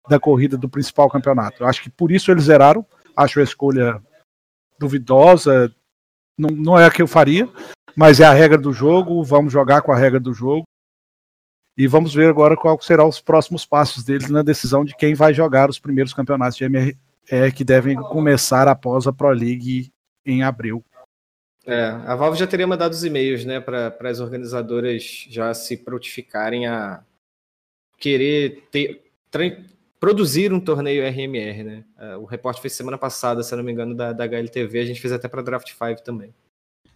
da 0.10 0.20
corrida 0.20 0.58
do 0.58 0.70
principal 0.70 1.10
campeonato. 1.10 1.64
Eu 1.64 1.68
acho 1.68 1.84
que 1.84 1.90
por 1.90 2.12
isso 2.12 2.32
eles 2.32 2.46
zeraram. 2.46 2.86
Acho 3.16 3.40
a 3.40 3.44
escolha 3.44 4.02
duvidosa, 4.80 5.74
não, 6.38 6.50
não 6.50 6.80
é 6.80 6.86
a 6.86 6.92
que 6.92 7.02
eu 7.02 7.08
faria, 7.08 7.48
mas 7.96 8.20
é 8.20 8.26
a 8.26 8.34
regra 8.34 8.58
do 8.58 8.74
jogo, 8.74 9.24
vamos 9.24 9.54
jogar 9.54 9.82
com 9.82 9.92
a 9.92 9.98
regra 9.98 10.20
do 10.20 10.34
jogo. 10.34 10.64
E 11.78 11.88
vamos 11.88 12.14
ver 12.14 12.30
agora 12.30 12.56
qual 12.56 12.80
serão 12.82 13.08
os 13.08 13.22
próximos 13.22 13.66
passos 13.66 14.04
deles 14.04 14.30
na 14.30 14.42
decisão 14.42 14.84
de 14.84 14.96
quem 14.96 15.14
vai 15.14 15.34
jogar 15.34 15.70
os 15.70 15.80
primeiros 15.80 16.14
campeonatos 16.14 16.58
de 16.58 16.68
MRE 16.68 16.98
que 17.56 17.64
devem 17.64 17.96
começar 17.96 18.68
após 18.68 19.08
a 19.08 19.14
Pro 19.14 19.30
League 19.30 19.92
em 20.26 20.44
abril. 20.44 20.84
É, 21.66 21.86
a 21.86 22.16
Valve 22.16 22.40
já 22.40 22.48
teria 22.48 22.66
mandado 22.66 22.92
os 22.92 23.04
e-mails, 23.04 23.46
né, 23.46 23.60
para 23.60 23.96
as 24.10 24.20
organizadoras 24.20 25.28
já 25.30 25.54
se 25.54 25.78
prontificarem 25.78 26.66
a 26.66 27.04
querer 28.00 28.64
ter, 28.72 29.04
produzir 30.02 30.52
um 30.52 30.60
torneio 30.60 31.08
RMR, 31.08 31.64
né? 31.64 31.86
É, 31.96 32.18
o 32.18 32.26
reporte 32.26 32.60
foi 32.60 32.72
semana 32.72 32.98
passada, 32.98 33.44
se 33.44 33.56
não 33.56 33.64
me 33.64 33.72
engano, 33.72 33.94
da, 33.94 34.12
da 34.12 34.24
HLTV, 34.24 34.80
a 34.80 34.86
gente 34.86 35.00
fez 35.00 35.14
até 35.14 35.28
para 35.28 35.44
Draft 35.44 35.70
5 35.70 36.02
também. 36.02 36.34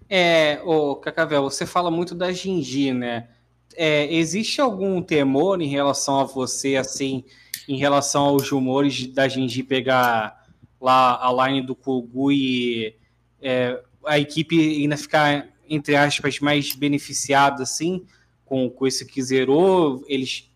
É, 0.10 0.60
o 0.66 0.96
Cacavel, 0.96 1.44
você 1.44 1.68
fala 1.68 1.92
muito 1.92 2.16
da 2.16 2.32
Gingi, 2.32 2.92
né? 2.92 3.30
É, 3.76 4.12
existe 4.12 4.60
algum 4.60 5.04
temor 5.04 5.62
em 5.62 5.68
relação 5.68 6.20
a 6.20 6.24
você, 6.24 6.78
assim, 6.78 7.24
em 7.68 7.78
relação 7.78 8.24
aos 8.24 8.50
rumores 8.50 9.06
da 9.06 9.28
Gingi 9.28 9.62
pegar 9.62 10.44
lá 10.82 11.20
a 11.22 11.48
line 11.48 11.62
do 11.62 11.76
Kogu 11.76 12.32
e 12.32 12.96
é, 13.40 13.84
a 14.04 14.18
equipe 14.18 14.60
ainda 14.60 14.98
ficar, 14.98 15.48
entre 15.70 15.96
aspas, 15.96 16.40
mais 16.40 16.74
beneficiada, 16.74 17.62
assim, 17.62 18.04
com, 18.44 18.68
com 18.68 18.88
esse 18.88 19.06
que 19.06 19.22
zerou, 19.22 20.04
eles 20.08 20.50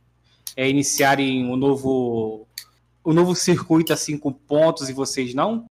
é, 0.60 0.70
iniciarem 0.70 1.46
o 1.46 1.54
um 1.54 1.56
novo 1.56 2.46
um 3.06 3.14
novo 3.14 3.34
circuito 3.34 3.94
assim 3.94 4.18
com 4.18 4.34
pontos 4.34 4.90
e 4.90 4.94
vocês 4.94 5.34
não? 5.34 5.66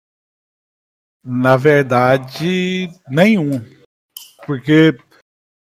Na 1.23 1.57
verdade, 1.57 2.87
nenhum. 3.09 3.65
Porque 4.45 4.95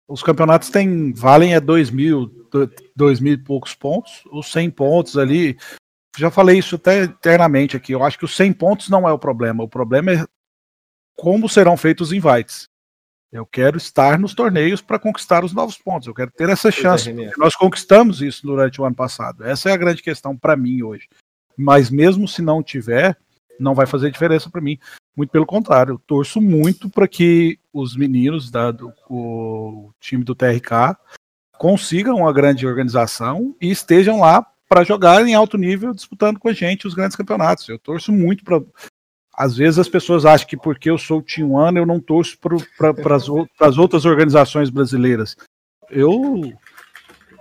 os 0.06 0.22
campeonatos 0.22 0.68
têm 0.68 1.14
valem 1.14 1.54
é 1.54 1.60
dois 1.60 1.90
mil, 1.90 2.28
dois 2.94 3.18
mil 3.18 3.32
e 3.32 3.42
poucos 3.42 3.74
pontos, 3.74 4.22
os 4.30 4.52
100 4.52 4.70
pontos 4.72 5.16
ali. 5.16 5.56
Já 6.18 6.30
falei 6.30 6.58
isso 6.58 6.76
até 6.76 7.04
internamente 7.04 7.74
aqui. 7.74 7.92
Eu 7.92 8.04
acho 8.04 8.18
que 8.18 8.26
os 8.26 8.36
100 8.36 8.52
pontos 8.52 8.90
não 8.90 9.08
é 9.08 9.12
o 9.12 9.18
problema. 9.18 9.64
O 9.64 9.68
problema 9.68 10.12
é 10.12 10.26
como 11.16 11.48
serão 11.48 11.74
feitos 11.74 12.08
os 12.08 12.12
invites. 12.12 12.68
Eu 13.36 13.44
quero 13.44 13.76
estar 13.76 14.18
nos 14.18 14.34
torneios 14.34 14.80
para 14.80 14.98
conquistar 14.98 15.44
os 15.44 15.52
novos 15.52 15.76
pontos. 15.76 16.08
Eu 16.08 16.14
quero 16.14 16.30
ter 16.30 16.48
essa 16.48 16.70
chance. 16.70 17.12
Nós 17.36 17.54
conquistamos 17.54 18.22
isso 18.22 18.46
durante 18.46 18.80
o 18.80 18.84
ano 18.84 18.96
passado. 18.96 19.44
Essa 19.44 19.68
é 19.68 19.72
a 19.72 19.76
grande 19.76 20.02
questão 20.02 20.36
para 20.36 20.56
mim 20.56 20.82
hoje. 20.82 21.06
Mas 21.56 21.90
mesmo 21.90 22.26
se 22.26 22.40
não 22.40 22.62
tiver, 22.62 23.16
não 23.60 23.74
vai 23.74 23.86
fazer 23.86 24.10
diferença 24.10 24.48
para 24.48 24.60
mim. 24.60 24.78
Muito 25.14 25.30
pelo 25.30 25.46
contrário, 25.46 25.92
eu 25.94 25.98
torço 25.98 26.40
muito 26.40 26.88
para 26.88 27.06
que 27.06 27.58
os 27.72 27.94
meninos 27.96 28.50
da, 28.50 28.70
do 28.70 28.92
o 29.08 29.90
time 30.00 30.24
do 30.24 30.34
TRK 30.34 30.96
consigam 31.58 32.16
uma 32.16 32.32
grande 32.32 32.66
organização 32.66 33.54
e 33.60 33.70
estejam 33.70 34.20
lá 34.20 34.46
para 34.68 34.84
jogar 34.84 35.26
em 35.26 35.34
alto 35.34 35.56
nível, 35.56 35.94
disputando 35.94 36.38
com 36.38 36.48
a 36.48 36.52
gente 36.52 36.86
os 36.86 36.94
grandes 36.94 37.16
campeonatos. 37.16 37.68
Eu 37.68 37.78
torço 37.78 38.12
muito 38.12 38.44
para 38.44 38.62
às 39.36 39.56
vezes 39.56 39.78
as 39.78 39.88
pessoas 39.88 40.24
acham 40.24 40.48
que 40.48 40.56
porque 40.56 40.88
eu 40.88 40.96
sou 40.96 41.22
One 41.40 41.78
eu 41.78 41.86
não 41.86 42.00
torço 42.00 42.38
para 42.38 43.16
as 43.60 43.78
outras 43.78 44.04
organizações 44.04 44.70
brasileiras. 44.70 45.36
Eu 45.90 46.52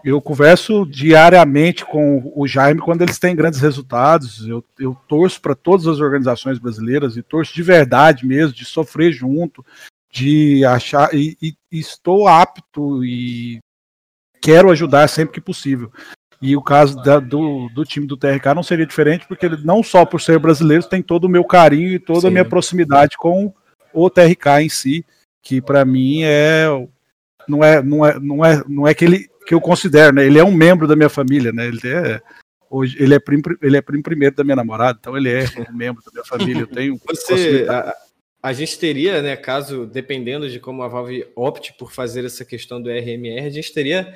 eu 0.04 0.22
converso 0.22 0.86
diariamente 0.86 1.84
com 1.84 2.32
o 2.36 2.46
Jaime 2.46 2.80
quando 2.80 3.02
eles 3.02 3.18
têm 3.18 3.36
grandes 3.36 3.60
resultados. 3.60 4.48
Eu, 4.48 4.64
eu 4.78 4.96
torço 5.08 5.41
para 5.41 5.56
todas 5.56 5.88
as 5.88 6.00
organizações 6.00 6.60
brasileiras 6.60 7.18
e 7.18 7.24
torço 7.24 7.56
de 7.56 7.64
verdade 7.64 8.24
mesmo, 8.24 8.54
de 8.54 8.66
sofrer 8.66 9.12
junto, 9.12 9.66
de 10.12 10.64
achar 10.64 11.12
e, 11.12 11.36
e, 11.41 11.56
e 11.72 11.80
estou 11.80 12.28
apto 12.28 13.04
e 13.04 13.60
quero 14.39 14.70
ajudar 14.70 15.08
sempre 15.08 15.34
que 15.34 15.41
possível. 15.41 15.91
E 16.41 16.55
o 16.55 16.61
caso 16.61 17.01
da, 17.01 17.19
do, 17.19 17.69
do 17.69 17.86
time 17.86 18.05
do 18.05 18.17
TRK 18.17 18.53
não 18.53 18.63
seria 18.63 18.86
diferente, 18.86 19.25
porque 19.27 19.45
ele, 19.45 19.57
não 19.63 19.81
só 19.81 20.05
por 20.05 20.21
ser 20.21 20.38
brasileiro, 20.39 20.83
tem 20.83 21.01
todo 21.01 21.25
o 21.25 21.29
meu 21.29 21.43
carinho 21.43 21.89
e 21.89 21.99
toda 21.99 22.21
Sim. 22.21 22.27
a 22.27 22.31
minha 22.31 22.45
proximidade 22.45 23.17
com 23.17 23.53
o 23.93 24.09
TRK 24.09 24.61
em 24.61 24.69
si, 24.69 25.05
que 25.41 25.61
para 25.61 25.86
mim 25.86 26.23
é 26.23 26.65
não 27.47 27.63
é 27.63 27.81
não 27.81 28.05
é 28.05 28.19
não 28.19 28.45
é 28.45 28.63
não 28.67 28.88
é 28.88 28.93
que 28.93 29.05
ele 29.05 29.29
que 29.47 29.53
eu 29.53 29.61
considero, 29.61 30.13
né? 30.13 30.25
Ele 30.25 30.39
é 30.39 30.43
um 30.43 30.53
membro 30.53 30.88
da 30.88 30.95
minha 30.95 31.09
família, 31.09 31.51
né? 31.51 31.67
Ele 31.67 31.79
é 31.86 32.21
hoje 32.69 32.97
ele 32.99 33.13
é 33.13 33.19
primo, 33.19 33.43
ele 33.61 33.77
é 33.77 33.81
primo 33.81 34.03
primeiro 34.03 34.36
da 34.36 34.43
minha 34.43 34.55
namorada, 34.55 34.97
então 34.99 35.15
ele 35.15 35.31
é 35.31 35.45
um 35.69 35.71
membro 35.75 36.03
da 36.03 36.11
minha 36.11 36.25
família. 36.25 36.61
Eu 36.61 36.67
tenho 36.67 36.99
Você, 37.07 37.65
a, 37.69 37.95
a, 38.41 38.53
gente 38.53 38.77
teria, 38.77 39.21
né, 39.21 39.36
caso 39.36 39.86
dependendo 39.86 40.49
de 40.49 40.59
como 40.59 40.83
a 40.83 40.88
Valve 40.88 41.25
opte 41.36 41.73
por 41.77 41.93
fazer 41.93 42.25
essa 42.25 42.43
questão 42.43 42.81
do 42.81 42.89
RMR, 42.89 43.45
a 43.45 43.51
gente 43.51 43.71
teria 43.73 44.13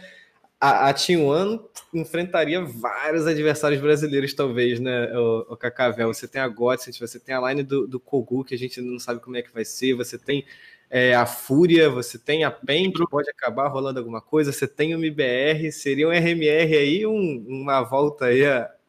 a, 0.59 0.89
a 0.89 0.93
Team 0.93 1.25
One 1.25 1.59
enfrentaria 1.93 2.61
vários 2.61 3.25
adversários 3.25 3.81
brasileiros, 3.81 4.33
talvez, 4.33 4.79
né, 4.79 5.11
o, 5.17 5.53
o 5.53 5.57
Cacavel. 5.57 6.13
Você 6.13 6.27
tem 6.27 6.41
a 6.41 6.47
Godsent, 6.47 6.99
você 6.99 7.19
tem 7.19 7.33
a 7.33 7.49
line 7.49 7.63
do, 7.63 7.87
do 7.87 7.99
Kogu, 7.99 8.43
que 8.43 8.53
a 8.53 8.57
gente 8.57 8.81
não 8.81 8.99
sabe 8.99 9.21
como 9.21 9.37
é 9.37 9.41
que 9.41 9.53
vai 9.53 9.63
ser, 9.63 9.93
você 9.93 10.17
tem 10.17 10.45
é, 10.89 11.15
a 11.15 11.25
Fúria, 11.25 11.89
você 11.89 12.17
tem 12.17 12.43
a 12.43 12.51
PEN, 12.51 12.91
que 12.91 13.07
pode 13.07 13.29
acabar 13.29 13.67
rolando 13.67 13.99
alguma 13.99 14.21
coisa, 14.21 14.51
você 14.51 14.67
tem 14.67 14.93
o 14.93 14.97
MBR, 14.97 15.71
seria 15.71 16.07
um 16.07 16.11
RMR 16.11 16.75
aí, 16.75 17.05
um, 17.05 17.45
uma 17.47 17.81
volta 17.81 18.25
aí 18.25 18.41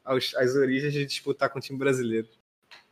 aos, 0.05 0.35
às 0.35 0.57
origens 0.57 0.93
de 0.93 1.07
disputar 1.07 1.51
com 1.51 1.59
o 1.59 1.63
time 1.63 1.79
brasileiro. 1.79 2.27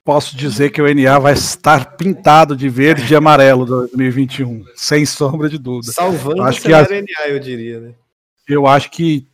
Posso 0.05 0.37
dizer 0.37 0.71
que 0.71 0.81
o 0.81 0.95
NA 0.95 1.19
vai 1.19 1.35
estar 1.35 1.97
pintado 1.97 2.57
de 2.57 2.69
verde 2.69 3.13
e 3.13 3.17
amarelo 3.17 3.67
2021, 3.67 4.65
sem 4.75 5.05
sombra 5.05 5.49
de 5.51 5.59
dúvida. 5.59 5.93
Salvando 5.93 6.43
acho 6.43 6.61
o 6.61 6.63
cenário 6.63 6.87
que 6.87 6.95
a... 6.95 7.27
NA, 7.27 7.33
eu 7.33 7.39
diria, 7.39 7.81
né? 7.81 7.95
Eu 8.49 8.67
acho 8.67 8.91
que 8.91 9.27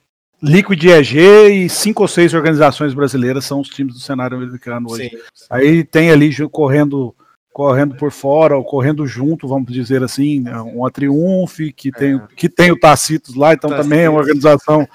Liquid 0.42 0.84
EG 0.84 1.18
e 1.48 1.68
cinco 1.68 2.02
ou 2.02 2.08
seis 2.08 2.34
organizações 2.34 2.92
brasileiras 2.92 3.44
são 3.44 3.60
os 3.60 3.68
times 3.68 3.94
do 3.94 4.00
cenário 4.00 4.36
americano 4.36 4.90
hoje. 4.90 5.08
Sim, 5.08 5.16
sim. 5.32 5.46
Aí 5.48 5.84
tem 5.84 6.10
ali 6.10 6.30
correndo 6.48 7.14
correndo 7.54 7.94
por 7.94 8.10
fora 8.10 8.56
ou 8.56 8.64
correndo 8.64 9.06
junto, 9.06 9.46
vamos 9.46 9.72
dizer 9.72 10.02
assim, 10.02 10.40
né, 10.40 10.60
uma 10.60 10.90
Triumph, 10.90 11.60
que 11.76 11.92
tem, 11.92 12.16
é. 12.16 12.22
que 12.34 12.48
tem 12.48 12.72
o 12.72 12.78
Tacitos 12.78 13.36
lá, 13.36 13.54
então 13.54 13.70
Tacitos. 13.70 13.88
também 13.88 14.04
é 14.04 14.10
uma 14.10 14.18
organização 14.18 14.88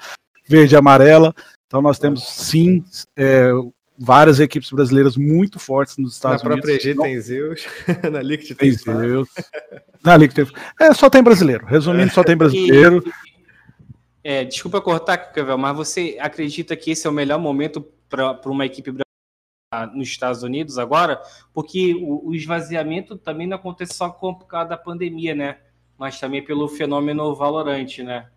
verde 0.46 0.74
e 0.74 0.76
amarela. 0.76 1.34
Então 1.66 1.80
nós 1.80 1.98
temos 1.98 2.22
sim 2.22 2.84
é, 3.16 3.50
várias 3.98 4.40
equipes 4.40 4.70
brasileiras 4.70 5.16
muito 5.16 5.58
fortes 5.58 5.96
nos 5.96 6.12
Estados 6.12 6.42
na 6.42 6.50
Unidos. 6.50 6.68
Na 6.68 6.74
própria 6.76 6.90
EG 6.90 6.98
tem 6.98 7.20
Zeus, 7.20 7.66
na 8.12 8.20
Liquid 8.20 8.48
tem, 8.48 8.56
tem 8.56 8.72
Zeus. 8.72 9.28
Na 10.04 10.16
Liquid 10.18 10.46
tem... 10.46 10.86
É, 10.86 10.92
só 10.92 11.08
tem 11.08 11.22
brasileiro. 11.22 11.64
Resumindo, 11.64 12.12
só 12.12 12.22
tem 12.22 12.36
brasileiro. 12.36 13.02
É, 14.22 14.44
desculpa 14.44 14.80
cortar, 14.80 15.16
Cavel, 15.16 15.56
mas 15.56 15.76
você 15.76 16.18
acredita 16.20 16.76
que 16.76 16.90
esse 16.90 17.06
é 17.06 17.10
o 17.10 17.12
melhor 17.12 17.38
momento 17.38 17.80
para 18.08 18.38
uma 18.46 18.66
equipe 18.66 18.90
brasileira 18.90 19.94
nos 19.94 20.08
Estados 20.08 20.42
Unidos 20.42 20.78
agora? 20.78 21.20
Porque 21.54 21.94
o, 21.94 22.28
o 22.28 22.34
esvaziamento 22.34 23.16
também 23.16 23.46
não 23.46 23.56
acontece 23.56 23.94
só 23.94 24.10
por 24.10 24.46
causa 24.46 24.70
da 24.70 24.76
pandemia, 24.76 25.34
né? 25.34 25.58
Mas 25.96 26.20
também 26.20 26.44
pelo 26.44 26.68
fenômeno 26.68 27.34
valorante, 27.34 28.02
né? 28.02 28.28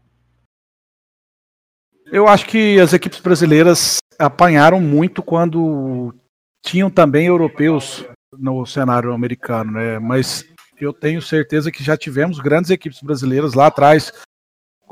Eu 2.05 2.27
acho 2.27 2.45
que 2.45 2.79
as 2.79 2.93
equipes 2.93 3.19
brasileiras 3.19 3.97
apanharam 4.19 4.79
muito 4.79 5.23
quando 5.23 6.13
tinham 6.61 6.89
também 6.89 7.27
europeus 7.27 8.05
no 8.37 8.65
cenário 8.65 9.13
americano, 9.13 9.73
né? 9.73 9.99
Mas 9.99 10.45
eu 10.79 10.93
tenho 10.93 11.21
certeza 11.21 11.71
que 11.71 11.83
já 11.83 11.97
tivemos 11.97 12.39
grandes 12.39 12.71
equipes 12.71 13.01
brasileiras 13.01 13.53
lá 13.53 13.67
atrás, 13.67 14.11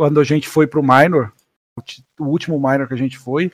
quando 0.01 0.19
a 0.19 0.23
gente 0.23 0.49
foi 0.49 0.65
para 0.65 0.79
o 0.79 0.83
minor, 0.83 1.31
o 2.19 2.23
último 2.23 2.57
minor 2.59 2.87
que 2.87 2.95
a 2.95 2.97
gente 2.97 3.19
foi, 3.19 3.51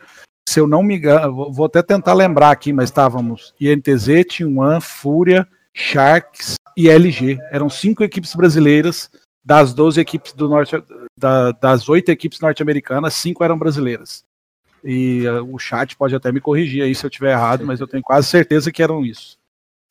se 0.47 0.61
eu 0.61 0.65
não 0.65 0.81
me 0.81 0.95
engano, 0.95 1.51
vou 1.51 1.65
até 1.65 1.83
tentar 1.83 2.13
lembrar 2.13 2.51
aqui, 2.51 2.71
mas 2.71 2.85
estávamos 2.85 3.53
INTZ, 3.59 4.07
T1, 4.23 4.79
Fúria, 4.79 5.45
Sharks 5.73 6.55
e 6.77 6.87
LG. 6.87 7.37
Eram 7.51 7.69
cinco 7.69 8.01
equipes 8.01 8.33
brasileiras, 8.33 9.11
das 9.43 9.73
12 9.73 9.99
equipes 9.99 10.31
do 10.31 10.47
norte, 10.47 10.81
da, 11.19 11.51
das 11.51 11.89
oito 11.89 12.07
equipes 12.07 12.39
norte-americanas, 12.39 13.13
cinco 13.15 13.43
eram 13.43 13.59
brasileiras. 13.59 14.23
E 14.81 15.27
uh, 15.27 15.53
o 15.53 15.59
chat 15.59 15.97
pode 15.97 16.15
até 16.15 16.31
me 16.31 16.39
corrigir 16.39 16.81
aí 16.81 16.95
se 16.95 17.05
eu 17.05 17.09
estiver 17.09 17.33
errado, 17.33 17.65
mas 17.65 17.81
eu 17.81 17.87
tenho 17.87 18.03
quase 18.03 18.29
certeza 18.29 18.71
que 18.71 18.81
eram 18.81 19.05
isso. 19.05 19.37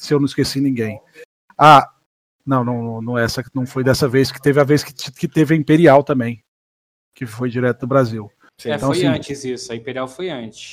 Se 0.00 0.14
eu 0.14 0.18
não 0.18 0.24
esqueci 0.24 0.58
ninguém. 0.58 0.98
Ah, 1.58 1.92
não, 2.46 2.64
não, 2.64 3.02
não 3.02 3.18
essa 3.18 3.44
não 3.54 3.66
foi 3.66 3.84
dessa 3.84 4.08
vez 4.08 4.32
que 4.32 4.40
teve 4.40 4.58
a 4.58 4.64
vez 4.64 4.82
que, 4.82 4.94
que 5.12 5.28
teve 5.28 5.52
a 5.52 5.58
Imperial 5.58 6.02
também 6.02 6.42
que 7.16 7.24
foi 7.24 7.48
direto 7.48 7.80
do 7.80 7.86
Brasil. 7.86 8.30
É, 8.64 8.74
então, 8.74 8.90
foi 8.90 8.98
assim, 8.98 9.06
antes 9.06 9.44
isso, 9.44 9.72
a 9.72 9.74
Imperial 9.74 10.06
foi 10.06 10.28
antes. 10.28 10.72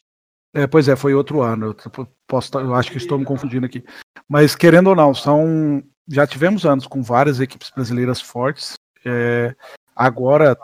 É, 0.54 0.68
pois 0.68 0.88
é, 0.88 0.96
foi 0.96 1.14
outro 1.16 1.42
ano. 1.42 1.68
Eu, 1.68 2.08
posso, 2.28 2.60
eu 2.60 2.76
acho 2.76 2.92
que 2.92 2.98
estou 2.98 3.18
me 3.18 3.26
confundindo 3.26 3.66
aqui. 3.66 3.84
Mas 4.28 4.56
querendo 4.56 4.88
ou 4.88 4.96
não, 4.96 5.16
são 5.16 5.82
já 6.08 6.28
tivemos 6.28 6.66
anos 6.66 6.86
com 6.86 7.02
várias 7.02 7.40
equipes 7.40 7.72
brasileiras 7.72 8.22
fortes. 8.22 8.74
É, 9.06 9.56
agora 9.96 10.58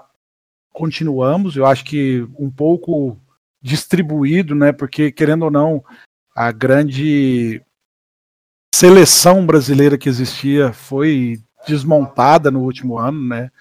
continuamos, 0.74 1.56
eu 1.56 1.66
acho 1.66 1.84
que 1.86 2.28
um 2.38 2.52
pouco 2.52 3.18
distribuído, 3.62 4.54
né? 4.54 4.72
Porque 4.72 5.12
querendo 5.12 5.44
ou 5.44 5.52
não, 5.52 5.84
a 6.36 6.52
grande 6.52 7.62
seleção 8.76 9.46
brasileira 9.46 9.98
que 9.98 10.10
existia 10.10 10.74
foi 10.74 11.42
desmontada 11.66 12.52
no 12.52 12.62
último 12.62 12.98
ano, 12.98 13.28
né? 13.28 13.52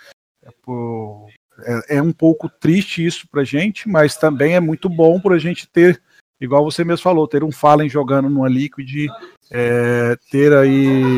Por, 0.63 1.28
é, 1.61 1.97
é 1.97 2.03
um 2.03 2.13
pouco 2.13 2.49
triste 2.49 3.05
isso 3.05 3.27
pra 3.29 3.45
gente, 3.45 3.89
mas 3.89 4.17
também 4.17 4.55
é 4.55 4.61
muito 4.61 4.89
bom 4.89 5.21
para 5.21 5.35
a 5.35 5.39
gente 5.39 5.69
ter, 5.69 6.01
igual 6.41 6.65
você 6.65 6.85
mesmo 6.85 7.03
falou, 7.03 7.27
ter 7.27 7.43
um 7.43 7.53
Fallen 7.53 7.89
jogando 7.89 8.29
numa 8.29 8.49
Liquid, 8.49 9.09
é, 9.51 10.17
ter 10.31 10.53
aí 10.53 11.17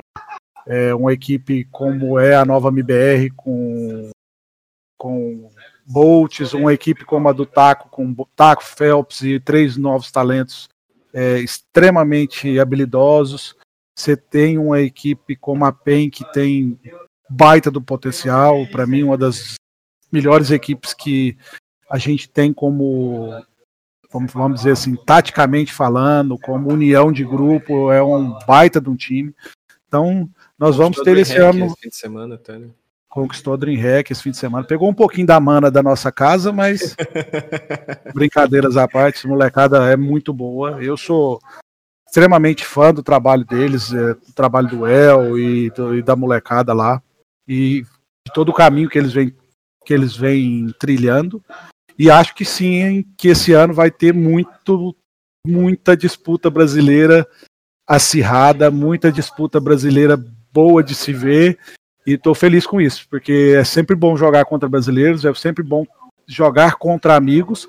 é, 0.66 0.94
uma 0.94 1.12
equipe 1.12 1.64
como 1.64 2.18
é 2.18 2.34
a 2.34 2.44
nova 2.44 2.68
MBR 2.68 3.30
com, 3.30 4.10
com 4.96 5.50
Bolts, 5.86 6.52
uma 6.54 6.72
equipe 6.72 7.04
como 7.04 7.28
a 7.28 7.32
do 7.32 7.44
Taco, 7.44 7.88
com 7.88 8.14
Taco, 8.36 8.64
Phelps 8.64 9.22
e 9.22 9.40
três 9.40 9.76
novos 9.76 10.10
talentos 10.10 10.68
é, 11.12 11.38
extremamente 11.38 12.58
habilidosos. 12.58 13.56
Você 13.98 14.16
tem 14.16 14.56
uma 14.56 14.80
equipe 14.80 15.36
como 15.36 15.64
a 15.64 15.72
PEN 15.72 16.08
que 16.08 16.24
tem 16.32 16.78
baita 17.28 17.70
do 17.70 17.82
potencial, 17.82 18.66
para 18.68 18.86
mim 18.86 19.02
uma 19.02 19.18
das 19.18 19.54
melhores 20.12 20.50
equipes 20.50 20.94
que 20.94 21.36
a 21.90 21.98
gente 21.98 22.28
tem 22.28 22.52
como 22.52 23.34
vamos, 24.12 24.32
vamos 24.32 24.58
dizer 24.60 24.72
assim, 24.72 24.96
taticamente 24.96 25.72
falando, 25.72 26.38
como 26.38 26.72
união 26.72 27.12
de 27.12 27.24
grupo, 27.24 27.90
é 27.92 28.02
um 28.02 28.36
baita 28.46 28.80
de 28.80 28.90
um 28.90 28.96
time. 28.96 29.34
Então, 29.86 30.28
nós 30.58 30.76
vamos 30.76 31.00
ter 31.00 31.16
esse 31.16 31.36
ano. 31.36 31.66
Esse 31.66 31.80
fim 31.80 31.88
de 31.88 31.96
semana, 31.96 32.36
tá, 32.36 32.58
né? 32.58 32.68
Conquistou 33.08 33.54
a 33.54 33.56
Dreamhack 33.56 34.12
esse 34.12 34.22
fim 34.22 34.30
de 34.30 34.36
semana. 34.36 34.64
Pegou 34.64 34.88
um 34.88 34.94
pouquinho 34.94 35.26
da 35.26 35.40
mana 35.40 35.68
da 35.68 35.82
nossa 35.82 36.12
casa, 36.12 36.52
mas 36.52 36.94
brincadeiras 38.14 38.76
à 38.76 38.86
parte, 38.86 39.26
molecada 39.26 39.90
é 39.90 39.96
muito 39.96 40.32
boa. 40.32 40.82
Eu 40.82 40.96
sou 40.96 41.40
extremamente 42.06 42.64
fã 42.64 42.94
do 42.94 43.02
trabalho 43.02 43.44
deles, 43.44 43.92
é, 43.92 44.14
do 44.14 44.32
trabalho 44.32 44.68
do 44.68 44.86
El 44.86 45.36
e, 45.38 45.70
do, 45.70 45.96
e 45.96 46.02
da 46.02 46.14
molecada 46.14 46.72
lá. 46.72 47.02
E 47.48 47.82
de 48.24 48.32
todo 48.32 48.50
o 48.50 48.54
caminho 48.54 48.88
que 48.88 48.98
eles 48.98 49.12
vêm 49.12 49.34
que 49.90 49.94
eles 49.94 50.16
vêm 50.16 50.72
trilhando. 50.78 51.42
E 51.98 52.08
acho 52.08 52.32
que 52.32 52.44
sim, 52.44 53.04
que 53.18 53.26
esse 53.26 53.52
ano 53.52 53.74
vai 53.74 53.90
ter 53.90 54.14
muito, 54.14 54.96
muita 55.44 55.96
disputa 55.96 56.48
brasileira 56.48 57.26
acirrada, 57.84 58.70
muita 58.70 59.10
disputa 59.10 59.58
brasileira 59.58 60.16
boa 60.52 60.80
de 60.80 60.94
se 60.94 61.12
ver. 61.12 61.58
E 62.06 62.12
estou 62.12 62.36
feliz 62.36 62.64
com 62.68 62.80
isso, 62.80 63.04
porque 63.10 63.56
é 63.58 63.64
sempre 63.64 63.96
bom 63.96 64.16
jogar 64.16 64.44
contra 64.44 64.68
brasileiros, 64.68 65.24
é 65.24 65.34
sempre 65.34 65.64
bom 65.64 65.84
jogar 66.24 66.76
contra 66.76 67.16
amigos, 67.16 67.68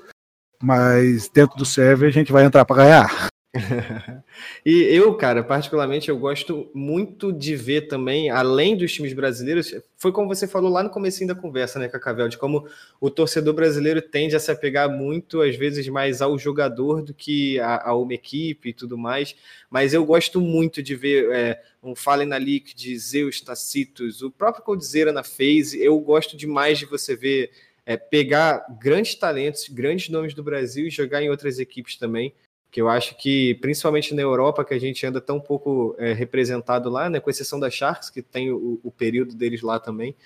mas 0.62 1.28
dentro 1.28 1.56
do 1.56 1.64
server 1.64 2.06
a 2.08 2.12
gente 2.12 2.30
vai 2.30 2.44
entrar 2.44 2.64
para 2.64 2.84
ganhar. 2.84 3.31
e 4.64 4.72
eu, 4.84 5.14
cara, 5.14 5.44
particularmente, 5.44 6.08
eu 6.08 6.18
gosto 6.18 6.70
muito 6.72 7.30
de 7.30 7.54
ver 7.54 7.82
também, 7.82 8.30
além 8.30 8.74
dos 8.74 8.94
times 8.94 9.12
brasileiros, 9.12 9.74
foi 9.98 10.10
como 10.10 10.26
você 10.26 10.48
falou 10.48 10.70
lá 10.70 10.82
no 10.82 10.88
começo 10.88 11.26
da 11.26 11.34
conversa, 11.34 11.78
né, 11.78 11.86
Cacavel, 11.86 12.28
de 12.28 12.38
como 12.38 12.66
o 12.98 13.10
torcedor 13.10 13.52
brasileiro 13.52 14.00
tende 14.00 14.34
a 14.34 14.40
se 14.40 14.50
apegar 14.50 14.88
muito, 14.88 15.42
às 15.42 15.54
vezes, 15.54 15.86
mais 15.88 16.22
ao 16.22 16.38
jogador 16.38 17.02
do 17.02 17.12
que 17.12 17.60
a, 17.60 17.90
a 17.90 17.94
uma 17.94 18.14
equipe 18.14 18.70
e 18.70 18.72
tudo 18.72 18.96
mais, 18.96 19.36
mas 19.68 19.92
eu 19.92 20.02
gosto 20.04 20.40
muito 20.40 20.82
de 20.82 20.94
ver 20.94 21.30
é, 21.30 21.62
um 21.82 21.94
Fallen 21.94 22.28
na 22.28 22.38
League, 22.38 22.72
Zeus, 22.98 23.42
Tacitus, 23.42 24.22
o 24.22 24.30
próprio 24.30 24.64
Coldzera 24.64 25.12
na 25.12 25.22
FaZe, 25.22 25.78
eu 25.78 25.98
gosto 26.00 26.38
demais 26.38 26.78
de 26.78 26.86
você 26.86 27.14
ver 27.14 27.50
é, 27.84 27.98
pegar 27.98 28.64
grandes 28.80 29.14
talentos, 29.14 29.68
grandes 29.68 30.08
nomes 30.08 30.32
do 30.32 30.42
Brasil 30.42 30.86
e 30.86 30.90
jogar 30.90 31.22
em 31.22 31.28
outras 31.28 31.58
equipes 31.58 31.96
também 31.96 32.32
que 32.72 32.80
eu 32.80 32.88
acho 32.88 33.14
que, 33.18 33.54
principalmente 33.56 34.14
na 34.14 34.22
Europa, 34.22 34.64
que 34.64 34.72
a 34.72 34.80
gente 34.80 35.04
anda 35.04 35.20
tão 35.20 35.38
pouco 35.38 35.94
é, 35.98 36.14
representado 36.14 36.88
lá, 36.88 37.10
né, 37.10 37.20
com 37.20 37.28
exceção 37.28 37.60
da 37.60 37.68
Sharks, 37.68 38.08
que 38.08 38.22
tem 38.22 38.50
o, 38.50 38.80
o 38.82 38.90
período 38.90 39.36
deles 39.36 39.60
lá 39.60 39.78
também, 39.78 40.16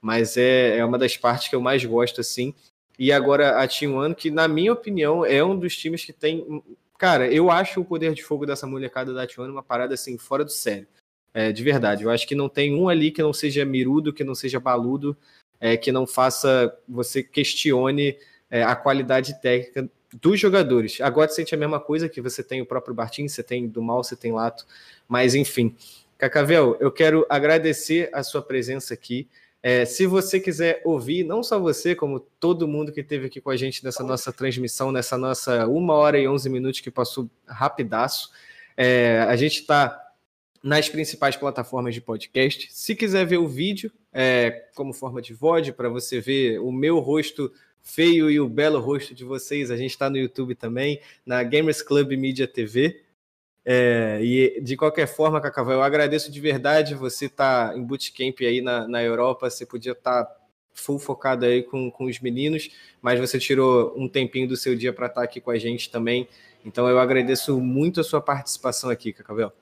mas 0.00 0.36
é, 0.36 0.78
é 0.78 0.84
uma 0.84 0.96
das 0.96 1.16
partes 1.16 1.48
que 1.48 1.56
eu 1.56 1.60
mais 1.60 1.84
gosto, 1.84 2.20
assim. 2.20 2.54
E 2.96 3.10
agora 3.10 3.60
a 3.60 3.66
Team 3.66 3.96
One, 3.96 4.14
que 4.14 4.30
na 4.30 4.46
minha 4.46 4.72
opinião 4.72 5.26
é 5.26 5.42
um 5.42 5.58
dos 5.58 5.76
times 5.76 6.04
que 6.04 6.12
tem. 6.12 6.62
Cara, 6.96 7.26
eu 7.30 7.50
acho 7.50 7.80
o 7.80 7.84
poder 7.84 8.14
de 8.14 8.22
fogo 8.22 8.46
dessa 8.46 8.68
molecada 8.68 9.12
da 9.12 9.26
Team 9.26 9.44
One 9.44 9.52
uma 9.52 9.62
parada 9.62 9.94
assim, 9.94 10.16
fora 10.16 10.44
do 10.44 10.50
sério. 10.52 10.86
É, 11.34 11.50
de 11.50 11.62
verdade. 11.62 12.04
Eu 12.04 12.10
acho 12.10 12.26
que 12.26 12.36
não 12.36 12.48
tem 12.48 12.72
um 12.74 12.88
ali 12.88 13.10
que 13.10 13.20
não 13.20 13.32
seja 13.32 13.64
mirudo, 13.64 14.12
que 14.12 14.24
não 14.24 14.34
seja 14.34 14.60
baludo, 14.60 15.16
é, 15.60 15.76
que 15.76 15.90
não 15.90 16.06
faça 16.06 16.72
você 16.88 17.22
questione 17.22 18.16
é, 18.48 18.62
a 18.62 18.76
qualidade 18.76 19.40
técnica 19.42 19.90
dos 20.14 20.38
jogadores. 20.38 21.00
Agora 21.00 21.28
sente 21.28 21.54
a 21.54 21.58
mesma 21.58 21.80
coisa 21.80 22.08
que 22.08 22.20
você 22.20 22.42
tem 22.42 22.60
o 22.60 22.66
próprio 22.66 22.94
Bartim, 22.94 23.28
você 23.28 23.42
tem 23.42 23.68
do 23.68 23.82
Mal, 23.82 24.02
você 24.02 24.16
tem 24.16 24.32
Lato, 24.32 24.66
mas 25.08 25.34
enfim. 25.34 25.74
Cacavel, 26.18 26.76
eu 26.80 26.90
quero 26.90 27.26
agradecer 27.28 28.08
a 28.12 28.22
sua 28.22 28.40
presença 28.40 28.94
aqui. 28.94 29.28
É, 29.62 29.84
se 29.84 30.06
você 30.06 30.38
quiser 30.38 30.80
ouvir, 30.84 31.24
não 31.24 31.42
só 31.42 31.58
você, 31.58 31.94
como 31.94 32.20
todo 32.20 32.68
mundo 32.68 32.92
que 32.92 33.00
esteve 33.00 33.26
aqui 33.26 33.40
com 33.40 33.50
a 33.50 33.56
gente 33.56 33.84
nessa 33.84 34.02
nossa 34.04 34.32
transmissão, 34.32 34.92
nessa 34.92 35.18
nossa 35.18 35.66
uma 35.66 35.94
hora 35.94 36.18
e 36.18 36.28
onze 36.28 36.48
minutos 36.48 36.80
que 36.80 36.90
passou 36.90 37.28
rapidaço, 37.46 38.30
é, 38.76 39.26
a 39.28 39.34
gente 39.36 39.60
está 39.60 40.06
nas 40.62 40.88
principais 40.88 41.36
plataformas 41.36 41.94
de 41.94 42.00
podcast. 42.00 42.68
Se 42.70 42.94
quiser 42.94 43.26
ver 43.26 43.38
o 43.38 43.46
vídeo 43.46 43.90
é, 44.12 44.68
como 44.74 44.92
forma 44.92 45.20
de 45.20 45.34
VOD, 45.34 45.72
para 45.72 45.88
você 45.88 46.20
ver 46.20 46.58
o 46.60 46.72
meu 46.72 46.98
rosto 46.98 47.52
feio 47.86 48.28
e 48.28 48.40
o 48.40 48.48
belo 48.48 48.80
rosto 48.80 49.14
de 49.14 49.24
vocês. 49.24 49.70
A 49.70 49.76
gente 49.76 49.92
está 49.92 50.10
no 50.10 50.18
YouTube 50.18 50.56
também, 50.56 51.00
na 51.24 51.42
Gamers 51.44 51.80
Club 51.80 52.10
Media 52.12 52.46
TV. 52.46 53.00
É, 53.64 54.18
e 54.20 54.60
de 54.60 54.76
qualquer 54.76 55.06
forma, 55.06 55.40
Cacavão, 55.40 55.74
eu 55.74 55.82
agradeço 55.82 56.30
de 56.30 56.40
verdade 56.40 56.94
você 56.94 57.26
estar 57.26 57.70
tá 57.70 57.78
em 57.78 57.82
bootcamp 57.82 58.40
aí 58.40 58.60
na, 58.60 58.88
na 58.88 59.02
Europa. 59.02 59.48
Você 59.48 59.64
podia 59.64 59.92
estar 59.92 60.24
tá 60.24 60.36
full 60.74 60.98
focado 60.98 61.46
aí 61.46 61.62
com, 61.62 61.88
com 61.90 62.06
os 62.06 62.18
meninos, 62.20 62.70
mas 63.00 63.20
você 63.20 63.38
tirou 63.38 63.94
um 63.96 64.08
tempinho 64.08 64.48
do 64.48 64.56
seu 64.56 64.74
dia 64.74 64.92
para 64.92 65.06
estar 65.06 65.20
tá 65.20 65.24
aqui 65.24 65.40
com 65.40 65.52
a 65.52 65.58
gente 65.58 65.88
também. 65.88 66.28
Então 66.64 66.88
eu 66.88 66.98
agradeço 66.98 67.60
muito 67.60 68.00
a 68.00 68.04
sua 68.04 68.20
participação 68.20 68.90
aqui, 68.90 69.12
Cacavel. 69.12 69.52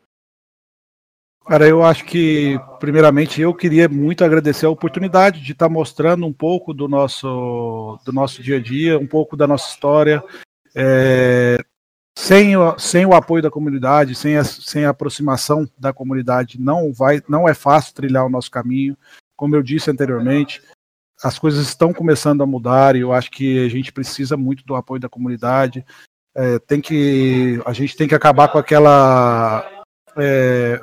Cara, 1.46 1.68
eu 1.68 1.84
acho 1.84 2.06
que, 2.06 2.58
primeiramente, 2.80 3.40
eu 3.40 3.52
queria 3.52 3.86
muito 3.86 4.24
agradecer 4.24 4.64
a 4.64 4.70
oportunidade 4.70 5.42
de 5.42 5.52
estar 5.52 5.68
mostrando 5.68 6.24
um 6.24 6.32
pouco 6.32 6.72
do 6.72 6.88
nosso, 6.88 7.98
do 8.04 8.12
nosso 8.12 8.42
dia 8.42 8.56
a 8.56 8.60
dia, 8.60 8.98
um 8.98 9.06
pouco 9.06 9.36
da 9.36 9.46
nossa 9.46 9.68
história. 9.68 10.24
É, 10.74 11.58
sem, 12.18 12.56
o, 12.56 12.78
sem 12.78 13.04
o 13.04 13.12
apoio 13.12 13.42
da 13.42 13.50
comunidade, 13.50 14.14
sem 14.14 14.38
a, 14.38 14.44
sem 14.44 14.86
a 14.86 14.90
aproximação 14.90 15.68
da 15.78 15.92
comunidade, 15.92 16.58
não, 16.58 16.92
vai, 16.94 17.20
não 17.28 17.46
é 17.46 17.52
fácil 17.52 17.94
trilhar 17.94 18.24
o 18.24 18.30
nosso 18.30 18.50
caminho. 18.50 18.96
Como 19.36 19.54
eu 19.54 19.62
disse 19.62 19.90
anteriormente, 19.90 20.62
as 21.22 21.38
coisas 21.38 21.66
estão 21.66 21.92
começando 21.92 22.42
a 22.42 22.46
mudar 22.46 22.96
e 22.96 23.00
eu 23.00 23.12
acho 23.12 23.30
que 23.30 23.66
a 23.66 23.68
gente 23.68 23.92
precisa 23.92 24.34
muito 24.34 24.64
do 24.64 24.74
apoio 24.74 25.00
da 25.00 25.10
comunidade. 25.10 25.84
É, 26.34 26.58
tem 26.58 26.80
que, 26.80 27.60
a 27.66 27.72
gente 27.74 27.96
tem 27.96 28.08
que 28.08 28.14
acabar 28.14 28.48
com 28.48 28.56
aquela. 28.56 29.84
É, 30.16 30.80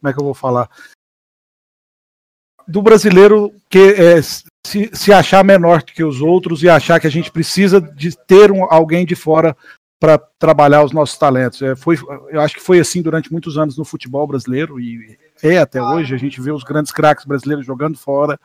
como 0.00 0.10
é 0.10 0.12
que 0.12 0.20
eu 0.20 0.24
vou 0.24 0.34
falar? 0.34 0.68
Do 2.66 2.82
brasileiro 2.82 3.52
que 3.68 3.78
é, 3.78 4.22
se, 4.66 4.90
se 4.92 5.12
achar 5.12 5.44
menor 5.44 5.82
que 5.82 6.04
os 6.04 6.20
outros 6.20 6.62
e 6.62 6.68
achar 6.68 7.00
que 7.00 7.06
a 7.06 7.10
gente 7.10 7.30
precisa 7.30 7.80
de 7.80 8.16
ter 8.16 8.50
um, 8.50 8.64
alguém 8.64 9.04
de 9.04 9.14
fora 9.14 9.56
para 10.00 10.16
trabalhar 10.16 10.82
os 10.82 10.92
nossos 10.92 11.18
talentos. 11.18 11.60
É, 11.60 11.76
foi, 11.76 11.98
eu 12.30 12.40
acho 12.40 12.54
que 12.54 12.62
foi 12.62 12.80
assim 12.80 13.02
durante 13.02 13.30
muitos 13.30 13.58
anos 13.58 13.76
no 13.76 13.84
futebol 13.84 14.26
brasileiro 14.26 14.80
e 14.80 15.18
é 15.42 15.58
até 15.58 15.82
hoje. 15.82 16.14
A 16.14 16.18
gente 16.18 16.40
vê 16.40 16.50
os 16.50 16.64
grandes 16.64 16.90
craques 16.90 17.26
brasileiros 17.26 17.66
jogando 17.66 17.98
fora. 17.98 18.40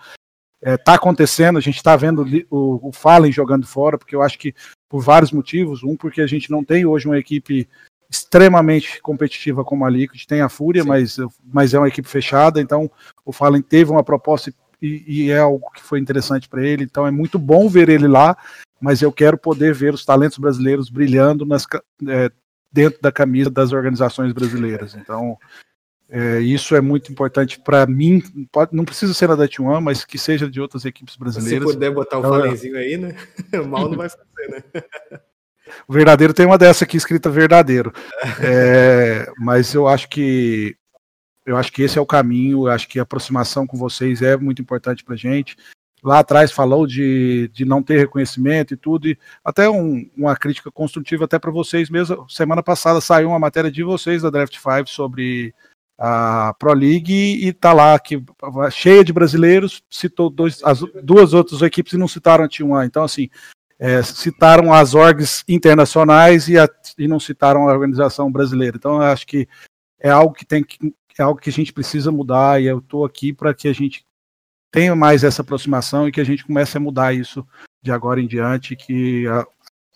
Está 0.62 0.72
é, 0.72 0.78
tá 0.78 0.94
acontecendo, 0.96 1.58
a 1.58 1.62
gente 1.62 1.78
está 1.78 1.96
vendo 1.96 2.26
o, 2.50 2.90
o 2.90 2.92
Fallen 2.92 3.32
jogando 3.32 3.68
fora, 3.68 3.98
porque 3.98 4.16
eu 4.16 4.22
acho 4.22 4.38
que 4.38 4.54
por 4.90 5.02
vários 5.02 5.32
motivos. 5.32 5.84
Um, 5.84 5.96
porque 5.96 6.22
a 6.22 6.28
gente 6.28 6.52
não 6.52 6.64
tem 6.64 6.86
hoje 6.86 7.08
uma 7.08 7.18
equipe 7.18 7.70
extremamente 8.10 9.02
competitiva 9.02 9.64
como 9.64 9.86
a 9.86 9.90
Liquid, 9.90 10.26
tem 10.26 10.42
a 10.42 10.50
Fúria, 10.50 10.84
mas, 10.84 11.18
mas 11.44 11.74
é 11.74 11.80
uma 11.80 11.88
equipe 11.88 12.08
fechada, 12.08 12.62
então 12.62 12.90
o 13.26 13.32
Fallen 13.32 13.62
teve 13.62 13.92
uma 13.92 14.04
proposta 14.04 14.54
e, 14.82 15.04
e 15.08 15.32
é 15.32 15.40
algo 15.40 15.72
que 15.72 15.82
foi 15.82 16.00
interessante 16.00 16.48
para 16.48 16.66
ele, 16.66 16.84
então 16.84 17.08
é 17.08 17.12
muito 17.12 17.40
bom 17.40 17.68
ver 17.68 17.90
ele 17.90 18.08
lá, 18.08 18.38
mas 18.80 19.02
eu 19.02 19.12
quero 19.12 19.38
poder 19.38 19.74
ver 19.74 19.94
os 19.94 20.06
talentos 20.06 20.38
brasileiros 20.38 20.90
brilhando 20.90 21.46
nas, 21.46 21.66
é, 22.08 22.32
dentro 22.72 23.02
da 23.02 23.12
camisa 23.12 23.50
das 23.50 23.72
organizações 23.72 24.32
brasileiras, 24.34 24.96
então 24.96 25.38
é, 26.08 26.40
isso 26.40 26.76
é 26.76 26.82
muito 26.82 27.12
importante 27.12 27.60
para 27.60 27.86
mim, 27.88 28.22
pode, 28.52 28.76
não 28.76 28.86
precisa 28.86 29.14
ser 29.14 29.28
da 29.30 29.48
T1, 29.48 29.82
mas 29.82 30.06
que 30.06 30.18
seja 30.18 30.50
de 30.50 30.62
outras 30.62 30.86
equipes 30.86 31.16
brasileiras. 31.16 31.68
Se 31.68 31.74
puder 31.74 31.92
botar 31.92 32.18
o 32.18 32.20
então, 32.20 32.32
Fallenzinho 32.32 32.78
aí, 32.78 32.96
né? 32.98 33.16
Mal 33.68 33.90
não 33.90 33.98
vai 33.98 34.10
fazer, 34.10 34.50
né? 34.50 34.64
O 35.88 35.94
verdadeiro 35.94 36.34
tem 36.34 36.46
uma 36.46 36.58
dessa 36.58 36.84
aqui 36.84 36.98
escrita 36.98 37.30
verdadeiro. 37.30 37.94
É, 38.40 39.32
mas 39.38 39.74
eu 39.74 39.88
acho 39.88 40.10
que 40.10 40.76
eu 41.46 41.56
acho 41.58 41.72
que 41.72 41.84
esse 41.84 41.98
é 41.98 42.02
o 42.02 42.06
caminho. 42.06 42.68
Eu 42.68 42.72
acho 42.72 42.88
que 42.88 43.00
a 43.00 43.04
aproximação 43.04 43.68
com 43.68 43.78
vocês 43.78 44.22
é 44.22 44.36
muito 44.36 44.62
importante 44.62 45.04
para 45.04 45.16
gente. 45.16 45.56
Lá 46.04 46.20
atrás 46.20 46.52
falou 46.52 46.86
de, 46.86 47.50
de 47.52 47.66
não 47.66 47.82
ter 47.82 47.98
reconhecimento 47.98 48.76
e 48.76 48.78
tudo, 48.78 49.08
e 49.08 49.18
até 49.44 49.68
um, 49.68 50.08
uma 50.16 50.36
crítica 50.36 50.70
construtiva 50.72 51.26
até 51.26 51.40
para 51.40 51.50
vocês 51.50 51.90
mesmo. 51.90 52.30
Semana 52.30 52.62
passada 52.62 53.02
saiu 53.02 53.30
uma 53.30 53.40
matéria 53.40 53.72
de 53.72 53.82
vocês 53.82 54.22
da 54.22 54.30
Draft 54.30 54.56
5 54.56 54.88
sobre 54.88 55.52
a 55.98 56.54
Pro 56.60 56.74
League 56.74 57.12
e 57.12 57.52
tá 57.54 57.74
lá 57.74 57.98
que 57.98 58.22
cheia 58.72 59.04
de 59.04 59.14
brasileiros, 59.14 59.82
citou 59.90 60.30
dois, 60.30 60.62
as 60.64 60.82
duas 61.04 61.34
outras 61.34 61.62
equipes 61.62 61.94
e 61.94 61.98
não 61.98 62.08
citaram 62.08 62.44
a 62.44 62.50
T1. 62.50 62.86
Então, 62.86 63.04
assim, 63.04 63.30
é, 63.80 64.02
citaram 64.04 64.74
as 64.74 64.94
orgs 64.94 65.44
internacionais 65.48 66.48
e, 66.48 66.58
a, 66.58 66.68
e, 66.98 67.08
não 67.08 67.20
citaram 67.20 67.68
a 67.68 67.74
organização 67.74 68.32
brasileira. 68.32 68.78
Então, 68.78 68.96
eu 68.96 69.04
acho 69.04 69.28
que 69.28 69.48
é 70.00 70.10
algo 70.10 70.34
que 70.34 70.46
tem 70.46 70.64
que 70.64 71.22
é 71.22 71.24
algo 71.24 71.40
que 71.40 71.50
a 71.50 71.54
gente 71.54 71.72
precisa 71.72 72.12
mudar 72.12 72.62
e 72.62 72.66
eu 72.66 72.80
estou 72.80 73.06
aqui 73.06 73.32
para 73.32 73.54
que 73.54 73.70
a 73.70 73.74
gente 73.74 74.06
tenha 74.70 74.94
mais 74.94 75.24
essa 75.24 75.42
aproximação 75.42 76.08
e 76.08 76.12
que 76.12 76.20
a 76.20 76.26
gente 76.26 76.46
comece 76.46 76.76
a 76.76 76.82
mudar 76.82 77.14
isso 77.14 77.48
de 77.82 77.90
agora 77.90 78.20
em 78.20 78.28
diante, 78.28 78.76
que 78.76 79.26
a, 79.28 79.48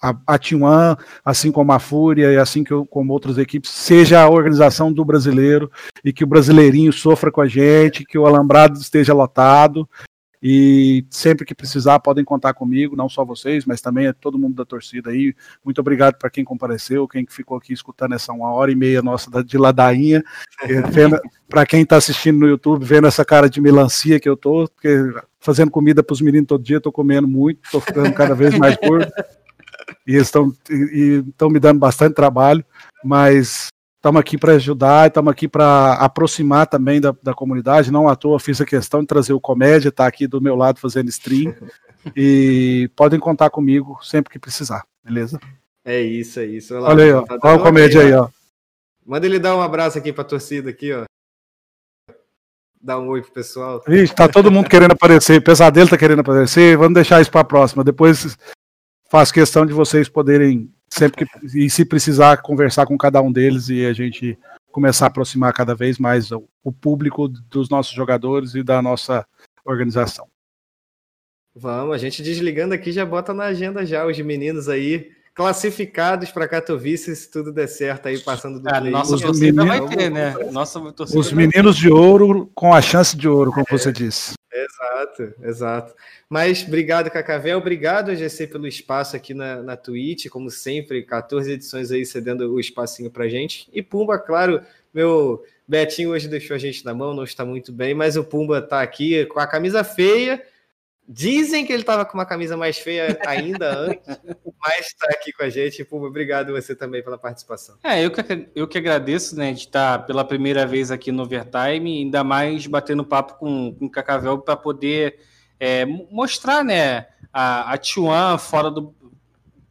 a, 0.01 0.35
a 0.35 0.39
T1, 0.39 0.97
assim 1.25 1.51
como 1.51 1.73
a 1.73 1.79
Fúria 1.79 2.31
e 2.31 2.37
assim 2.37 2.63
que, 2.63 2.73
como 2.85 3.11
outras 3.11 3.37
equipes, 3.37 3.69
seja 3.69 4.21
a 4.21 4.29
organização 4.29 4.93
do 4.93 5.03
brasileiro 5.03 5.69
e 6.05 6.13
que 6.13 6.23
o 6.23 6.27
brasileirinho 6.27 6.93
sofra 6.93 7.29
com 7.29 7.41
a 7.41 7.47
gente, 7.47 8.05
que 8.05 8.17
o 8.17 8.25
alambrado 8.25 8.79
esteja 8.79 9.13
lotado 9.13 9.89
e 10.41 11.05
sempre 11.09 11.45
que 11.45 11.53
precisar 11.53 11.99
podem 11.99 12.23
contar 12.23 12.53
comigo, 12.53 12.95
não 12.95 13.09
só 13.09 13.25
vocês, 13.25 13.65
mas 13.65 13.81
também 13.81 14.07
é 14.07 14.13
todo 14.13 14.39
mundo 14.39 14.55
da 14.55 14.65
torcida 14.65 15.09
aí. 15.09 15.35
Muito 15.63 15.81
obrigado 15.81 16.15
para 16.15 16.29
quem 16.29 16.45
compareceu, 16.45 17.07
quem 17.07 17.25
ficou 17.29 17.57
aqui 17.57 17.73
escutando 17.73 18.13
essa 18.15 18.31
uma 18.31 18.53
hora 18.53 18.71
e 18.71 18.75
meia 18.75 19.01
nossa 19.01 19.43
de 19.43 19.57
ladainha. 19.57 20.23
para 21.49 21.65
quem 21.67 21.81
está 21.81 21.97
assistindo 21.97 22.39
no 22.39 22.47
YouTube, 22.47 22.85
vendo 22.85 23.07
essa 23.07 23.25
cara 23.25 23.49
de 23.49 23.59
melancia 23.59 24.19
que 24.19 24.29
eu 24.29 24.37
tô, 24.37 24.67
porque 24.69 25.13
fazendo 25.41 25.71
comida 25.71 26.01
para 26.01 26.13
os 26.13 26.21
meninos 26.21 26.47
todo 26.47 26.63
dia, 26.63 26.77
estou 26.77 26.91
comendo 26.91 27.27
muito, 27.27 27.59
estou 27.65 27.81
ficando 27.81 28.13
cada 28.13 28.33
vez 28.33 28.57
mais 28.57 28.77
gordo 28.77 29.11
e 30.07 30.15
estão 30.15 31.49
me 31.49 31.59
dando 31.59 31.79
bastante 31.79 32.13
trabalho, 32.13 32.63
mas 33.03 33.67
estamos 33.99 34.19
aqui 34.19 34.37
para 34.37 34.53
ajudar, 34.53 35.07
estamos 35.07 35.31
aqui 35.31 35.47
para 35.47 35.93
aproximar 35.93 36.65
também 36.67 36.99
da, 36.99 37.13
da, 37.21 37.33
comunidade. 37.33 37.91
Não 37.91 38.07
à 38.07 38.15
toa 38.15 38.39
fiz 38.39 38.59
a 38.59 38.65
questão 38.65 39.01
de 39.01 39.07
trazer 39.07 39.33
o 39.33 39.41
Comédia, 39.41 39.89
está 39.89 40.07
aqui 40.07 40.25
do 40.25 40.41
meu 40.41 40.55
lado 40.55 40.79
fazendo 40.79 41.09
stream. 41.09 41.53
e 42.15 42.89
podem 42.95 43.19
contar 43.19 43.49
comigo 43.49 43.99
sempre 44.01 44.31
que 44.31 44.39
precisar, 44.39 44.85
beleza? 45.03 45.39
É 45.83 46.01
isso, 46.01 46.39
é 46.39 46.45
isso. 46.45 46.73
Olha, 46.75 46.85
Olha 46.85 47.03
aí, 47.03 47.13
ó. 47.13 47.21
Tá 47.23 47.37
Olha 47.43 47.59
o 47.59 47.63
Comédia 47.63 48.01
aí, 48.01 48.13
ó. 48.13 48.29
Manda 49.05 49.25
ele 49.25 49.39
dar 49.39 49.55
um 49.55 49.61
abraço 49.61 49.97
aqui 49.97 50.13
para 50.13 50.21
a 50.21 50.27
torcida 50.27 50.69
aqui, 50.69 50.93
ó. 50.93 51.03
Dá 52.81 52.97
um 52.97 53.09
oi 53.09 53.21
pro 53.21 53.33
pessoal. 53.33 53.83
Ixi, 53.85 54.15
tá 54.15 54.29
todo 54.29 54.49
mundo 54.49 54.69
querendo 54.69 54.93
aparecer. 54.93 55.43
Pesadelo 55.43 55.89
tá 55.89 55.97
querendo 55.97 56.21
aparecer. 56.21 56.77
Vamos 56.77 56.93
deixar 56.93 57.19
isso 57.19 57.29
para 57.29 57.41
a 57.41 57.45
próxima. 57.45 57.83
Depois 57.83 58.37
faço 59.09 59.33
questão 59.33 59.65
de 59.65 59.73
vocês 59.73 60.07
poderem 60.07 60.73
sempre 60.89 61.25
que 61.25 61.57
e 61.57 61.69
se 61.69 61.85
precisar 61.85 62.37
conversar 62.37 62.85
com 62.85 62.97
cada 62.97 63.21
um 63.21 63.31
deles 63.31 63.69
e 63.69 63.85
a 63.85 63.93
gente 63.93 64.37
começar 64.71 65.05
a 65.05 65.07
aproximar 65.07 65.53
cada 65.53 65.75
vez 65.75 65.97
mais 65.97 66.31
o, 66.31 66.47
o 66.63 66.71
público 66.71 67.27
dos 67.27 67.69
nossos 67.69 67.93
jogadores 67.93 68.55
e 68.55 68.63
da 68.63 68.81
nossa 68.81 69.25
organização. 69.65 70.27
Vamos, 71.55 71.95
a 71.95 71.97
gente 71.97 72.21
desligando 72.21 72.73
aqui 72.73 72.91
já 72.91 73.05
bota 73.05 73.33
na 73.33 73.45
agenda 73.45 73.85
já 73.85 74.05
os 74.05 74.17
meninos 74.19 74.69
aí 74.69 75.11
classificados 75.33 76.31
para 76.31 76.47
Katowice, 76.47 77.15
se 77.15 77.31
tudo 77.31 77.51
der 77.53 77.67
certo 77.67 78.07
aí, 78.07 78.19
passando 78.19 78.59
do 78.59 78.67
ah, 78.67 78.81
Nossa 78.81 79.15
os 79.15 79.39
meninos, 79.39 79.65
vai 79.65 79.87
ter, 79.87 80.09
né? 80.09 80.33
Nossa 80.51 80.79
os 80.79 81.31
meninos 81.31 81.77
de 81.77 81.89
ouro 81.89 82.51
com 82.53 82.73
a 82.73 82.81
chance 82.81 83.15
de 83.15 83.27
ouro, 83.27 83.51
como 83.51 83.65
é, 83.69 83.77
você 83.77 83.91
disse. 83.91 84.33
Exato, 84.65 85.33
exato. 85.41 85.95
Mas 86.29 86.63
obrigado, 86.65 87.09
Cacavel. 87.09 87.57
Obrigado, 87.57 88.15
GC, 88.15 88.47
pelo 88.47 88.67
espaço 88.67 89.15
aqui 89.15 89.33
na, 89.33 89.61
na 89.61 89.77
Twitch. 89.77 90.27
Como 90.29 90.49
sempre, 90.49 91.03
14 91.03 91.51
edições 91.51 91.91
aí 91.91 92.05
cedendo 92.05 92.51
o 92.53 92.59
espacinho 92.59 93.09
pra 93.09 93.27
gente. 93.27 93.69
E 93.73 93.81
Pumba, 93.81 94.17
claro, 94.19 94.61
meu 94.93 95.43
Betinho 95.67 96.11
hoje 96.11 96.27
deixou 96.27 96.55
a 96.55 96.59
gente 96.59 96.83
na 96.83 96.93
mão, 96.93 97.13
não 97.13 97.23
está 97.23 97.45
muito 97.45 97.71
bem, 97.71 97.93
mas 97.93 98.17
o 98.17 98.23
Pumba 98.23 98.61
tá 98.61 98.81
aqui 98.81 99.25
com 99.27 99.39
a 99.39 99.47
camisa 99.47 99.83
feia 99.83 100.43
Dizem 101.11 101.65
que 101.65 101.73
ele 101.73 101.81
estava 101.81 102.05
com 102.05 102.15
uma 102.15 102.25
camisa 102.25 102.55
mais 102.55 102.77
feia 102.77 103.19
ainda 103.25 103.75
antes, 103.75 104.05
mas 104.61 104.85
está 104.85 105.07
aqui 105.07 105.33
com 105.33 105.41
a 105.41 105.49
gente. 105.49 105.83
Puma, 105.83 106.05
obrigado 106.05 106.51
você 106.51 106.75
também 106.75 107.03
pela 107.03 107.17
participação. 107.17 107.79
É, 107.83 108.05
eu 108.05 108.11
que, 108.11 108.49
eu 108.53 108.67
que 108.67 108.77
agradeço, 108.77 109.35
né, 109.35 109.51
de 109.51 109.61
estar 109.61 110.05
pela 110.05 110.23
primeira 110.23 110.67
vez 110.67 110.91
aqui 110.91 111.11
no 111.11 111.23
Overtime, 111.23 112.03
ainda 112.03 112.23
mais 112.23 112.67
batendo 112.67 113.03
papo 113.03 113.39
com, 113.39 113.73
com 113.73 113.85
o 113.87 113.89
Cacavel 113.89 114.37
para 114.37 114.55
poder 114.55 115.19
é, 115.59 115.83
mostrar, 115.83 116.63
né, 116.63 117.07
a, 117.33 117.73
a 117.73 117.77
T1 117.79 118.37
fora 118.37 118.69
do 118.69 118.93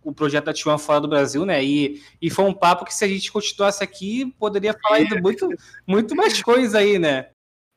o 0.02 0.12
projeto 0.12 0.46
da 0.46 0.54
T1 0.54 0.78
fora 0.78 1.00
do 1.02 1.08
Brasil, 1.08 1.44
né? 1.44 1.62
E, 1.62 2.02
e 2.20 2.30
foi 2.30 2.46
um 2.46 2.54
papo 2.54 2.84
que 2.84 2.94
se 2.94 3.04
a 3.04 3.08
gente 3.08 3.30
continuasse 3.30 3.84
aqui, 3.84 4.26
poderia 4.38 4.74
falar 4.82 4.96
ainda 4.96 5.20
muito, 5.20 5.46
muito 5.86 6.16
mais 6.16 6.42
coisa 6.42 6.78
aí, 6.78 6.98
né? 6.98 7.26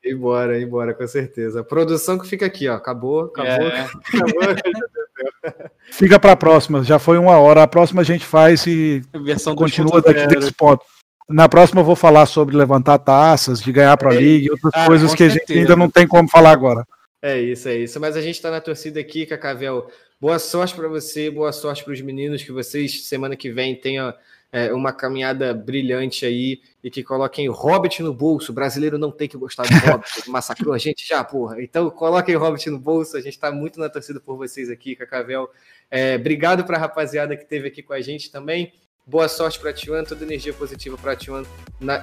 Embora, 0.04 0.60
embora, 0.60 0.92
com 0.92 1.06
certeza. 1.06 1.60
A 1.60 1.64
produção 1.64 2.18
que 2.18 2.26
fica 2.26 2.44
aqui, 2.44 2.68
ó. 2.68 2.74
Acabou, 2.74 3.26
acabou, 3.26 3.68
é. 3.68 3.80
acabou. 4.12 5.70
fica 5.92 6.18
para 6.18 6.32
a 6.32 6.36
próxima. 6.36 6.82
Já 6.82 6.98
foi 6.98 7.18
uma 7.18 7.38
hora. 7.38 7.62
A 7.62 7.68
próxima 7.68 8.02
a 8.02 8.04
gente 8.04 8.24
faz 8.24 8.66
e 8.66 9.02
Versão 9.22 9.54
continua 9.54 10.02
daqui 10.02 10.26
desse 10.26 10.52
ponto. 10.52 10.84
Na 11.28 11.48
próxima 11.48 11.80
eu 11.80 11.84
vou 11.84 11.94
falar 11.94 12.26
sobre 12.26 12.56
levantar 12.56 12.98
taças, 12.98 13.60
de 13.60 13.70
ganhar 13.70 13.96
para 13.96 14.10
a 14.10 14.14
é. 14.14 14.18
Liga 14.18 14.46
e 14.46 14.50
outras 14.50 14.72
ah, 14.74 14.86
coisas 14.86 15.12
que 15.12 15.18
certeza. 15.18 15.44
a 15.44 15.54
gente 15.54 15.58
ainda 15.60 15.76
não 15.76 15.88
tem 15.88 16.06
como 16.06 16.28
falar 16.28 16.50
agora. 16.50 16.84
É 17.22 17.40
isso, 17.40 17.68
é 17.68 17.76
isso. 17.76 18.00
Mas 18.00 18.16
a 18.16 18.20
gente 18.20 18.34
está 18.34 18.50
na 18.50 18.60
torcida 18.60 18.98
aqui, 18.98 19.24
Cacavel. 19.24 19.88
Boa 20.20 20.38
sorte 20.40 20.74
para 20.74 20.88
você, 20.88 21.30
boa 21.30 21.52
sorte 21.52 21.84
para 21.84 21.92
os 21.92 22.00
meninos, 22.00 22.42
que 22.42 22.50
vocês 22.50 23.06
semana 23.06 23.36
que 23.36 23.50
vem 23.52 23.76
tenham 23.76 24.12
é, 24.52 24.72
uma 24.72 24.92
caminhada 24.92 25.54
brilhante 25.54 26.26
aí 26.26 26.60
e 26.84 26.90
que 26.90 27.02
coloquem 27.02 27.48
Hobbit 27.48 28.02
no 28.02 28.12
bolso. 28.12 28.52
O 28.52 28.54
brasileiro 28.54 28.98
não 28.98 29.10
tem 29.10 29.26
que 29.26 29.36
gostar 29.36 29.62
de 29.62 29.74
Hobbit, 29.74 30.28
massacrou 30.28 30.74
a 30.74 30.78
gente 30.78 31.08
já, 31.08 31.24
porra. 31.24 31.62
Então 31.62 31.88
coloquem 31.90 32.36
Hobbit 32.36 32.68
no 32.68 32.78
bolso. 32.78 33.16
A 33.16 33.20
gente 33.20 33.32
está 33.32 33.50
muito 33.50 33.80
na 33.80 33.88
torcida 33.88 34.20
por 34.20 34.36
vocês 34.36 34.68
aqui, 34.68 34.94
Cacavel. 34.94 35.48
É, 35.90 36.16
obrigado 36.16 36.64
para 36.64 36.76
a 36.76 36.80
rapaziada 36.80 37.34
que 37.34 37.44
esteve 37.44 37.68
aqui 37.68 37.82
com 37.82 37.94
a 37.94 38.00
gente 38.02 38.30
também. 38.30 38.72
Boa 39.04 39.28
sorte 39.28 39.58
para 39.58 39.70
a 39.70 39.72
Tijuana, 39.72 40.06
toda 40.06 40.22
energia 40.22 40.52
positiva 40.52 40.96
para 40.96 41.12
a 41.12 41.16
Tijuana 41.16 41.46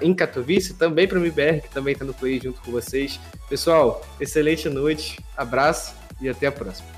em 0.01 0.13
Katowice, 0.13 0.73
também 0.73 1.07
para 1.07 1.17
o 1.17 1.21
MBR, 1.21 1.61
que 1.61 1.69
também 1.69 1.93
está 1.93 2.03
no 2.03 2.13
play 2.13 2.41
junto 2.43 2.59
com 2.59 2.71
vocês. 2.71 3.17
Pessoal, 3.47 4.05
excelente 4.19 4.67
noite, 4.67 5.17
abraço 5.37 5.95
e 6.19 6.27
até 6.27 6.47
a 6.47 6.51
próxima. 6.51 6.89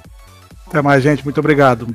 Até 0.65 0.82
mais, 0.82 1.03
gente. 1.03 1.23
Muito 1.23 1.40
obrigado. 1.40 1.86